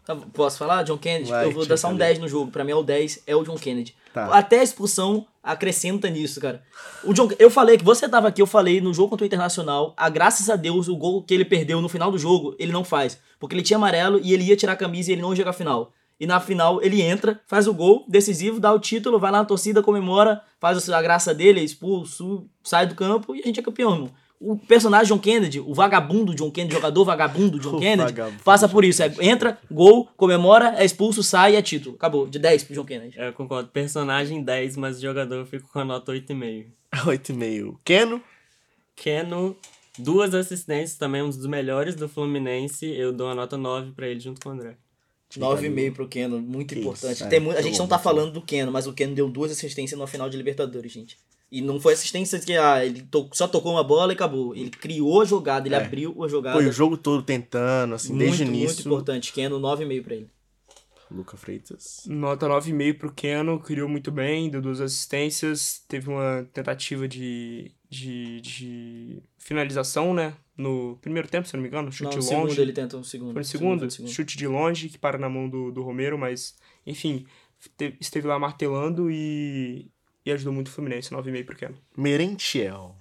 Tá, 0.07 0.15
Posso 0.17 0.59
falar? 0.59 0.83
John 0.83 0.99
Kennedy? 0.99 1.31
Vai, 1.31 1.47
eu 1.47 1.53
vou 1.53 1.65
dar 1.65 1.77
só 1.79 1.87
um 1.87 1.91
ali. 1.91 1.99
10 2.01 2.19
no 2.19 2.29
jogo. 2.29 2.51
Pra 2.51 2.63
mim 2.63 2.73
é 2.73 2.75
o 2.75 2.83
10, 2.83 3.23
é 3.27 3.35
o 3.35 3.43
John 3.43 3.57
Kennedy. 3.57 3.95
Tá. 4.13 4.27
Até 4.37 4.61
a 4.61 4.63
expulsão 4.63 5.27
acrescenta 5.43 6.11
nisso, 6.11 6.41
cara. 6.41 6.63
O 7.03 7.15
John, 7.15 7.29
eu 7.39 7.51
falei 7.51 7.79
que 7.79 7.85
você 7.85 8.07
tava 8.09 8.29
aqui, 8.29 8.43
eu 8.43 8.47
falei 8.47 8.81
no 8.83 8.93
jogo 8.93 9.11
contra 9.11 9.25
o 9.25 9.27
Internacional, 9.27 9.95
a 9.97 10.09
graças 10.11 10.51
a 10.51 10.57
Deus, 10.57 10.89
o 10.89 10.97
gol 10.97 11.23
que 11.23 11.33
ele 11.33 11.45
perdeu 11.45 11.81
no 11.81 11.89
final 11.89 12.11
do 12.11 12.19
jogo, 12.19 12.55
ele 12.59 12.71
não 12.73 12.85
faz. 12.85 13.19
Porque 13.41 13.55
ele 13.55 13.63
tinha 13.63 13.77
amarelo 13.79 14.21
e 14.23 14.33
ele 14.35 14.45
ia 14.45 14.57
tirar 14.57 14.73
a 14.73 14.77
camisa 14.77 15.11
e 15.11 15.15
ele 15.15 15.23
não 15.23 15.31
ia 15.31 15.37
jogar 15.37 15.51
a 15.51 15.55
final. 15.55 15.91
E 16.19 16.27
na 16.27 16.39
final 16.41 16.81
ele 16.83 17.03
entra, 17.03 17.41
faz 17.47 17.67
o 17.67 17.75
gol 17.75 18.05
decisivo, 18.09 18.61
dá 18.61 18.73
o 18.73 18.79
título, 18.79 19.19
vai 19.19 19.33
lá 19.33 19.39
na 19.39 19.45
torcida, 19.45 19.83
comemora, 19.83 20.43
faz 20.61 20.89
a 20.89 21.03
graça 21.03 21.35
dele, 21.35 21.61
é 21.61 21.65
expulso, 21.65 22.49
sai 22.63 22.87
do 22.87 22.95
campo 22.95 23.35
e 23.35 23.41
a 23.41 23.47
gente 23.47 23.59
é 23.59 23.63
campeão, 23.63 23.93
irmão. 23.93 24.11
O 24.41 24.57
personagem 24.59 25.09
John 25.09 25.19
Kennedy, 25.19 25.59
o 25.61 25.73
vagabundo 25.73 26.35
John 26.35 26.51
Kennedy, 26.51 26.75
jogador 26.75 27.05
vagabundo 27.05 27.59
John 27.59 27.77
O 27.77 27.81
Kennedy, 27.81 28.13
vagabundo. 28.13 28.43
passa 28.45 28.69
por 28.69 28.85
isso. 28.85 29.03
É, 29.03 29.13
entra, 29.21 29.59
gol, 29.71 30.09
comemora, 30.17 30.75
é 30.77 30.85
expulso, 30.85 31.23
sai 31.23 31.55
e 31.55 31.57
é 31.57 31.63
título. 31.63 31.97
Acabou. 31.97 32.27
De 32.27 32.39
10 32.39 32.65
pro 32.65 32.75
John 32.75 32.85
Kennedy. 32.85 33.19
É, 33.19 33.29
Eu 33.29 33.33
concordo. 33.33 33.71
Personagem 33.71 34.43
10, 34.43 34.77
mas 34.77 35.01
jogador 35.01 35.37
eu 35.37 35.47
fico 35.47 35.69
com 35.73 35.79
a 35.79 35.85
nota 35.85 36.13
8,5. 36.13 36.67
8,5. 37.07 37.77
Keno. 37.85 38.23
Keno, 38.97 39.57
duas 39.99 40.35
assistências, 40.35 40.99
também 40.99 41.23
um 41.23 41.29
dos 41.31 41.47
melhores 41.47 41.95
do 41.95 42.09
Fluminense. 42.09 42.87
Eu 42.87 43.13
dou 43.13 43.29
a 43.29 43.35
nota 43.35 43.57
9 43.57 43.93
pra 43.93 44.07
ele 44.09 44.21
junto 44.21 44.41
com 44.43 44.51
o 44.51 44.53
André. 44.53 44.77
9,5 45.41 45.93
pro 45.93 46.09
Keno, 46.09 46.41
muito 46.41 46.75
Que 46.75 46.81
importante. 46.81 47.15
isso, 47.15 47.25
é, 47.25 47.29
Tem 47.29 47.41
mu- 47.41 47.51
a 47.51 47.61
gente 47.63 47.79
não 47.79 47.87
tá 47.87 47.99
falando 47.99 48.33
do 48.33 48.43
Keno, 48.43 48.71
mas 48.73 48.87
o 48.87 48.93
Keno 48.93 49.15
deu 49.15 49.29
duas 49.29 49.51
assistências 49.53 49.99
na 49.99 50.07
final 50.07 50.29
de 50.31 50.37
Libertadores, 50.37 50.93
gente. 50.93 51.19
E 51.53 51.61
não 51.61 51.79
foi 51.79 51.93
assistência 51.93 52.39
que 52.41 52.53
ah, 52.57 52.85
ele 52.85 53.03
to- 53.03 53.29
só 53.33 53.47
tocou 53.47 53.73
uma 53.73 53.85
bola 53.85 54.13
e 54.13 54.15
acabou. 54.17 54.57
Ele 54.57 54.71
criou 54.71 55.21
a 55.21 55.25
jogada, 55.25 55.69
ele 55.69 55.75
É. 55.75 55.79
abriu 55.79 56.25
a 56.25 56.29
jogada. 56.29 56.57
Foi 56.57 56.67
o 56.69 56.73
jogo 56.73 56.97
todo 56.97 57.23
tentando, 57.23 57.95
assim, 57.95 58.09
muito, 58.09 58.25
desde 58.25 58.43
o 58.43 58.47
muito 58.47 58.59
início. 58.59 58.81
importante. 58.81 59.33
Keno, 59.33 59.61
9,5 59.61 60.03
pra 60.03 60.15
ele. 60.17 60.29
Luca 61.11 61.37
Freitas. 61.37 62.03
Nota 62.07 62.49
9,5 62.49 62.99
pro 62.99 63.13
Keno, 63.13 63.61
criou 63.61 63.89
muito 63.89 64.11
bem, 64.11 64.51
deu 64.51 64.61
duas 64.61 64.81
assistências, 64.81 65.81
teve 65.87 66.09
uma 66.09 66.45
tentativa 66.53 67.07
de, 67.07 67.71
de, 67.89 68.41
de 68.41 69.23
finalização, 69.39 70.13
né? 70.13 70.35
No 70.57 70.97
primeiro 71.03 71.27
tempo, 71.29 71.49
se 71.49 71.55
eu 71.55 71.59
não 71.59 71.63
me 71.63 71.69
engano, 71.69 71.87
Não, 71.87 71.93
chute 71.93 72.17
no 72.17 72.23
segundo 72.23 72.49
longe. 72.49 72.61
ele 72.61 72.73
tenta 72.73 72.97
um 72.97 73.03
segundo. 73.03 73.33
Foi 73.33 73.41
no 73.41 73.45
segundo? 73.45 73.85
no 73.85 73.91
segundo. 73.91 74.11
Chute 74.13 74.37
de 74.37 74.47
longe, 74.47 74.89
que 74.89 74.99
para 74.99 75.19
na 75.19 75.29
mão 75.29 75.49
do, 75.49 75.73
do 75.73 75.83
Romero, 75.83 76.17
mas, 76.17 76.55
enfim, 76.87 77.27
te- 77.77 77.97
esteve 78.01 78.29
lá 78.29 78.39
martelando 78.39 79.11
e, 79.11 79.91
e 80.25 80.31
ajudou 80.31 80.53
muito 80.53 80.69
o 80.69 80.71
Fluminense, 80.71 81.11
9,5 81.11 81.45
pro 81.45 81.57
Keno. 81.57 81.77
Merentiel. 81.97 82.95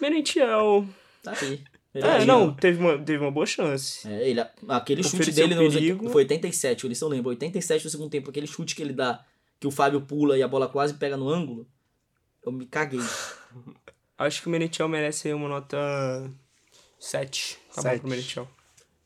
Merentiel. 0.00 0.86
Tá 1.22 1.32
aí. 1.40 1.62
É, 1.92 2.16
Ele- 2.16 2.24
não, 2.26 2.54
teve 2.54 2.78
uma, 2.78 2.98
teve 2.98 3.18
uma 3.24 3.30
boa 3.32 3.46
chance. 3.46 4.06
É, 4.06 4.28
ele, 4.28 4.40
aquele 4.68 5.02
chute 5.02 5.32
dele 5.32 5.54
no, 5.54 6.10
foi 6.10 6.22
87, 6.22 6.86
o 6.86 6.88
Lisson 6.88 7.08
lembra, 7.08 7.30
87 7.30 7.82
do 7.82 7.90
segundo 7.90 8.10
tempo, 8.10 8.30
aquele 8.30 8.46
chute 8.46 8.76
que 8.76 8.82
ele 8.82 8.92
dá, 8.92 9.24
que 9.58 9.66
o 9.66 9.70
Fábio 9.72 10.00
pula 10.02 10.38
e 10.38 10.42
a 10.42 10.46
bola 10.46 10.68
quase 10.68 10.94
pega 10.94 11.16
no 11.16 11.28
ângulo, 11.28 11.66
eu 12.44 12.52
me 12.52 12.64
caguei. 12.66 13.00
Acho 14.16 14.42
que 14.42 14.46
o 14.48 14.50
Merentiel 14.50 14.88
merece 14.88 15.28
aí 15.28 15.34
uma 15.34 15.48
nota 15.48 16.30
7. 17.00 17.58
Tá 17.74 17.76
bom 17.76 17.82
Sete. 17.82 18.00
pro 18.00 18.10
Merentiel. 18.10 18.48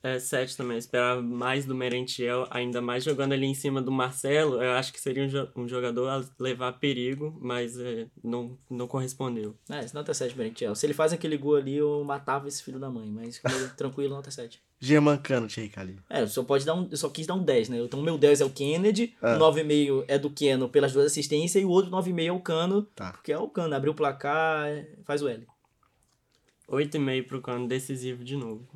É, 0.02 0.18
7 0.18 0.54
também. 0.54 0.74
Eu 0.74 0.78
esperava 0.80 1.22
mais 1.22 1.64
do 1.64 1.74
Merentiel, 1.74 2.46
ainda 2.50 2.82
mais 2.82 3.02
jogando 3.02 3.32
ali 3.32 3.46
em 3.46 3.54
cima 3.54 3.80
do 3.80 3.90
Marcelo. 3.90 4.62
Eu 4.62 4.72
acho 4.72 4.92
que 4.92 5.00
seria 5.00 5.24
um, 5.24 5.28
jo- 5.28 5.48
um 5.56 5.66
jogador 5.66 6.06
a 6.10 6.22
levar 6.38 6.74
perigo, 6.74 7.34
mas 7.40 7.78
é, 7.80 8.06
não, 8.22 8.58
não 8.68 8.86
correspondeu. 8.86 9.56
É, 9.70 9.80
esse 9.82 9.94
nota 9.94 10.12
7 10.12 10.36
Merentiel. 10.36 10.74
Se 10.74 10.84
ele 10.84 10.92
faz 10.92 11.14
aquele 11.14 11.38
gol 11.38 11.56
ali, 11.56 11.76
eu 11.76 12.04
matava 12.04 12.46
esse 12.48 12.62
filho 12.62 12.78
da 12.78 12.90
mãe, 12.90 13.08
mas 13.10 13.40
tranquilo, 13.78 14.14
nota 14.14 14.30
7. 14.30 14.60
Germancano, 14.78 15.46
Thierry 15.48 15.70
Calil. 15.70 15.96
É, 16.10 16.26
só 16.26 16.42
pode 16.44 16.66
dar 16.66 16.74
um, 16.74 16.86
eu 16.90 16.96
só 16.98 17.08
quis 17.08 17.26
dar 17.26 17.32
um 17.32 17.42
10, 17.42 17.70
né? 17.70 17.78
Então 17.78 17.98
o 17.98 18.02
meu 18.02 18.18
10 18.18 18.42
é 18.42 18.44
o 18.44 18.50
Kennedy, 18.50 19.14
Ah. 19.22 19.36
o 19.36 19.38
9,5 19.38 20.04
é 20.06 20.18
do 20.18 20.28
Keno 20.28 20.68
pelas 20.68 20.92
duas 20.92 21.06
assistências 21.06 21.62
e 21.62 21.64
o 21.64 21.70
outro 21.70 21.90
9,5 21.90 22.26
é 22.26 22.32
o 22.32 22.40
Cano, 22.40 22.82
Tá. 22.94 23.12
porque 23.12 23.32
é 23.32 23.38
o 23.38 23.48
Cano, 23.48 23.74
abriu 23.74 23.92
o 23.92 23.96
placar, 23.96 24.68
faz 25.06 25.22
o 25.22 25.28
L. 25.28 25.46
8,5 26.68 27.26
pro 27.26 27.40
Cano, 27.42 27.68
decisivo 27.68 28.24
de 28.24 28.36
novo. 28.36 28.66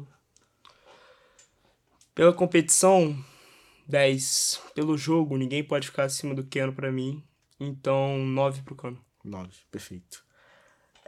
Pela 2.14 2.32
competição, 2.32 3.16
10. 3.86 4.61
Pelo 4.74 4.97
jogo, 4.99 5.36
ninguém 5.36 5.62
pode 5.62 5.86
ficar 5.86 6.05
acima 6.05 6.34
do 6.34 6.45
Keno 6.45 6.72
pra 6.72 6.91
mim. 6.91 7.22
Então, 7.61 8.18
9 8.18 8.62
pro 8.62 8.74
Cano. 8.74 8.99
9. 9.24 9.49
Perfeito. 9.70 10.26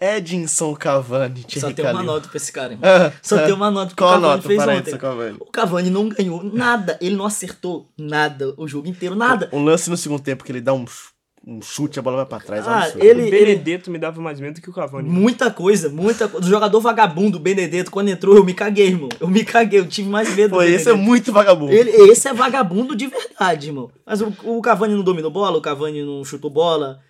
Edinson 0.03 0.75
Cavani, 0.75 1.43
Só 1.43 1.47
Thierry 1.69 1.75
tem 1.75 1.85
uma 1.91 2.03
nota 2.03 2.27
pra 2.29 2.37
esse 2.39 2.51
cara, 2.51 2.73
irmão. 2.73 2.89
Ah, 2.91 3.13
Só 3.23 3.37
ah. 3.37 3.43
tem 3.45 3.53
uma 3.53 3.71
nota 3.71 3.91
que 3.91 3.97
Qual 3.97 4.09
o 4.11 4.15
a 4.15 4.17
Cavani 4.21 4.37
nota 4.37 4.49
fez 4.49 4.63
para 4.65 4.75
ontem. 4.77 4.97
Cavani? 4.99 5.37
O 5.41 5.45
Cavani 5.47 5.91
não 5.91 6.09
ganhou 6.09 6.43
nada. 6.43 6.99
Ele 7.03 7.17
não 7.17 7.27
acertou 7.27 7.93
nada 7.99 8.55
o 8.57 8.67
jogo 8.67 8.89
inteiro, 8.89 9.15
nada. 9.15 9.51
Um 9.53 9.63
lance 9.63 9.91
no 9.91 9.97
segundo 9.99 10.23
tempo 10.23 10.43
que 10.43 10.51
ele 10.51 10.63
dá 10.63 10.73
um, 10.73 10.87
ch- 10.87 11.13
um 11.47 11.61
chute, 11.63 11.99
a 11.99 12.03
bola 12.03 12.19
vai 12.19 12.27
pra 12.27 12.39
trás. 12.41 12.67
é 12.67 12.69
um 12.69 12.73
Ah, 12.73 12.79
absurdo. 12.85 13.05
ele- 13.05 13.27
o 13.29 13.31
Benedetto 13.31 13.91
me 13.91 13.99
dava 13.99 14.21
mais 14.21 14.39
medo 14.39 14.61
que 14.61 14.69
o 14.69 14.73
Cavani. 14.73 15.09
Muita 15.09 15.51
coisa, 15.51 15.89
muita 15.89 16.29
coisa. 16.29 16.47
O 16.47 16.51
jogador 16.51 16.81
vagabundo, 16.81 17.39
o 17.39 17.41
Benedetto, 17.41 17.91
quando 17.91 18.09
entrou, 18.09 18.37
eu 18.37 18.45
me 18.45 18.53
caguei, 18.53 18.89
irmão. 18.89 19.09
Eu 19.19 19.27
me 19.29 19.43
caguei, 19.45 19.81
eu 19.81 19.87
tive 19.89 20.09
mais 20.09 20.35
medo 20.37 20.51
Pô, 20.51 20.57
do 20.59 20.63
esse 20.65 20.89
é 20.91 20.93
muito 20.93 21.33
vagabundo. 21.33 21.73
Ele, 21.73 21.91
esse 21.91 22.29
é 22.29 22.35
vagabundo 22.35 22.95
de 22.95 23.07
verdade, 23.07 23.69
irmão. 23.69 23.91
Mas 24.05 24.21
o, 24.21 24.33
o 24.45 24.61
Cavani 24.61 24.95
não 24.95 25.03
dominou 25.03 25.31
bola, 25.31 25.57
o 25.59 25.63
Cavani 25.63 26.03
não 26.05 26.25
chutou 26.25 26.51
bola. 26.51 27.01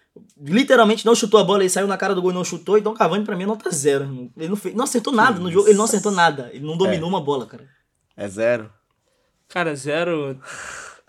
Literalmente 0.40 1.04
não 1.06 1.14
chutou 1.14 1.38
a 1.40 1.44
bola, 1.44 1.62
ele 1.62 1.68
saiu 1.70 1.86
na 1.86 1.96
cara 1.96 2.14
do 2.14 2.22
gol 2.22 2.30
e 2.30 2.34
não 2.34 2.44
chutou. 2.44 2.78
Então 2.78 2.92
o 2.92 2.96
Cavani 2.96 3.24
pra 3.24 3.36
mim 3.36 3.44
é 3.44 3.46
nota 3.46 3.70
zero. 3.70 4.04
irmão. 4.04 4.30
Ele 4.36 4.48
não, 4.48 4.56
fez, 4.56 4.74
não 4.74 4.84
acertou 4.84 5.12
nada 5.12 5.38
no 5.40 5.50
jogo, 5.50 5.68
ele 5.68 5.76
não 5.76 5.84
acertou 5.84 6.12
nada. 6.12 6.50
Ele 6.52 6.64
não 6.64 6.76
dominou 6.76 7.08
uma 7.08 7.20
bola, 7.20 7.46
cara. 7.46 7.64
É 8.16 8.28
zero. 8.28 8.70
Cara, 9.48 9.74
zero. 9.74 10.38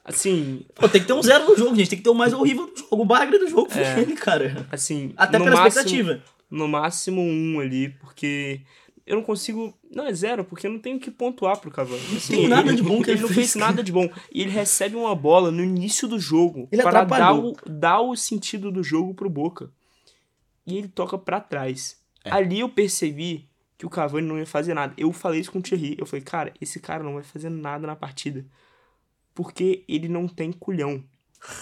Assim, 0.04 0.66
Pô, 0.76 0.90
tem 0.90 1.02
que 1.02 1.08
ter 1.08 1.14
um 1.14 1.22
zero 1.22 1.48
no 1.48 1.56
jogo, 1.56 1.76
gente. 1.76 1.90
Tem 1.90 1.98
que 1.98 2.04
ter 2.04 2.10
o 2.10 2.16
mais 2.16 2.34
horrível 2.34 2.66
do 2.68 2.78
jogo. 2.78 3.02
O 3.02 3.06
bagre 3.06 3.38
do 3.38 3.48
jogo 3.48 3.70
foi 3.70 3.84
É. 3.84 4.00
ele, 4.00 4.14
cara. 4.18 4.68
assim. 4.72 5.14
Até 5.16 5.38
pela 5.38 5.52
máximo, 5.52 5.68
expectativa. 5.68 6.24
No 6.50 6.68
máximo 6.68 7.22
um 7.22 7.60
ali, 7.60 7.90
porque 7.90 8.62
eu 9.06 9.16
não 9.16 9.24
consigo. 9.24 9.78
Não, 9.94 10.08
é 10.08 10.14
zero, 10.14 10.44
porque 10.44 10.66
eu 10.68 10.72
não 10.72 10.80
tenho 10.80 11.00
que 11.00 11.12
pontuar 11.12 11.58
pro 11.60 11.70
Cavani. 11.70 12.02
Assim, 12.18 12.36
tem 12.36 12.48
nada 12.48 12.74
de 12.74 12.82
bom 12.82 13.02
que 13.02 13.12
ele 13.12 13.22
não 13.22 13.30
fez, 13.30 13.56
nada 13.56 13.84
de 13.84 13.92
bom. 13.92 14.10
E 14.34 14.42
ele 14.42 14.50
recebe 14.52 14.96
uma 14.96 15.14
bola 15.16 15.52
no 15.52 15.64
início 15.64 16.08
do 16.08 16.20
jogo 16.20 16.68
Ele 16.72 16.82
para 16.82 17.04
dar 17.04 17.34
o, 17.36 17.56
dar 17.68 18.02
o 18.02 18.16
sentido 18.16 18.72
do 18.72 18.84
jogo 18.84 19.14
pro 19.14 19.30
Boca. 19.30 19.70
e 20.66 20.78
ele 20.78 20.88
toca 20.88 21.18
pra 21.18 21.40
trás. 21.40 21.98
É. 22.24 22.32
Ali 22.32 22.60
eu 22.62 22.70
percebi 22.70 23.48
que 23.78 23.86
o 23.86 23.90
Cavani 23.90 24.28
não 24.28 24.38
ia 24.38 24.46
fazer 24.46 24.74
nada. 24.74 24.94
Eu 24.98 25.12
falei 25.12 25.40
isso 25.42 25.52
com 25.52 25.60
o 25.60 25.62
Thierry. 25.62 25.96
Eu 26.00 26.06
falei, 26.06 26.24
cara, 26.24 26.54
esse 26.62 26.80
cara 26.80 27.04
não 27.04 27.14
vai 27.16 27.24
fazer 27.24 27.50
nada 27.50 27.86
na 27.88 27.96
partida. 27.96 28.46
Porque 29.34 29.84
ele 29.88 30.08
não 30.08 30.28
tem 30.28 30.52
culhão. 30.52 31.04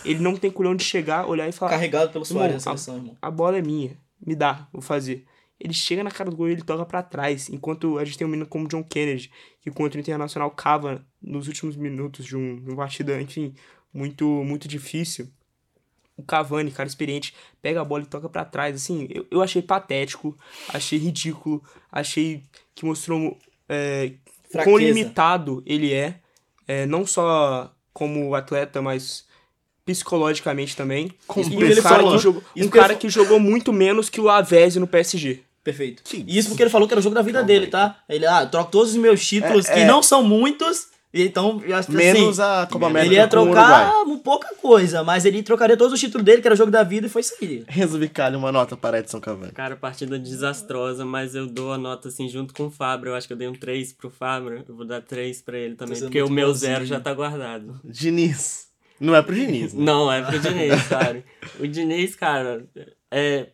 Ele 0.03 0.19
não 0.19 0.35
tem 0.35 0.51
culhão 0.51 0.75
de 0.75 0.83
chegar, 0.83 1.25
olhar 1.27 1.47
e 1.47 1.51
falar: 1.51 1.71
Carregado 1.71 2.11
pelo 2.11 2.25
Soares 2.25 2.51
na 2.51 2.57
a- 2.57 2.77
seleção, 2.77 2.97
irmão. 2.97 3.17
a 3.21 3.31
bola 3.31 3.57
é 3.57 3.61
minha, 3.61 3.97
me 4.25 4.35
dá, 4.35 4.67
vou 4.73 4.81
fazer. 4.81 5.25
Ele 5.59 5.73
chega 5.73 6.03
na 6.03 6.11
cara 6.11 6.29
do 6.29 6.35
gol 6.37 6.47
e 6.49 6.53
ele 6.53 6.61
toca 6.63 6.85
pra 6.85 7.03
trás, 7.03 7.49
enquanto 7.49 7.97
a 7.97 8.05
gente 8.05 8.17
tem 8.17 8.25
um 8.25 8.29
menino 8.29 8.47
como 8.47 8.67
John 8.67 8.83
Kennedy, 8.83 9.29
que 9.61 9.69
contra 9.69 9.97
o 9.97 10.01
Internacional 10.01 10.49
cava 10.51 11.05
nos 11.21 11.47
últimos 11.47 11.75
minutos 11.75 12.25
de, 12.25 12.35
um, 12.35 12.55
de 12.61 12.69
uma 12.69 12.77
partida, 12.77 13.21
enfim, 13.21 13.53
muito, 13.93 14.25
muito 14.25 14.67
difícil. 14.69 15.29
O 16.15 16.23
Cavani, 16.23 16.71
cara 16.71 16.87
experiente, 16.87 17.33
pega 17.61 17.79
a 17.81 17.85
bola 17.85 18.03
e 18.03 18.05
toca 18.05 18.27
pra 18.27 18.43
trás. 18.43 18.75
Assim, 18.75 19.07
eu, 19.09 19.25
eu 19.31 19.41
achei 19.41 19.61
patético, 19.61 20.37
achei 20.69 20.99
ridículo, 20.99 21.63
achei 21.91 22.43
que 22.75 22.85
mostrou 22.85 23.37
é, 23.69 24.13
quão 24.51 24.77
limitado 24.77 25.63
ele 25.65 25.93
é, 25.93 26.19
é, 26.69 26.85
não 26.85 27.03
só 27.05 27.71
como 27.91 28.35
atleta, 28.35 28.79
mas 28.81 29.25
psicologicamente 29.83 30.75
também. 30.75 31.11
Como 31.25 31.51
E 31.51 31.57
um 31.57 31.61
ele 31.63 31.81
cara, 31.81 31.95
falou- 31.95 32.11
que 32.15 32.19
jogou, 32.23 32.43
um 32.55 32.67
cara 32.69 32.95
que 32.95 33.09
jogou 33.09 33.39
muito 33.39 33.73
menos 33.73 34.07
que 34.09 34.21
o 34.21 34.23
Lavezzi 34.23 34.79
no 34.79 34.85
PSG. 34.87 35.41
Perfeito. 35.63 36.03
E 36.15 36.37
isso 36.37 36.49
porque 36.49 36.63
ele 36.63 36.69
falou 36.69 36.87
que 36.87 36.93
era 36.93 36.99
o 36.99 37.03
jogo 37.03 37.15
da 37.15 37.21
vida 37.21 37.43
dele, 37.43 37.67
tá? 37.67 37.97
Ele, 38.07 38.25
ah, 38.25 38.45
troco 38.45 38.71
todos 38.71 38.91
os 38.91 38.97
meus 38.97 39.25
títulos, 39.27 39.65
É, 39.67 39.73
que 39.73 39.79
é. 39.81 39.85
não 39.85 40.01
são 40.01 40.23
muitos, 40.23 40.87
então, 41.11 41.61
eu 41.65 41.75
acho 41.75 41.87
que, 41.87 41.95
Menos 41.95 42.39
assim, 42.39 42.63
a 42.63 42.67
Copa 42.67 42.85
América 42.85 43.13
ele 43.13 43.19
ia 43.19 43.27
trocar 43.27 44.03
um 44.03 44.19
pouca 44.19 44.53
coisa, 44.61 45.03
mas 45.03 45.25
ele 45.25 45.41
trocaria 45.41 45.75
todos 45.75 45.93
os 45.93 45.99
títulos 45.99 46.23
dele, 46.23 46.39
que 46.41 46.47
era 46.47 46.53
o 46.53 46.57
jogo 46.57 46.69
da 46.69 46.83
vida, 46.83 47.07
e 47.07 47.09
foi 47.09 47.21
isso 47.21 47.33
aí. 47.41 47.63
Renzo 47.67 47.97
Vicali, 47.97 48.35
uma 48.35 48.51
nota 48.51 48.77
para 48.77 48.99
Edson 48.99 49.19
Cavani. 49.19 49.51
Cara, 49.51 49.75
partida 49.75 50.19
desastrosa, 50.19 51.03
mas 51.03 51.33
eu 51.33 51.47
dou 51.47 51.73
a 51.73 51.77
nota 51.79 52.09
assim 52.09 52.29
junto 52.29 52.53
com 52.53 52.67
o 52.67 52.71
Fábio. 52.71 53.09
Eu 53.09 53.15
acho 53.15 53.25
que 53.25 53.33
eu 53.33 53.37
dei 53.37 53.47
um 53.47 53.53
3 53.53 53.93
pro 53.93 54.11
Fábio. 54.11 54.63
Eu 54.67 54.75
vou 54.75 54.85
dar 54.85 55.01
3 55.01 55.41
pra 55.41 55.57
ele 55.57 55.75
também, 55.75 55.99
porque 55.99 56.21
o 56.21 56.29
meu 56.29 56.49
bonzinho. 56.49 56.73
zero 56.73 56.85
já 56.85 56.99
tá 56.99 57.11
guardado. 57.11 57.79
Diniz. 57.83 58.67
Não 58.99 59.15
é 59.15 59.21
pro 59.21 59.33
Diniz, 59.33 59.73
né? 59.73 59.83
Não, 59.83 60.11
é 60.11 60.21
pro 60.21 60.37
Diniz, 60.37 60.83
cara. 60.87 61.23
O 61.59 61.65
Diniz, 61.65 62.15
cara, 62.15 62.65
é. 63.09 63.47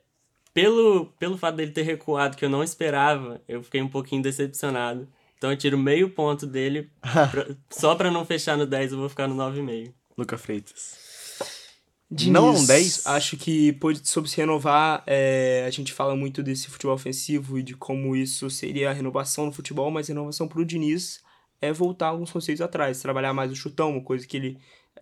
Pelo, 0.53 1.07
pelo 1.19 1.37
fato 1.37 1.55
dele 1.55 1.71
ter 1.71 1.83
recuado, 1.83 2.37
que 2.37 2.45
eu 2.45 2.49
não 2.49 2.63
esperava, 2.63 3.41
eu 3.47 3.61
fiquei 3.61 3.81
um 3.81 3.89
pouquinho 3.89 4.21
decepcionado. 4.21 5.07
Então 5.37 5.51
eu 5.51 5.57
tiro 5.57 5.77
meio 5.77 6.09
ponto 6.09 6.45
dele. 6.47 6.89
pra- 7.31 7.47
só 7.69 7.95
pra 7.95 8.09
não 8.11 8.25
fechar 8.25 8.57
no 8.57 8.65
10, 8.65 8.91
eu 8.91 8.97
vou 8.97 9.09
ficar 9.09 9.27
no 9.27 9.35
9,5. 9.35 9.93
Luca 10.17 10.37
Freitas. 10.37 11.03
Diniz, 12.09 12.33
Não 12.33 12.47
é 12.49 12.51
um 12.51 12.65
10? 12.65 13.05
Acho 13.07 13.35
que 13.35 13.73
pode, 13.73 14.07
sobre 14.07 14.29
se 14.29 14.37
renovar, 14.37 15.03
é, 15.07 15.65
a 15.67 15.69
gente 15.71 15.91
fala 15.91 16.15
muito 16.15 16.43
desse 16.43 16.67
futebol 16.69 16.93
ofensivo 16.95 17.57
e 17.57 17.63
de 17.63 17.73
como 17.75 18.15
isso 18.15 18.49
seria 18.49 18.91
a 18.91 18.93
renovação 18.93 19.47
no 19.47 19.51
futebol, 19.51 19.89
mas 19.89 20.07
a 20.09 20.13
renovação 20.13 20.47
pro 20.47 20.63
Diniz 20.63 21.21
é 21.59 21.73
voltar 21.73 22.07
alguns 22.09 22.31
conceitos 22.31 22.61
atrás, 22.61 23.01
trabalhar 23.01 23.33
mais 23.33 23.51
o 23.51 23.55
chutão, 23.55 23.91
uma 23.91 24.03
coisa 24.03 24.25
que 24.25 24.37
ele 24.37 24.57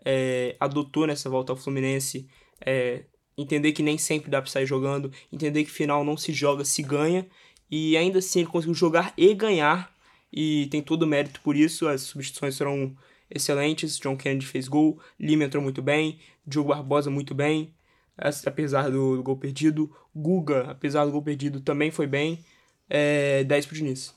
é, 0.06 0.56
adotou 0.60 1.06
nessa 1.06 1.30
volta 1.30 1.52
ao 1.52 1.58
Fluminense, 1.58 2.26
é, 2.66 3.04
entender 3.38 3.74
que 3.74 3.84
nem 3.84 3.98
sempre 3.98 4.32
dá 4.32 4.42
pra 4.42 4.50
sair 4.50 4.66
jogando, 4.66 5.12
entender 5.32 5.66
que 5.66 5.72
final 5.72 6.06
não 6.06 6.16
se 6.16 6.32
joga, 6.32 6.64
se 6.64 6.82
ganha, 6.82 7.28
e 7.70 7.98
ainda 7.98 8.20
assim 8.20 8.40
ele 8.40 8.48
conseguiu 8.50 8.74
jogar 8.76 9.14
e 9.18 9.34
ganhar, 9.34 9.93
e 10.34 10.68
tem 10.72 10.82
todo 10.82 11.04
o 11.04 11.08
mérito 11.08 11.40
por 11.42 11.56
isso, 11.56 11.88
as 11.88 12.02
substituições 12.02 12.58
foram 12.58 12.96
excelentes, 13.30 14.00
John 14.00 14.18
Kennedy 14.18 14.46
fez 14.46 14.68
gol, 14.68 15.00
Lima 15.20 15.44
entrou 15.44 15.62
muito 15.64 15.82
bem, 15.82 16.20
Diogo 16.46 16.70
Barbosa 16.70 17.10
muito 17.12 17.34
bem, 17.36 17.74
as- 18.18 18.46
apesar 18.46 18.90
do, 18.90 19.22
gol 19.24 19.38
perdido, 19.38 19.90
Guga, 20.16 20.70
apesar 20.72 21.06
do 21.06 21.12
gol 21.12 21.22
perdido, 21.22 21.62
também 21.62 21.92
foi 21.92 22.08
bem, 22.08 22.44
é, 22.90 23.44
10 23.44 23.66
pro 23.66 23.76
Diniz. 23.76 24.14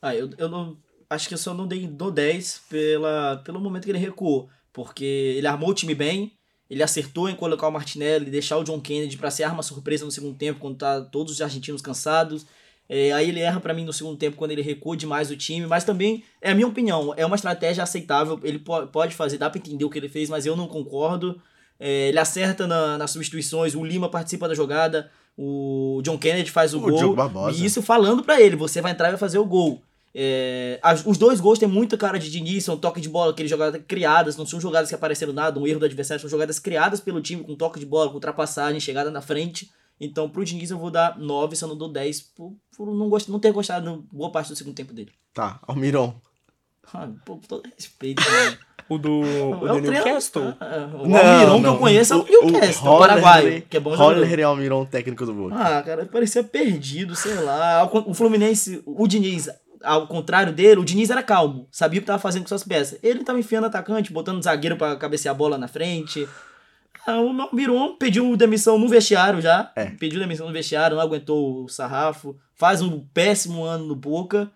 Ah, 0.00 0.14
eu, 0.14 0.30
eu 0.38 0.48
não. 0.48 0.76
Acho 1.10 1.28
que 1.28 1.34
eu 1.34 1.38
só 1.38 1.54
não 1.54 1.66
dei 1.66 1.86
do 1.86 2.10
10 2.10 2.62
pela, 2.68 3.38
pelo 3.44 3.60
momento 3.60 3.84
que 3.84 3.90
ele 3.90 3.98
recuou. 3.98 4.48
Porque 4.72 5.04
ele 5.04 5.46
armou 5.46 5.70
o 5.70 5.74
time 5.74 5.94
bem, 5.94 6.32
ele 6.68 6.82
acertou 6.82 7.28
em 7.28 7.34
colocar 7.34 7.66
o 7.66 7.72
Martinelli, 7.72 8.30
deixar 8.30 8.58
o 8.58 8.64
John 8.64 8.80
Kennedy 8.80 9.16
pra 9.16 9.30
ser 9.30 9.44
arma 9.44 9.62
surpresa 9.62 10.04
no 10.04 10.10
segundo 10.12 10.36
tempo, 10.36 10.60
quando 10.60 10.76
tá 10.76 11.00
todos 11.00 11.32
os 11.32 11.40
argentinos 11.40 11.80
cansados. 11.80 12.46
É, 12.88 13.12
aí 13.12 13.28
ele 13.28 13.40
erra 13.40 13.60
pra 13.60 13.74
mim 13.74 13.84
no 13.84 13.92
segundo 13.92 14.16
tempo 14.16 14.36
quando 14.36 14.50
ele 14.52 14.62
recua 14.62 14.96
demais 14.96 15.30
o 15.30 15.36
time, 15.36 15.66
mas 15.66 15.84
também, 15.84 16.24
é 16.40 16.50
a 16.52 16.54
minha 16.54 16.66
opinião, 16.66 17.12
é 17.16 17.26
uma 17.26 17.36
estratégia 17.36 17.82
aceitável. 17.82 18.40
Ele 18.42 18.58
po- 18.58 18.86
pode 18.86 19.14
fazer, 19.14 19.36
dá 19.36 19.50
pra 19.50 19.58
entender 19.58 19.84
o 19.84 19.90
que 19.90 19.98
ele 19.98 20.08
fez, 20.08 20.30
mas 20.30 20.46
eu 20.46 20.56
não 20.56 20.66
concordo. 20.66 21.40
É, 21.78 22.08
ele 22.08 22.18
acerta 22.18 22.66
na- 22.66 22.96
nas 22.96 23.10
substituições, 23.10 23.74
o 23.74 23.84
Lima 23.84 24.08
participa 24.08 24.48
da 24.48 24.54
jogada, 24.54 25.10
o 25.36 26.00
John 26.02 26.16
Kennedy 26.18 26.50
faz 26.50 26.72
o, 26.74 26.78
O 26.78 26.80
gol. 26.80 27.14
E 27.60 27.64
isso 27.66 27.82
falando 27.82 28.22
pra 28.24 28.40
ele, 28.40 28.56
você 28.56 28.80
vai 28.80 28.92
entrar 28.92 29.08
e 29.08 29.10
vai 29.12 29.18
fazer 29.18 29.38
o 29.38 29.44
gol. 29.44 29.82
É, 30.14 30.80
as- 30.82 31.04
os 31.06 31.16
dois 31.18 31.38
gols 31.40 31.58
têm 31.58 31.68
muita 31.68 31.96
cara 31.96 32.18
de 32.18 32.30
Diniz, 32.30 32.64
são 32.64 32.76
toque 32.76 33.00
de 33.00 33.08
bola, 33.08 33.30
aqueles 33.32 33.50
jogadas 33.50 33.80
criadas, 33.86 34.36
não 34.36 34.46
são 34.46 34.60
jogadas 34.60 34.88
que 34.88 34.94
apareceram 34.94 35.32
nada, 35.32 35.60
um 35.60 35.66
erro 35.66 35.78
do 35.78 35.84
adversário, 35.84 36.20
são 36.20 36.30
jogadas 36.30 36.58
criadas 36.58 36.98
pelo 37.00 37.20
time, 37.20 37.44
com 37.44 37.54
toque 37.54 37.78
de 37.78 37.86
bola, 37.86 38.08
com 38.08 38.14
ultrapassagem, 38.14 38.80
chegada 38.80 39.10
na 39.10 39.20
frente. 39.20 39.70
Então, 40.00 40.28
pro 40.28 40.44
Diniz 40.44 40.70
eu 40.70 40.78
vou 40.78 40.90
dar 40.90 41.18
9, 41.18 41.56
se 41.56 41.64
eu 41.64 41.68
não 41.68 41.76
dou 41.76 41.88
10, 41.90 42.20
por, 42.36 42.54
por 42.76 42.86
não, 42.94 43.08
gost, 43.08 43.28
não 43.30 43.40
ter 43.40 43.52
gostado 43.52 44.06
boa 44.12 44.30
parte 44.30 44.48
do 44.48 44.56
segundo 44.56 44.74
tempo 44.74 44.92
dele. 44.92 45.12
Tá, 45.34 45.58
Almiron. 45.66 46.14
Ah, 46.92 47.08
pô, 47.24 47.36
com 47.36 47.42
todo 47.42 47.68
respeito. 47.76 48.22
O 48.88 48.96
do, 48.96 49.20
o 49.20 49.68
É 49.68 49.80
do 49.80 49.90
Newcastle? 49.90 50.54
Ah, 50.58 50.88
O 50.94 51.14
Almiron 51.14 51.60
que 51.60 51.66
eu 51.66 51.78
conheço 51.78 52.14
é 52.14 52.16
o 52.16 52.24
Newcastle, 52.24 52.94
o 52.94 52.98
paraguaio, 52.98 53.62
que 53.62 53.76
é 53.76 53.80
bom 53.80 53.90
jogador. 53.90 54.14
Roller 54.14 54.38
e 54.38 54.42
Almiron, 54.42 54.84
técnico 54.86 55.26
do 55.26 55.34
Boca. 55.34 55.54
Ah, 55.54 55.82
cara, 55.82 56.06
parecia 56.06 56.42
perdido, 56.42 57.14
sei 57.14 57.34
lá. 57.34 57.84
O 58.06 58.14
Fluminense, 58.14 58.82
o 58.86 59.06
Diniz, 59.06 59.50
ao 59.82 60.06
contrário 60.06 60.52
dele, 60.52 60.80
o 60.80 60.84
Diniz 60.84 61.10
era 61.10 61.22
calmo, 61.22 61.68
sabia 61.70 61.98
o 61.98 62.02
que 62.02 62.06
tava 62.06 62.18
fazendo 62.18 62.42
com 62.42 62.48
suas 62.48 62.64
peças. 62.64 62.98
Ele 63.02 63.22
tava 63.24 63.38
enfiando 63.38 63.66
atacante, 63.66 64.12
botando 64.12 64.42
zagueiro 64.42 64.76
pra 64.76 64.96
cabecear 64.96 65.34
a 65.34 65.38
bola 65.38 65.58
na 65.58 65.68
frente. 65.68 66.26
Ah, 67.10 67.20
O 67.20 67.54
Miron 67.54 67.96
pediu 67.96 68.36
demissão 68.36 68.78
no 68.78 68.88
vestiário 68.88 69.40
já. 69.40 69.72
É. 69.74 69.86
Pediu 69.86 70.20
demissão 70.20 70.46
no 70.46 70.52
vestiário, 70.52 70.96
não 70.96 71.02
aguentou 71.02 71.64
o 71.64 71.68
sarrafo. 71.68 72.36
Faz 72.54 72.82
um 72.82 73.00
péssimo 73.14 73.64
ano 73.64 73.86
no 73.86 73.96
Boca. 73.96 74.50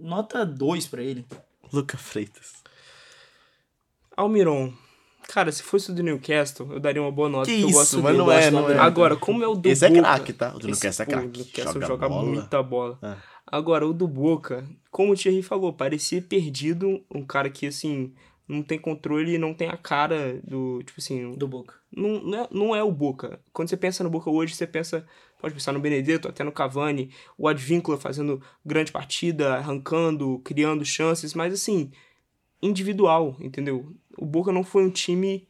Nota 0.00 0.44
2 0.44 0.86
pra 0.88 1.02
ele. 1.02 1.24
Luca 1.72 1.96
Freitas. 1.96 2.54
Almiron. 4.16 4.72
Cara, 5.28 5.50
se 5.50 5.62
fosse 5.62 5.90
o 5.90 5.94
do 5.94 6.02
Newcastle, 6.02 6.70
eu 6.72 6.78
daria 6.80 7.00
uma 7.00 7.10
boa 7.10 7.28
nota, 7.28 7.46
Que 7.46 7.52
isso, 7.56 7.72
gosto 7.72 8.02
mas 8.02 8.12
dele. 8.12 8.18
não 8.18 8.30
é, 8.32 8.50
não 8.50 8.70
é. 8.70 8.78
Agora, 8.78 9.16
como 9.16 9.42
é 9.42 9.48
o 9.48 9.54
do 9.54 9.68
Esse 9.68 9.86
é 9.86 9.88
Boca... 9.88 10.02
craque, 10.02 10.32
tá? 10.34 10.48
O 10.50 10.58
do 10.58 10.58
esse- 10.58 10.66
Newcastle 10.84 11.02
é 11.02 11.06
craque. 11.06 11.26
O 11.26 11.30
Newcastle 11.30 11.72
Joga 11.74 11.86
joga, 11.86 12.08
bola. 12.08 12.28
muita 12.28 12.62
bola. 12.62 12.98
É. 13.02 13.14
Agora, 13.46 13.86
o 13.86 13.92
do 13.94 14.06
Boca, 14.06 14.64
como 14.90 15.12
o 15.12 15.16
Thierry 15.16 15.42
falou, 15.42 15.72
parecia 15.72 16.20
perdido, 16.20 17.02
um 17.14 17.24
cara 17.24 17.48
que, 17.48 17.66
assim, 17.66 18.12
não 18.46 18.62
tem 18.62 18.78
controle 18.78 19.34
e 19.34 19.38
não 19.38 19.54
tem 19.54 19.68
a 19.68 19.76
cara 19.76 20.40
do, 20.44 20.82
tipo 20.82 21.00
assim, 21.00 21.34
Do 21.34 21.48
Boca. 21.48 21.74
não, 21.90 22.20
não, 22.22 22.38
é, 22.38 22.48
não 22.50 22.76
é 22.76 22.82
o 22.82 22.92
Boca. 22.92 23.40
Quando 23.52 23.68
você 23.68 23.76
pensa 23.76 24.04
no 24.04 24.10
Boca 24.10 24.30
hoje, 24.30 24.54
você 24.54 24.66
pensa, 24.66 25.06
pode 25.40 25.54
pensar 25.54 25.72
no 25.72 25.80
Benedetto, 25.80 26.28
até 26.28 26.44
no 26.44 26.52
Cavani, 26.52 27.10
o 27.38 27.48
Advíncula 27.48 27.96
fazendo 27.96 28.42
grande 28.64 28.92
partida, 28.92 29.54
arrancando, 29.54 30.40
criando 30.44 30.84
chances, 30.84 31.32
mas 31.34 31.54
assim, 31.54 31.90
individual, 32.60 33.36
entendeu? 33.40 33.94
O 34.18 34.26
Boca 34.26 34.52
não 34.52 34.62
foi 34.62 34.84
um 34.84 34.90
time 34.90 35.48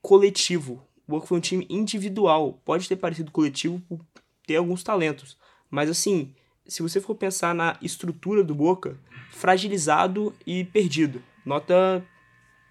coletivo. 0.00 0.82
O 1.06 1.12
Boca 1.12 1.26
foi 1.26 1.38
um 1.38 1.40
time 1.40 1.66
individual. 1.68 2.60
Pode 2.64 2.88
ter 2.88 2.96
parecido 2.96 3.30
coletivo 3.30 3.80
por 3.88 4.00
ter 4.46 4.56
alguns 4.56 4.82
talentos, 4.82 5.36
mas 5.68 5.90
assim, 5.90 6.34
se 6.66 6.82
você 6.82 7.00
for 7.00 7.14
pensar 7.14 7.54
na 7.54 7.76
estrutura 7.82 8.42
do 8.42 8.54
Boca, 8.54 8.98
fragilizado 9.30 10.34
e 10.46 10.64
perdido. 10.64 11.22
Nota 11.46 12.02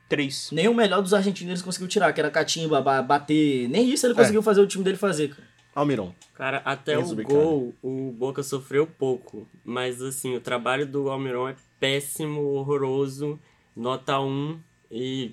3. 0.09 0.49
Nem 0.51 0.67
o 0.67 0.73
melhor 0.73 1.01
dos 1.01 1.13
argentinos 1.13 1.61
conseguiu 1.61 1.87
tirar, 1.87 2.11
que 2.13 2.19
era 2.19 2.29
catimba, 2.29 2.81
ba- 2.81 3.01
bater. 3.01 3.67
Nem 3.69 3.89
isso 3.89 4.05
ele 4.05 4.13
É. 4.13 4.17
conseguiu 4.17 4.43
fazer 4.43 4.61
o 4.61 4.67
time 4.67 4.83
dele 4.83 4.97
fazer. 4.97 5.29
cara. 5.29 5.47
Almiron. 5.73 6.13
Cara, 6.35 6.61
até 6.63 6.97
Enzo 6.99 7.19
o 7.19 7.23
gol, 7.23 7.73
o 7.83 8.13
Boca 8.17 8.41
sofreu 8.43 8.85
pouco. 8.87 9.45
Mas, 9.63 10.01
assim, 10.01 10.35
o 10.35 10.39
trabalho 10.39 10.85
do 10.85 11.09
Almiron 11.09 11.49
é 11.49 11.55
péssimo, 11.79 12.41
horroroso. 12.53 13.39
Nota 13.75 14.19
1. 14.19 14.57
E 14.91 15.31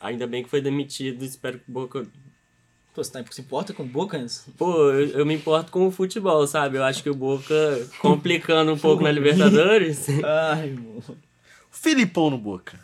ainda 0.00 0.26
bem 0.26 0.42
que 0.42 0.50
foi 0.50 0.60
demitido. 0.60 1.24
Espero 1.24 1.58
que 1.58 1.70
o 1.70 1.72
Boca. 1.72 2.06
Pô, 2.94 3.02
você 3.04 3.12
tá, 3.12 3.24
se 3.30 3.40
importa 3.40 3.72
com 3.72 3.82
o 3.84 3.86
Boca? 3.86 4.22
Pô, 4.58 4.90
eu, 4.90 5.20
eu 5.20 5.24
me 5.26 5.34
importo 5.34 5.70
com 5.72 5.86
o 5.86 5.90
futebol, 5.90 6.46
sabe? 6.46 6.76
Eu 6.76 6.84
acho 6.84 7.02
que 7.02 7.08
o 7.08 7.14
Boca, 7.14 7.54
complicando 8.00 8.72
um 8.72 8.78
pouco 8.78 9.02
na 9.02 9.10
Libertadores. 9.12 10.06
Ai, 10.22 10.70
mano. 10.70 11.02
Filipão 11.80 12.30
no 12.30 12.38
Boca. 12.38 12.78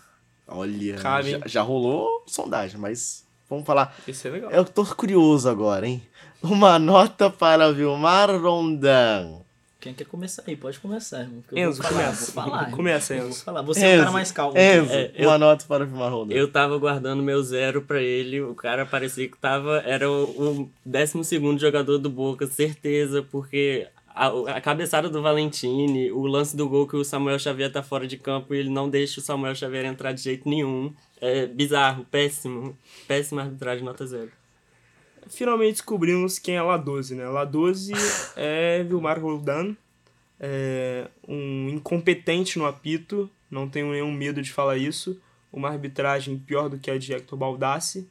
Olha, 0.46 0.96
Cabe, 0.96 1.30
já, 1.32 1.40
já 1.46 1.62
rolou 1.62 2.22
sondagem, 2.26 2.78
mas 2.78 3.24
vamos 3.48 3.64
falar. 3.64 3.94
Esse 4.06 4.28
é 4.28 4.30
legal. 4.30 4.50
Eu 4.50 4.64
tô 4.64 4.84
curioso 4.84 5.48
agora, 5.48 5.86
hein? 5.86 6.02
Uma 6.42 6.78
nota 6.78 7.30
para 7.30 7.72
Vilmar 7.72 8.30
Rondão. 8.40 9.42
Quem 9.80 9.92
quer 9.92 10.04
começar 10.06 10.42
aí? 10.46 10.56
Pode 10.56 10.78
começar, 10.80 11.20
irmão. 11.20 11.42
Enzo, 11.52 11.82
vou 11.82 11.90
falar, 11.90 12.04
começa. 12.04 12.32
Vou 12.32 12.44
falar, 12.44 12.62
irmão. 12.62 12.70
Começa, 12.76 13.14
Eu 13.14 13.20
Vou 13.20 13.28
Enzo. 13.30 13.44
falar. 13.44 13.62
Você 13.62 13.84
é 13.84 13.94
o 13.96 13.98
cara 13.98 14.10
mais 14.12 14.32
calmo. 14.32 14.58
Enzo, 14.58 14.92
É, 14.92 15.10
eu- 15.14 15.28
uma 15.28 15.36
nota 15.38 15.64
para 15.68 15.84
o 15.84 15.86
Vimarroda. 15.86 16.32
Eu 16.32 16.50
tava 16.50 16.78
guardando 16.78 17.22
meu 17.22 17.42
zero 17.42 17.82
pra 17.82 18.00
ele, 18.00 18.40
o 18.40 18.54
cara 18.54 18.86
parecia 18.86 19.28
que 19.28 19.36
tava. 19.36 19.78
Era 19.84 20.10
o, 20.10 20.22
o 20.62 20.70
12 20.86 21.58
jogador 21.58 21.98
do 21.98 22.08
Boca, 22.08 22.46
certeza, 22.46 23.22
porque 23.30 23.86
a, 24.14 24.28
a 24.56 24.60
cabeçada 24.60 25.08
do 25.08 25.20
Valentini, 25.20 26.12
o 26.12 26.24
lance 26.26 26.56
do 26.56 26.68
gol 26.68 26.86
que 26.86 26.94
o 26.94 27.04
Samuel 27.04 27.38
Xavier 27.38 27.72
tá 27.72 27.82
fora 27.82 28.06
de 28.06 28.16
campo 28.16 28.54
e 28.54 28.58
ele 28.58 28.70
não 28.70 28.88
deixa 28.88 29.18
o 29.18 29.22
Samuel 29.22 29.56
Xavier 29.56 29.84
entrar 29.84 30.12
de 30.12 30.22
jeito 30.22 30.48
nenhum. 30.48 30.94
É 31.20 31.46
bizarro, 31.46 32.04
péssimo. 32.04 32.78
Péssima 33.08 33.42
arbitragem, 33.42 33.84
nota 33.84 34.06
zero. 34.06 34.30
Finalmente 35.26 35.72
descobrimos 35.72 36.38
quem 36.38 36.54
é 36.54 36.62
La 36.62 36.76
12, 36.76 37.16
né? 37.16 37.26
La 37.26 37.44
12 37.44 37.92
é 38.36 38.84
Vilmar 38.84 39.20
Roldan, 39.20 39.74
é 40.38 41.08
um 41.26 41.70
incompetente 41.70 42.58
no 42.58 42.66
apito, 42.66 43.28
não 43.50 43.68
tenho 43.68 43.90
nenhum 43.90 44.12
medo 44.12 44.40
de 44.42 44.52
falar 44.52 44.76
isso. 44.76 45.20
Uma 45.52 45.70
arbitragem 45.70 46.38
pior 46.38 46.68
do 46.68 46.78
que 46.78 46.90
a 46.90 46.98
de 46.98 47.12
Hector 47.12 47.38
Baldassi, 47.38 48.08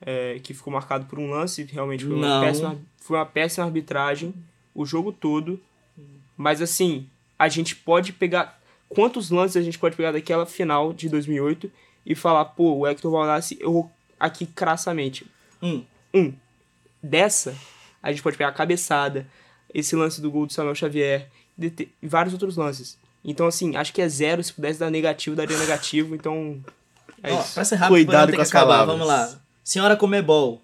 é, 0.00 0.40
que 0.42 0.52
ficou 0.52 0.72
marcado 0.72 1.06
por 1.06 1.18
um 1.18 1.30
lance, 1.30 1.62
realmente 1.62 2.04
foi 2.04 2.14
uma, 2.14 2.28
Não. 2.28 2.40
péssima, 2.40 2.78
foi 2.96 3.16
uma 3.16 3.26
péssima 3.26 3.66
arbitragem 3.66 4.34
o 4.74 4.84
jogo 4.86 5.12
todo. 5.12 5.60
Mas 6.36 6.62
assim, 6.62 7.06
a 7.38 7.48
gente 7.48 7.74
pode 7.76 8.12
pegar. 8.12 8.58
Quantos 8.88 9.30
lances 9.30 9.56
a 9.56 9.62
gente 9.62 9.78
pode 9.78 9.96
pegar 9.96 10.12
daquela 10.12 10.46
final 10.46 10.92
de 10.92 11.08
2008 11.08 11.70
e 12.06 12.14
falar, 12.14 12.44
pô, 12.46 12.72
o 12.74 12.86
Hector 12.86 13.10
Baldassi 13.12 13.58
errou 13.60 13.90
aqui 14.18 14.46
crassamente? 14.46 15.26
Um. 15.62 15.84
Um. 16.14 16.32
Dessa, 17.02 17.54
a 18.02 18.10
gente 18.10 18.22
pode 18.22 18.36
pegar 18.38 18.48
a 18.50 18.54
cabeçada, 18.54 19.26
esse 19.74 19.94
lance 19.94 20.20
do 20.20 20.30
gol 20.30 20.46
do 20.46 20.52
Samuel 20.52 20.74
Xavier 20.74 21.28
e 21.58 22.06
vários 22.08 22.32
outros 22.32 22.56
lances. 22.56 22.96
Então, 23.24 23.46
assim, 23.46 23.76
acho 23.76 23.92
que 23.92 24.00
é 24.00 24.08
zero. 24.08 24.42
Se 24.42 24.52
pudesse 24.52 24.78
dar 24.80 24.90
negativo, 24.90 25.36
daria 25.36 25.58
negativo. 25.58 26.14
Então, 26.14 26.62
é 27.22 27.32
Ó, 27.32 27.40
isso. 27.40 27.54
pra 27.54 27.64
ser 27.64 27.74
rápido, 27.76 27.94
Cuidado 27.96 28.32
com 28.32 28.40
as 28.40 28.48
acabar. 28.48 28.66
palavras. 28.66 28.98
Vamos 28.98 29.06
lá. 29.08 29.40
Senhora 29.62 29.96
Comebol, 29.96 30.62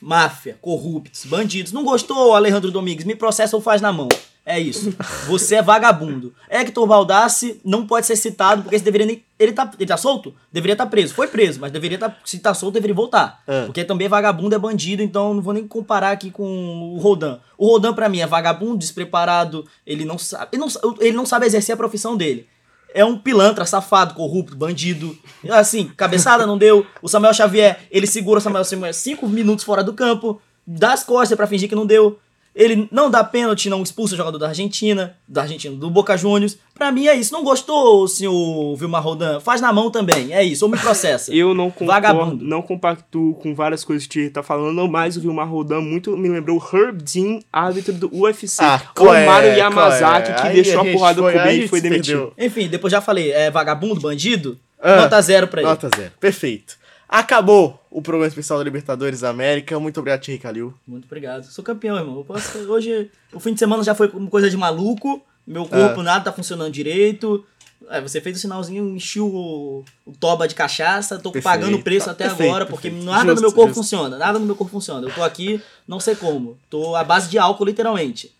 máfia, 0.00 0.56
corruptos, 0.60 1.24
bandidos. 1.24 1.72
Não 1.72 1.84
gostou, 1.84 2.34
Alejandro 2.34 2.70
Domingues? 2.70 3.04
Me 3.04 3.14
processa 3.14 3.56
ou 3.56 3.62
faz 3.62 3.80
na 3.80 3.92
mão. 3.92 4.08
É 4.44 4.58
isso. 4.58 4.92
Você 5.28 5.54
é 5.54 5.62
vagabundo. 5.62 6.34
Hector 6.50 6.84
Baldassi 6.84 7.60
não 7.64 7.86
pode 7.86 8.06
ser 8.06 8.16
citado, 8.16 8.62
porque 8.62 8.78
deveria 8.78 9.06
nem. 9.06 9.22
Ele 9.38 9.52
tá, 9.52 9.70
ele 9.78 9.86
tá 9.86 9.96
solto? 9.96 10.34
Deveria 10.52 10.74
estar 10.74 10.86
preso. 10.86 11.14
Foi 11.14 11.28
preso, 11.28 11.60
mas 11.60 11.70
deveria 11.70 11.96
estar. 11.96 12.18
se 12.24 12.38
tá 12.40 12.52
solto, 12.52 12.74
deveria 12.74 12.94
voltar. 12.94 13.40
É. 13.46 13.66
Porque 13.66 13.84
também 13.84 14.06
é 14.06 14.08
vagabundo, 14.08 14.54
é 14.54 14.58
bandido, 14.58 15.02
então 15.02 15.32
não 15.34 15.42
vou 15.42 15.52
nem 15.52 15.66
comparar 15.66 16.10
aqui 16.10 16.30
com 16.30 16.94
o 16.94 16.98
Rodan. 16.98 17.38
O 17.56 17.68
Rodan, 17.68 17.94
pra 17.94 18.08
mim, 18.08 18.18
é 18.18 18.26
vagabundo, 18.26 18.78
despreparado, 18.78 19.64
ele 19.86 20.04
não 20.04 20.18
sabe. 20.18 20.48
Ele 20.52 20.60
não, 20.60 20.68
ele 20.98 21.16
não 21.16 21.26
sabe 21.26 21.46
exercer 21.46 21.74
a 21.74 21.76
profissão 21.76 22.16
dele. 22.16 22.48
É 22.94 23.04
um 23.04 23.18
pilantra, 23.18 23.64
safado, 23.64 24.14
corrupto, 24.14 24.56
bandido. 24.56 25.16
Assim, 25.50 25.90
cabeçada 25.96 26.46
não 26.46 26.58
deu. 26.58 26.86
O 27.00 27.08
Samuel 27.08 27.34
Xavier, 27.34 27.80
ele 27.90 28.06
segura 28.06 28.38
o 28.38 28.42
Samuel 28.42 28.64
Xavier 28.64 28.94
cinco 28.94 29.28
minutos 29.28 29.64
fora 29.64 29.82
do 29.82 29.92
campo, 29.92 30.40
dá 30.66 30.92
as 30.92 31.04
costas 31.04 31.36
pra 31.36 31.46
fingir 31.46 31.68
que 31.68 31.74
não 31.74 31.86
deu. 31.86 32.18
Ele 32.54 32.86
não 32.92 33.10
dá 33.10 33.24
pênalti, 33.24 33.70
não 33.70 33.82
expulsa 33.82 34.12
o 34.12 34.16
jogador 34.16 34.36
da 34.38 34.48
Argentina, 34.48 35.16
da 35.26 35.42
Argentina, 35.42 35.74
do 35.74 35.88
Boca 35.88 36.16
Juniors. 36.18 36.58
Pra 36.74 36.92
mim 36.92 37.06
é 37.06 37.14
isso. 37.14 37.32
Não 37.32 37.42
gostou, 37.42 38.06
senhor 38.06 38.76
Vilmar 38.76 39.02
Rodan? 39.02 39.40
Faz 39.40 39.60
na 39.62 39.72
mão 39.72 39.90
também. 39.90 40.34
É 40.34 40.42
isso, 40.44 40.64
ou 40.66 40.70
me 40.70 40.76
processa. 40.76 41.32
Eu 41.34 41.54
não 41.54 41.70
concordo, 41.70 41.92
Vagabundo. 41.92 42.44
não 42.44 42.60
compactuo 42.60 43.34
com 43.36 43.54
várias 43.54 43.82
coisas 43.84 44.06
que 44.06 44.26
o 44.26 44.30
tá 44.30 44.42
falando, 44.42 44.86
mas 44.86 45.16
o 45.16 45.20
Vilmar 45.22 45.48
Rodan 45.50 45.80
muito 45.80 46.14
me 46.16 46.28
lembrou 46.28 46.58
o 46.58 46.76
Herb 46.76 47.02
Dean, 47.02 47.38
árbitro 47.50 47.94
do 47.94 48.10
UFC. 48.14 48.62
Ah, 48.62 48.80
qual 48.94 49.14
é, 49.14 49.22
o 49.24 49.26
Mário 49.26 49.48
qual 49.48 49.58
Yamazaki, 49.58 50.30
é? 50.30 50.34
que 50.34 50.46
Aí 50.48 50.54
deixou 50.62 50.80
a 50.80 50.82
a, 50.88 50.92
porrada 50.92 51.22
foi- 51.22 51.32
com 51.32 51.38
o 51.38 51.50
e 51.50 51.68
foi 51.68 51.80
demitido. 51.80 52.18
perdeu. 52.18 52.34
Enfim, 52.46 52.68
depois 52.68 52.90
já 52.90 53.00
falei, 53.00 53.30
é 53.32 53.50
vagabundo, 53.50 54.00
bandido? 54.00 54.58
Ah, 54.78 54.96
Nota 54.96 55.22
zero 55.22 55.46
pra 55.48 55.62
ele. 55.62 55.70
Nota 55.70 55.88
zero. 55.96 56.12
Perfeito. 56.20 56.81
Acabou 57.14 57.78
o 57.90 58.00
programa 58.00 58.26
especial 58.26 58.58
da 58.58 58.64
Libertadores 58.64 59.20
da 59.20 59.28
América. 59.28 59.78
Muito 59.78 60.00
obrigado, 60.00 60.22
Thierry 60.22 60.40
Calil. 60.40 60.72
Muito 60.86 61.04
obrigado. 61.04 61.44
Sou 61.44 61.62
campeão, 61.62 61.98
irmão. 61.98 62.16
Eu 62.16 62.24
posso- 62.24 62.56
hoje, 62.60 63.10
o 63.34 63.38
fim 63.38 63.52
de 63.52 63.58
semana 63.58 63.82
já 63.84 63.94
foi 63.94 64.08
como 64.08 64.30
coisa 64.30 64.48
de 64.48 64.56
maluco. 64.56 65.20
Meu 65.46 65.66
corpo 65.66 66.00
É. 66.00 66.02
nada 66.04 66.24
tá 66.24 66.32
funcionando 66.32 66.72
direito. 66.72 67.44
É, 67.90 68.00
você 68.00 68.18
fez 68.18 68.38
o 68.38 68.40
sinalzinho, 68.40 68.88
encheu 68.96 69.26
o, 69.26 69.84
o 70.06 70.12
toba 70.18 70.48
de 70.48 70.54
cachaça. 70.54 71.18
Tô 71.18 71.30
Perfeito. 71.30 71.52
pagando 71.52 71.76
o 71.76 71.82
preço 71.82 72.08
até 72.08 72.28
Perfeito, 72.28 72.48
agora, 72.48 72.64
porque 72.64 72.88
perfeito. 72.88 73.04
nada 73.10 73.24
Justo, 73.24 73.34
no 73.34 73.40
meu 73.42 73.52
corpo 73.52 73.74
justo. 73.74 73.82
funciona. 73.82 74.16
Nada 74.16 74.38
no 74.38 74.46
meu 74.46 74.56
corpo 74.56 74.72
funciona. 74.72 75.06
Eu 75.06 75.14
tô 75.14 75.22
aqui, 75.22 75.60
não 75.86 76.00
sei 76.00 76.14
como. 76.14 76.56
Tô 76.70 76.96
à 76.96 77.04
base 77.04 77.28
de 77.28 77.36
álcool, 77.38 77.66
literalmente. 77.66 78.32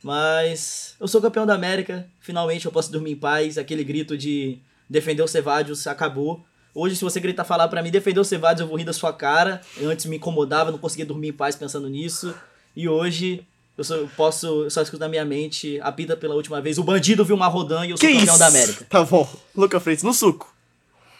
Mas 0.00 0.94
eu 1.00 1.08
sou 1.08 1.20
campeão 1.20 1.44
da 1.44 1.54
América. 1.54 2.06
Finalmente 2.20 2.66
eu 2.66 2.72
posso 2.72 2.92
dormir 2.92 3.12
em 3.12 3.16
paz. 3.16 3.58
Aquele 3.58 3.82
grito 3.82 4.16
de 4.16 4.58
defender 4.88 5.22
o 5.22 5.28
Cevadios 5.28 5.86
acabou. 5.88 6.44
Hoje, 6.74 6.96
se 6.96 7.04
você 7.04 7.20
gritar 7.20 7.44
falar 7.44 7.68
pra 7.68 7.82
mim 7.82 7.90
defender 7.90 8.18
o 8.20 8.24
Cevadios, 8.24 8.60
eu 8.60 8.66
vou 8.66 8.76
rir 8.78 8.84
da 8.84 8.92
sua 8.92 9.12
cara. 9.12 9.60
Eu 9.76 9.90
antes 9.90 10.06
me 10.06 10.16
incomodava, 10.16 10.70
não 10.70 10.78
conseguia 10.78 11.04
dormir 11.04 11.28
em 11.28 11.32
paz 11.32 11.54
pensando 11.54 11.88
nisso. 11.88 12.34
E 12.74 12.88
hoje 12.88 13.46
eu, 13.76 13.84
só, 13.84 13.94
eu 13.96 14.08
posso, 14.16 14.46
eu 14.64 14.70
só 14.70 14.80
escuto 14.80 15.00
na 15.00 15.08
minha 15.08 15.24
mente, 15.24 15.78
apita 15.82 16.16
pela 16.16 16.34
última 16.34 16.60
vez, 16.60 16.78
o 16.78 16.82
bandido 16.82 17.24
Vilmar 17.24 17.50
Rodan 17.50 17.84
e 17.86 17.90
eu 17.90 17.96
sou 17.96 18.08
Que 18.08 18.14
campeão 18.14 18.34
isso? 18.34 18.38
da 18.38 18.46
América. 18.46 18.86
Tá 18.88 19.04
bom. 19.04 19.28
Luca 19.54 19.78
Freitas, 19.80 20.02
no 20.02 20.14
suco. 20.14 20.50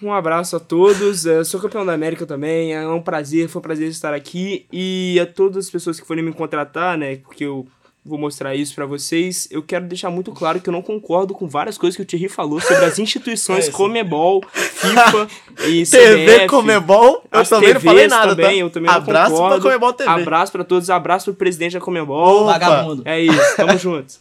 Um 0.03 0.13
abraço 0.13 0.57
a 0.57 0.61
todos, 0.61 1.27
eu 1.27 1.45
sou 1.45 1.61
campeão 1.61 1.87
da 1.87 1.93
América 1.93 2.27
também, 2.27 2.75
é 2.75 2.89
um 2.89 3.01
prazer, 3.01 3.49
foi 3.49 3.61
um 3.61 3.63
prazer 3.63 3.89
estar 3.89 4.13
aqui 4.13 4.67
e 4.73 5.17
a 5.21 5.27
todas 5.27 5.67
as 5.67 5.71
pessoas 5.71 6.01
que 6.01 6.07
forem 6.07 6.25
me 6.25 6.33
contratar, 6.33 6.99
né, 6.99 7.17
porque 7.19 7.45
eu 7.45 7.69
vou 8.05 8.19
mostrar 8.19 8.55
isso 8.57 8.75
pra 8.75 8.85
vocês, 8.85 9.47
eu 9.51 9.63
quero 9.63 9.87
deixar 9.87 10.11
muito 10.11 10.33
claro 10.33 10.61
que 10.61 10.69
eu 10.69 10.73
não 10.73 10.83
concordo 10.83 11.35
com 11.35 11.47
várias 11.49 11.79
coisas 11.79 11.97
que 11.97 12.03
o 12.03 12.05
Thierry 12.05 12.29
falou 12.29 12.61
sobre 12.61 12.85
as 12.85 12.99
instituições 13.01 13.69
É. 13.69 13.71
Comebol, 13.71 14.43
FIFA 14.53 15.29
e 15.69 15.85
TV 15.87 16.27
CBF. 16.37 16.47
Comebol. 16.49 17.25
Eu 17.31 17.41
As 17.41 17.49
também 17.49 17.75
não 17.75 17.81
falei 17.81 18.09
nada, 18.09 18.31
também, 18.37 18.47
tá? 18.47 18.55
eu 18.67 18.71
também 18.71 18.91
não 18.91 18.97
Abraço 18.97 19.31
concordo. 19.33 19.55
pra 19.55 19.63
Comebol 19.63 19.93
TV. 19.93 20.11
Abraço 20.11 20.53
pra 20.53 20.65
todos, 20.65 20.91
abraço 20.91 21.27
pro 21.27 21.35
presidente 21.35 21.75
da 21.75 21.81
Comebol. 21.81 22.43
Opa. 22.43 22.53
Vagabundo. 22.53 23.03
É 23.05 23.21
isso, 23.21 23.57
tamo 23.57 23.77
junto. 23.79 24.15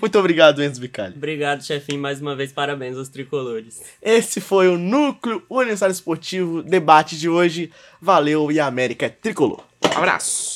Muito 0.00 0.18
obrigado, 0.18 0.62
Enzo 0.62 0.80
Bicalho. 0.80 1.14
Obrigado, 1.16 1.64
chefinho, 1.64 2.00
mais 2.00 2.20
uma 2.20 2.36
vez, 2.36 2.52
parabéns 2.52 2.96
aos 2.96 3.08
tricolores. 3.08 3.82
Esse 4.00 4.40
foi 4.40 4.68
o 4.68 4.78
Núcleo 4.78 5.42
Universitário 5.50 5.92
Esportivo 5.92 6.62
debate 6.62 7.18
de 7.18 7.28
hoje. 7.28 7.70
Valeu 8.00 8.52
e 8.52 8.60
a 8.60 8.66
América 8.66 9.06
é 9.06 9.08
tricolor. 9.08 9.60
Abraço. 9.94 10.55